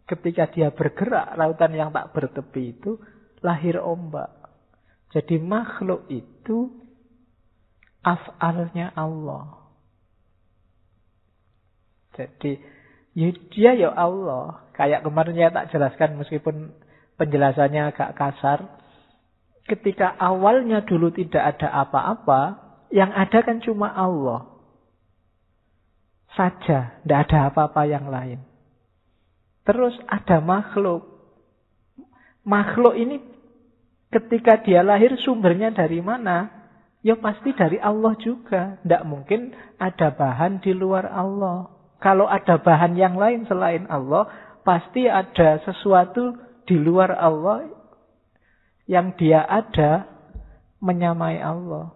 ketika 0.05 0.45
dia 0.53 0.69
bergerak, 0.69 1.33
lautan 1.33 1.73
yang 1.73 1.89
tak 1.89 2.13
bertepi 2.13 2.77
itu 2.77 3.01
lahir 3.41 3.81
ombak. 3.81 4.29
Jadi 5.09 5.41
makhluk 5.41 6.05
itu 6.13 6.69
afalnya 8.05 8.93
Allah. 8.93 9.65
Jadi 12.13 12.61
ya 13.17 13.29
dia 13.49 13.71
ya 13.73 13.89
Allah. 13.97 14.61
Kayak 14.77 15.05
kemarin 15.05 15.37
ya 15.37 15.49
tak 15.49 15.73
jelaskan 15.73 16.21
meskipun 16.21 16.73
penjelasannya 17.17 17.93
agak 17.93 18.13
kasar. 18.13 18.59
Ketika 19.65 20.13
awalnya 20.19 20.83
dulu 20.83 21.09
tidak 21.09 21.55
ada 21.55 21.87
apa-apa, 21.87 22.41
yang 22.93 23.09
ada 23.09 23.41
kan 23.41 23.63
cuma 23.63 23.89
Allah. 23.89 24.52
Saja, 26.33 26.97
tidak 27.01 27.19
ada 27.29 27.53
apa-apa 27.53 27.85
yang 27.85 28.09
lain. 28.09 28.41
Terus 29.63 29.93
ada 30.09 30.41
makhluk. 30.43 31.05
Makhluk 32.43 32.97
ini 32.99 33.21
ketika 34.11 34.59
dia 34.59 34.83
lahir 34.83 35.15
sumbernya 35.21 35.71
dari 35.71 36.03
mana? 36.03 36.49
Ya 37.03 37.15
pasti 37.19 37.53
dari 37.53 37.77
Allah 37.79 38.15
juga. 38.19 38.81
Tidak 38.81 39.03
mungkin 39.05 39.53
ada 39.77 40.11
bahan 40.11 40.59
di 40.63 40.73
luar 40.75 41.07
Allah. 41.07 41.69
Kalau 42.03 42.27
ada 42.27 42.59
bahan 42.59 42.99
yang 42.99 43.15
lain 43.15 43.47
selain 43.47 43.87
Allah, 43.87 44.27
pasti 44.67 45.07
ada 45.07 45.59
sesuatu 45.63 46.35
di 46.67 46.75
luar 46.79 47.15
Allah 47.15 47.67
yang 48.87 49.15
dia 49.15 49.43
ada 49.43 50.07
menyamai 50.83 51.39
Allah. 51.39 51.95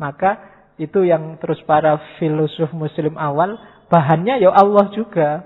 Maka 0.00 0.40
itu 0.78 1.02
yang 1.02 1.42
terus 1.42 1.58
para 1.66 1.98
filosof 2.22 2.70
muslim 2.70 3.18
awal, 3.18 3.58
bahannya 3.90 4.38
ya 4.38 4.54
Allah 4.54 4.88
juga. 4.94 5.44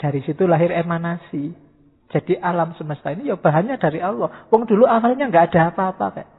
Dari 0.00 0.20
situ 0.24 0.48
lahir 0.48 0.72
emanasi. 0.72 1.52
Jadi 2.10 2.34
alam 2.40 2.74
semesta 2.74 3.12
ini 3.12 3.28
ya 3.32 3.36
bahannya 3.36 3.76
dari 3.80 4.00
Allah. 4.00 4.48
Wong 4.52 4.64
dulu 4.64 4.84
awalnya 4.84 5.28
nggak 5.28 5.52
ada 5.52 5.72
apa-apa 5.72 6.06
kayak. 6.16 6.30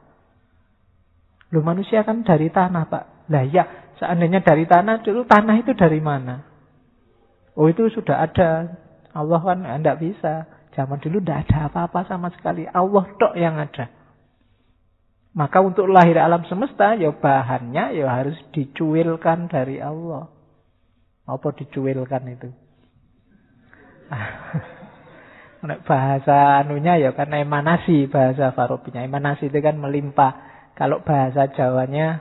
Lu 1.52 1.60
manusia 1.60 2.00
kan 2.02 2.24
dari 2.24 2.48
tanah, 2.48 2.88
Pak. 2.88 3.28
Lah 3.28 3.44
ya, 3.44 3.92
seandainya 4.00 4.40
dari 4.40 4.64
tanah, 4.64 5.04
dulu 5.04 5.28
tanah 5.28 5.60
itu 5.60 5.76
dari 5.76 6.00
mana? 6.00 6.48
Oh 7.52 7.68
itu 7.68 7.92
sudah 7.92 8.24
ada. 8.24 8.72
Allah 9.12 9.40
kan 9.44 9.60
tidak 9.60 10.00
bisa. 10.00 10.48
Zaman 10.72 10.96
dulu 11.04 11.20
tidak 11.20 11.44
ada 11.48 11.68
apa-apa 11.68 12.08
sama 12.08 12.32
sekali. 12.32 12.64
Allah 12.64 13.04
tok 13.20 13.36
yang 13.36 13.60
ada. 13.60 14.01
Maka 15.32 15.64
untuk 15.64 15.88
lahir 15.88 16.20
alam 16.20 16.44
semesta, 16.44 16.92
ya 16.92 17.08
bahannya 17.08 17.96
ya 17.96 18.06
harus 18.08 18.36
dicuilkan 18.52 19.48
dari 19.48 19.80
Allah. 19.80 20.28
Apa 21.24 21.56
dicuilkan 21.56 22.22
itu? 22.28 22.48
bahasa 25.88 26.58
anunya 26.60 26.98
ya 26.98 27.16
kan 27.16 27.32
emanasi 27.32 28.12
bahasa 28.12 28.52
farobinya. 28.52 29.00
Emanasi 29.00 29.48
itu 29.48 29.58
kan 29.64 29.80
melimpah 29.80 30.32
kalau 30.76 31.00
bahasa 31.00 31.48
Jawanya 31.54 32.20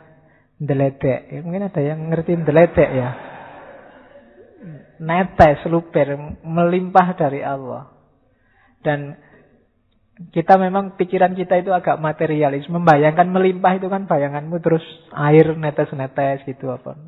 deledek. 0.61 1.27
Ya, 1.33 1.39
mungkin 1.41 1.67
ada 1.67 1.81
yang 1.81 2.07
ngerti 2.13 2.37
deledek 2.45 2.89
ya. 2.93 3.09
Netes, 5.01 5.65
luber, 5.65 6.37
melimpah 6.45 7.17
dari 7.17 7.41
Allah. 7.41 7.89
Dan 8.85 9.17
kita 10.29 10.59
memang 10.59 10.99
pikiran 10.99 11.33
kita 11.33 11.63
itu 11.63 11.71
agak 11.73 11.97
materialis. 11.97 12.67
Membayangkan 12.69 13.25
melimpah 13.31 13.79
itu 13.79 13.87
kan 13.89 14.05
bayanganmu 14.05 14.61
terus 14.61 14.83
air 15.15 15.57
netes-netes 15.57 16.45
gitu 16.45 16.69
apa. 16.69 16.99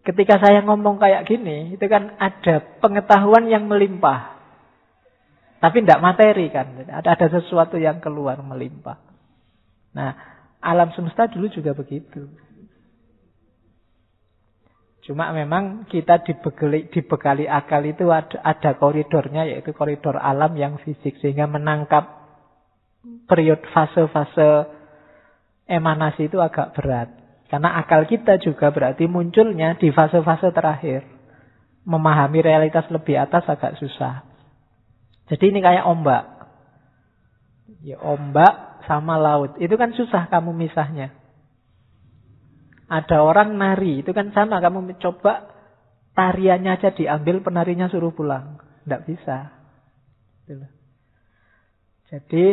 Ketika 0.00 0.40
saya 0.40 0.64
ngomong 0.64 0.96
kayak 0.96 1.28
gini, 1.28 1.76
itu 1.76 1.84
kan 1.84 2.16
ada 2.16 2.64
pengetahuan 2.80 3.44
yang 3.52 3.68
melimpah. 3.68 4.40
Tapi 5.60 5.84
tidak 5.84 6.00
materi 6.00 6.48
kan. 6.48 6.88
Ada, 6.88 7.20
ada 7.20 7.26
sesuatu 7.36 7.76
yang 7.76 8.00
keluar 8.00 8.40
melimpah. 8.40 8.96
Nah, 9.92 10.16
alam 10.64 10.88
semesta 10.96 11.28
dulu 11.28 11.52
juga 11.52 11.76
begitu. 11.76 12.32
Cuma 15.10 15.34
memang 15.34 15.90
kita 15.90 16.22
dibekali, 16.22 16.86
dibekali 16.86 17.50
akal 17.50 17.82
itu 17.82 18.14
ada, 18.14 18.38
ada 18.46 18.78
koridornya 18.78 19.42
yaitu 19.42 19.74
koridor 19.74 20.14
alam 20.14 20.54
yang 20.54 20.78
fisik 20.86 21.18
sehingga 21.18 21.50
menangkap 21.50 22.30
periode 23.26 23.66
fase-fase 23.74 24.70
emanasi 25.66 26.30
itu 26.30 26.38
agak 26.38 26.78
berat. 26.78 27.10
Karena 27.50 27.82
akal 27.82 28.06
kita 28.06 28.38
juga 28.38 28.70
berarti 28.70 29.10
munculnya 29.10 29.74
di 29.82 29.90
fase-fase 29.90 30.54
terakhir. 30.54 31.02
Memahami 31.82 32.46
realitas 32.46 32.86
lebih 32.86 33.18
atas 33.18 33.42
agak 33.50 33.82
susah. 33.82 34.22
Jadi 35.26 35.50
ini 35.50 35.58
kayak 35.58 35.90
ombak. 35.90 36.22
Ya 37.82 37.98
ombak 37.98 38.86
sama 38.86 39.18
laut. 39.18 39.58
Itu 39.58 39.74
kan 39.74 39.90
susah 39.90 40.30
kamu 40.30 40.54
misahnya. 40.54 41.19
Ada 42.90 43.22
orang 43.22 43.54
nari, 43.54 44.02
itu 44.02 44.10
kan 44.10 44.34
sama. 44.34 44.58
Kamu 44.58 44.82
mencoba 44.82 45.46
tariannya 46.18 46.74
aja 46.74 46.90
diambil, 46.90 47.38
penarinya 47.38 47.86
suruh 47.86 48.10
pulang. 48.10 48.58
Tidak 48.82 49.02
bisa. 49.06 49.54
Gitu 50.50 50.66
Jadi 52.10 52.44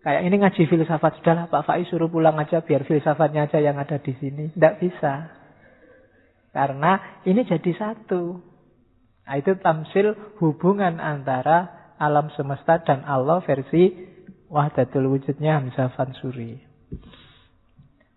kayak 0.00 0.22
ini 0.24 0.36
ngaji 0.40 0.62
filsafat 0.64 1.20
sudahlah 1.20 1.52
Pak 1.52 1.68
Faiz 1.68 1.84
suruh 1.92 2.08
pulang 2.08 2.40
aja 2.40 2.64
biar 2.64 2.88
filsafatnya 2.88 3.52
aja 3.52 3.60
yang 3.60 3.76
ada 3.76 4.00
di 4.00 4.16
sini. 4.16 4.48
Tidak 4.56 4.80
bisa. 4.80 5.28
Karena 6.56 7.20
ini 7.28 7.44
jadi 7.44 7.72
satu. 7.76 8.40
Nah, 9.28 9.36
itu 9.36 9.52
tamsil 9.60 10.40
hubungan 10.40 10.96
antara 10.96 11.92
alam 12.00 12.32
semesta 12.32 12.80
dan 12.80 13.04
Allah 13.04 13.44
versi 13.44 13.92
wahdatul 14.48 15.12
wujudnya 15.12 15.60
Hamzah 15.60 15.92
Fansuri. 15.92 16.62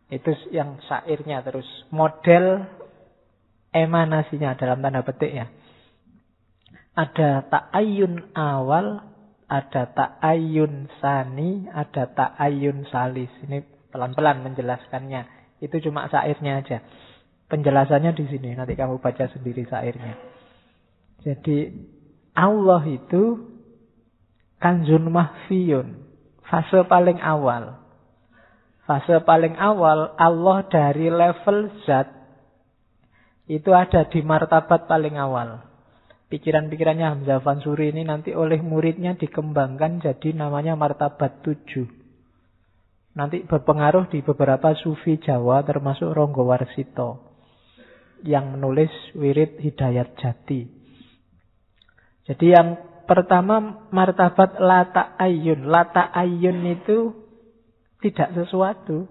Itu 0.10 0.34
yang 0.50 0.82
syairnya 0.90 1.46
terus. 1.46 1.70
Model 1.94 2.66
emanasinya 3.70 4.58
dalam 4.58 4.82
tanda 4.82 5.06
petik 5.06 5.30
ya. 5.30 5.46
Ada 6.98 7.48
ta'ayun 7.48 8.34
awal, 8.36 9.06
ada 9.46 9.84
ta'ayun 9.94 10.90
sani, 10.98 11.70
ada 11.70 12.10
ta'ayun 12.10 12.90
salis. 12.90 13.30
Ini 13.46 13.64
pelan-pelan 13.94 14.44
menjelaskannya. 14.44 15.30
Itu 15.62 15.80
cuma 15.86 16.10
syairnya 16.10 16.66
aja. 16.66 16.82
Penjelasannya 17.48 18.12
di 18.18 18.26
sini. 18.28 18.58
Nanti 18.58 18.74
kamu 18.74 19.00
baca 19.00 19.30
sendiri 19.32 19.64
syairnya. 19.70 20.18
Jadi 21.24 21.72
Allah 22.36 22.84
itu 22.90 23.48
kanjun 24.60 25.08
mahfiyun. 25.08 25.88
Fase 26.50 26.84
paling 26.90 27.22
awal. 27.22 27.79
Fase 28.90 29.22
paling 29.22 29.54
awal 29.54 30.18
Allah 30.18 30.66
dari 30.66 31.14
level 31.14 31.70
zat 31.86 32.10
itu 33.46 33.70
ada 33.70 34.10
di 34.10 34.26
martabat 34.26 34.90
paling 34.90 35.14
awal. 35.14 35.62
Pikiran-pikirannya 36.34 37.06
Hamzah 37.06 37.38
Fansuri 37.46 37.94
ini 37.94 38.02
nanti 38.02 38.34
oleh 38.34 38.58
muridnya 38.66 39.14
dikembangkan 39.14 40.02
jadi 40.02 40.34
namanya 40.34 40.74
martabat 40.74 41.46
tujuh. 41.46 41.86
Nanti 43.14 43.46
berpengaruh 43.46 44.10
di 44.10 44.26
beberapa 44.26 44.74
sufi 44.74 45.22
Jawa 45.22 45.62
termasuk 45.62 46.10
Ronggo 46.10 46.50
Warsito 46.50 47.30
yang 48.26 48.58
menulis 48.58 48.90
wirid 49.14 49.62
Hidayat 49.62 50.18
Jati. 50.18 50.66
Jadi 52.26 52.46
yang 52.58 52.74
pertama 53.06 53.86
martabat 53.94 54.58
lata 54.58 55.14
ayun. 55.22 55.70
Lata 55.70 56.10
ayun 56.10 56.58
itu 56.74 57.29
tidak 58.00 58.32
sesuatu. 58.36 59.08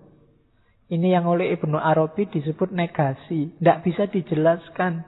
Ini 0.89 1.21
yang 1.21 1.29
oleh 1.29 1.53
Ibnu 1.53 1.77
Arabi 1.77 2.25
disebut 2.33 2.73
negasi. 2.73 3.53
Tidak 3.61 3.79
bisa 3.85 4.09
dijelaskan. 4.09 5.05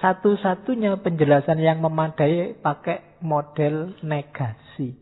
Satu-satunya 0.00 0.96
penjelasan 1.04 1.60
yang 1.60 1.84
memadai 1.84 2.56
pakai 2.56 3.20
model 3.20 3.98
negasi. 4.00 4.96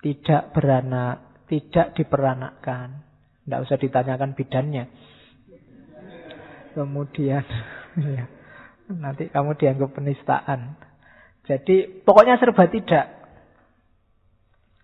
Tidak 0.00 0.50
beranak, 0.50 1.46
tidak 1.46 1.94
diperanakkan. 1.94 3.06
Tidak 3.44 3.60
usah 3.60 3.78
ditanyakan 3.78 4.34
bidannya. 4.34 4.84
Kemudian, 6.74 7.44
ya, 8.16 8.24
nanti 8.90 9.30
kamu 9.30 9.54
dianggap 9.54 9.90
penistaan. 9.94 10.74
Jadi 11.46 12.02
pokoknya 12.02 12.40
serba 12.40 12.66
tidak. 12.66 13.19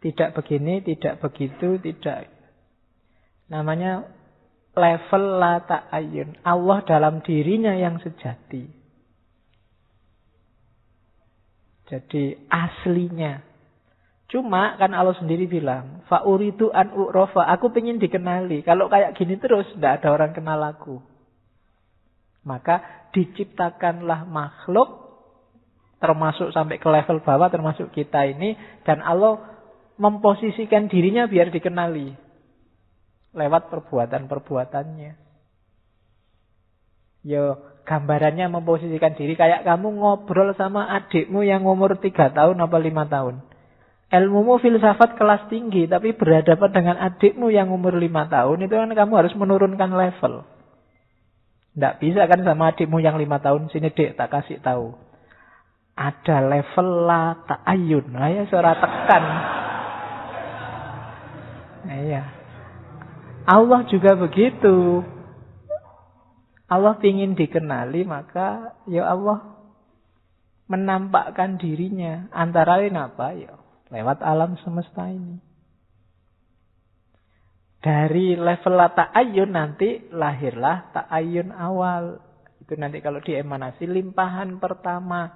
Tidak 0.01 0.37
begini, 0.37 0.85
tidak 0.85 1.19
begitu, 1.25 1.81
tidak 1.81 2.37
Namanya 3.47 4.03
level 4.75 5.25
la 5.39 5.63
ta'ayun. 5.63 6.43
Allah 6.43 6.79
dalam 6.83 7.23
dirinya 7.23 7.73
yang 7.73 8.03
sejati. 8.03 8.67
Jadi 11.87 12.35
aslinya. 12.51 13.47
Cuma 14.27 14.75
kan 14.75 14.91
Allah 14.91 15.15
sendiri 15.15 15.47
bilang, 15.47 16.03
fa'uritu 16.11 16.75
an 16.75 16.91
u'rofa, 16.91 17.47
aku 17.47 17.71
pengen 17.71 18.03
dikenali. 18.03 18.67
Kalau 18.67 18.91
kayak 18.91 19.15
gini 19.15 19.39
terus, 19.39 19.71
tidak 19.79 20.03
ada 20.03 20.09
orang 20.11 20.35
kenal 20.35 20.59
aku. 20.67 20.99
Maka 22.43 23.07
diciptakanlah 23.15 24.27
makhluk, 24.27 25.15
termasuk 26.03 26.51
sampai 26.51 26.83
ke 26.83 26.89
level 26.91 27.23
bawah, 27.23 27.47
termasuk 27.55 27.95
kita 27.95 28.27
ini, 28.27 28.59
dan 28.83 28.99
Allah 28.99 29.56
memposisikan 29.97 30.89
dirinya 30.93 31.25
biar 31.29 31.49
dikenali 31.49 32.13
lewat 33.37 33.69
perbuatan-perbuatannya. 33.69 35.13
Yo, 37.27 37.59
gambarannya 37.85 38.47
memposisikan 38.49 39.19
diri 39.19 39.35
kayak 39.35 39.67
kamu 39.67 39.99
ngobrol 39.99 40.55
sama 40.55 40.89
adikmu 40.95 41.43
yang 41.43 41.67
umur 41.67 41.99
3 41.99 42.33
tahun 42.33 42.57
apa 42.57 42.77
5 42.79 43.13
tahun. 43.13 43.35
Ilmumu 44.07 44.63
filsafat 44.63 45.19
kelas 45.19 45.51
tinggi, 45.51 45.91
tapi 45.91 46.15
berhadapan 46.15 46.71
dengan 46.71 46.97
adikmu 47.03 47.51
yang 47.51 47.75
umur 47.75 47.99
5 47.99 48.31
tahun, 48.31 48.63
itu 48.63 48.75
kan 48.79 48.91
kamu 48.95 49.13
harus 49.19 49.35
menurunkan 49.35 49.91
level. 49.91 50.47
Tidak 51.75 51.95
bisa 51.99 52.31
kan 52.31 52.47
sama 52.47 52.71
adikmu 52.71 53.03
yang 53.03 53.19
5 53.19 53.43
tahun, 53.43 53.63
sini 53.75 53.91
dek 53.91 54.15
tak 54.15 54.31
kasih 54.31 54.63
tahu. 54.63 54.95
Ada 55.99 56.47
level 56.47 56.89
la 57.09 57.35
ayun, 57.67 58.07
Nah 58.15 58.31
ya 58.31 58.47
suara 58.47 58.79
tekan. 58.79 59.25
Nah, 61.87 61.99
iya. 62.03 62.23
Allah 63.47 63.87
juga 63.87 64.19
begitu. 64.19 65.07
Allah 66.67 66.99
ingin 66.99 67.39
dikenali 67.39 68.03
maka 68.03 68.75
ya 68.91 69.07
Allah 69.07 69.55
menampakkan 70.67 71.55
dirinya. 71.63 72.27
Antara 72.35 72.83
lain 72.83 72.99
apa? 72.99 73.39
Ya 73.39 73.55
lewat 73.91 74.19
alam 74.19 74.59
semesta 74.67 75.07
ini. 75.07 75.39
Dari 77.79 78.35
level 78.35 78.83
ta'ayun 78.83 79.51
nanti 79.55 80.11
lahirlah 80.11 80.91
ta'ayun 80.91 81.55
awal. 81.55 82.19
Itu 82.59 82.75
nanti 82.75 82.99
kalau 82.99 83.23
di 83.23 83.39
emanasi 83.39 83.87
limpahan 83.87 84.59
pertama. 84.59 85.31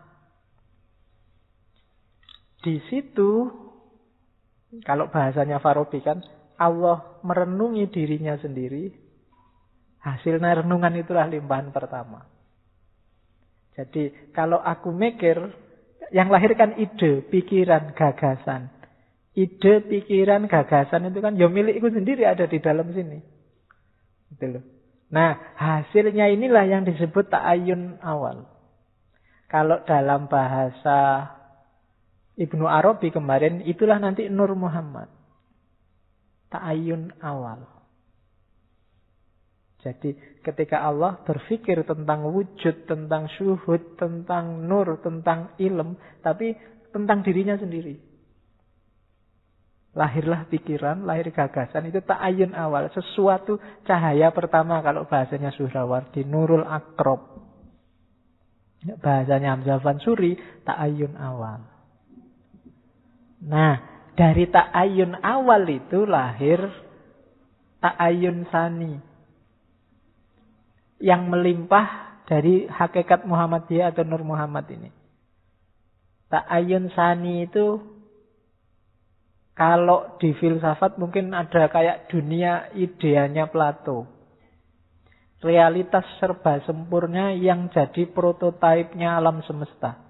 Di 2.58 2.82
situ 2.90 3.46
kalau 4.82 5.06
bahasanya 5.14 5.62
Farabi 5.62 6.02
kan 6.02 6.26
Allah 6.61 7.16
merenungi 7.24 7.88
dirinya 7.88 8.36
sendiri, 8.36 8.92
hasilnya 10.04 10.61
renungan 10.61 10.92
itulah 11.00 11.24
limpahan 11.24 11.72
pertama. 11.72 12.28
Jadi 13.72 14.28
kalau 14.36 14.61
aku 14.61 14.92
mikir, 14.92 15.40
yang 16.12 16.28
lahirkan 16.28 16.76
ide, 16.76 17.24
pikiran, 17.32 17.96
gagasan. 17.96 18.68
Ide, 19.32 19.80
pikiran, 19.89 20.44
gagasan 20.52 21.09
itu 21.09 21.24
kan 21.24 21.40
ya 21.40 21.48
milikku 21.48 21.89
sendiri 21.89 22.28
ada 22.28 22.44
di 22.44 22.60
dalam 22.60 22.93
sini. 22.93 23.16
Gitu 24.36 24.47
loh. 24.52 24.64
Nah, 25.10 25.56
hasilnya 25.56 26.28
inilah 26.28 26.68
yang 26.68 26.82
disebut 26.85 27.32
ta'ayun 27.32 28.05
awal. 28.05 28.47
Kalau 29.48 29.80
dalam 29.89 30.28
bahasa 30.28 31.30
Ibnu 32.36 32.68
Arabi 32.68 33.10
kemarin, 33.10 33.64
itulah 33.64 33.98
nanti 33.98 34.28
Nur 34.30 34.55
Muhammad 34.55 35.19
ta'ayun 36.51 37.14
awal. 37.22 37.81
Jadi 39.81 40.12
ketika 40.44 40.85
Allah 40.85 41.16
berpikir 41.24 41.89
tentang 41.89 42.28
wujud, 42.28 42.85
tentang 42.85 43.32
syuhud, 43.32 43.97
tentang 43.97 44.68
nur, 44.68 45.01
tentang 45.01 45.56
ilm, 45.56 45.97
tapi 46.20 46.52
tentang 46.93 47.24
dirinya 47.24 47.56
sendiri. 47.56 47.97
Lahirlah 49.90 50.47
pikiran, 50.47 51.02
lahir 51.02 51.32
gagasan, 51.35 51.90
itu 51.90 51.98
ta'ayun 52.05 52.55
awal. 52.55 52.93
Sesuatu 52.94 53.59
cahaya 53.89 54.31
pertama 54.31 54.78
kalau 54.85 55.09
bahasanya 55.09 55.51
Suhrawardi, 55.56 56.28
nurul 56.28 56.62
akrob. 56.62 57.43
Bahasanya 59.01 59.59
Hamzah 59.59 59.81
Fansuri, 59.82 60.39
ta'ayun 60.62 61.18
awal. 61.18 61.66
Nah, 63.40 63.89
dari 64.15 64.47
ta'ayun 64.51 65.23
awal 65.23 65.65
itu 65.69 66.07
lahir 66.07 66.59
ta'ayun 67.81 68.47
sani. 68.51 68.95
Yang 71.01 71.23
melimpah 71.32 71.87
dari 72.28 72.69
hakikat 72.69 73.24
Muhammadiyah 73.24 73.91
atau 73.91 74.05
Nur 74.05 74.23
Muhammad 74.23 74.69
ini. 74.70 74.91
Ta'ayun 76.31 76.93
sani 76.95 77.49
itu 77.49 77.81
kalau 79.57 80.16
di 80.16 80.32
filsafat 80.37 80.97
mungkin 80.97 81.37
ada 81.37 81.69
kayak 81.69 82.09
dunia 82.09 82.73
ideanya 82.73 83.51
Plato. 83.51 84.09
Realitas 85.41 86.05
serba 86.20 86.61
sempurna 86.69 87.32
yang 87.32 87.73
jadi 87.73 88.09
prototipenya 88.12 89.16
alam 89.16 89.41
semesta. 89.45 90.10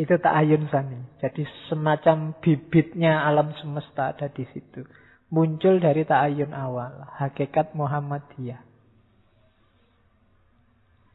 Itu 0.00 0.16
ta'ayun 0.16 0.72
sani. 0.72 0.96
Jadi 1.20 1.44
semacam 1.68 2.32
bibitnya 2.40 3.20
alam 3.20 3.52
semesta 3.60 4.16
ada 4.16 4.32
di 4.32 4.48
situ. 4.48 4.80
Muncul 5.28 5.76
dari 5.76 6.08
ta'ayun 6.08 6.56
awal. 6.56 7.04
Hakikat 7.20 7.76
Muhammadiyah. 7.76 8.72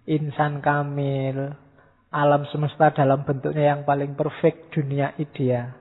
insan 0.06 0.62
kamil, 0.62 1.58
alam 2.14 2.46
semesta 2.54 2.94
dalam 2.94 3.26
bentuknya 3.26 3.74
yang 3.74 3.82
paling 3.90 4.14
perfect, 4.14 4.70
dunia 4.70 5.18
ideal, 5.18 5.74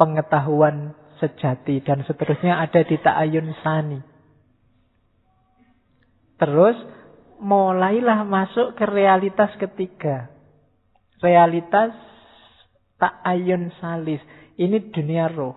pengetahuan 0.00 0.96
sejati, 1.20 1.84
dan 1.84 2.00
seterusnya 2.08 2.56
ada 2.56 2.80
di 2.80 2.96
ta'ayun 2.96 3.52
sani. 3.60 4.00
Terus 6.40 6.76
mulailah 7.36 8.24
masuk 8.24 8.80
ke 8.80 8.84
realitas 8.88 9.52
ketiga. 9.60 10.32
Realitas 11.20 11.92
ta'ayun 12.96 13.72
salis. 13.80 14.20
Ini 14.56 14.92
dunia 14.92 15.28
roh. 15.28 15.56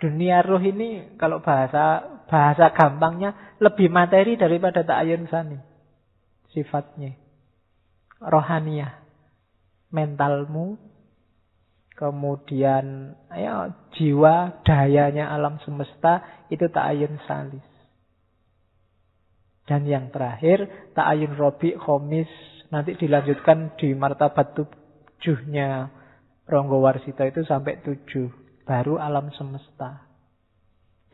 Dunia 0.00 0.44
roh 0.44 0.60
ini 0.60 1.16
kalau 1.16 1.40
bahasa 1.40 2.04
bahasa 2.28 2.74
gampangnya 2.76 3.56
lebih 3.62 3.88
materi 3.88 4.36
daripada 4.36 4.84
ta'ayun 4.84 5.24
sani. 5.32 5.58
Sifatnya. 6.52 7.16
Rohaniah. 8.20 9.00
Mentalmu. 9.94 10.76
Kemudian 11.94 13.14
ya, 13.30 13.70
jiwa, 13.94 14.66
dayanya 14.66 15.30
alam 15.30 15.62
semesta 15.62 16.26
itu 16.50 16.66
ta'ayun 16.66 17.22
salis. 17.22 17.62
Dan 19.64 19.86
yang 19.86 20.10
terakhir, 20.10 20.90
ta'ayun 20.98 21.38
robi 21.38 21.78
khomis. 21.78 22.28
Nanti 22.74 22.98
dilanjutkan 22.98 23.78
di 23.78 23.94
martabat 23.94 24.58
tujuhnya 24.58 25.94
Ronggo 26.50 26.82
Warsito 26.82 27.22
itu 27.22 27.46
sampai 27.46 27.78
tujuh. 27.86 28.26
Baru 28.66 28.98
alam 28.98 29.30
semesta. 29.30 30.10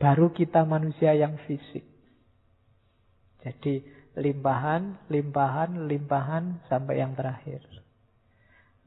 Baru 0.01 0.33
kita 0.33 0.65
manusia 0.65 1.13
yang 1.13 1.37
fisik. 1.45 1.85
Jadi 3.45 3.85
limpahan, 4.17 5.05
limpahan, 5.05 5.85
limpahan 5.85 6.65
sampai 6.65 6.97
yang 6.97 7.13
terakhir. 7.13 7.61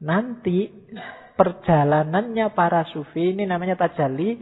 Nanti 0.03 0.67
perjalanannya 1.39 2.51
para 2.51 2.83
sufi 2.91 3.31
ini 3.31 3.47
namanya 3.47 3.79
tajali, 3.79 4.35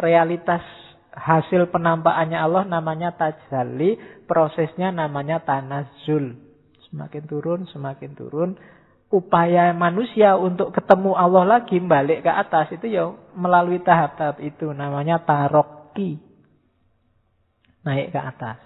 realitas 0.00 0.64
hasil 1.12 1.68
penampakannya 1.68 2.40
Allah 2.40 2.64
namanya 2.64 3.12
tajali, 3.20 4.00
prosesnya 4.24 4.88
namanya 4.88 5.44
tanazul. 5.44 6.45
Semakin 6.90 7.24
turun, 7.26 7.60
semakin 7.70 8.14
turun, 8.14 8.50
upaya 9.10 9.74
manusia 9.74 10.34
untuk 10.38 10.74
ketemu 10.74 11.14
Allah 11.14 11.58
lagi 11.58 11.78
balik 11.82 12.26
ke 12.26 12.30
atas 12.30 12.70
itu 12.74 12.86
ya 12.90 13.10
melalui 13.34 13.82
tahap-tahap 13.82 14.38
itu. 14.42 14.70
Namanya 14.70 15.22
taroki. 15.22 16.18
Naik 17.86 18.10
ke 18.14 18.20
atas. 18.20 18.58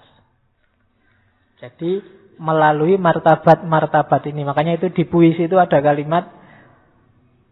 Jadi 1.61 2.01
melalui 2.41 2.97
martabat-martabat 2.97 4.25
ini. 4.33 4.49
Makanya 4.49 4.81
itu 4.81 4.89
di 4.89 5.05
puisi 5.05 5.45
itu 5.45 5.61
ada 5.61 5.77
kalimat 5.85 6.25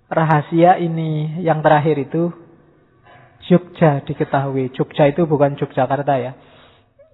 rahasia 0.09 0.81
ini 0.81 1.45
yang 1.45 1.61
terakhir 1.61 2.01
itu 2.01 2.33
Jogja 3.49 4.05
diketahui. 4.05 4.73
Jogja 4.73 5.09
itu 5.09 5.29
bukan 5.29 5.57
Yogyakarta 5.57 6.15
ya. 6.21 6.33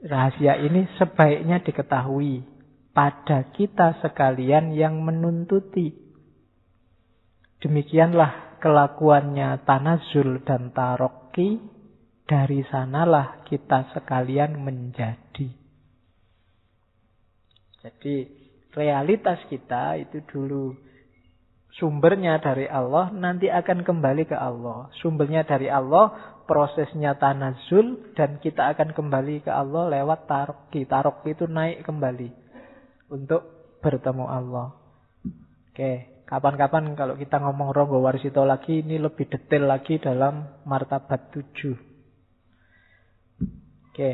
Rahasia 0.06 0.58
ini 0.62 0.86
sebaiknya 0.98 1.62
diketahui 1.62 2.53
pada 2.94 3.50
kita 3.50 3.98
sekalian 4.00 4.72
yang 4.72 5.02
menuntuti. 5.02 5.90
Demikianlah 7.58 8.62
kelakuannya 8.62 9.66
Tanazul 9.66 10.40
dan 10.46 10.70
Taroki. 10.70 11.74
Dari 12.24 12.64
sanalah 12.72 13.44
kita 13.44 13.92
sekalian 13.92 14.56
menjadi. 14.64 15.44
Jadi 17.84 18.16
realitas 18.72 19.44
kita 19.52 20.00
itu 20.00 20.24
dulu 20.24 20.72
sumbernya 21.76 22.40
dari 22.40 22.64
Allah, 22.64 23.12
nanti 23.12 23.52
akan 23.52 23.84
kembali 23.84 24.24
ke 24.24 24.32
Allah. 24.40 24.88
Sumbernya 25.04 25.44
dari 25.44 25.68
Allah, 25.68 26.40
prosesnya 26.48 27.12
tanazul, 27.20 28.16
dan 28.16 28.40
kita 28.40 28.72
akan 28.72 28.96
kembali 28.96 29.44
ke 29.44 29.52
Allah 29.52 29.92
lewat 29.92 30.24
taroki. 30.24 30.88
Taroki 30.88 31.36
itu 31.36 31.44
naik 31.44 31.84
kembali 31.84 32.43
untuk 33.08 33.42
bertemu 33.84 34.24
Allah. 34.24 34.72
Oke, 35.70 36.24
kapan-kapan 36.24 36.96
kalau 36.96 37.18
kita 37.18 37.42
ngomong 37.42 37.74
Ronggo 37.74 38.00
Warsito 38.00 38.46
lagi, 38.46 38.80
ini 38.80 38.96
lebih 38.96 39.28
detail 39.28 39.68
lagi 39.68 40.00
dalam 40.00 40.64
martabat 40.64 41.34
tujuh. 41.34 41.76
Oke, 43.90 44.12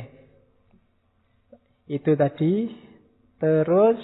itu 1.91 2.13
tadi. 2.17 2.53
Terus 3.41 3.97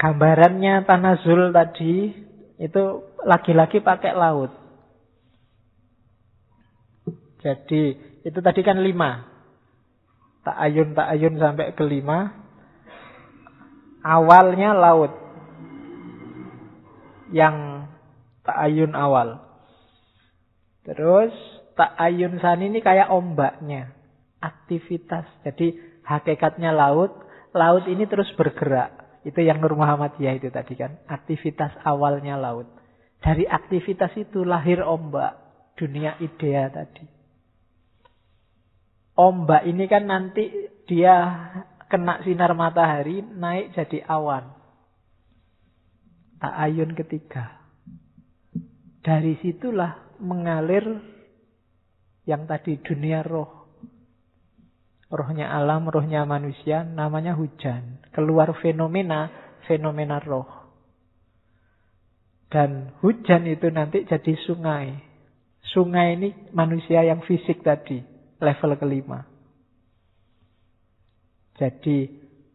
gambarannya 0.00 0.88
Tanazul 0.88 1.52
tadi 1.52 2.16
itu 2.56 2.84
lagi-lagi 3.28 3.84
pakai 3.84 4.12
laut. 4.16 4.52
Jadi 7.44 7.82
itu 8.24 8.38
tadi 8.40 8.60
kan 8.64 8.80
lima. 8.80 9.28
Tak 10.42 10.56
ayun 10.58 10.96
tak 10.96 11.12
ayun 11.12 11.36
sampai 11.36 11.76
ke 11.76 11.84
lima 11.84 12.47
awalnya 14.02 14.74
laut. 14.74 15.12
Yang 17.28 17.86
ta'ayun 18.48 18.92
awal. 18.96 19.44
Terus 20.88 21.32
ta'ayun 21.76 22.40
sani 22.40 22.72
ini 22.72 22.80
kayak 22.80 23.12
ombaknya. 23.12 23.92
Aktivitas. 24.40 25.28
Jadi 25.44 25.76
hakikatnya 26.06 26.72
laut. 26.72 27.12
Laut 27.52 27.84
ini 27.84 28.08
terus 28.08 28.28
bergerak. 28.38 29.20
Itu 29.26 29.44
yang 29.44 29.60
Nur 29.60 29.76
Muhammadiyah 29.76 30.40
itu 30.40 30.48
tadi 30.48 30.78
kan. 30.78 30.96
Aktivitas 31.04 31.76
awalnya 31.84 32.40
laut. 32.40 32.70
Dari 33.20 33.44
aktivitas 33.44 34.14
itu 34.16 34.46
lahir 34.46 34.80
ombak. 34.80 35.36
Dunia 35.76 36.16
idea 36.22 36.70
tadi. 36.72 37.04
Ombak 39.18 39.66
ini 39.66 39.84
kan 39.90 40.06
nanti 40.06 40.46
dia 40.86 41.14
kena 41.88 42.20
sinar 42.22 42.52
matahari 42.52 43.24
naik 43.24 43.72
jadi 43.72 44.04
awan. 44.06 44.52
Tak 46.38 46.54
ayun 46.54 46.94
ketiga. 46.94 47.58
Dari 49.02 49.40
situlah 49.42 50.20
mengalir 50.22 50.84
yang 52.28 52.44
tadi 52.44 52.78
dunia 52.78 53.24
roh. 53.24 53.66
Rohnya 55.08 55.48
alam, 55.48 55.88
rohnya 55.88 56.28
manusia, 56.28 56.84
namanya 56.84 57.32
hujan. 57.32 58.04
Keluar 58.12 58.52
fenomena, 58.60 59.32
fenomena 59.64 60.20
roh. 60.20 60.44
Dan 62.52 62.92
hujan 63.00 63.48
itu 63.48 63.72
nanti 63.72 64.04
jadi 64.04 64.32
sungai. 64.44 64.92
Sungai 65.72 66.16
ini 66.16 66.28
manusia 66.52 67.04
yang 67.04 67.24
fisik 67.24 67.64
tadi, 67.64 68.00
level 68.40 68.76
kelima. 68.76 69.27
Jadi 71.58 72.08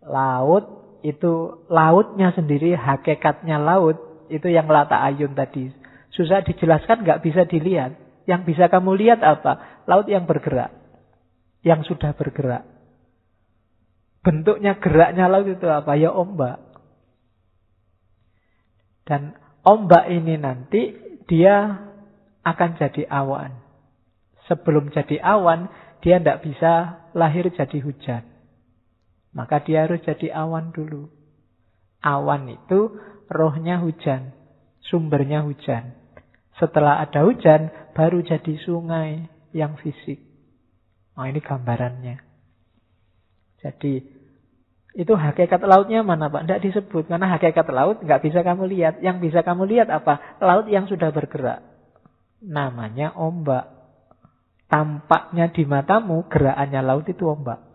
laut 0.04 0.98
itu 1.04 1.64
lautnya 1.68 2.32
sendiri 2.32 2.80
hakikatnya 2.80 3.60
laut 3.60 4.00
itu 4.32 4.48
yang 4.48 4.72
lata 4.72 5.04
ayun 5.04 5.36
tadi. 5.36 5.70
Susah 6.16 6.42
dijelaskan 6.48 7.04
nggak 7.04 7.22
bisa 7.22 7.44
dilihat. 7.44 8.00
Yang 8.24 8.56
bisa 8.56 8.72
kamu 8.72 8.96
lihat 8.96 9.20
apa? 9.20 9.84
Laut 9.84 10.08
yang 10.08 10.24
bergerak. 10.24 10.72
Yang 11.60 11.92
sudah 11.92 12.16
bergerak. 12.16 12.64
Bentuknya 14.24 14.80
geraknya 14.80 15.28
laut 15.28 15.52
itu 15.52 15.68
apa? 15.68 16.00
Ya 16.00 16.16
ombak. 16.16 16.64
Dan 19.04 19.36
ombak 19.68 20.08
ini 20.08 20.40
nanti 20.40 20.96
dia 21.28 21.84
akan 22.48 22.80
jadi 22.80 23.04
awan. 23.12 23.52
Sebelum 24.48 24.92
jadi 24.96 25.20
awan, 25.20 25.68
dia 26.00 26.20
tidak 26.20 26.44
bisa 26.44 27.04
lahir 27.16 27.48
jadi 27.52 27.80
hujan. 27.84 28.33
Maka 29.34 29.66
dia 29.66 29.90
harus 29.90 30.02
jadi 30.06 30.30
awan 30.34 30.70
dulu. 30.72 31.10
Awan 32.06 32.54
itu 32.54 32.94
rohnya 33.28 33.82
hujan, 33.82 34.34
sumbernya 34.86 35.42
hujan. 35.42 35.98
Setelah 36.62 37.02
ada 37.02 37.26
hujan, 37.26 37.74
baru 37.98 38.22
jadi 38.22 38.54
sungai 38.62 39.26
yang 39.58 39.74
fisik. 39.82 40.22
Oh 41.18 41.26
ini 41.26 41.42
gambarannya. 41.42 42.22
Jadi 43.62 43.94
itu 44.94 45.14
hakikat 45.18 45.66
lautnya 45.66 46.06
mana 46.06 46.30
Pak? 46.30 46.46
Tidak 46.46 46.62
disebut. 46.70 47.10
Karena 47.10 47.34
hakikat 47.34 47.66
laut 47.74 47.98
nggak 48.06 48.22
bisa 48.22 48.46
kamu 48.46 48.70
lihat. 48.70 49.02
Yang 49.02 49.30
bisa 49.30 49.42
kamu 49.42 49.66
lihat 49.66 49.90
apa? 49.90 50.38
Laut 50.38 50.70
yang 50.70 50.86
sudah 50.86 51.10
bergerak. 51.10 51.66
Namanya 52.46 53.18
ombak. 53.18 53.74
Tampaknya 54.70 55.50
di 55.50 55.66
matamu 55.66 56.30
gerakannya 56.30 56.82
laut 56.86 57.06
itu 57.10 57.26
ombak. 57.26 57.73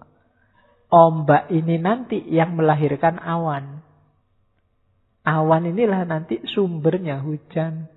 Ombak 0.88 1.52
ini 1.52 1.76
nanti 1.76 2.16
yang 2.32 2.56
melahirkan 2.56 3.20
awan. 3.20 3.84
Awan 5.28 5.68
inilah 5.68 6.08
nanti 6.08 6.40
sumbernya 6.56 7.20
hujan. 7.20 7.92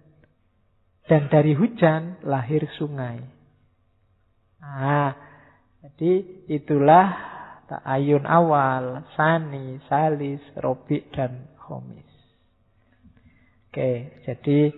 Dan 1.07 1.31
dari 1.31 1.55
hujan 1.55 2.19
lahir 2.27 2.67
sungai. 2.75 3.19
Nah, 4.61 5.11
jadi 5.81 6.45
itulah 6.51 7.31
Ta'ayun 7.71 8.27
awal, 8.27 9.07
sani, 9.15 9.79
salis, 9.87 10.43
robi, 10.59 11.07
dan 11.15 11.47
homis. 11.71 12.11
Oke, 13.71 14.19
jadi 14.27 14.75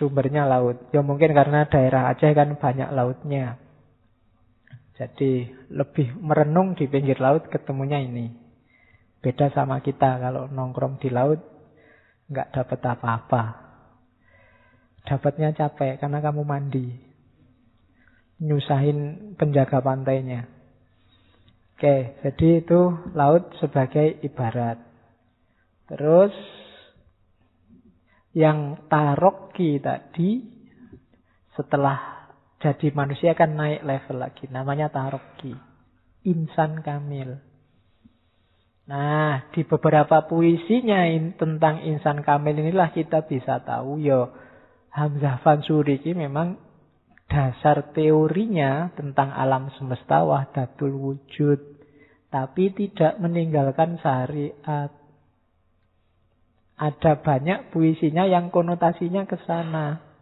sumbernya 0.00 0.48
laut. 0.48 0.88
Ya 0.96 1.04
mungkin 1.04 1.36
karena 1.36 1.68
daerah 1.68 2.08
Aceh 2.08 2.32
kan 2.32 2.56
banyak 2.56 2.88
lautnya. 2.96 3.60
Jadi 4.96 5.52
lebih 5.74 6.14
merenung 6.22 6.78
di 6.78 6.86
pinggir 6.86 7.18
laut 7.18 7.50
ketemunya 7.50 7.98
ini. 7.98 8.30
Beda 9.18 9.50
sama 9.50 9.82
kita 9.82 10.22
kalau 10.22 10.46
nongkrong 10.46 11.02
di 11.02 11.10
laut 11.10 11.42
nggak 12.30 12.54
dapat 12.54 12.80
apa-apa. 12.94 13.42
Dapatnya 15.04 15.50
capek 15.52 15.98
karena 15.98 16.22
kamu 16.22 16.42
mandi. 16.46 16.86
Nyusahin 18.40 19.32
penjaga 19.34 19.82
pantainya. 19.82 20.46
Oke, 21.74 22.22
jadi 22.22 22.62
itu 22.62 22.80
laut 23.18 23.50
sebagai 23.58 24.22
ibarat. 24.22 24.78
Terus 25.90 26.32
yang 28.32 28.86
taroki 28.86 29.82
tadi 29.82 30.42
setelah 31.54 32.13
jadi 32.64 32.96
manusia 32.96 33.36
kan 33.36 33.52
naik 33.52 33.84
level 33.84 34.24
lagi. 34.24 34.48
Namanya 34.48 34.88
taroki. 34.88 35.52
Insan 36.24 36.80
kamil. 36.80 37.36
Nah, 38.88 39.52
di 39.52 39.68
beberapa 39.68 40.24
puisinya 40.24 41.04
in, 41.08 41.36
tentang 41.36 41.84
insan 41.84 42.24
kamil 42.24 42.56
inilah 42.56 42.88
kita 42.96 43.28
bisa 43.28 43.60
tahu 43.60 44.00
ya 44.00 44.28
Hamzah 44.92 45.44
Fansuri 45.44 46.00
ini 46.04 46.24
memang 46.24 46.56
dasar 47.28 47.92
teorinya 47.92 48.92
tentang 48.96 49.28
alam 49.32 49.68
semesta 49.76 50.24
wahdatul 50.24 50.96
wujud. 50.96 51.60
Tapi 52.32 52.64
tidak 52.72 53.20
meninggalkan 53.20 54.00
syariat. 54.00 54.90
Ada 56.74 57.12
banyak 57.22 57.70
puisinya 57.70 58.26
yang 58.26 58.50
konotasinya 58.50 59.28
ke 59.28 59.38
sana. 59.46 60.13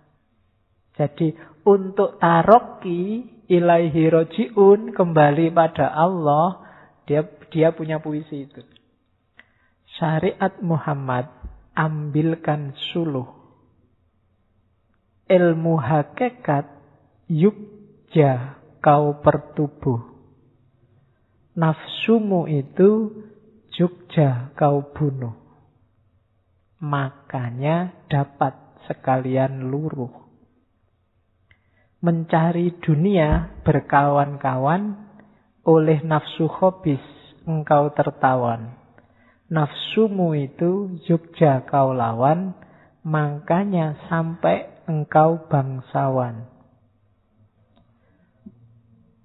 Jadi 0.93 1.32
untuk 1.64 2.20
taroki 2.20 3.24
ilaihi 3.48 4.12
rojiun 4.12 4.93
kembali 4.93 5.52
pada 5.52 5.93
Allah, 5.93 6.60
dia 7.09 7.24
dia 7.48 7.73
punya 7.73 8.01
puisi 8.01 8.48
itu. 8.48 8.60
Syariat 9.97 10.60
Muhammad 10.60 11.28
ambilkan 11.73 12.77
suluh. 12.93 13.28
Ilmu 15.28 15.81
hakikat 15.81 16.69
yukja 17.28 18.60
kau 18.85 19.20
pertubuh. 19.24 20.01
Nafsumu 21.56 22.48
itu 22.48 23.12
jukja 23.73 24.52
kau 24.56 24.93
bunuh 24.93 25.43
makanya 26.82 27.94
dapat 28.10 28.59
sekalian 28.90 29.70
luruh. 29.70 30.31
Mencari 32.02 32.74
dunia 32.82 33.62
berkawan-kawan, 33.62 34.98
oleh 35.62 36.02
nafsu 36.02 36.50
hobis 36.50 36.98
engkau 37.46 37.94
tertawan. 37.94 38.74
Nafsumu 39.46 40.34
itu 40.34 40.98
Jogja 41.06 41.62
kau 41.62 41.94
lawan, 41.94 42.58
makanya 43.06 44.02
sampai 44.10 44.66
engkau 44.90 45.46
bangsawan. 45.46 46.50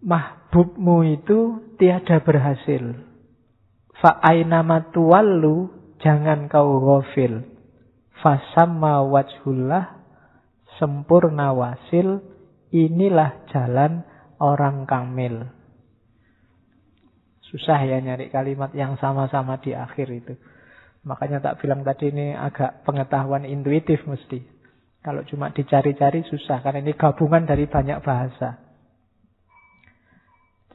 Mahbubmu 0.05 1.01
itu 1.17 1.65
tiada 1.81 2.21
berhasil. 2.21 2.93
Fa'aina 3.97 4.61
matuwallu 4.61 5.77
Jangan 5.97 6.45
kau 6.45 6.77
gofil. 6.77 7.41
Fasamma 8.21 9.01
wajhullah 9.01 9.97
sempurna 10.77 11.57
wasil. 11.57 12.21
Inilah 12.71 13.47
jalan 13.51 14.03
orang 14.43 14.83
kamil. 14.83 15.47
Susah 17.47 17.79
ya 17.87 18.03
nyari 18.03 18.27
kalimat 18.27 18.75
yang 18.75 18.99
sama-sama 18.99 19.55
di 19.63 19.71
akhir 19.71 20.07
itu. 20.11 20.33
Makanya 21.07 21.39
tak 21.39 21.63
bilang 21.63 21.87
tadi 21.87 22.11
ini 22.11 22.35
agak 22.35 22.83
pengetahuan 22.83 23.47
intuitif 23.47 24.03
mesti. 24.03 24.43
Kalau 24.99 25.23
cuma 25.23 25.55
dicari-cari 25.55 26.27
susah. 26.27 26.59
Karena 26.59 26.83
ini 26.83 26.91
gabungan 26.99 27.47
dari 27.47 27.63
banyak 27.71 28.03
bahasa. 28.03 28.59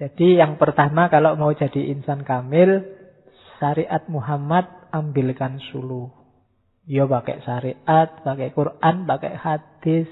Jadi 0.01 0.41
yang 0.41 0.57
pertama 0.57 1.13
kalau 1.13 1.37
mau 1.37 1.53
jadi 1.53 1.93
insan 1.93 2.25
kamil, 2.25 2.81
syariat 3.61 4.03
Muhammad 4.09 4.65
ambilkan 4.89 5.61
sulu. 5.69 6.09
Ya 6.89 7.05
pakai 7.05 7.45
syariat, 7.45 8.09
pakai 8.25 8.51
Quran, 8.57 9.05
pakai 9.05 9.33
hadis. 9.37 10.11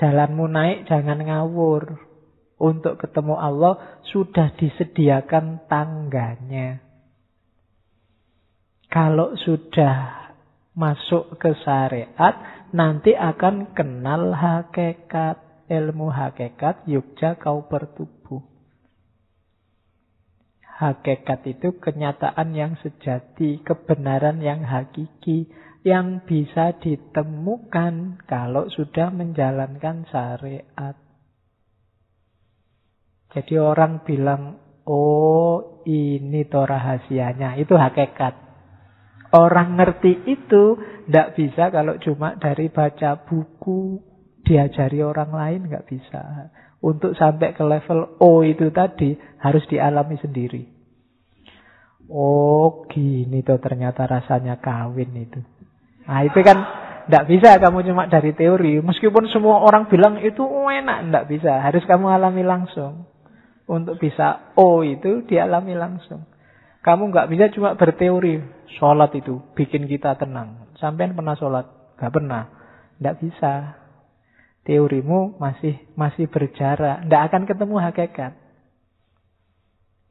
Jalanmu 0.00 0.48
naik 0.48 0.88
jangan 0.88 1.20
ngawur. 1.20 2.08
Untuk 2.60 3.00
ketemu 3.00 3.36
Allah 3.40 4.00
sudah 4.12 4.52
disediakan 4.56 5.64
tangganya. 5.68 6.80
Kalau 8.88 9.32
sudah 9.36 10.28
masuk 10.76 11.40
ke 11.40 11.56
syariat, 11.64 12.66
nanti 12.72 13.12
akan 13.12 13.76
kenal 13.76 14.32
hakikat. 14.32 15.40
Ilmu 15.70 16.10
hakikat, 16.10 16.82
yukja 16.90 17.38
kau 17.38 17.62
bertubuh. 17.70 18.42
Hakikat 20.66 21.46
itu 21.46 21.78
kenyataan 21.78 22.50
yang 22.58 22.74
sejati, 22.82 23.62
kebenaran 23.62 24.42
yang 24.42 24.66
hakiki, 24.66 25.46
yang 25.80 26.28
bisa 26.28 26.76
ditemukan 26.76 28.20
kalau 28.28 28.68
sudah 28.68 29.08
menjalankan 29.08 30.04
syariat. 30.12 30.96
Jadi 33.30 33.54
orang 33.56 34.04
bilang, 34.04 34.58
oh 34.84 35.80
ini 35.86 36.44
toh 36.50 36.66
rahasianya, 36.66 37.56
itu 37.56 37.78
hakikat. 37.78 38.34
Orang 39.30 39.78
ngerti 39.78 40.26
itu 40.26 40.74
tidak 41.06 41.38
bisa 41.38 41.70
kalau 41.70 41.94
cuma 42.02 42.34
dari 42.34 42.66
baca 42.66 43.22
buku, 43.22 44.02
diajari 44.42 44.98
orang 45.06 45.30
lain 45.30 45.60
nggak 45.70 45.86
bisa. 45.86 46.50
Untuk 46.82 47.14
sampai 47.14 47.54
ke 47.54 47.62
level 47.62 48.18
O 48.18 48.42
itu 48.42 48.74
tadi 48.74 49.14
harus 49.38 49.62
dialami 49.70 50.18
sendiri. 50.18 50.64
Oh 52.10 52.90
gini 52.90 53.46
tuh 53.46 53.62
ternyata 53.62 54.10
rasanya 54.10 54.58
kawin 54.58 55.14
itu. 55.14 55.38
Nah 56.04 56.20
itu 56.24 56.40
kan 56.40 56.58
tidak 57.10 57.24
bisa 57.26 57.58
kamu 57.58 57.84
cuma 57.90 58.06
dari 58.06 58.32
teori. 58.36 58.78
Meskipun 58.80 59.26
semua 59.34 59.64
orang 59.64 59.90
bilang 59.90 60.20
itu 60.22 60.46
enak, 60.46 61.10
tidak 61.10 61.24
bisa. 61.26 61.52
Harus 61.58 61.82
kamu 61.84 62.06
alami 62.06 62.46
langsung. 62.46 63.08
Untuk 63.70 63.98
bisa 64.02 64.54
O 64.58 64.82
itu 64.82 65.26
dialami 65.26 65.74
langsung. 65.74 66.26
Kamu 66.80 67.10
nggak 67.12 67.28
bisa 67.28 67.44
cuma 67.52 67.76
berteori. 67.76 68.40
Sholat 68.78 69.12
itu 69.18 69.42
bikin 69.58 69.90
kita 69.90 70.16
tenang. 70.16 70.70
Sampai 70.78 71.10
pernah 71.10 71.34
sholat? 71.34 71.66
Gak 71.98 72.14
pernah. 72.14 72.48
Tidak 72.96 73.16
bisa 73.20 73.80
teorimu 74.64 75.40
masih 75.40 75.80
masih 75.96 76.28
berjarak, 76.28 77.04
tidak 77.04 77.22
akan 77.32 77.42
ketemu 77.48 77.76
hakikat. 77.80 78.32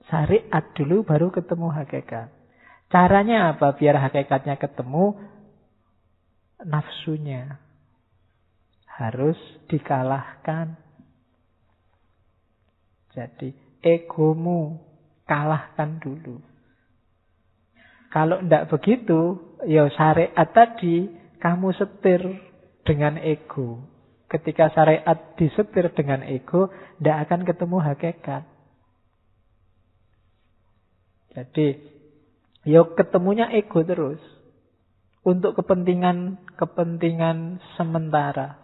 Syariat 0.10 0.66
dulu 0.74 1.06
baru 1.06 1.30
ketemu 1.30 1.70
hakikat. 1.70 2.34
Caranya 2.90 3.54
apa 3.54 3.78
biar 3.78 4.02
hakikatnya 4.02 4.58
ketemu? 4.58 5.14
Nafsunya 6.64 7.56
harus 9.00 9.40
dikalahkan. 9.72 10.76
Jadi 13.16 13.56
egomu 13.80 14.84
kalahkan 15.24 16.04
dulu. 16.04 16.44
Kalau 18.10 18.42
tidak 18.42 18.74
begitu, 18.74 19.38
ya 19.70 19.86
syariat 19.94 20.50
tadi 20.50 21.08
kamu 21.40 21.70
setir 21.78 22.22
dengan 22.84 23.22
ego. 23.22 23.86
Ketika 24.30 24.70
syariat 24.74 25.38
disetir 25.38 25.90
dengan 25.94 26.26
ego, 26.26 26.70
tidak 27.00 27.18
akan 27.30 27.42
ketemu 27.46 27.78
hakikat. 27.82 28.44
Jadi, 31.34 31.68
yuk 32.66 32.98
ketemunya 32.98 33.54
ego 33.54 33.86
terus. 33.86 34.22
Untuk 35.24 35.56
kepentingan 35.60 36.48
kepentingan 36.56 37.60
sementara. 37.76 38.60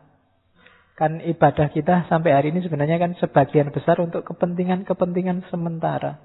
Kan 0.95 1.19
ibadah 1.19 1.67
kita 1.75 2.07
sampai 2.07 2.31
hari 2.31 2.55
ini 2.55 2.63
sebenarnya 2.63 2.95
kan 2.95 3.11
sebagian 3.19 3.75
besar 3.75 3.99
untuk 3.99 4.23
kepentingan-kepentingan 4.23 5.43
sementara. 5.51 6.15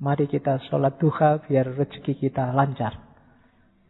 Mari 0.00 0.24
kita 0.24 0.56
sholat 0.72 0.96
duha 0.96 1.44
biar 1.44 1.76
rezeki 1.76 2.16
kita 2.16 2.56
lancar. 2.56 2.96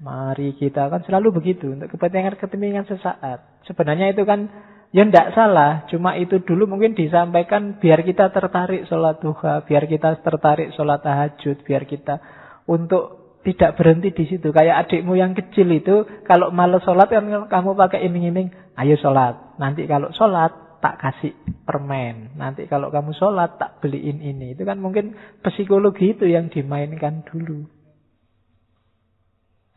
Mari 0.02 0.58
kita 0.58 0.90
kan 0.90 1.06
selalu 1.06 1.38
begitu 1.38 1.70
untuk 1.70 1.94
kepentingan-kepentingan 1.94 2.90
sesaat. 2.90 3.62
Sebenarnya 3.70 4.10
itu 4.10 4.26
kan 4.26 4.50
Ya 4.92 5.08
tidak 5.08 5.32
salah, 5.32 5.88
cuma 5.88 6.20
itu 6.20 6.44
dulu 6.44 6.68
mungkin 6.68 6.92
disampaikan 6.92 7.80
biar 7.80 8.04
kita 8.04 8.28
tertarik 8.28 8.84
sholat 8.92 9.24
duha, 9.24 9.64
biar 9.64 9.88
kita 9.88 10.20
tertarik 10.20 10.68
sholat 10.76 11.00
tahajud, 11.00 11.64
biar 11.64 11.88
kita 11.88 12.20
untuk 12.68 13.21
tidak 13.42 13.74
berhenti 13.74 14.14
di 14.14 14.24
situ. 14.30 14.54
Kayak 14.54 14.86
adikmu 14.86 15.18
yang 15.18 15.34
kecil 15.34 15.66
itu, 15.74 16.06
kalau 16.26 16.54
malas 16.54 16.82
sholat 16.86 17.10
kan 17.10 17.26
kamu 17.50 17.74
pakai 17.74 18.06
iming-iming, 18.06 18.54
ayo 18.78 18.94
sholat. 18.98 19.58
Nanti 19.58 19.86
kalau 19.90 20.14
sholat, 20.14 20.78
tak 20.78 20.98
kasih 20.98 21.34
permen. 21.66 22.34
Nanti 22.38 22.66
kalau 22.70 22.90
kamu 22.94 23.14
sholat, 23.18 23.58
tak 23.58 23.82
beliin 23.82 24.22
ini. 24.22 24.54
Itu 24.54 24.62
kan 24.62 24.78
mungkin 24.78 25.14
psikologi 25.42 26.14
itu 26.14 26.26
yang 26.30 26.50
dimainkan 26.50 27.26
dulu. 27.26 27.66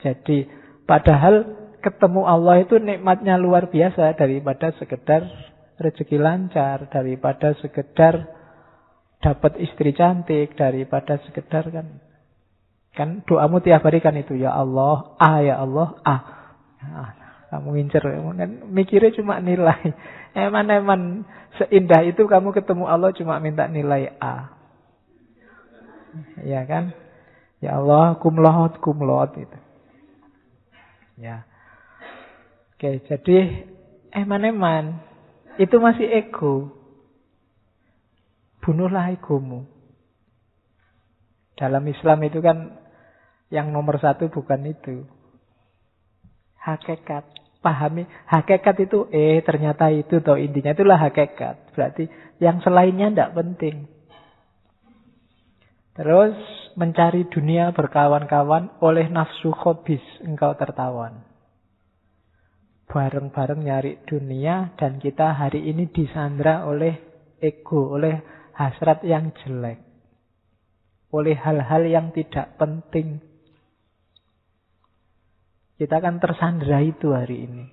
Jadi, 0.01 0.45
padahal 0.85 1.65
ketemu 1.81 2.21
Allah 2.25 2.61
itu 2.61 2.77
nikmatnya 2.77 3.37
luar 3.41 3.69
biasa 3.69 4.13
daripada 4.17 4.73
sekedar 4.77 5.25
rezeki 5.81 6.17
lancar, 6.21 6.89
daripada 6.89 7.57
sekedar 7.61 8.29
dapat 9.21 9.57
istri 9.57 9.93
cantik, 9.97 10.53
daripada 10.53 11.17
sekedar 11.25 11.65
kan 11.73 11.97
kan 12.95 13.22
doamu 13.27 13.59
tiap 13.59 13.84
hari 13.84 13.99
kan 13.99 14.15
itu 14.15 14.39
ya 14.39 14.55
Allah, 14.55 15.15
ah 15.19 15.38
ya 15.43 15.59
Allah, 15.59 15.99
ah. 16.07 16.22
ah 16.81 17.11
kamu 17.55 17.67
ngincer 17.77 18.03
kan 18.03 18.51
mikirnya 18.67 19.15
cuma 19.15 19.39
nilai. 19.39 19.95
Eman-eman 20.35 21.23
seindah 21.55 22.03
itu 22.03 22.27
kamu 22.27 22.51
ketemu 22.51 22.84
Allah 22.84 23.15
cuma 23.15 23.39
minta 23.39 23.72
nilai 23.72 24.11
A. 24.19 24.51
Ya 26.43 26.67
kan? 26.67 26.91
Ya 27.63 27.80
Allah, 27.80 28.19
kumlot, 28.19 28.84
kumlot 28.84 29.39
itu. 29.39 29.59
Ya. 31.15 31.47
Oke, 32.76 32.99
jadi 33.07 33.63
eman-eman 34.11 34.99
itu 35.55 35.80
masih 35.80 36.11
ego. 36.11 36.76
Bunuhlah 38.59 39.15
egomu. 39.15 39.63
Dalam 41.55 41.88
Islam 41.88 42.19
itu 42.27 42.43
kan 42.43 42.76
yang 43.49 43.69
nomor 43.69 43.97
satu 44.01 44.30
bukan 44.30 44.65
itu. 44.65 45.05
Hakikat. 46.59 47.26
Pahami 47.61 48.05
hakikat 48.30 48.77
itu 48.85 49.09
eh 49.09 49.41
ternyata 49.41 49.89
itu 49.89 50.22
toh 50.22 50.38
intinya 50.38 50.77
itulah 50.77 51.01
hakikat. 51.01 51.73
Berarti 51.73 52.05
yang 52.38 52.61
selainnya 52.61 53.09
tidak 53.09 53.34
penting. 53.34 53.89
Terus 55.97 56.38
mencari 56.77 57.26
dunia 57.31 57.73
berkawan-kawan 57.73 58.77
oleh 58.85 59.09
nafsu 59.09 59.49
khobis 59.49 60.03
engkau 60.22 60.53
tertawan 60.53 61.26
bareng-bareng 62.95 63.61
nyari 63.65 63.93
dunia 64.05 64.72
dan 64.77 65.01
kita 65.01 65.34
hari 65.34 65.67
ini 65.67 65.89
disandra 65.89 66.63
oleh 66.69 66.95
ego, 67.41 67.97
oleh 67.97 68.22
hasrat 68.55 69.01
yang 69.03 69.34
jelek. 69.43 69.81
Oleh 71.11 71.35
hal-hal 71.35 71.84
yang 71.88 72.15
tidak 72.15 72.55
penting. 72.59 73.19
Kita 75.76 75.99
akan 75.99 76.23
tersandra 76.23 76.80
itu 76.80 77.11
hari 77.11 77.52
ini. 77.52 77.65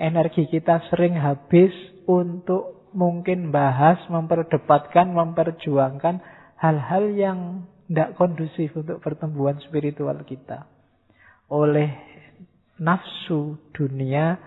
Energi 0.00 0.48
kita 0.48 0.88
sering 0.88 1.20
habis 1.20 1.72
untuk 2.08 2.88
mungkin 2.96 3.52
bahas, 3.52 4.00
memperdebatkan, 4.08 5.12
memperjuangkan 5.12 6.24
hal-hal 6.56 7.04
yang 7.12 7.38
tidak 7.88 8.16
kondusif 8.16 8.72
untuk 8.72 9.04
pertumbuhan 9.04 9.60
spiritual 9.68 10.16
kita. 10.24 10.64
Oleh 11.52 11.92
nafsu 12.80 13.60
dunia 13.76 14.40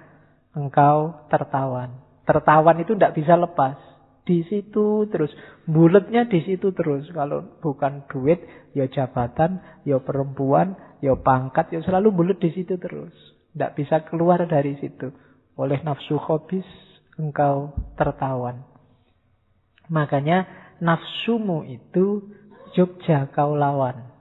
engkau 0.58 1.30
tertawan. 1.30 1.94
Tertawan 2.26 2.82
itu 2.82 2.98
tidak 2.98 3.14
bisa 3.14 3.38
lepas. 3.38 3.78
Di 4.26 4.42
situ 4.50 5.06
terus. 5.14 5.30
Bulatnya 5.70 6.26
di 6.26 6.42
situ 6.42 6.74
terus. 6.74 7.06
Kalau 7.14 7.62
bukan 7.62 8.10
duit, 8.10 8.42
ya 8.74 8.90
jabatan, 8.90 9.62
ya 9.86 10.02
perempuan, 10.02 10.74
ya 11.00 11.16
pangkat, 11.18 11.72
ya 11.74 11.80
selalu 11.84 12.12
bulat 12.12 12.38
di 12.40 12.52
situ 12.52 12.76
terus. 12.78 13.14
Tidak 13.56 13.72
bisa 13.76 14.04
keluar 14.08 14.44
dari 14.48 14.76
situ. 14.80 15.12
Oleh 15.56 15.80
nafsu 15.84 16.20
hobis, 16.20 16.68
engkau 17.16 17.72
tertawan. 17.96 18.64
Makanya 19.88 20.48
nafsumu 20.84 21.64
itu 21.64 22.36
Jogja 22.76 23.32
kau 23.32 23.56
lawan. 23.56 24.12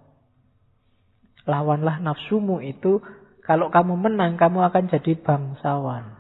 Lawanlah 1.45 1.99
nafsumu 1.99 2.63
itu 2.63 3.03
kalau 3.43 3.69
kamu 3.69 3.99
menang, 3.99 4.39
kamu 4.41 4.63
akan 4.71 4.89
jadi 4.89 5.19
bangsawan. 5.21 6.17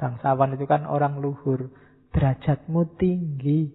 Bangsawan 0.00 0.56
itu 0.56 0.64
kan 0.64 0.88
orang 0.88 1.20
luhur. 1.20 1.68
Derajatmu 2.14 2.96
tinggi. 2.96 3.68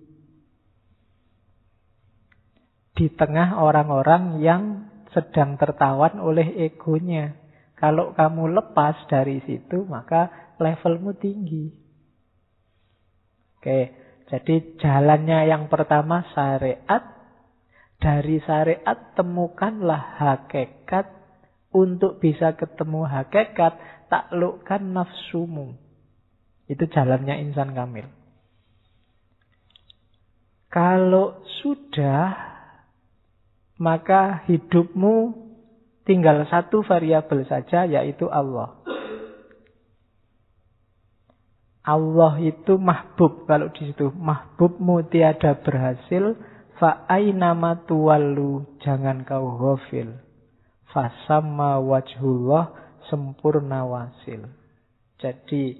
Di 2.98 3.14
tengah 3.14 3.62
orang-orang 3.62 4.42
yang 4.42 4.90
sedang 5.18 5.58
tertawan 5.58 6.22
oleh 6.22 6.70
egonya. 6.70 7.34
Kalau 7.74 8.14
kamu 8.14 8.54
lepas 8.54 9.10
dari 9.10 9.42
situ, 9.50 9.82
maka 9.90 10.54
levelmu 10.62 11.18
tinggi. 11.18 11.74
Oke, 13.58 13.80
jadi 14.30 14.56
jalannya 14.78 15.50
yang 15.50 15.66
pertama 15.66 16.22
syariat. 16.38 17.18
Dari 17.98 18.38
syariat 18.46 19.18
temukanlah 19.18 20.22
hakikat 20.22 21.10
untuk 21.74 22.22
bisa 22.22 22.54
ketemu 22.54 23.10
hakikat, 23.10 23.74
taklukkan 24.06 24.94
nafsumu. 24.94 25.74
Itu 26.70 26.86
jalannya 26.86 27.42
insan 27.42 27.74
kamil. 27.74 28.06
Kalau 30.68 31.42
sudah, 31.64 32.36
maka 33.78 34.46
hidupmu 34.50 35.34
tinggal 36.04 36.46
satu 36.50 36.82
variabel 36.86 37.46
saja, 37.46 37.86
yaitu 37.86 38.30
Allah. 38.30 38.78
Allah 41.88 42.36
itu 42.44 42.76
mahbub 42.76 43.48
kalau 43.48 43.72
di 43.72 43.88
situ 43.88 44.12
mahbubmu 44.12 45.08
tiada 45.08 45.56
berhasil 45.64 46.36
fa 46.76 47.08
nama 47.32 47.80
tuwalu 47.88 48.68
jangan 48.84 49.24
kau 49.24 49.56
ghafil 49.56 50.20
Fasama 50.92 51.80
wajhullah 51.84 52.72
sempurna 53.12 53.84
wasil. 53.84 54.48
Jadi 55.20 55.76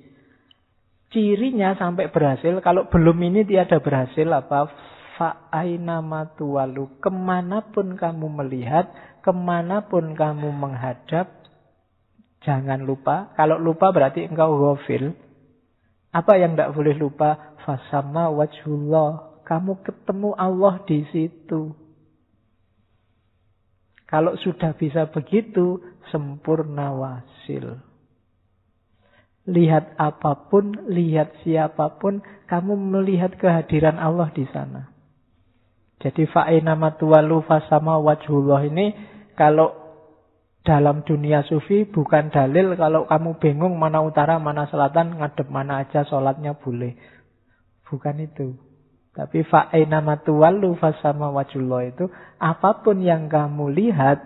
cirinya 1.12 1.76
sampai 1.80 2.12
berhasil. 2.12 2.60
Kalau 2.60 2.92
belum 2.92 3.18
ini 3.32 3.48
tiada 3.48 3.80
berhasil 3.80 4.28
apa? 4.28 4.68
Fa'aina 5.18 6.06
matuwalu. 6.06 7.02
Ke 7.02 7.10
mana 7.10 7.66
pun 7.74 7.98
kamu 7.98 8.30
melihat, 8.46 8.88
ke 9.26 9.34
mana 9.34 9.90
pun 9.90 10.14
kamu 10.14 10.54
menghadap, 10.54 11.34
jangan 12.46 12.86
lupa. 12.86 13.34
Kalau 13.34 13.58
lupa 13.58 13.90
berarti 13.90 14.30
engkau 14.30 14.56
gofil. 14.56 15.18
Apa 16.14 16.38
yang 16.38 16.54
tidak 16.54 16.78
boleh 16.78 16.96
lupa? 16.96 17.58
Fasama 17.66 18.30
wajhullah. 18.30 19.42
Kamu 19.44 19.82
ketemu 19.84 20.38
Allah 20.38 20.80
di 20.86 21.04
situ. 21.10 21.74
Kalau 24.08 24.40
sudah 24.40 24.72
bisa 24.78 25.12
begitu, 25.12 25.84
sempurna 26.14 26.96
wasil. 26.96 27.84
Lihat 29.48 30.00
apa 30.00 30.48
pun, 30.48 30.88
lihat 30.88 31.44
siapa 31.44 32.00
pun, 32.00 32.24
kamu 32.48 32.76
melihat 32.76 33.36
kehadiran 33.36 34.00
Allah 34.00 34.32
di 34.32 34.48
sana. 34.52 34.97
Jadi 35.98 36.30
fa'ina 36.30 36.78
matuwalu 36.78 37.42
fasama 37.50 37.98
wajhullah 37.98 38.70
ini 38.70 38.94
kalau 39.34 39.74
dalam 40.62 41.02
dunia 41.08 41.48
sufi 41.48 41.88
bukan 41.88 42.28
dalil 42.30 42.76
kalau 42.76 43.08
kamu 43.08 43.40
bingung 43.40 43.80
mana 43.80 44.04
utara, 44.04 44.36
mana 44.38 44.68
selatan, 44.68 45.16
ngadep 45.16 45.48
mana 45.48 45.88
aja 45.88 46.04
sholatnya 46.04 46.60
boleh. 46.60 46.94
Bukan 47.88 48.20
itu. 48.20 48.60
Tapi 49.16 49.42
fa'aina 49.48 50.04
matuwallu 50.04 50.78
fasama 50.78 51.34
wajullah 51.34 51.90
itu 51.90 52.06
apa 52.38 52.86
pun 52.86 53.02
yang 53.02 53.26
kamu 53.26 53.74
lihat 53.74 54.22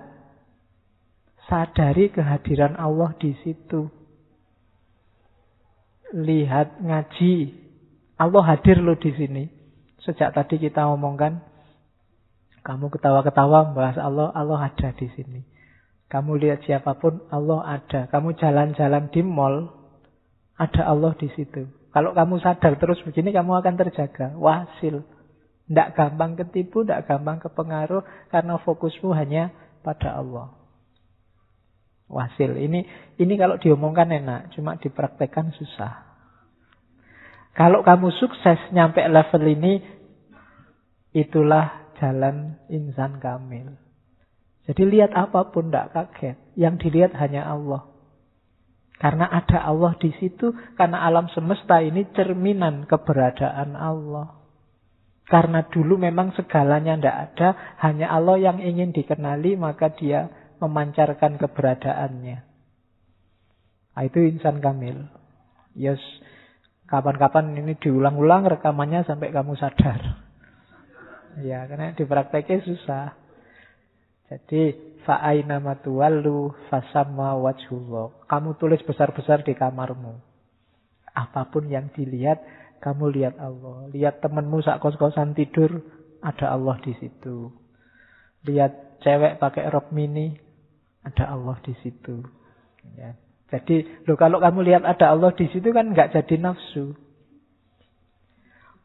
sadari 1.47 2.11
kehadiran 2.11 2.75
Allah 2.75 3.15
di 3.15 3.31
situ. 3.39 3.87
Lihat 6.11 6.83
ngaji. 6.83 7.35
Allah 8.19 8.43
hadir 8.43 8.83
loh 8.83 8.99
di 8.99 9.15
sini. 9.15 9.47
Sejak 10.03 10.35
tadi 10.35 10.59
kita 10.59 10.89
omongkan 10.91 11.50
kamu 12.61 12.93
ketawa-ketawa 12.93 13.73
membahas 13.73 13.97
Allah, 13.97 14.29
Allah 14.37 14.69
ada 14.69 14.89
di 14.93 15.09
sini. 15.17 15.41
Kamu 16.11 16.37
lihat 16.37 16.61
siapa 16.67 16.93
pun, 16.99 17.25
Allah 17.33 17.81
ada. 17.81 18.05
Kamu 18.11 18.37
jalan-jalan 18.37 19.09
di 19.09 19.25
mall, 19.25 19.71
ada 20.59 20.85
Allah 20.85 21.17
di 21.17 21.25
situ. 21.33 21.65
Kalau 21.89 22.13
kamu 22.13 22.37
sadar 22.37 22.77
terus 22.77 23.01
begini, 23.01 23.33
kamu 23.33 23.63
akan 23.63 23.73
terjaga. 23.81 24.37
Wasil. 24.37 25.01
Tidak 25.65 25.89
gampang 25.95 26.37
ketipu, 26.37 26.85
tidak 26.85 27.09
gampang 27.09 27.41
kepengaruh, 27.41 28.03
karena 28.29 28.59
fokusmu 28.61 29.09
hanya 29.15 29.55
pada 29.81 30.21
Allah. 30.21 30.53
Wasil. 32.11 32.59
Ini 32.59 32.79
ini 33.17 33.33
kalau 33.39 33.57
diomongkan 33.57 34.11
enak, 34.11 34.53
cuma 34.53 34.77
dipraktekkan 34.77 35.55
susah. 35.55 36.11
Kalau 37.55 37.81
kamu 37.81 38.11
sukses 38.19 38.59
nyampe 38.75 39.01
level 39.07 39.43
ini, 39.47 39.79
itulah 41.15 41.80
jalan 42.01 42.57
insan 42.73 43.21
kamil. 43.21 43.77
Jadi 44.65 44.83
lihat 44.89 45.13
apa 45.13 45.53
pun 45.53 45.69
tidak 45.69 45.93
kaget. 45.93 46.37
Yang 46.57 46.89
dilihat 46.89 47.13
hanya 47.21 47.45
Allah. 47.45 47.85
Karena 49.01 49.25
ada 49.29 49.65
Allah 49.65 49.97
di 49.97 50.13
situ, 50.21 50.53
karena 50.77 51.01
alam 51.01 51.25
semesta 51.33 51.81
ini 51.81 52.05
cerminan 52.13 52.85
keberadaan 52.85 53.73
Allah. 53.73 54.37
Karena 55.25 55.65
dulu 55.65 55.97
memang 55.97 56.37
segalanya 56.37 56.93
tidak 56.97 57.17
ada, 57.33 57.49
hanya 57.81 58.13
Allah 58.13 58.37
yang 58.37 58.61
ingin 58.61 58.93
dikenali, 58.93 59.57
maka 59.57 59.89
dia 59.97 60.29
memancarkan 60.61 61.41
keberadaannya. 61.41 62.37
Nah, 63.97 64.03
itu 64.05 64.19
insan 64.21 64.61
kamil. 64.61 65.09
Yes, 65.73 65.99
kapan-kapan 66.85 67.57
ini 67.57 67.73
diulang-ulang 67.81 68.45
rekamannya 68.45 69.01
sampai 69.09 69.33
kamu 69.33 69.57
sadar. 69.57 70.20
Ya, 71.39 71.63
karena 71.63 71.95
diprakteknya 71.95 72.59
susah. 72.67 73.15
Jadi 74.27 74.75
fa'aina 75.03 75.59
matuwallu 75.63 76.51
fasamma 76.67 77.39
wajhullah. 77.39 78.27
Kamu 78.27 78.59
tulis 78.59 78.83
besar-besar 78.83 79.43
di 79.47 79.55
kamarmu. 79.55 80.19
Apa 81.11 81.51
pun 81.51 81.67
yang 81.67 81.91
dilihat, 81.91 82.39
kamu 82.79 83.11
lihat 83.11 83.35
Allah. 83.39 83.91
Lihat 83.91 84.23
temanmu 84.23 84.63
sak 84.63 84.79
kos-kosan 84.79 85.35
tidur, 85.35 85.83
ada 86.23 86.55
Allah 86.55 86.79
di 86.79 86.95
situ. 86.99 87.51
Lihat 88.47 89.03
cewek 89.03 89.39
pakai 89.39 89.67
rok 89.67 89.91
mini, 89.91 90.35
ada 91.03 91.35
Allah 91.35 91.59
di 91.63 91.75
situ. 91.83 92.23
Ya. 92.95 93.19
Jadi, 93.51 94.07
lo 94.07 94.15
kalau 94.15 94.39
kamu 94.39 94.63
lihat 94.63 94.83
ada 94.87 95.11
Allah 95.11 95.35
di 95.35 95.51
situ 95.51 95.75
kan 95.75 95.91
nggak 95.91 96.15
jadi 96.15 96.39
nafsu. 96.39 96.95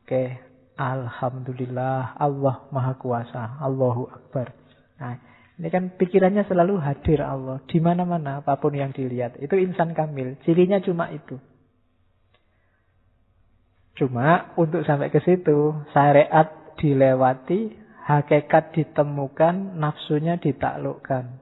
Oke, 0.03 0.39
Alhamdulillah, 0.77 2.21
Allah 2.21 2.69
Maha 2.69 3.01
Kuasa, 3.01 3.57
Allahu 3.65 4.13
Akbar. 4.13 4.53
Nah, 5.01 5.17
ini 5.57 5.73
kan 5.73 5.97
pikirannya 5.97 6.45
selalu 6.45 6.77
hadir 6.85 7.25
Allah. 7.25 7.65
Di 7.65 7.81
mana-mana 7.81 8.45
apa 8.45 8.61
pun 8.61 8.77
yang 8.77 8.93
dilihat. 8.93 9.41
Itu 9.41 9.57
insan 9.57 9.97
kamil. 9.97 10.37
Cirinya 10.45 10.85
cuma 10.85 11.09
itu. 11.09 11.41
Cuma 13.97 14.53
untuk 14.61 14.85
sampai 14.85 15.09
ke 15.09 15.25
situ, 15.25 15.73
syariat 15.97 16.77
dilewati, 16.77 17.73
hakikat 18.05 18.77
ditemukan, 18.77 19.81
nafsunya 19.81 20.37
ditaklukkan. 20.37 21.41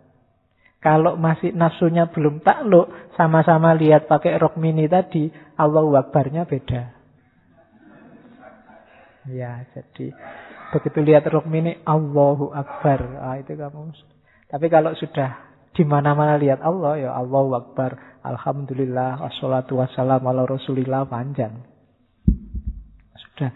Kalau 0.78 1.18
masih 1.18 1.50
nafsunya 1.50 2.06
belum 2.14 2.46
takluk, 2.46 2.86
sama-sama 3.18 3.74
lihat 3.74 4.06
pakai 4.06 4.38
rok 4.38 4.54
mini 4.62 4.86
tadi, 4.86 5.26
Allah 5.58 5.82
Akbarnya 5.98 6.46
beda. 6.46 6.93
Ya, 9.24 9.64
jadi 9.72 10.12
Begitu 10.74 11.06
lihat 11.06 11.22
rukmini, 11.30 11.78
Allahu 11.86 12.50
Akbar. 12.50 12.98
Ah, 13.22 13.38
itu 13.38 13.54
kamu. 13.54 13.94
Tapi 14.50 14.66
kalau 14.66 14.90
sudah 14.98 15.54
di 15.70 15.86
mana-mana 15.86 16.34
lihat 16.34 16.58
Allah, 16.66 16.98
ya 16.98 17.10
Allahu 17.14 17.54
Akbar. 17.54 18.18
Alhamdulillah, 18.26 19.22
wassalatu 19.22 19.78
wassalamu 19.78 20.34
ala 20.34 20.42
rasulillah, 20.50 21.06
panjang. 21.06 21.62
Sudah 23.14 23.54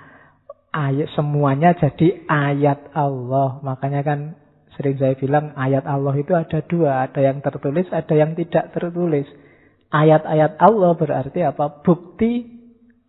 ayat 0.71 1.11
semuanya 1.19 1.75
jadi 1.75 2.23
ayat 2.31 2.95
Allah. 2.95 3.59
Makanya 3.67 4.07
kan 4.07 4.39
sering 4.79 4.95
saya 5.03 5.19
bilang 5.19 5.59
ayat 5.59 5.91
Allah 5.91 6.15
itu 6.15 6.39
ada 6.39 6.63
dua. 6.71 7.03
Ada 7.11 7.19
yang 7.19 7.43
tertulis, 7.43 7.91
ada 7.91 8.15
yang 8.15 8.39
tidak 8.39 8.71
tertulis. 8.71 9.27
Ayat-ayat 9.91 10.61
Allah 10.61 10.95
berarti 10.95 11.41
apa? 11.43 11.83
Bukti 11.83 12.58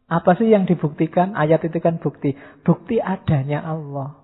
apa 0.10 0.34
sih 0.42 0.50
yang 0.50 0.66
dibuktikan? 0.66 1.38
Ayat 1.38 1.62
itu 1.70 1.78
kan 1.78 2.02
bukti. 2.02 2.34
Bukti 2.66 2.98
adanya 2.98 3.62
Allah. 3.62 4.18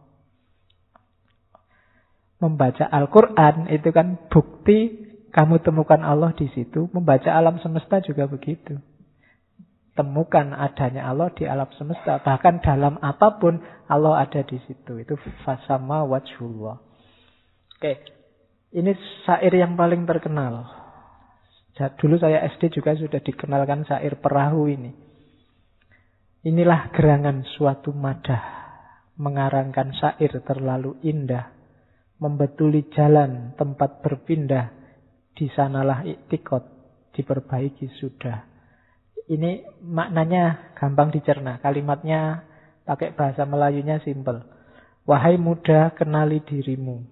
Membaca 2.42 2.90
Al-Quran 2.90 3.70
itu 3.70 3.94
kan 3.94 4.18
bukti 4.34 5.06
kamu 5.30 5.62
temukan 5.62 6.02
Allah 6.02 6.34
di 6.34 6.50
situ. 6.58 6.90
Membaca 6.90 7.30
alam 7.30 7.62
semesta 7.62 8.02
juga 8.02 8.26
begitu. 8.26 8.82
Temukan 9.94 10.58
adanya 10.58 11.06
Allah 11.06 11.30
di 11.38 11.46
alam 11.46 11.70
semesta. 11.78 12.18
Bahkan 12.18 12.66
dalam 12.66 12.98
apa 13.06 13.38
pun 13.38 13.62
Allah 13.86 14.26
ada 14.26 14.42
di 14.42 14.58
situ. 14.66 14.98
Itu 14.98 15.22
fasama 15.46 16.02
wajhullah. 16.02 16.82
Oke. 17.78 17.94
Ini 18.74 18.92
syair 19.24 19.54
yang 19.54 19.78
paling 19.78 20.04
terkenal. 20.10 20.66
Dulu 21.78 22.18
saya 22.18 22.42
SD 22.58 22.74
juga 22.74 22.98
sudah 22.98 23.22
dikenalkan 23.22 23.86
syair 23.86 24.18
perahu 24.18 24.66
ini. 24.66 25.05
Inilah 26.46 26.94
gerangan 26.94 27.42
suatu 27.58 27.90
madah, 27.90 28.46
mengarangkan 29.18 29.90
syair 29.98 30.46
terlalu 30.46 30.94
indah, 31.02 31.50
membetuli 32.22 32.86
jalan 32.94 33.58
tempat 33.58 34.06
berpindah, 34.06 34.70
di 35.34 35.50
sanalah 35.58 36.06
iktikot, 36.06 36.62
diperbaiki 37.18 37.90
sudah. 37.98 38.46
Ini 39.26 39.82
maknanya 39.90 40.78
gampang 40.78 41.10
dicerna, 41.10 41.58
kalimatnya 41.66 42.46
pakai 42.86 43.18
bahasa 43.18 43.42
Melayunya 43.50 43.98
simpel. 44.06 44.46
Wahai 45.10 45.42
muda, 45.42 45.98
kenali 45.98 46.46
dirimu, 46.46 47.10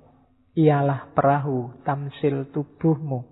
ialah 0.53 1.09
perahu 1.17 1.81
tamsil 1.81 2.53
tubuhmu, 2.53 3.25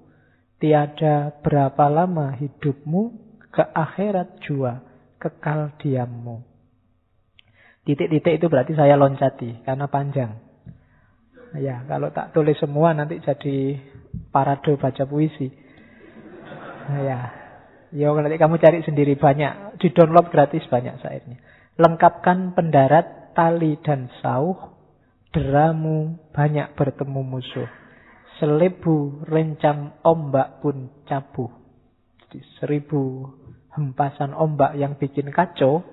tiada 0.58 1.30
berapa 1.46 1.86
lama 1.94 2.34
hidupmu, 2.42 3.30
ke 3.54 3.62
akhirat 3.70 4.42
jua 4.50 4.91
kekal 5.22 5.78
diammu. 5.78 6.42
Titik-titik 7.86 8.42
itu 8.42 8.46
berarti 8.50 8.74
saya 8.74 8.98
loncati 8.98 9.62
karena 9.62 9.86
panjang. 9.86 10.32
Ya, 11.58 11.84
kalau 11.86 12.10
tak 12.16 12.32
tulis 12.32 12.56
semua 12.58 12.96
nanti 12.96 13.22
jadi 13.22 13.78
parade 14.34 14.78
baca 14.80 15.04
puisi. 15.06 15.52
Ya. 16.90 17.38
Ya, 17.92 18.08
nanti 18.16 18.40
kamu 18.40 18.56
cari 18.62 18.80
sendiri 18.88 19.20
banyak. 19.20 19.82
Di 19.84 19.92
download 19.92 20.32
gratis 20.32 20.64
banyak 20.72 21.04
syairnya. 21.04 21.38
Lengkapkan 21.76 22.56
pendarat, 22.56 23.36
tali 23.36 23.76
dan 23.84 24.08
sauh. 24.24 24.72
Deramu 25.32 26.20
banyak 26.32 26.76
bertemu 26.76 27.22
musuh. 27.24 27.68
Selebu 28.40 29.28
rencam 29.28 29.96
ombak 30.04 30.64
pun 30.64 31.04
cabuh. 31.08 31.52
Jadi 32.24 32.40
seribu 32.60 33.28
hempasan 33.76 34.36
ombak 34.36 34.76
yang 34.76 35.00
bikin 35.00 35.32
kacau, 35.32 35.84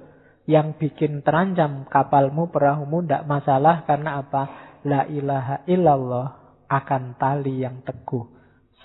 yang 0.48 0.74
bikin 0.80 1.20
terancam 1.22 1.86
kapalmu, 1.86 2.48
perahumu, 2.48 3.05
tidak 3.05 3.28
masalah 3.28 3.84
karena 3.84 4.24
apa? 4.24 4.42
La 4.86 5.05
ilaha 5.05 5.66
illallah 5.68 6.26
akan 6.70 7.18
tali 7.18 7.62
yang 7.62 7.82
teguh. 7.82 8.24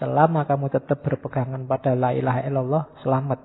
Selama 0.02 0.44
kamu 0.50 0.74
tetap 0.74 1.06
berpegangan 1.06 1.70
pada 1.70 1.94
la 1.94 2.12
ilaha 2.12 2.42
illallah, 2.44 2.84
selamat. 3.06 3.40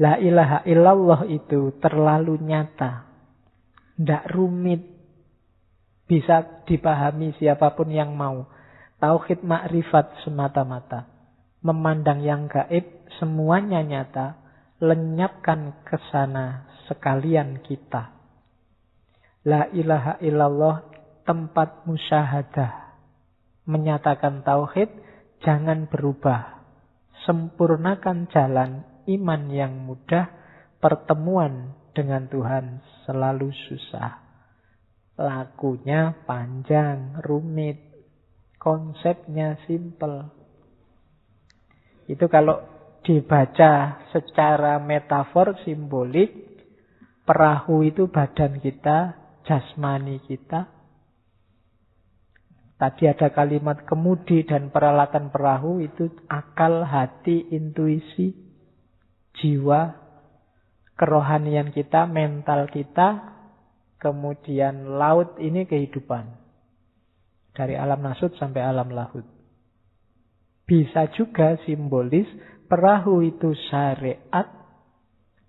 La 0.00 0.16
ilaha 0.16 0.64
illallah 0.64 1.28
itu 1.28 1.76
terlalu 1.78 2.40
nyata. 2.40 3.04
Tidak 4.00 4.32
rumit. 4.32 4.80
Bisa 6.08 6.64
dipahami 6.64 7.36
siapa 7.36 7.76
pun 7.76 7.92
yang 7.92 8.16
mau. 8.16 8.48
Tauhid 8.96 9.44
makrifat 9.44 10.24
semata-mata. 10.24 11.04
Memandang 11.60 12.24
yang 12.24 12.48
gaib 12.48 12.99
semuanya 13.18 13.82
nyata, 13.82 14.38
lenyapkan 14.80 15.82
ke 15.84 15.96
sana 16.12 16.70
sekalian 16.86 17.60
kita. 17.64 18.14
La 19.44 19.66
ilaha 19.72 20.20
illallah 20.20 20.84
tempat 21.24 21.88
musyahadah. 21.88 22.92
Menyatakan 23.64 24.42
tauhid, 24.44 24.90
jangan 25.40 25.88
berubah. 25.88 26.60
Sempurnakan 27.24 28.28
jalan 28.32 28.84
iman 29.06 29.42
yang 29.52 29.84
mudah, 29.84 30.28
pertemuan 30.80 31.76
dengan 31.92 32.26
Tuhan 32.28 32.80
selalu 33.04 33.52
susah. 33.68 34.18
Lakunya 35.20 36.16
panjang, 36.24 37.20
rumit, 37.20 37.76
konsepnya 38.56 39.60
simple. 39.68 40.32
Itu 42.08 42.26
kalau 42.32 42.79
dibaca 43.04 44.04
secara 44.12 44.76
metafor 44.80 45.56
simbolik, 45.64 46.32
perahu 47.24 47.86
itu 47.86 48.08
badan 48.12 48.60
kita, 48.60 49.16
jasmani 49.48 50.20
kita. 50.24 50.68
Tadi 52.80 53.04
ada 53.12 53.28
kalimat 53.28 53.84
kemudi 53.84 54.48
dan 54.48 54.72
peralatan 54.72 55.28
perahu 55.28 55.84
itu 55.84 56.08
akal, 56.32 56.80
hati, 56.88 57.52
intuisi, 57.52 58.32
jiwa, 59.36 60.00
kerohanian 60.96 61.76
kita, 61.76 62.08
mental 62.08 62.72
kita, 62.72 63.36
kemudian 64.00 64.96
laut 64.96 65.36
ini 65.36 65.68
kehidupan. 65.68 66.40
Dari 67.52 67.76
alam 67.76 68.00
nasut 68.00 68.32
sampai 68.40 68.64
alam 68.64 68.88
lahut. 68.96 69.28
Bisa 70.64 71.12
juga 71.12 71.60
simbolis 71.68 72.24
perahu 72.70 73.26
itu 73.26 73.50
syariat, 73.66 74.46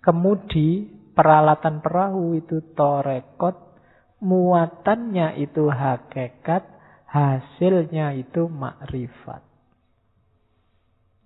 kemudi 0.02 0.90
peralatan 1.14 1.78
perahu 1.78 2.34
itu 2.34 2.74
torekot, 2.74 3.78
muatannya 4.18 5.38
itu 5.38 5.70
hakikat, 5.70 6.66
hasilnya 7.06 8.18
itu 8.18 8.50
makrifat. 8.50 9.46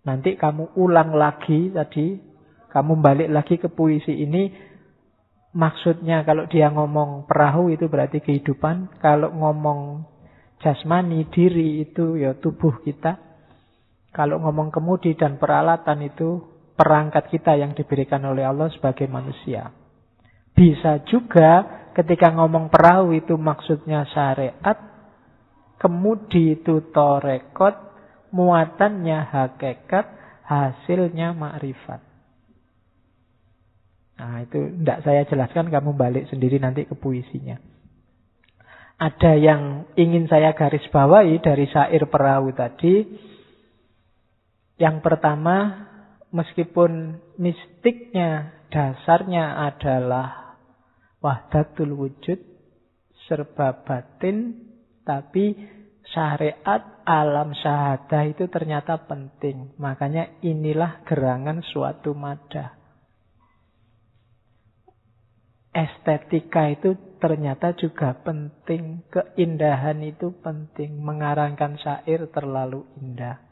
Nanti 0.07 0.39
kamu 0.39 0.77
ulang 0.79 1.17
lagi 1.17 1.73
tadi, 1.75 2.21
kamu 2.71 2.93
balik 3.03 3.29
lagi 3.33 3.57
ke 3.59 3.73
puisi 3.73 4.13
ini, 4.23 4.53
maksudnya 5.57 6.23
kalau 6.23 6.47
dia 6.47 6.71
ngomong 6.71 7.27
perahu 7.27 7.73
itu 7.75 7.89
berarti 7.91 8.23
kehidupan, 8.23 9.01
kalau 9.03 9.33
ngomong 9.35 10.07
jasmani, 10.63 11.27
diri 11.33 11.83
itu 11.83 12.21
ya 12.21 12.39
tubuh 12.39 12.85
kita. 12.87 13.26
Kalau 14.17 14.41
ngomong 14.41 14.73
kemudi 14.73 15.13
dan 15.13 15.37
peralatan 15.37 16.01
itu 16.01 16.41
perangkat 16.73 17.29
kita 17.29 17.53
yang 17.61 17.77
diberikan 17.77 18.25
oleh 18.25 18.49
Allah 18.49 18.73
sebagai 18.73 19.05
manusia. 19.05 19.69
Bisa 20.57 21.05
juga 21.05 21.85
ketika 21.93 22.33
ngomong 22.33 22.73
perahu 22.73 23.13
itu 23.13 23.37
maksudnya 23.37 24.09
syariat, 24.09 24.79
kemudi 25.77 26.57
itu 26.57 26.81
torekot, 26.97 27.77
muatannya 28.33 29.21
hakikat, 29.21 30.07
hasilnya 30.49 31.37
makrifat. 31.37 32.01
Nah 34.17 34.41
itu 34.49 34.81
tidak 34.81 34.99
saya 35.05 35.29
jelaskan, 35.29 35.69
kamu 35.69 35.93
balik 35.93 36.25
sendiri 36.33 36.57
nanti 36.57 36.89
ke 36.89 36.97
puisinya. 36.97 37.61
Ada 38.97 39.37
yang 39.37 39.93
ingin 39.93 40.25
saya 40.25 40.57
garis 40.57 40.89
bawahi 40.89 41.37
dari 41.45 41.69
syair 41.69 42.09
perahu 42.09 42.49
tadi, 42.57 43.05
yang 44.77 45.01
pertama, 45.01 45.89
meskipun 46.29 47.17
mistiknya, 47.41 48.53
dasarnya 48.69 49.73
adalah 49.73 50.59
wahdatul 51.25 51.97
wujud, 51.97 52.37
serba 53.25 53.83
batin, 53.89 54.69
tapi 55.01 55.57
syariat 56.13 57.03
alam 57.09 57.57
syahadah 57.57 58.23
itu 58.29 58.51
ternyata 58.53 59.01
penting. 59.09 59.73
Makanya 59.81 60.43
inilah 60.45 61.07
gerangan 61.09 61.65
suatu 61.65 62.13
madah. 62.13 62.77
Estetika 65.77 66.73
itu 66.73 66.97
ternyata 67.21 67.77
juga 67.77 68.17
penting. 68.25 69.05
Keindahan 69.13 70.01
itu 70.05 70.33
penting. 70.41 70.97
Mengarangkan 71.05 71.77
syair 71.77 72.33
terlalu 72.33 72.89
indah. 72.97 73.46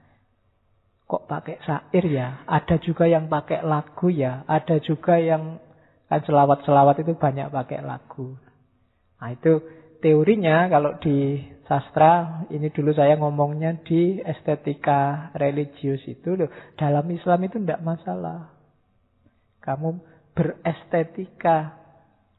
Kok 1.05 1.29
pakai 1.29 1.61
syair 1.61 2.05
ya? 2.09 2.29
Ada 2.49 2.81
juga 2.81 3.05
yang 3.05 3.29
pakai 3.29 3.61
lagu 3.61 4.09
ya. 4.09 4.43
Ada 4.49 4.81
juga 4.81 5.21
yang 5.21 5.61
kan 6.09 6.21
selawat-selawat 6.25 7.05
itu 7.05 7.13
banyak 7.17 7.53
pakai 7.53 7.85
lagu. 7.85 8.37
Nah 9.21 9.29
itu 9.33 9.61
teorinya 10.01 10.69
kalau 10.69 10.97
di 11.01 11.41
sastra 11.65 12.45
ini 12.53 12.69
dulu 12.69 12.93
saya 12.93 13.17
ngomongnya 13.17 13.81
di 13.85 14.21
estetika 14.21 15.33
religius 15.37 16.01
itu 16.09 16.41
loh. 16.41 16.49
Dalam 16.77 17.09
Islam 17.13 17.41
itu 17.45 17.57
tidak 17.61 17.85
masalah. 17.85 18.53
Kamu 19.65 20.01
berestetika 20.37 21.85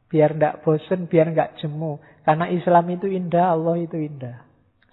biar 0.10 0.38
tidak 0.38 0.62
bosen, 0.62 1.10
biar 1.10 1.34
nggak 1.34 1.58
jemu. 1.62 1.98
Karena 2.22 2.46
Islam 2.50 2.86
itu 2.94 3.10
indah, 3.10 3.54
Allah 3.54 3.76
itu 3.82 3.98
indah. 3.98 4.46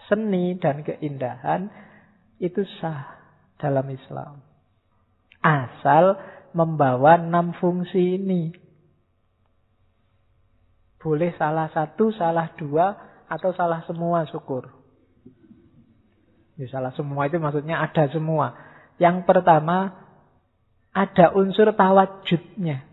Seni 0.09 0.57
dan 0.61 0.81
keindahan 0.85 1.69
itu 2.43 2.65
sah 2.81 3.22
dalam 3.62 3.86
Islam. 3.86 4.43
Asal 5.39 6.18
membawa 6.51 7.22
enam 7.22 7.55
fungsi 7.62 8.18
ini. 8.18 8.51
Boleh 10.98 11.34
salah 11.39 11.70
satu, 11.70 12.10
salah 12.14 12.51
dua, 12.59 12.94
atau 13.30 13.55
salah 13.55 13.82
semua 13.86 14.26
syukur. 14.26 14.70
Ya, 16.59 16.66
salah 16.68 16.93
semua 16.94 17.26
itu 17.26 17.40
maksudnya 17.43 17.80
ada 17.80 18.06
semua. 18.12 18.55
Yang 19.01 19.26
pertama, 19.26 19.98
ada 20.93 21.32
unsur 21.34 21.72
tawajudnya. 21.72 22.86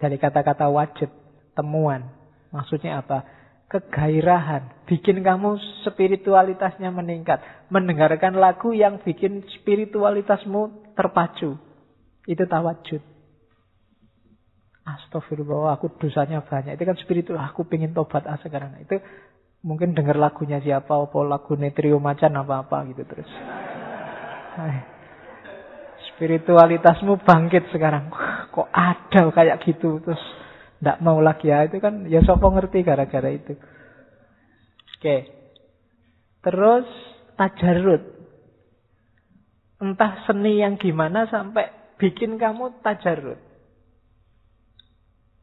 Dari 0.00 0.16
kata-kata 0.18 0.66
wajud, 0.68 1.08
temuan. 1.54 2.10
Maksudnya 2.50 3.00
apa? 3.00 3.24
Kegairahan, 3.70 4.82
bikin 4.90 5.22
kamu 5.22 5.54
spiritualitasnya 5.86 6.90
meningkat. 6.90 7.38
Mendengarkan 7.70 8.34
lagu 8.34 8.74
yang 8.74 8.98
bikin 8.98 9.46
spiritualitasmu 9.46 10.92
terpacu. 10.98 11.54
Itu 12.26 12.44
tawajud. 12.50 12.98
Astagfirullah, 14.82 15.78
aku 15.78 15.94
dosanya 16.02 16.42
banyak. 16.42 16.74
Itu 16.74 16.82
kan 16.82 16.98
spiritual, 16.98 17.38
aku 17.38 17.62
pengen 17.70 17.94
tobat 17.94 18.26
ah 18.26 18.42
sekarang. 18.42 18.74
Itu 18.82 18.98
mungkin 19.62 19.94
dengar 19.94 20.18
lagunya 20.18 20.58
siapa, 20.58 20.90
apa 20.90 21.18
lagu 21.22 21.54
Netrio 21.54 22.02
Macan 22.02 22.34
apa-apa 22.34 22.90
gitu 22.90 23.06
terus. 23.06 23.30
Spiritualitasmu 26.10 27.22
bangkit 27.22 27.70
sekarang. 27.70 28.10
Kok 28.50 28.68
ada 28.74 29.30
kayak 29.30 29.62
gitu 29.62 30.02
terus 30.02 30.18
tidak 30.80 30.96
mau 31.04 31.20
lagi 31.20 31.52
ya 31.52 31.68
itu 31.68 31.76
kan 31.76 32.08
ya 32.08 32.24
sopo 32.24 32.48
ngerti 32.48 32.80
gara-gara 32.80 33.28
itu. 33.28 33.52
Oke. 34.96 35.16
Terus 36.40 36.88
tajarut. 37.36 38.00
Entah 39.80 40.24
seni 40.24 40.60
yang 40.60 40.80
gimana 40.80 41.28
sampai 41.28 41.68
bikin 42.00 42.40
kamu 42.40 42.80
tajarut. 42.80 43.36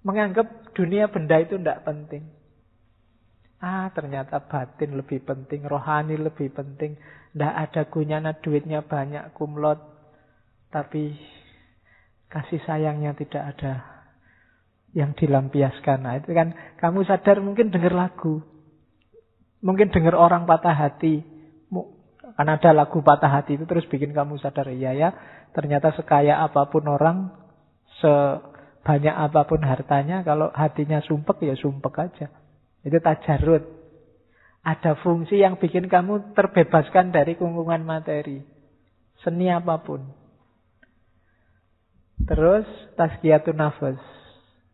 Menganggap 0.01 0.73
dunia 0.73 1.05
benda 1.09 1.37
itu 1.37 1.61
tidak 1.61 1.85
penting. 1.85 2.25
Ah, 3.57 3.89
ternyata 3.93 4.41
batin 4.45 4.93
lebih 4.97 5.25
penting, 5.25 5.65
rohani 5.65 6.17
lebih 6.17 6.53
penting. 6.53 6.97
Tidak 7.33 7.53
ada 7.53 7.81
gunanya 7.89 8.37
duitnya 8.37 8.85
banyak, 8.85 9.33
kumlot. 9.33 9.81
Tapi 10.69 11.17
kasih 12.29 12.61
sayangnya 12.65 13.17
tidak 13.17 13.57
ada 13.57 13.96
yang 14.97 15.13
dilampiaskan. 15.13 16.01
Nah, 16.01 16.17
itu 16.17 16.33
kan 16.33 16.57
kamu 16.81 17.05
sadar 17.05 17.37
mungkin 17.37 17.69
dengar 17.69 17.93
lagu. 17.93 18.41
Mungkin 19.61 19.93
dengar 19.93 20.17
orang 20.17 20.49
patah 20.49 20.73
hati. 20.73 21.21
Kan 22.33 22.49
ada 22.49 22.73
lagu 22.73 23.05
patah 23.05 23.29
hati 23.29 23.61
itu 23.61 23.69
terus 23.69 23.85
bikin 23.85 24.13
kamu 24.13 24.41
sadar, 24.41 24.69
iya 24.73 24.93
ya, 24.93 25.09
ternyata 25.53 25.93
sekaya 25.93 26.41
apa 26.41 26.69
pun 26.69 26.85
orang, 26.85 27.33
sebanyak 27.97 29.13
apa 29.13 29.45
pun 29.45 29.61
hartanya, 29.61 30.21
kalau 30.21 30.49
hatinya 30.53 31.01
sumpek 31.05 31.45
ya 31.45 31.53
sumpek 31.57 31.93
aja. 31.97 32.27
Itu 32.81 32.97
tajarut. 33.01 33.63
Ada 34.65 34.99
fungsi 34.99 35.39
yang 35.39 35.61
bikin 35.61 35.87
kamu 35.87 36.35
terbebaskan 36.35 37.13
dari 37.15 37.39
kungkungan 37.39 37.87
materi. 37.87 38.43
Seni 39.23 39.49
apa 39.49 39.79
pun. 39.81 40.03
Terus 42.27 42.67
tazkiyatun 42.99 43.55
nafas 43.55 44.16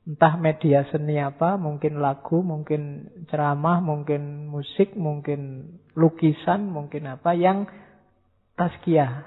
Entah 0.04 0.36
media 0.36 0.84
seni 0.92 1.16
apa, 1.16 1.56
mungkin 1.56 2.04
lagu, 2.04 2.44
mungkin 2.44 3.08
ceramah, 3.32 3.80
mungkin 3.80 4.52
musik, 4.52 5.00
mungkin 5.00 5.72
lukisan, 5.96 6.68
mungkin 6.68 7.08
apa 7.08 7.32
yang 7.32 7.64
tazkiyah, 8.60 9.24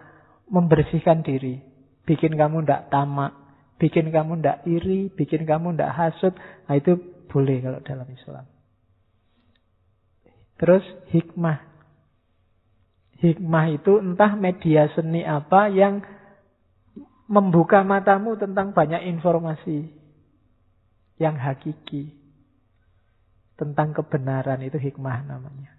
membersihkan 0.52 1.24
diri, 1.24 1.64
bikin 2.04 2.36
kamu 2.36 2.68
ndak 2.68 2.92
tamak, 2.92 3.32
bikin 3.80 4.12
kamu 4.12 4.44
ndak 4.44 4.68
iri, 4.68 5.08
bikin 5.08 5.48
kamu 5.48 5.80
ndak 5.80 5.96
hasut, 5.96 6.36
nah 6.68 6.76
itu 6.76 7.00
boleh 7.32 7.64
kalau 7.64 7.80
dalam 7.80 8.08
Islam. 8.12 8.44
Terus 10.60 10.84
hikmah. 11.08 11.58
Hikmah 13.16 13.66
itu 13.72 13.96
entah 13.96 14.36
media 14.36 14.92
seni 14.92 15.24
apa 15.24 15.72
yang 15.72 16.04
membuka 17.32 17.80
matamu 17.80 18.36
tentang 18.36 18.76
banyak 18.76 19.08
informasi 19.08 20.05
yang 21.16 21.36
hakiki 21.40 22.12
tentang 23.56 23.96
kebenaran 23.96 24.60
itu 24.60 24.76
hikmah 24.76 25.24
namanya. 25.24 25.72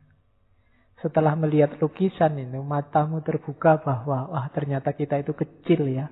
Setelah 0.98 1.38
melihat 1.38 1.78
lukisan 1.78 2.42
ini, 2.42 2.58
matamu 2.58 3.22
terbuka 3.22 3.78
bahwa 3.78 4.34
wah 4.34 4.50
ternyata 4.50 4.98
kita 4.98 5.22
itu 5.22 5.38
kecil 5.38 5.86
ya. 5.94 6.10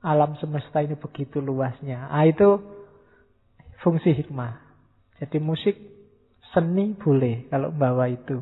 Alam 0.00 0.38
semesta 0.38 0.78
ini 0.78 0.94
begitu 0.94 1.42
luasnya. 1.42 2.06
Ah 2.06 2.22
itu 2.22 2.62
fungsi 3.82 4.14
hikmah. 4.14 4.62
Jadi 5.18 5.42
musik 5.42 5.74
seni 6.54 6.94
boleh 6.94 7.50
kalau 7.50 7.74
bawa 7.74 8.06
itu. 8.08 8.40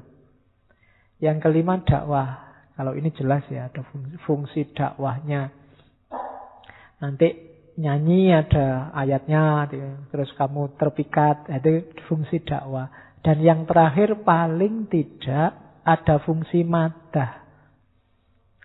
Yang 1.18 1.48
kelima 1.48 1.80
dakwah. 1.82 2.46
Kalau 2.78 2.94
ini 2.94 3.10
jelas 3.16 3.42
ya 3.50 3.72
ada 3.72 3.82
fungsi 4.22 4.70
dakwahnya. 4.70 5.50
Nanti 7.02 7.47
nyanyi 7.78 8.34
ada 8.34 8.90
ayatnya, 8.90 9.70
terus 10.10 10.34
kamu 10.34 10.74
terpikat, 10.74 11.46
itu 11.46 11.86
fungsi 12.10 12.42
dakwah. 12.42 12.90
Dan 13.22 13.38
yang 13.38 13.64
terakhir 13.70 14.18
paling 14.26 14.90
tidak 14.90 15.54
ada 15.86 16.18
fungsi 16.26 16.66
madah. 16.66 17.46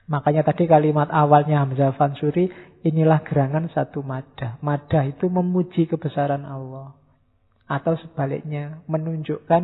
Makanya 0.10 0.44
tadi 0.44 0.68
kalimat 0.68 1.08
awalnya 1.14 1.64
Hamzah 1.64 1.96
Fansuri, 1.96 2.50
inilah 2.84 3.24
gerangan 3.24 3.70
satu 3.72 4.04
madah. 4.04 4.60
Madah 4.60 5.08
itu 5.08 5.30
memuji 5.32 5.88
kebesaran 5.88 6.44
Allah. 6.44 6.98
Atau 7.70 7.96
sebaliknya, 8.02 8.84
menunjukkan 8.92 9.64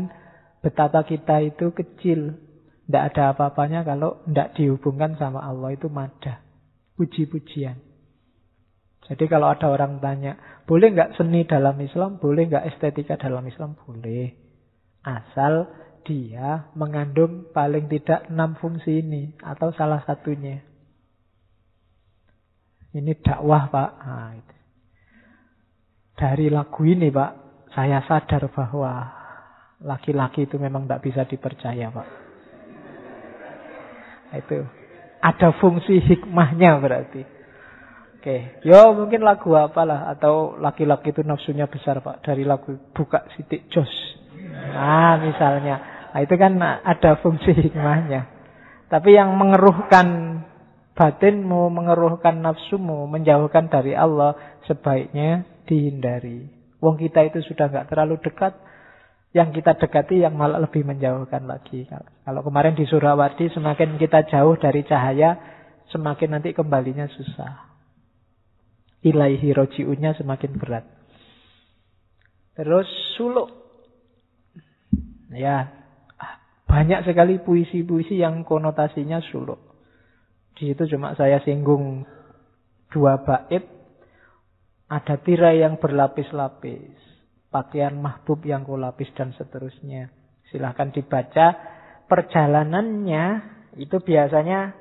betapa 0.64 1.04
kita 1.04 1.44
itu 1.44 1.76
kecil. 1.76 2.40
Tidak 2.88 3.04
ada 3.14 3.36
apa-apanya 3.36 3.86
kalau 3.86 4.24
tidak 4.26 4.58
dihubungkan 4.58 5.14
sama 5.20 5.44
Allah. 5.44 5.76
Itu 5.76 5.92
madah. 5.92 6.42
Puji-pujian. 6.98 7.89
Jadi 9.10 9.26
kalau 9.26 9.50
ada 9.50 9.74
orang 9.74 9.98
tanya, 9.98 10.38
boleh 10.70 10.94
nggak 10.94 11.18
seni 11.18 11.42
dalam 11.50 11.82
Islam? 11.82 12.22
Boleh 12.22 12.46
nggak 12.46 12.66
estetika 12.70 13.18
dalam 13.18 13.42
Islam? 13.50 13.74
Boleh. 13.74 14.30
Asal 15.02 15.66
dia 16.06 16.70
mengandung 16.78 17.50
paling 17.50 17.90
tidak 17.90 18.30
enam 18.30 18.54
fungsi 18.62 19.02
ini 19.02 19.34
atau 19.42 19.74
salah 19.74 20.06
satunya. 20.06 20.62
Ini 22.94 23.18
dakwah 23.22 23.70
Pak. 23.70 23.92
Nah, 24.06 24.32
itu. 24.38 24.56
Dari 26.14 26.48
lagu 26.54 26.82
ini 26.86 27.10
Pak, 27.10 27.32
saya 27.74 28.06
sadar 28.06 28.46
bahwa 28.54 28.94
laki-laki 29.82 30.46
itu 30.46 30.62
memang 30.62 30.86
tidak 30.86 31.02
bisa 31.02 31.22
dipercaya 31.26 31.90
Pak. 31.90 32.08
Itu 34.38 34.58
ada 35.20 35.50
fungsi 35.58 35.98
hikmahnya 35.98 36.78
berarti. 36.78 37.39
Oke, 38.20 38.60
yo 38.68 38.92
mungkin 39.00 39.24
lagu 39.24 39.56
apalah 39.56 40.12
atau 40.12 40.60
laki-laki 40.60 41.16
itu 41.16 41.24
nafsunya 41.24 41.72
besar 41.72 42.04
Pak 42.04 42.20
dari 42.28 42.44
lagu 42.44 42.76
buka 42.92 43.24
sitik 43.32 43.72
jos. 43.72 43.88
Nah, 44.76 45.16
misalnya 45.24 46.00
Nah, 46.10 46.20
itu 46.26 46.36
kan 46.42 46.58
ada 46.62 47.22
fungsi 47.22 47.54
hikmahnya. 47.54 48.26
Tapi 48.90 49.14
yang 49.14 49.38
mengeruhkan 49.38 50.42
batinmu, 50.98 51.70
mengeruhkan 51.70 52.42
nafsumu, 52.42 53.06
menjauhkan 53.06 53.70
dari 53.70 53.94
Allah, 53.94 54.34
sebaiknya 54.66 55.46
dihindari. 55.70 56.50
Wong 56.82 56.98
kita 56.98 57.30
itu 57.30 57.46
sudah 57.46 57.70
nggak 57.70 57.94
terlalu 57.94 58.18
dekat, 58.26 58.58
yang 59.30 59.54
kita 59.54 59.78
dekati 59.78 60.26
yang 60.26 60.34
malah 60.34 60.58
lebih 60.58 60.82
menjauhkan 60.82 61.46
lagi. 61.46 61.86
Kalau 62.26 62.42
kemarin 62.42 62.74
di 62.74 62.90
Surawadi, 62.90 63.54
semakin 63.54 64.02
kita 64.02 64.26
jauh 64.26 64.58
dari 64.58 64.82
cahaya, 64.90 65.38
semakin 65.94 66.42
nanti 66.42 66.58
kembalinya 66.58 67.06
susah. 67.06 67.69
Ilaihi 69.00 69.56
roji'unya 69.56 70.16
semakin 70.20 70.52
berat. 70.60 70.86
Terus 72.60 72.88
suluk. 73.16 73.48
Ya, 75.32 75.72
banyak 76.68 77.08
sekali 77.08 77.40
puisi-puisi 77.40 78.20
yang 78.20 78.44
konotasinya 78.44 79.24
suluk. 79.32 79.58
Di 80.60 80.74
situ 80.74 80.86
cuma 80.96 81.16
saya 81.16 81.40
singgung 81.48 82.04
dua 82.92 83.24
bait. 83.24 83.64
Ada 84.90 85.22
tirai 85.22 85.62
yang 85.64 85.78
berlapis-lapis. 85.80 86.98
Pakaian 87.50 87.98
mahbub 87.98 88.42
yang 88.46 88.66
kulapis 88.68 89.10
dan 89.16 89.32
seterusnya. 89.38 90.12
Silahkan 90.52 90.92
dibaca. 90.92 91.48
Perjalanannya 92.10 93.26
itu 93.78 94.02
biasanya 94.02 94.74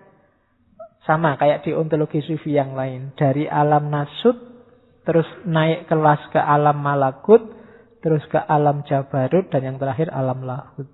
sama 1.08 1.40
kayak 1.40 1.64
di 1.64 1.72
ontologi 1.72 2.20
sufi 2.20 2.52
yang 2.52 2.76
lain. 2.76 3.16
Dari 3.16 3.48
alam 3.48 3.88
nasut, 3.88 4.36
terus 5.08 5.24
naik 5.48 5.88
kelas 5.88 6.20
ke 6.28 6.36
alam 6.36 6.84
malakut, 6.84 7.40
terus 8.04 8.20
ke 8.28 8.36
alam 8.36 8.84
jabarut, 8.84 9.48
dan 9.48 9.64
yang 9.64 9.76
terakhir 9.80 10.12
alam 10.12 10.44
lahut. 10.44 10.84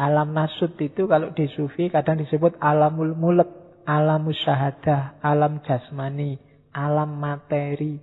Alam 0.00 0.32
nasut 0.32 0.80
itu 0.80 1.04
kalau 1.04 1.28
di 1.36 1.44
sufi 1.52 1.92
kadang 1.92 2.24
disebut 2.24 2.56
alamul 2.56 3.12
mulek, 3.12 3.52
alam 3.84 4.24
syahadah, 4.32 5.20
alam 5.20 5.60
jasmani, 5.60 6.40
alam 6.72 7.20
materi. 7.20 8.00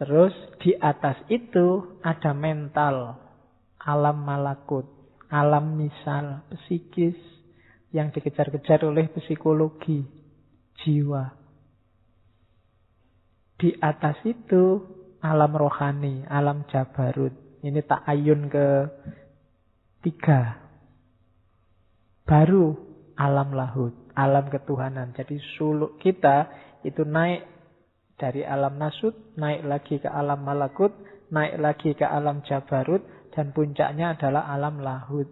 Terus 0.00 0.32
di 0.64 0.72
atas 0.80 1.20
itu 1.28 2.00
ada 2.00 2.32
mental, 2.32 3.20
alam 3.84 4.16
malakut, 4.24 4.88
alam 5.28 5.76
misal, 5.76 6.48
psikis 6.48 7.37
yang 7.92 8.12
dikejar-kejar 8.12 8.84
oleh 8.84 9.08
psikologi, 9.12 10.04
jiwa. 10.84 11.32
Di 13.58 13.74
atas 13.80 14.22
itu 14.22 14.84
alam 15.18 15.52
rohani, 15.56 16.22
alam 16.28 16.68
jabarut. 16.70 17.34
Ini 17.58 17.82
tak 17.82 18.06
ayun 18.06 18.46
ke 18.46 18.66
tiga. 20.06 20.62
Baru 22.22 22.76
alam 23.18 23.50
lahut, 23.56 23.94
alam 24.14 24.46
ketuhanan. 24.46 25.10
Jadi 25.16 25.42
suluk 25.58 25.98
kita 25.98 26.46
itu 26.86 27.02
naik 27.02 27.42
dari 28.18 28.46
alam 28.46 28.78
nasut, 28.78 29.14
naik 29.34 29.66
lagi 29.66 29.96
ke 29.98 30.06
alam 30.06 30.42
malakut, 30.42 30.94
naik 31.34 31.58
lagi 31.58 31.90
ke 31.98 32.06
alam 32.06 32.42
jabarut, 32.46 33.02
dan 33.34 33.50
puncaknya 33.50 34.14
adalah 34.14 34.46
alam 34.50 34.82
lahut. 34.82 35.30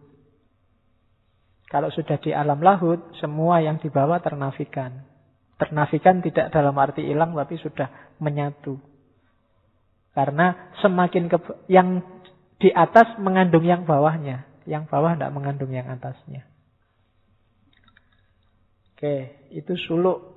Kalau 1.66 1.90
sudah 1.90 2.16
di 2.22 2.30
alam 2.30 2.62
lahut, 2.62 3.10
semua 3.18 3.58
yang 3.58 3.82
dibawa 3.82 4.22
ternafikan. 4.22 5.02
Ternafikan 5.58 6.22
tidak 6.22 6.54
dalam 6.54 6.76
arti 6.78 7.02
hilang, 7.02 7.34
tapi 7.34 7.58
sudah 7.58 8.14
menyatu. 8.22 8.78
Karena 10.14 10.72
semakin 10.80 11.26
ke, 11.26 11.38
yang 11.66 12.00
di 12.62 12.70
atas 12.70 13.18
mengandung 13.18 13.66
yang 13.66 13.82
bawahnya. 13.82 14.46
Yang 14.64 14.86
bawah 14.88 15.18
tidak 15.18 15.34
mengandung 15.34 15.70
yang 15.74 15.90
atasnya. 15.90 16.46
Oke, 18.96 19.46
itu 19.52 19.76
suluk. 19.90 20.34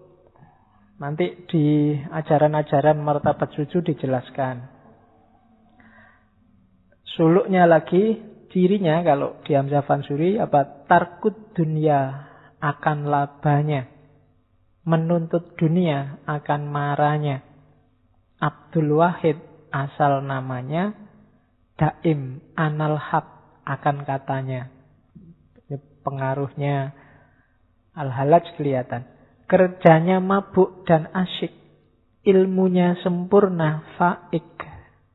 Nanti 0.99 1.47
di 1.47 1.95
ajaran-ajaran 1.95 2.99
martabat 2.99 3.55
suju 3.55 3.79
dijelaskan. 3.79 4.67
Suluknya 7.15 7.63
lagi, 7.63 8.19
cirinya 8.49 9.01
kalau 9.05 9.39
di 9.45 9.53
Hamzah 9.55 9.85
Fansuri 9.85 10.37
apa? 10.41 10.85
Tarkut 10.89 11.53
dunia 11.53 12.29
akan 12.59 13.07
labanya. 13.07 13.87
Menuntut 14.83 15.55
dunia 15.55 16.21
akan 16.25 16.61
marahnya. 16.67 17.45
Abdul 18.39 18.99
Wahid 18.99 19.37
asal 19.69 20.23
namanya 20.25 20.95
daim 21.77 22.41
anal 22.57 22.97
hak 22.97 23.27
akan 23.67 24.03
katanya. 24.03 24.71
Pengaruhnya 25.99 26.95
al-halaj 27.93 28.55
kelihatan. 28.55 29.05
Kerjanya 29.45 30.23
mabuk 30.23 30.87
dan 30.87 31.11
asyik. 31.11 31.53
Ilmunya 32.23 32.97
sempurna 33.03 33.83
faik. 33.99 34.47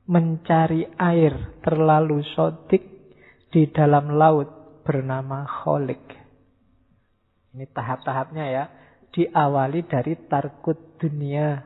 Mencari 0.04 0.84
air 1.00 1.56
terlalu 1.64 2.20
sodik 2.36 2.93
di 3.54 3.70
dalam 3.70 4.18
laut 4.18 4.82
bernama 4.82 5.46
kholik. 5.46 6.02
Ini 7.54 7.70
tahap-tahapnya 7.70 8.44
ya. 8.50 8.64
Diawali 9.14 9.86
dari 9.86 10.18
tarkut 10.26 10.98
dunia. 10.98 11.62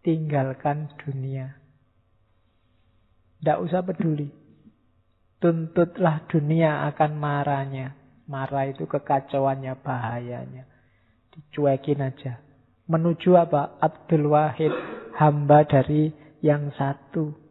Tinggalkan 0.00 0.96
dunia. 0.96 1.60
Tidak 3.36 3.58
usah 3.60 3.84
peduli. 3.84 4.32
Tuntutlah 5.36 6.24
dunia 6.32 6.88
akan 6.88 7.20
marahnya. 7.20 7.92
Marah 8.24 8.64
itu 8.64 8.88
kekacauannya, 8.88 9.76
bahayanya. 9.84 10.64
Dicuekin 11.36 12.00
aja. 12.00 12.40
Menuju 12.88 13.36
apa? 13.36 13.76
Abdul 13.76 14.32
Wahid, 14.32 14.72
hamba 15.20 15.68
dari 15.68 16.16
yang 16.40 16.72
satu. 16.80 17.41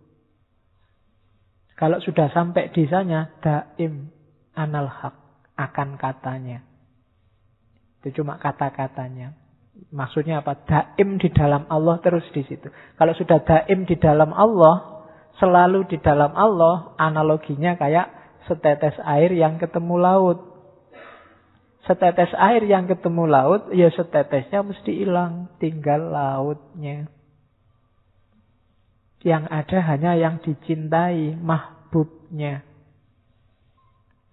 Kalau 1.81 1.97
sudah 1.97 2.29
sampai 2.29 2.69
di 2.69 2.85
sana, 2.85 3.41
daim 3.41 4.13
anal 4.53 4.85
hak 4.85 5.17
akan 5.57 5.97
katanya. 5.97 6.61
Itu 7.97 8.21
cuma 8.21 8.37
kata-katanya. 8.37 9.33
Maksudnya 9.89 10.45
apa? 10.45 10.61
Daim 10.61 11.17
di 11.17 11.33
dalam 11.33 11.65
Allah 11.73 11.97
terus 12.05 12.21
di 12.37 12.45
situ. 12.45 12.69
Kalau 13.01 13.17
sudah 13.17 13.41
daim 13.41 13.89
di 13.89 13.97
dalam 13.97 14.29
Allah, 14.29 15.01
selalu 15.41 15.89
di 15.89 15.97
dalam 15.97 16.37
Allah 16.37 16.93
analoginya 17.01 17.73
kayak 17.73 18.13
setetes 18.45 19.01
air 19.01 19.33
yang 19.33 19.57
ketemu 19.57 19.97
laut. 19.97 20.39
Setetes 21.89 22.29
air 22.37 22.61
yang 22.61 22.85
ketemu 22.85 23.25
laut, 23.25 23.73
ya 23.73 23.89
setetesnya 23.89 24.61
mesti 24.61 25.01
hilang, 25.01 25.49
tinggal 25.57 26.13
lautnya. 26.13 27.09
Yang 29.21 29.43
ada 29.53 29.77
hanya 29.85 30.11
yang 30.17 30.41
dicintai, 30.41 31.37
mahbubnya. 31.37 32.65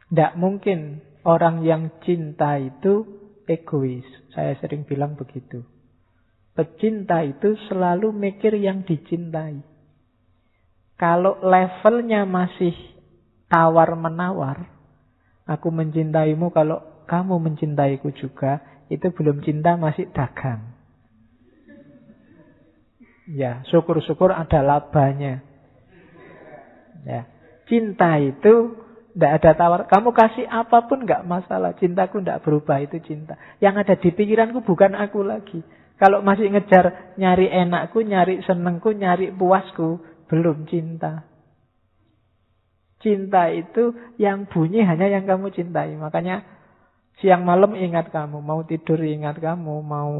Tidak 0.09 0.33
mungkin 0.41 1.05
orang 1.29 1.61
yang 1.61 1.93
cinta 2.01 2.57
itu 2.57 3.05
egois. 3.45 4.05
Saya 4.33 4.57
sering 4.61 4.89
bilang 4.89 5.17
begitu. 5.17 5.61
Pecinta 6.57 7.21
itu 7.23 7.55
selalu 7.69 8.11
mikir 8.11 8.57
yang 8.57 8.83
dicintai. 8.83 9.61
Kalau 10.99 11.39
levelnya 11.39 12.27
masih 12.27 12.75
tawar-menawar, 13.47 14.67
aku 15.47 15.69
mencintaimu 15.71 16.51
kalau 16.51 16.83
kamu 17.07 17.39
mencintaiku 17.39 18.11
juga, 18.13 18.61
itu 18.91 19.07
belum 19.15 19.45
cinta 19.47 19.79
masih 19.79 20.11
dagang. 20.11 20.78
Ya, 23.29 23.61
syukur-syukur 23.69 24.33
ada 24.33 24.65
labanya. 24.65 25.45
Ya, 27.05 27.29
cinta 27.69 28.17
itu 28.17 28.73
tidak 29.13 29.33
ada 29.43 29.51
tawar. 29.53 29.81
Kamu 29.85 30.17
kasih 30.17 30.49
apa 30.49 30.89
pun 30.89 31.05
nggak 31.05 31.29
masalah. 31.29 31.77
Cintaku 31.77 32.25
tidak 32.25 32.41
berubah 32.47 32.81
itu 32.81 32.97
cinta. 33.05 33.37
Yang 33.61 33.75
ada 33.85 33.95
di 34.01 34.11
pikiranku 34.17 34.65
bukan 34.65 34.97
aku 34.97 35.21
lagi. 35.27 35.61
Kalau 35.99 36.23
masih 36.23 36.49
ngejar 36.55 37.19
nyari 37.19 37.51
enakku, 37.51 38.01
nyari 38.07 38.41
senengku, 38.47 38.95
nyari 38.95 39.35
puasku, 39.35 39.99
belum 40.31 40.71
cinta. 40.71 41.27
Cinta 43.03 43.51
itu 43.51 43.95
yang 44.17 44.47
bunyi 44.47 44.87
hanya 44.87 45.11
yang 45.11 45.27
kamu 45.27 45.51
cintai. 45.51 45.99
Makanya 45.99 46.58
siang 47.21 47.43
malam 47.43 47.75
ingat 47.75 48.11
kamu, 48.15 48.39
mau 48.43 48.63
tidur 48.63 48.99
ingat 49.03 49.39
kamu, 49.43 49.83
mau 49.83 50.11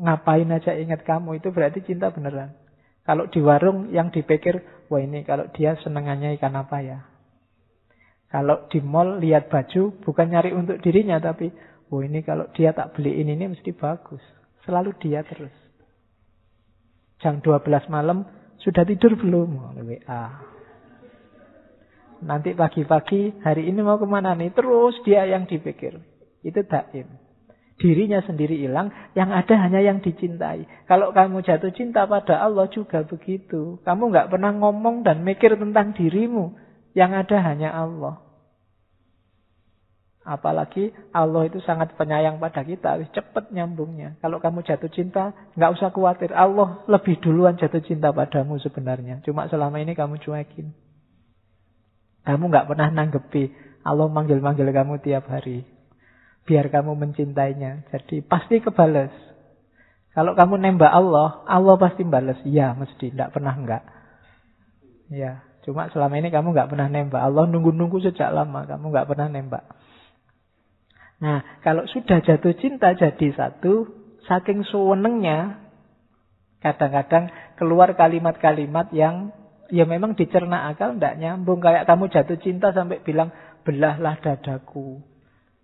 ngapain 0.00 0.48
aja 0.52 0.76
ingat 0.76 1.04
kamu. 1.04 1.40
Itu 1.40 1.52
berarti 1.52 1.84
cinta 1.84 2.12
beneran. 2.12 2.52
Kalau 3.06 3.30
di 3.30 3.38
warung 3.38 3.94
yang 3.94 4.10
dipikir, 4.10 4.86
wah 4.90 4.98
ini 4.98 5.22
kalau 5.22 5.46
dia 5.54 5.78
senengannya 5.78 6.34
ikan 6.40 6.58
apa 6.58 6.78
ya? 6.82 6.98
Kalau 8.26 8.66
di 8.66 8.82
mall 8.82 9.22
lihat 9.22 9.46
baju 9.46 10.02
bukan 10.02 10.26
nyari 10.26 10.50
untuk 10.50 10.82
dirinya 10.82 11.22
tapi 11.22 11.46
oh 11.94 12.02
ini 12.02 12.26
kalau 12.26 12.50
dia 12.50 12.74
tak 12.74 12.98
beliin 12.98 13.30
ini 13.30 13.54
mesti 13.54 13.70
bagus. 13.70 14.20
Selalu 14.66 14.98
dia 14.98 15.22
terus. 15.22 15.54
Jam 17.22 17.38
12 17.38 17.86
malam 17.86 18.26
sudah 18.58 18.82
tidur 18.82 19.14
belum? 19.14 19.78
WA. 19.78 20.24
Nanti 22.26 22.56
pagi-pagi 22.56 23.38
hari 23.46 23.70
ini 23.70 23.78
mau 23.84 24.00
ke 24.00 24.08
mana 24.08 24.34
nih? 24.34 24.50
Terus 24.50 24.98
dia 25.06 25.22
yang 25.30 25.46
dipikir. 25.46 26.15
Itu 26.46 26.62
daim. 26.62 27.10
Dirinya 27.76 28.24
sendiri 28.24 28.56
hilang, 28.56 28.88
yang 29.12 29.28
ada 29.34 29.52
hanya 29.60 29.84
yang 29.84 30.00
dicintai. 30.00 30.64
Kalau 30.88 31.12
kamu 31.12 31.44
jatuh 31.44 31.74
cinta 31.76 32.08
pada 32.08 32.40
Allah 32.40 32.70
juga 32.72 33.04
begitu. 33.04 33.82
Kamu 33.84 34.08
nggak 34.14 34.32
pernah 34.32 34.54
ngomong 34.56 35.04
dan 35.04 35.20
mikir 35.20 35.58
tentang 35.60 35.92
dirimu. 35.92 36.56
Yang 36.96 37.26
ada 37.26 37.36
hanya 37.52 37.76
Allah. 37.76 38.24
Apalagi 40.26 40.90
Allah 41.14 41.46
itu 41.46 41.62
sangat 41.62 41.94
penyayang 41.94 42.42
pada 42.42 42.64
kita, 42.64 42.98
cepat 43.12 43.52
nyambungnya. 43.54 44.18
Kalau 44.18 44.40
kamu 44.40 44.64
jatuh 44.64 44.90
cinta, 44.90 45.36
nggak 45.54 45.76
usah 45.76 45.92
khawatir. 45.92 46.32
Allah 46.32 46.82
lebih 46.88 47.20
duluan 47.20 47.60
jatuh 47.60 47.84
cinta 47.84 48.10
padamu 48.10 48.56
sebenarnya. 48.58 49.20
Cuma 49.22 49.46
selama 49.52 49.78
ini 49.78 49.92
kamu 49.92 50.16
cuekin. 50.24 50.72
Kamu 52.24 52.42
nggak 52.48 52.66
pernah 52.72 52.88
nanggepi. 52.90 53.52
Allah 53.86 54.08
manggil-manggil 54.10 54.66
kamu 54.66 54.98
tiap 55.04 55.30
hari. 55.30 55.75
Biar 56.46 56.70
kamu 56.70 56.94
mencintainya. 56.94 57.90
Jadi 57.90 58.22
pasti 58.22 58.62
kebales. 58.62 59.10
Kalau 60.14 60.32
kamu 60.32 60.62
nembak 60.62 60.94
Allah, 60.94 61.44
Allah 61.44 61.76
pasti 61.76 62.06
balas. 62.06 62.40
Ya, 62.46 62.72
mesti. 62.72 63.12
Nggak 63.12 63.34
pernah 63.34 63.52
enggak. 63.52 63.82
Ya, 65.10 65.46
Cuma 65.66 65.90
selama 65.90 66.14
ini 66.22 66.30
kamu 66.30 66.54
nggak 66.54 66.70
pernah 66.70 66.86
nembak. 66.86 67.18
Allah 67.18 67.50
nunggu-nunggu 67.50 67.98
sejak 67.98 68.30
lama. 68.30 68.70
Kamu 68.70 68.94
nggak 68.94 69.08
pernah 69.10 69.26
nembak. 69.26 69.66
Nah, 71.18 71.58
kalau 71.66 71.82
sudah 71.90 72.22
jatuh 72.22 72.54
cinta 72.62 72.94
jadi 72.94 73.34
satu, 73.34 73.90
saking 74.30 74.62
suwenengnya, 74.62 75.58
kadang-kadang 76.62 77.34
keluar 77.58 77.98
kalimat-kalimat 77.98 78.94
yang 78.94 79.34
ya 79.66 79.82
memang 79.82 80.14
dicerna 80.14 80.70
akal 80.70 80.94
tidak 80.94 81.18
nyambung. 81.18 81.58
Kayak 81.58 81.90
kamu 81.90 82.14
jatuh 82.14 82.38
cinta 82.38 82.70
sampai 82.70 83.02
bilang, 83.02 83.34
belahlah 83.66 84.22
dadaku. 84.22 85.02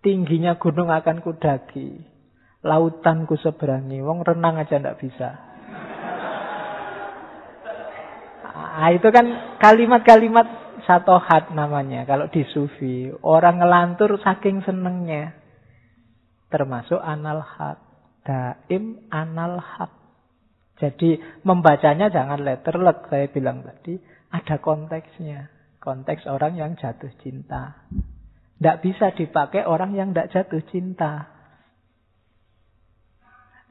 Tingginya 0.03 0.59
gunung 0.59 0.91
akan 0.91 1.23
kudaki. 1.23 1.95
Lautan 2.67 3.23
ku 3.31 3.39
seberangi. 3.39 4.03
Wong 4.03 4.27
renang 4.27 4.59
aja 4.59 4.83
ndak 4.83 4.99
bisa. 4.99 5.31
Nah, 8.53 8.91
itu 8.91 9.09
kan 9.15 9.57
kalimat-kalimat 9.63 10.47
satohat 10.83 11.55
namanya 11.55 12.03
kalau 12.03 12.27
di 12.27 12.43
sufi. 12.51 13.15
Orang 13.23 13.63
ngelantur 13.63 14.19
saking 14.19 14.67
senengnya. 14.67 15.39
Termasuk 16.51 16.99
anal 16.99 17.39
hak. 17.39 17.79
Daim 18.27 19.07
anal 19.07 19.63
hak. 19.63 19.93
Jadi 20.83 21.15
membacanya 21.47 22.11
jangan 22.11 22.43
letterlek 22.43 23.07
saya 23.07 23.31
bilang 23.31 23.63
tadi. 23.63 24.03
Ada 24.35 24.59
konteksnya. 24.59 25.47
Konteks 25.79 26.27
orang 26.27 26.59
yang 26.59 26.75
jatuh 26.75 27.11
cinta. 27.23 27.87
Tidak 28.63 28.79
bisa 28.79 29.11
dipakai 29.11 29.67
orang 29.67 29.99
yang 29.99 30.15
tidak 30.15 30.31
jatuh 30.31 30.63
cinta 30.71 31.33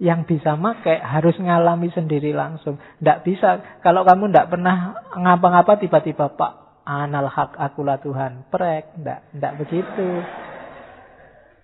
yang 0.01 0.25
bisa 0.25 0.57
make 0.57 0.97
harus 0.97 1.37
ngalami 1.37 1.93
sendiri 1.93 2.33
langsung. 2.33 2.81
Tidak 2.97 3.21
bisa. 3.21 3.79
Kalau 3.85 4.01
kamu 4.01 4.33
tidak 4.33 4.49
pernah 4.49 4.97
ngapa-ngapa 5.13 5.77
tiba-tiba 5.77 6.33
Pak 6.33 6.81
anal 6.89 7.29
hak 7.29 7.53
akulah 7.53 8.01
Tuhan. 8.01 8.49
Prek. 8.49 8.97
Tidak. 8.97 9.37
Tidak 9.37 9.53
begitu. 9.61 10.09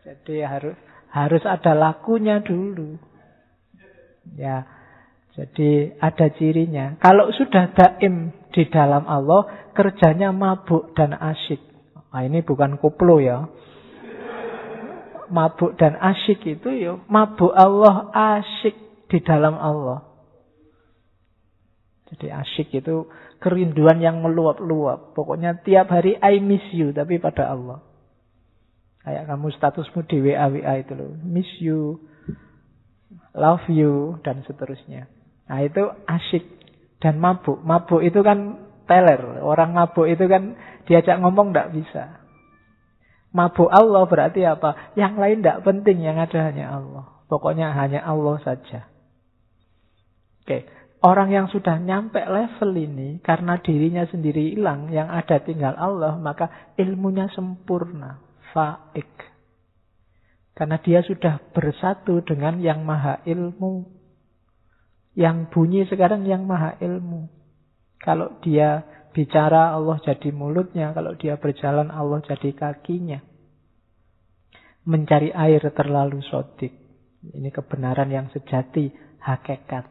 Jadi 0.05 0.45
harus 0.45 0.77
harus 1.09 1.43
ada 1.49 1.73
lakunya 1.73 2.37
dulu. 2.45 3.01
Ya. 4.37 4.69
Jadi 5.33 5.97
ada 5.97 6.29
cirinya. 6.37 6.93
Kalau 7.01 7.33
sudah 7.33 7.73
daim 7.73 8.33
di 8.53 8.63
dalam 8.69 9.05
Allah, 9.09 9.69
kerjanya 9.73 10.29
mabuk 10.29 10.93
dan 10.93 11.13
asyik. 11.13 11.66
Nah, 12.13 12.21
ini 12.23 12.41
bukan 12.41 12.79
koplo 12.81 13.19
ya 13.19 13.45
mabuk 15.27 15.75
dan 15.75 15.99
asyik 15.99 16.43
itu 16.47 16.69
ya 16.71 16.99
mabuk 17.11 17.51
Allah 17.51 18.11
asyik 18.11 18.75
di 19.11 19.19
dalam 19.23 19.55
Allah. 19.55 20.03
Jadi 22.07 22.31
asyik 22.31 22.71
itu 22.71 23.11
kerinduan 23.43 23.99
yang 23.99 24.23
meluap-luap. 24.23 25.11
Pokoknya 25.11 25.59
tiap 25.59 25.91
hari 25.91 26.15
I 26.23 26.39
miss 26.39 26.63
you 26.71 26.95
tapi 26.95 27.19
pada 27.19 27.51
Allah. 27.51 27.83
Kayak 29.03 29.27
kamu 29.27 29.47
statusmu 29.55 30.03
di 30.07 30.17
WA 30.23 30.47
WA 30.51 30.73
itu 30.83 30.95
loh. 30.95 31.11
Miss 31.23 31.47
you, 31.59 31.99
love 33.35 33.63
you 33.67 34.19
dan 34.23 34.43
seterusnya. 34.47 35.07
Nah 35.47 35.59
itu 35.63 35.83
asyik 36.07 36.43
dan 37.03 37.19
mabuk. 37.19 37.59
Mabuk 37.63 38.03
itu 38.03 38.19
kan 38.23 38.66
teler. 38.87 39.43
Orang 39.43 39.75
mabuk 39.75 40.07
itu 40.07 40.25
kan 40.25 40.55
diajak 40.87 41.19
ngomong 41.19 41.51
tidak 41.51 41.75
bisa. 41.75 42.03
Mabuk 43.35 43.67
Allah 43.69 44.07
berarti 44.07 44.41
apa? 44.47 44.95
Yang 44.95 45.13
lain 45.19 45.37
tidak 45.43 45.61
penting, 45.67 45.97
yang 46.01 46.17
ada 46.17 46.39
hanya 46.47 46.65
Allah. 46.73 47.05
Pokoknya 47.27 47.75
hanya 47.75 48.01
Allah 48.07 48.39
saja. 48.39 48.87
Oke, 50.47 50.63
orang 51.03 51.29
yang 51.35 51.51
sudah 51.51 51.75
nyampe 51.75 52.23
level 52.23 52.71
ini 52.71 53.19
karena 53.19 53.59
dirinya 53.59 54.07
sendiri 54.07 54.55
hilang, 54.55 54.87
yang 54.95 55.11
ada 55.11 55.43
tinggal 55.43 55.75
Allah, 55.75 56.15
maka 56.15 56.71
ilmunya 56.79 57.27
sempurna, 57.35 58.23
faik. 58.55 59.11
Karena 60.55 60.81
dia 60.81 61.05
sudah 61.05 61.37
bersatu 61.53 62.23
dengan 62.25 62.57
yang 62.63 62.81
maha 62.81 63.21
ilmu. 63.27 63.85
Yang 65.13 65.53
bunyi 65.53 65.85
sekarang 65.85 66.25
yang 66.25 66.49
maha 66.49 66.79
ilmu. 66.81 67.29
Kalau 67.97 68.37
dia 68.41 68.85
bicara 69.11 69.73
Allah 69.73 69.97
jadi 70.05 70.29
mulutnya, 70.29 70.93
kalau 70.93 71.17
dia 71.17 71.41
berjalan 71.41 71.89
Allah 71.89 72.21
jadi 72.21 72.53
kakinya. 72.53 73.19
Mencari 74.87 75.33
air 75.33 75.59
terlalu 75.75 76.23
sodik. 76.23 76.71
Ini 77.27 77.49
kebenaran 77.51 78.07
yang 78.07 78.31
sejati, 78.31 78.87
hakikat. 79.19 79.83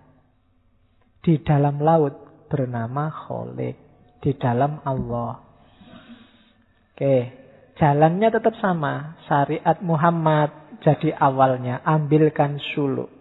Di 1.21 1.43
dalam 1.43 1.83
laut 1.83 2.47
bernama 2.49 3.11
Kholik. 3.11 3.77
Di 4.23 4.33
dalam 4.39 4.81
Allah. 4.87 5.43
Oke, 6.97 7.17
jalannya 7.77 8.33
tetap 8.33 8.57
sama. 8.57 9.21
Syariat 9.29 9.77
Muhammad 9.85 10.81
jadi 10.81 11.13
awalnya. 11.13 11.85
Ambilkan 11.85 12.57
suluk. 12.73 13.13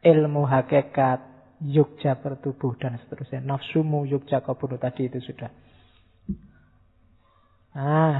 Ilmu 0.00 0.48
hakikat, 0.48 1.20
Yogja 1.62 2.18
bertubuh 2.18 2.74
dan 2.78 2.98
seterusnya. 2.98 3.38
Nafsumu 3.42 4.02
Yogja 4.02 4.42
bunuh 4.42 4.78
tadi 4.82 5.06
itu 5.06 5.22
sudah. 5.22 5.50
Nah, 7.72 8.18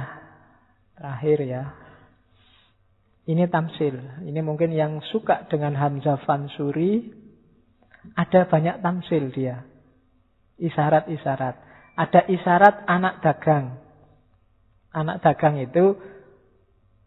terakhir 0.94 1.38
ya. 1.42 1.62
Ini 3.26 3.46
tamsil. 3.50 4.26
Ini 4.26 4.40
mungkin 4.42 4.74
yang 4.74 5.02
suka 5.10 5.46
dengan 5.50 5.74
Hamzah 5.74 6.22
Fansuri. 6.26 7.10
Ada 8.18 8.50
banyak 8.50 8.82
tamsil 8.82 9.30
dia. 9.30 9.62
Isyarat-isyarat. 10.58 11.54
Ada 11.98 12.20
isyarat 12.26 12.86
anak 12.86 13.22
dagang. 13.22 13.78
Anak 14.90 15.22
dagang 15.22 15.58
itu 15.62 15.98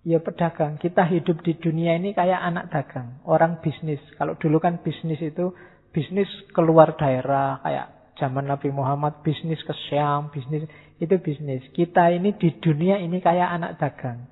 ya 0.07 0.23
pedagang. 0.23 0.79
Kita 0.79 1.03
hidup 1.03 1.43
di 1.43 1.57
dunia 1.59 1.99
ini 1.99 2.15
kayak 2.15 2.39
anak 2.39 2.71
dagang. 2.71 3.19
Orang 3.27 3.59
bisnis. 3.59 3.99
Kalau 4.15 4.39
dulu 4.39 4.61
kan 4.63 4.79
bisnis 4.85 5.19
itu 5.19 5.51
bisnis 5.95 6.27
keluar 6.51 6.99
daerah 6.99 7.63
kayak 7.63 8.19
zaman 8.19 8.51
Nabi 8.51 8.67
Muhammad 8.67 9.23
bisnis 9.23 9.63
ke 9.63 9.71
Syam, 9.87 10.27
bisnis 10.27 10.67
itu 10.99 11.15
bisnis. 11.23 11.63
Kita 11.71 12.11
ini 12.11 12.35
di 12.35 12.51
dunia 12.59 12.99
ini 12.99 13.23
kayak 13.23 13.49
anak 13.55 13.71
dagang. 13.79 14.27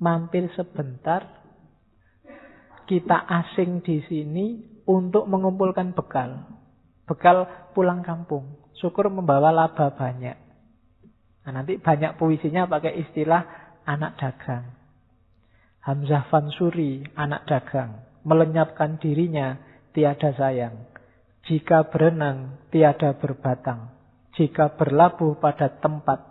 Mampir 0.00 0.48
sebentar, 0.56 1.44
kita 2.88 3.20
asing 3.20 3.84
di 3.84 4.00
sini 4.08 4.46
untuk 4.88 5.28
mengumpulkan 5.28 5.92
bekal. 5.92 6.48
Bekal 7.04 7.68
pulang 7.76 8.00
kampung. 8.00 8.56
Syukur 8.80 9.12
membawa 9.12 9.52
laba 9.52 9.92
banyak. 9.92 10.36
Nah, 11.44 11.52
nanti 11.52 11.76
banyak 11.76 12.16
puisinya 12.16 12.64
pakai 12.64 12.96
istilah 13.04 13.44
anak 13.84 14.16
dagang. 14.16 14.64
Hamzah 15.84 16.32
Fansuri, 16.32 17.04
anak 17.12 17.44
dagang, 17.44 18.00
melenyapkan 18.24 18.96
dirinya, 18.96 19.60
tiada 19.92 20.32
sayang. 20.32 20.93
Jika 21.44 21.92
berenang, 21.92 22.56
tiada 22.72 23.12
berbatang. 23.20 23.92
Jika 24.34 24.74
berlabuh 24.80 25.36
pada 25.36 25.68
tempat, 25.68 26.24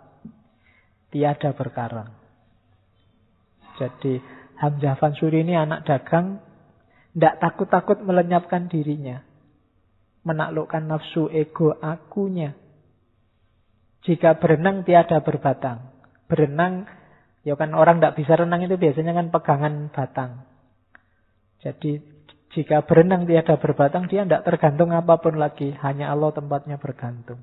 tiada 1.14 1.54
berkarang. 1.54 2.10
Jadi 3.78 4.18
Hamzah 4.58 4.98
Fansuri 4.98 5.46
ini 5.46 5.54
anak 5.54 5.86
dagang, 5.86 6.42
tidak 7.14 7.34
takut-takut 7.38 7.98
melenyapkan 8.02 8.66
dirinya. 8.66 9.22
Menaklukkan 10.26 10.82
nafsu 10.82 11.30
ego 11.30 11.78
akunya. 11.78 12.58
Jika 14.02 14.42
berenang 14.42 14.82
tiada 14.82 15.22
berbatang. 15.22 15.94
Berenang, 16.26 16.90
ya 17.46 17.54
kan 17.54 17.70
orang 17.72 18.02
tidak 18.02 18.18
bisa 18.18 18.34
renang 18.34 18.66
itu 18.66 18.74
biasanya 18.74 19.14
kan 19.14 19.30
pegangan 19.30 19.74
batang. 19.94 20.42
Jadi 21.62 22.13
jika 22.54 22.86
berenang 22.86 23.26
tiada 23.26 23.58
berbatang, 23.58 24.06
dia 24.06 24.22
tidak 24.22 24.46
tergantung 24.46 24.94
apa 24.94 25.18
pun 25.18 25.34
lagi. 25.36 25.74
Hanya 25.82 26.14
Allah 26.14 26.30
tempatnya 26.30 26.78
bergantung. 26.78 27.42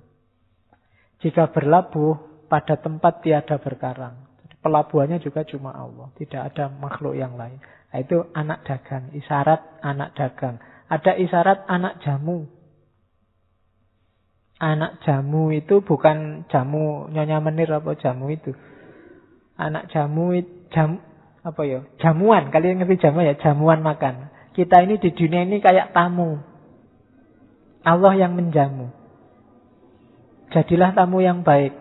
Jika 1.19 1.51
berlabuh, 1.51 2.31
pada 2.51 2.75
tempat 2.75 3.23
tiada 3.23 3.55
berkarang. 3.63 4.27
Pelabuhannya 4.59 5.23
juga 5.23 5.47
cuma 5.47 5.71
Allah. 5.71 6.11
Tidak 6.19 6.41
ada 6.51 6.67
makhluk 6.67 7.15
yang 7.15 7.39
lain. 7.39 7.63
Nah, 7.63 7.99
itu 8.03 8.27
anak 8.35 8.67
dagang. 8.67 9.07
Isyarat 9.15 9.79
anak 9.79 10.11
dagang. 10.19 10.59
Ada 10.91 11.15
isyarat 11.15 11.63
anak 11.71 12.03
jamu. 12.03 12.51
Anak 14.59 14.99
jamu 15.07 15.55
itu 15.55 15.81
bukan 15.81 16.45
jamu 16.51 17.09
nyonya 17.09 17.39
menir 17.39 17.71
apa 17.71 17.95
jamu 17.97 18.29
itu. 18.29 18.51
Anak 19.55 19.89
jamu 19.89 20.35
jam 20.69 20.99
apa 21.41 21.61
ya? 21.65 21.87
Jamuan. 22.03 22.51
Kalian 22.51 22.83
ngerti 22.83 23.07
jamu 23.07 23.23
ya? 23.23 23.33
Jamuan 23.39 23.79
makan. 23.79 24.30
Kita 24.51 24.83
ini 24.83 24.99
di 24.99 25.09
dunia 25.15 25.47
ini 25.47 25.63
kayak 25.63 25.95
tamu. 25.95 26.35
Allah 27.87 28.13
yang 28.19 28.35
menjamu. 28.35 28.91
Jadilah 30.51 30.91
tamu 30.91 31.23
yang 31.23 31.47
baik 31.47 31.71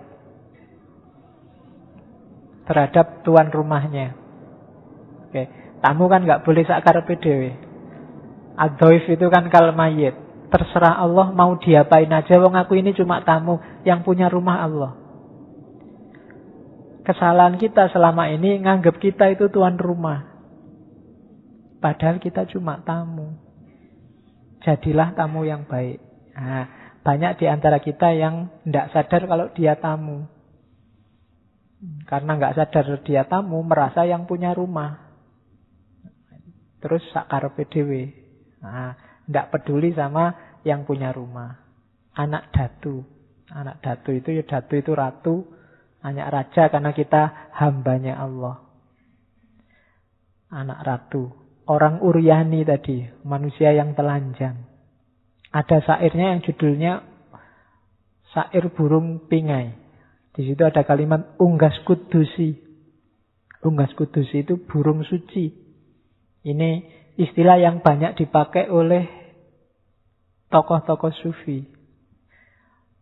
terhadap 2.70 3.26
tuan 3.26 3.51
rumahnya. 3.51 4.14
Oke, 5.26 5.51
tamu 5.82 6.06
kan 6.06 6.22
nggak 6.22 6.47
boleh 6.47 6.62
sakar 6.62 7.02
PDW. 7.02 7.59
Adoif 8.55 9.10
itu 9.10 9.26
kan 9.26 9.51
kal 9.51 9.74
mayit. 9.74 10.14
Terserah 10.51 11.02
Allah 11.02 11.34
mau 11.34 11.59
diapain 11.59 12.10
aja. 12.10 12.38
Wong 12.38 12.55
aku 12.55 12.78
ini 12.78 12.94
cuma 12.94 13.26
tamu 13.26 13.59
yang 13.82 14.06
punya 14.06 14.30
rumah 14.30 14.62
Allah. 14.62 14.92
Kesalahan 17.02 17.59
kita 17.59 17.90
selama 17.90 18.30
ini 18.30 18.62
nganggap 18.62 19.02
kita 19.02 19.34
itu 19.34 19.51
tuan 19.51 19.74
rumah. 19.74 20.30
Padahal 21.81 22.20
kita 22.20 22.44
cuma 22.52 22.85
tamu. 22.85 23.40
Jadilah 24.61 25.16
tamu 25.16 25.48
yang 25.48 25.65
baik. 25.65 25.97
Nah, 26.36 26.69
banyak 27.01 27.40
di 27.40 27.48
antara 27.48 27.81
kita 27.81 28.12
yang 28.12 28.52
tidak 28.69 28.93
sadar 28.93 29.24
kalau 29.24 29.48
dia 29.57 29.81
tamu. 29.81 30.28
Karena 32.05 32.36
nggak 32.36 32.61
sadar 32.61 33.01
dia 33.01 33.24
tamu, 33.24 33.65
merasa 33.65 34.05
yang 34.05 34.28
punya 34.28 34.52
rumah. 34.52 35.09
Terus 36.85 37.01
sakar 37.16 37.48
PDW. 37.57 38.12
Nah, 38.61 38.93
peduli 39.48 39.97
sama 39.97 40.36
yang 40.69 40.85
punya 40.85 41.09
rumah. 41.16 41.57
Anak 42.12 42.52
datu. 42.52 43.01
Anak 43.48 43.81
datu 43.81 44.12
itu 44.12 44.36
ya 44.36 44.44
datu 44.44 44.77
itu 44.77 44.93
ratu. 44.93 45.48
Anak 46.05 46.28
raja 46.28 46.69
karena 46.69 46.93
kita 46.93 47.52
hambanya 47.57 48.20
Allah. 48.20 48.61
Anak 50.52 50.81
ratu. 50.85 51.39
Orang 51.70 52.02
Uryani 52.02 52.66
tadi. 52.66 53.06
Manusia 53.22 53.70
yang 53.70 53.94
telanjang. 53.94 54.66
Ada 55.55 55.78
sairnya 55.86 56.34
yang 56.34 56.42
judulnya 56.42 57.06
Sair 58.34 58.74
Burung 58.74 59.30
Pingai. 59.30 59.70
Di 60.34 60.51
situ 60.51 60.66
ada 60.66 60.82
kalimat 60.82 61.38
unggas 61.38 61.78
kudusi. 61.86 62.59
Unggas 63.62 63.94
kudusi 63.94 64.42
itu 64.42 64.59
burung 64.66 65.06
suci. 65.06 65.47
Ini 66.42 66.70
istilah 67.14 67.62
yang 67.62 67.86
banyak 67.86 68.18
dipakai 68.18 68.66
oleh 68.66 69.06
tokoh-tokoh 70.51 71.14
sufi. 71.22 71.70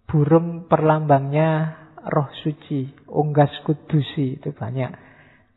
Burung 0.04 0.68
perlambangnya 0.68 1.72
roh 2.04 2.28
suci. 2.44 2.84
Unggas 3.08 3.64
kudusi 3.64 4.36
itu 4.36 4.52
banyak. 4.52 5.07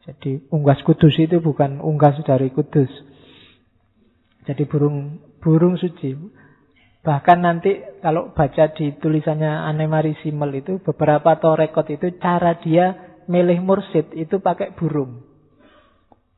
Jadi 0.02 0.49
unggas 0.49 0.82
kudusi 0.82 1.30
itu 1.30 1.38
bukan 1.38 1.78
unggas 1.78 2.18
dari 2.26 2.49
kudus. 2.49 2.90
Jadi 4.49 4.65
burung 4.65 5.22
burung 5.38 5.78
suci. 5.78 6.18
Bahkan 7.02 7.38
nanti 7.41 8.02
kalau 8.02 8.34
baca 8.34 8.73
di 8.78 8.94
tulisannya 8.98 9.65
Anemari 9.65 10.14
Simel 10.22 10.61
itu 10.61 10.82
beberapa 10.82 11.38
torekot 11.38 11.90
itu 11.90 12.18
cara 12.22 12.57
dia 12.61 13.18
milih 13.26 13.61
mursid 13.61 14.14
itu 14.18 14.41
pakai 14.41 14.73
burung. 14.73 15.22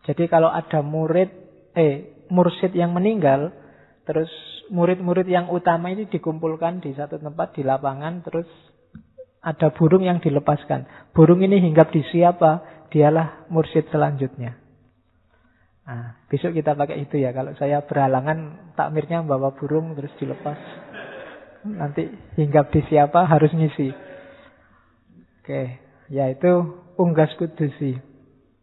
Jadi 0.03 0.27
kalau 0.27 0.51
ada 0.51 0.83
murid 0.83 1.31
eh 1.75 2.27
mursid 2.27 2.75
yang 2.75 2.91
meninggal 2.91 3.51
terus 4.03 4.31
murid-murid 4.71 5.27
yang 5.27 5.47
utama 5.51 5.91
ini 5.91 6.07
dikumpulkan 6.07 6.83
di 6.83 6.95
satu 6.95 7.19
tempat 7.19 7.55
di 7.55 7.63
lapangan 7.63 8.23
terus 8.23 8.47
ada 9.43 9.75
burung 9.75 10.07
yang 10.07 10.23
dilepaskan. 10.23 11.11
Burung 11.11 11.43
ini 11.43 11.59
hinggap 11.59 11.91
di 11.91 11.99
siapa? 12.07 12.72
Dialah 12.93 13.49
mursid 13.49 13.89
selanjutnya. 13.89 14.53
Nah, 15.83 16.15
besok 16.29 16.53
kita 16.53 16.77
pakai 16.77 17.03
itu 17.03 17.17
ya. 17.17 17.33
Kalau 17.33 17.57
saya 17.57 17.81
berhalangan 17.81 18.71
takmirnya 18.77 19.25
bawa 19.25 19.57
burung 19.57 19.97
terus 19.97 20.13
dilepas. 20.21 20.55
Nanti 21.65 22.05
hinggap 22.37 22.69
di 22.69 22.85
siapa 22.87 23.25
harus 23.25 23.49
ngisi. 23.51 23.89
Oke, 25.41 25.81
ya 26.13 26.29
itu 26.29 26.53
unggas 26.95 27.33
kudusi. 27.35 27.97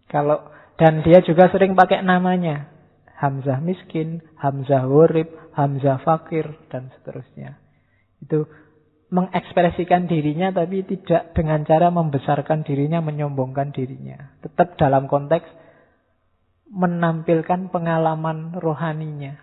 Kalau 0.09 0.47
dan 0.81 1.05
dia 1.05 1.21
juga 1.21 1.53
sering 1.53 1.77
pakai 1.77 2.01
namanya. 2.01 2.71
Hamzah 3.21 3.61
miskin, 3.61 4.25
Hamzah 4.41 4.89
worib, 4.89 5.29
Hamzah 5.53 6.01
fakir, 6.01 6.57
dan 6.73 6.89
seterusnya. 6.97 7.61
Itu 8.25 8.49
mengekspresikan 9.11 10.07
dirinya 10.07 10.55
tapi 10.55 10.87
tidak 10.87 11.35
dengan 11.35 11.67
cara 11.67 11.91
membesarkan 11.91 12.63
dirinya, 12.63 13.03
menyombongkan 13.03 13.75
dirinya. 13.75 14.39
Tetap 14.43 14.79
dalam 14.79 15.11
konteks 15.11 15.47
menampilkan 16.71 17.75
pengalaman 17.75 18.55
rohaninya. 18.55 19.35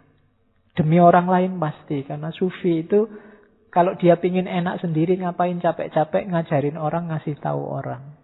Demi 0.74 0.98
orang 1.04 1.28
lain 1.28 1.52
pasti. 1.60 2.08
Karena 2.08 2.32
sufi 2.32 2.88
itu 2.88 3.12
kalau 3.68 4.00
dia 4.00 4.16
pingin 4.18 4.48
enak 4.48 4.80
sendiri 4.80 5.20
ngapain 5.20 5.60
capek-capek 5.60 6.32
ngajarin 6.32 6.80
orang, 6.80 7.12
ngasih 7.12 7.36
tahu 7.38 7.62
orang. 7.62 8.16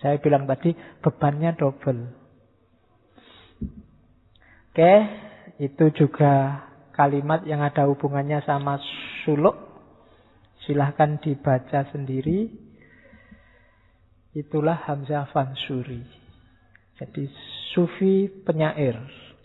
Saya 0.00 0.18
bilang 0.18 0.48
tadi 0.48 0.74
bebannya 1.04 1.54
double. 1.54 2.00
Oke, 4.72 4.94
itu 5.60 5.84
juga 5.92 6.64
kalimat 6.96 7.44
yang 7.44 7.60
ada 7.60 7.84
hubungannya 7.86 8.40
sama 8.48 8.80
suluk. 9.22 9.71
Silahkan 10.64 11.18
dibaca 11.18 11.86
sendiri. 11.90 12.50
Itulah 14.32 14.78
Hamzah 14.88 15.28
Fansuri. 15.34 16.00
Jadi 16.96 17.26
sufi 17.74 18.30
penyair. 18.30 18.96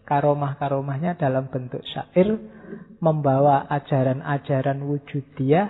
Karomah-karomahnya 0.07 1.19
dalam 1.19 1.51
bentuk 1.51 1.83
syair 1.83 2.39
membawa 3.03 3.67
ajaran-ajaran 3.67 4.79
wujudiyah 4.79 5.67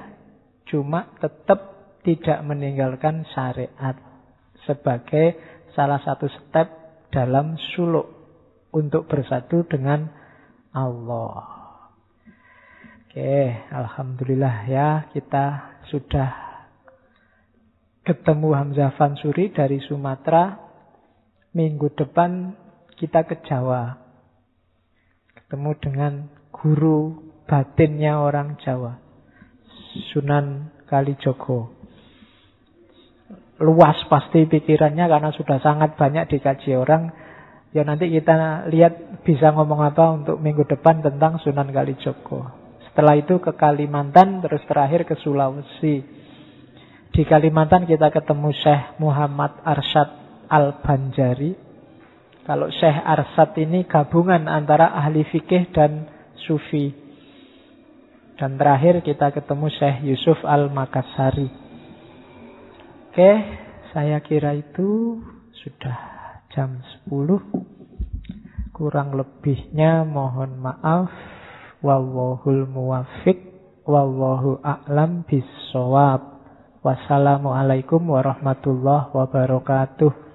cuma 0.70 1.10
tetap 1.18 1.74
tidak 2.06 2.46
meninggalkan 2.46 3.26
syariat 3.34 3.98
sebagai 4.70 5.42
salah 5.74 5.98
satu 6.06 6.30
step 6.30 6.68
dalam 7.10 7.58
suluk 7.74 8.08
untuk 8.70 9.10
bersatu 9.10 9.66
dengan 9.66 10.06
Allah. 10.76 11.57
Oke, 13.18 13.50
alhamdulillah 13.74 14.70
ya 14.70 15.10
kita 15.10 15.74
sudah 15.90 16.30
ketemu 18.06 18.54
Hamzah 18.54 18.94
Fansuri 18.94 19.50
dari 19.50 19.82
Sumatera 19.82 20.54
minggu 21.50 21.98
depan 21.98 22.54
kita 22.94 23.26
ke 23.26 23.42
Jawa. 23.42 23.98
Ketemu 25.34 25.72
dengan 25.82 26.14
guru 26.54 27.34
batinnya 27.50 28.22
orang 28.22 28.54
Jawa. 28.62 29.02
Sunan 30.14 30.78
Kalijogo. 30.86 31.74
Luas 33.66 33.98
pasti 34.14 34.46
pikirannya 34.46 35.10
karena 35.10 35.34
sudah 35.34 35.58
sangat 35.66 35.98
banyak 35.98 36.38
dikaji 36.38 36.78
orang. 36.78 37.10
Ya 37.74 37.82
nanti 37.82 38.14
kita 38.14 38.70
lihat 38.70 39.26
bisa 39.26 39.58
ngomong 39.58 39.82
apa 39.90 40.06
untuk 40.22 40.38
minggu 40.38 40.70
depan 40.70 41.02
tentang 41.02 41.42
Sunan 41.42 41.74
Kalijogo. 41.74 42.67
Setelah 42.98 43.14
itu 43.14 43.38
ke 43.38 43.54
Kalimantan, 43.54 44.42
terus 44.42 44.66
terakhir 44.66 45.06
ke 45.06 45.14
Sulawesi. 45.22 46.02
Di 47.14 47.22
Kalimantan 47.30 47.86
kita 47.86 48.10
ketemu 48.10 48.50
Syekh 48.58 48.98
Muhammad 48.98 49.54
Arsyad 49.62 50.18
Al-Banjari. 50.50 51.54
Kalau 52.42 52.74
Syekh 52.74 52.98
Arsyad 52.98 53.54
ini 53.62 53.86
gabungan 53.86 54.50
antara 54.50 54.98
ahli 54.98 55.22
fikih 55.30 55.70
dan 55.78 56.10
sufi. 56.42 56.90
Dan 58.34 58.58
terakhir 58.58 59.06
kita 59.06 59.30
ketemu 59.30 59.70
Syekh 59.78 60.02
Yusuf 60.02 60.42
Al-Makassari. 60.42 61.54
Oke, 63.14 63.32
saya 63.94 64.18
kira 64.26 64.58
itu 64.58 65.22
sudah 65.54 65.98
jam 66.50 66.82
10. 67.06 67.14
Kurang 68.74 69.14
lebihnya 69.14 70.02
mohon 70.02 70.58
maaf. 70.58 71.37
Wallahul 71.88 72.68
muwafiq. 72.68 73.40
Wallahu 73.88 74.60
a'lam 74.60 75.24
bisawab. 75.24 76.44
Wassalamualaikum 76.84 78.04
warahmatullahi 78.12 79.16
wabarakatuh. 79.16 80.27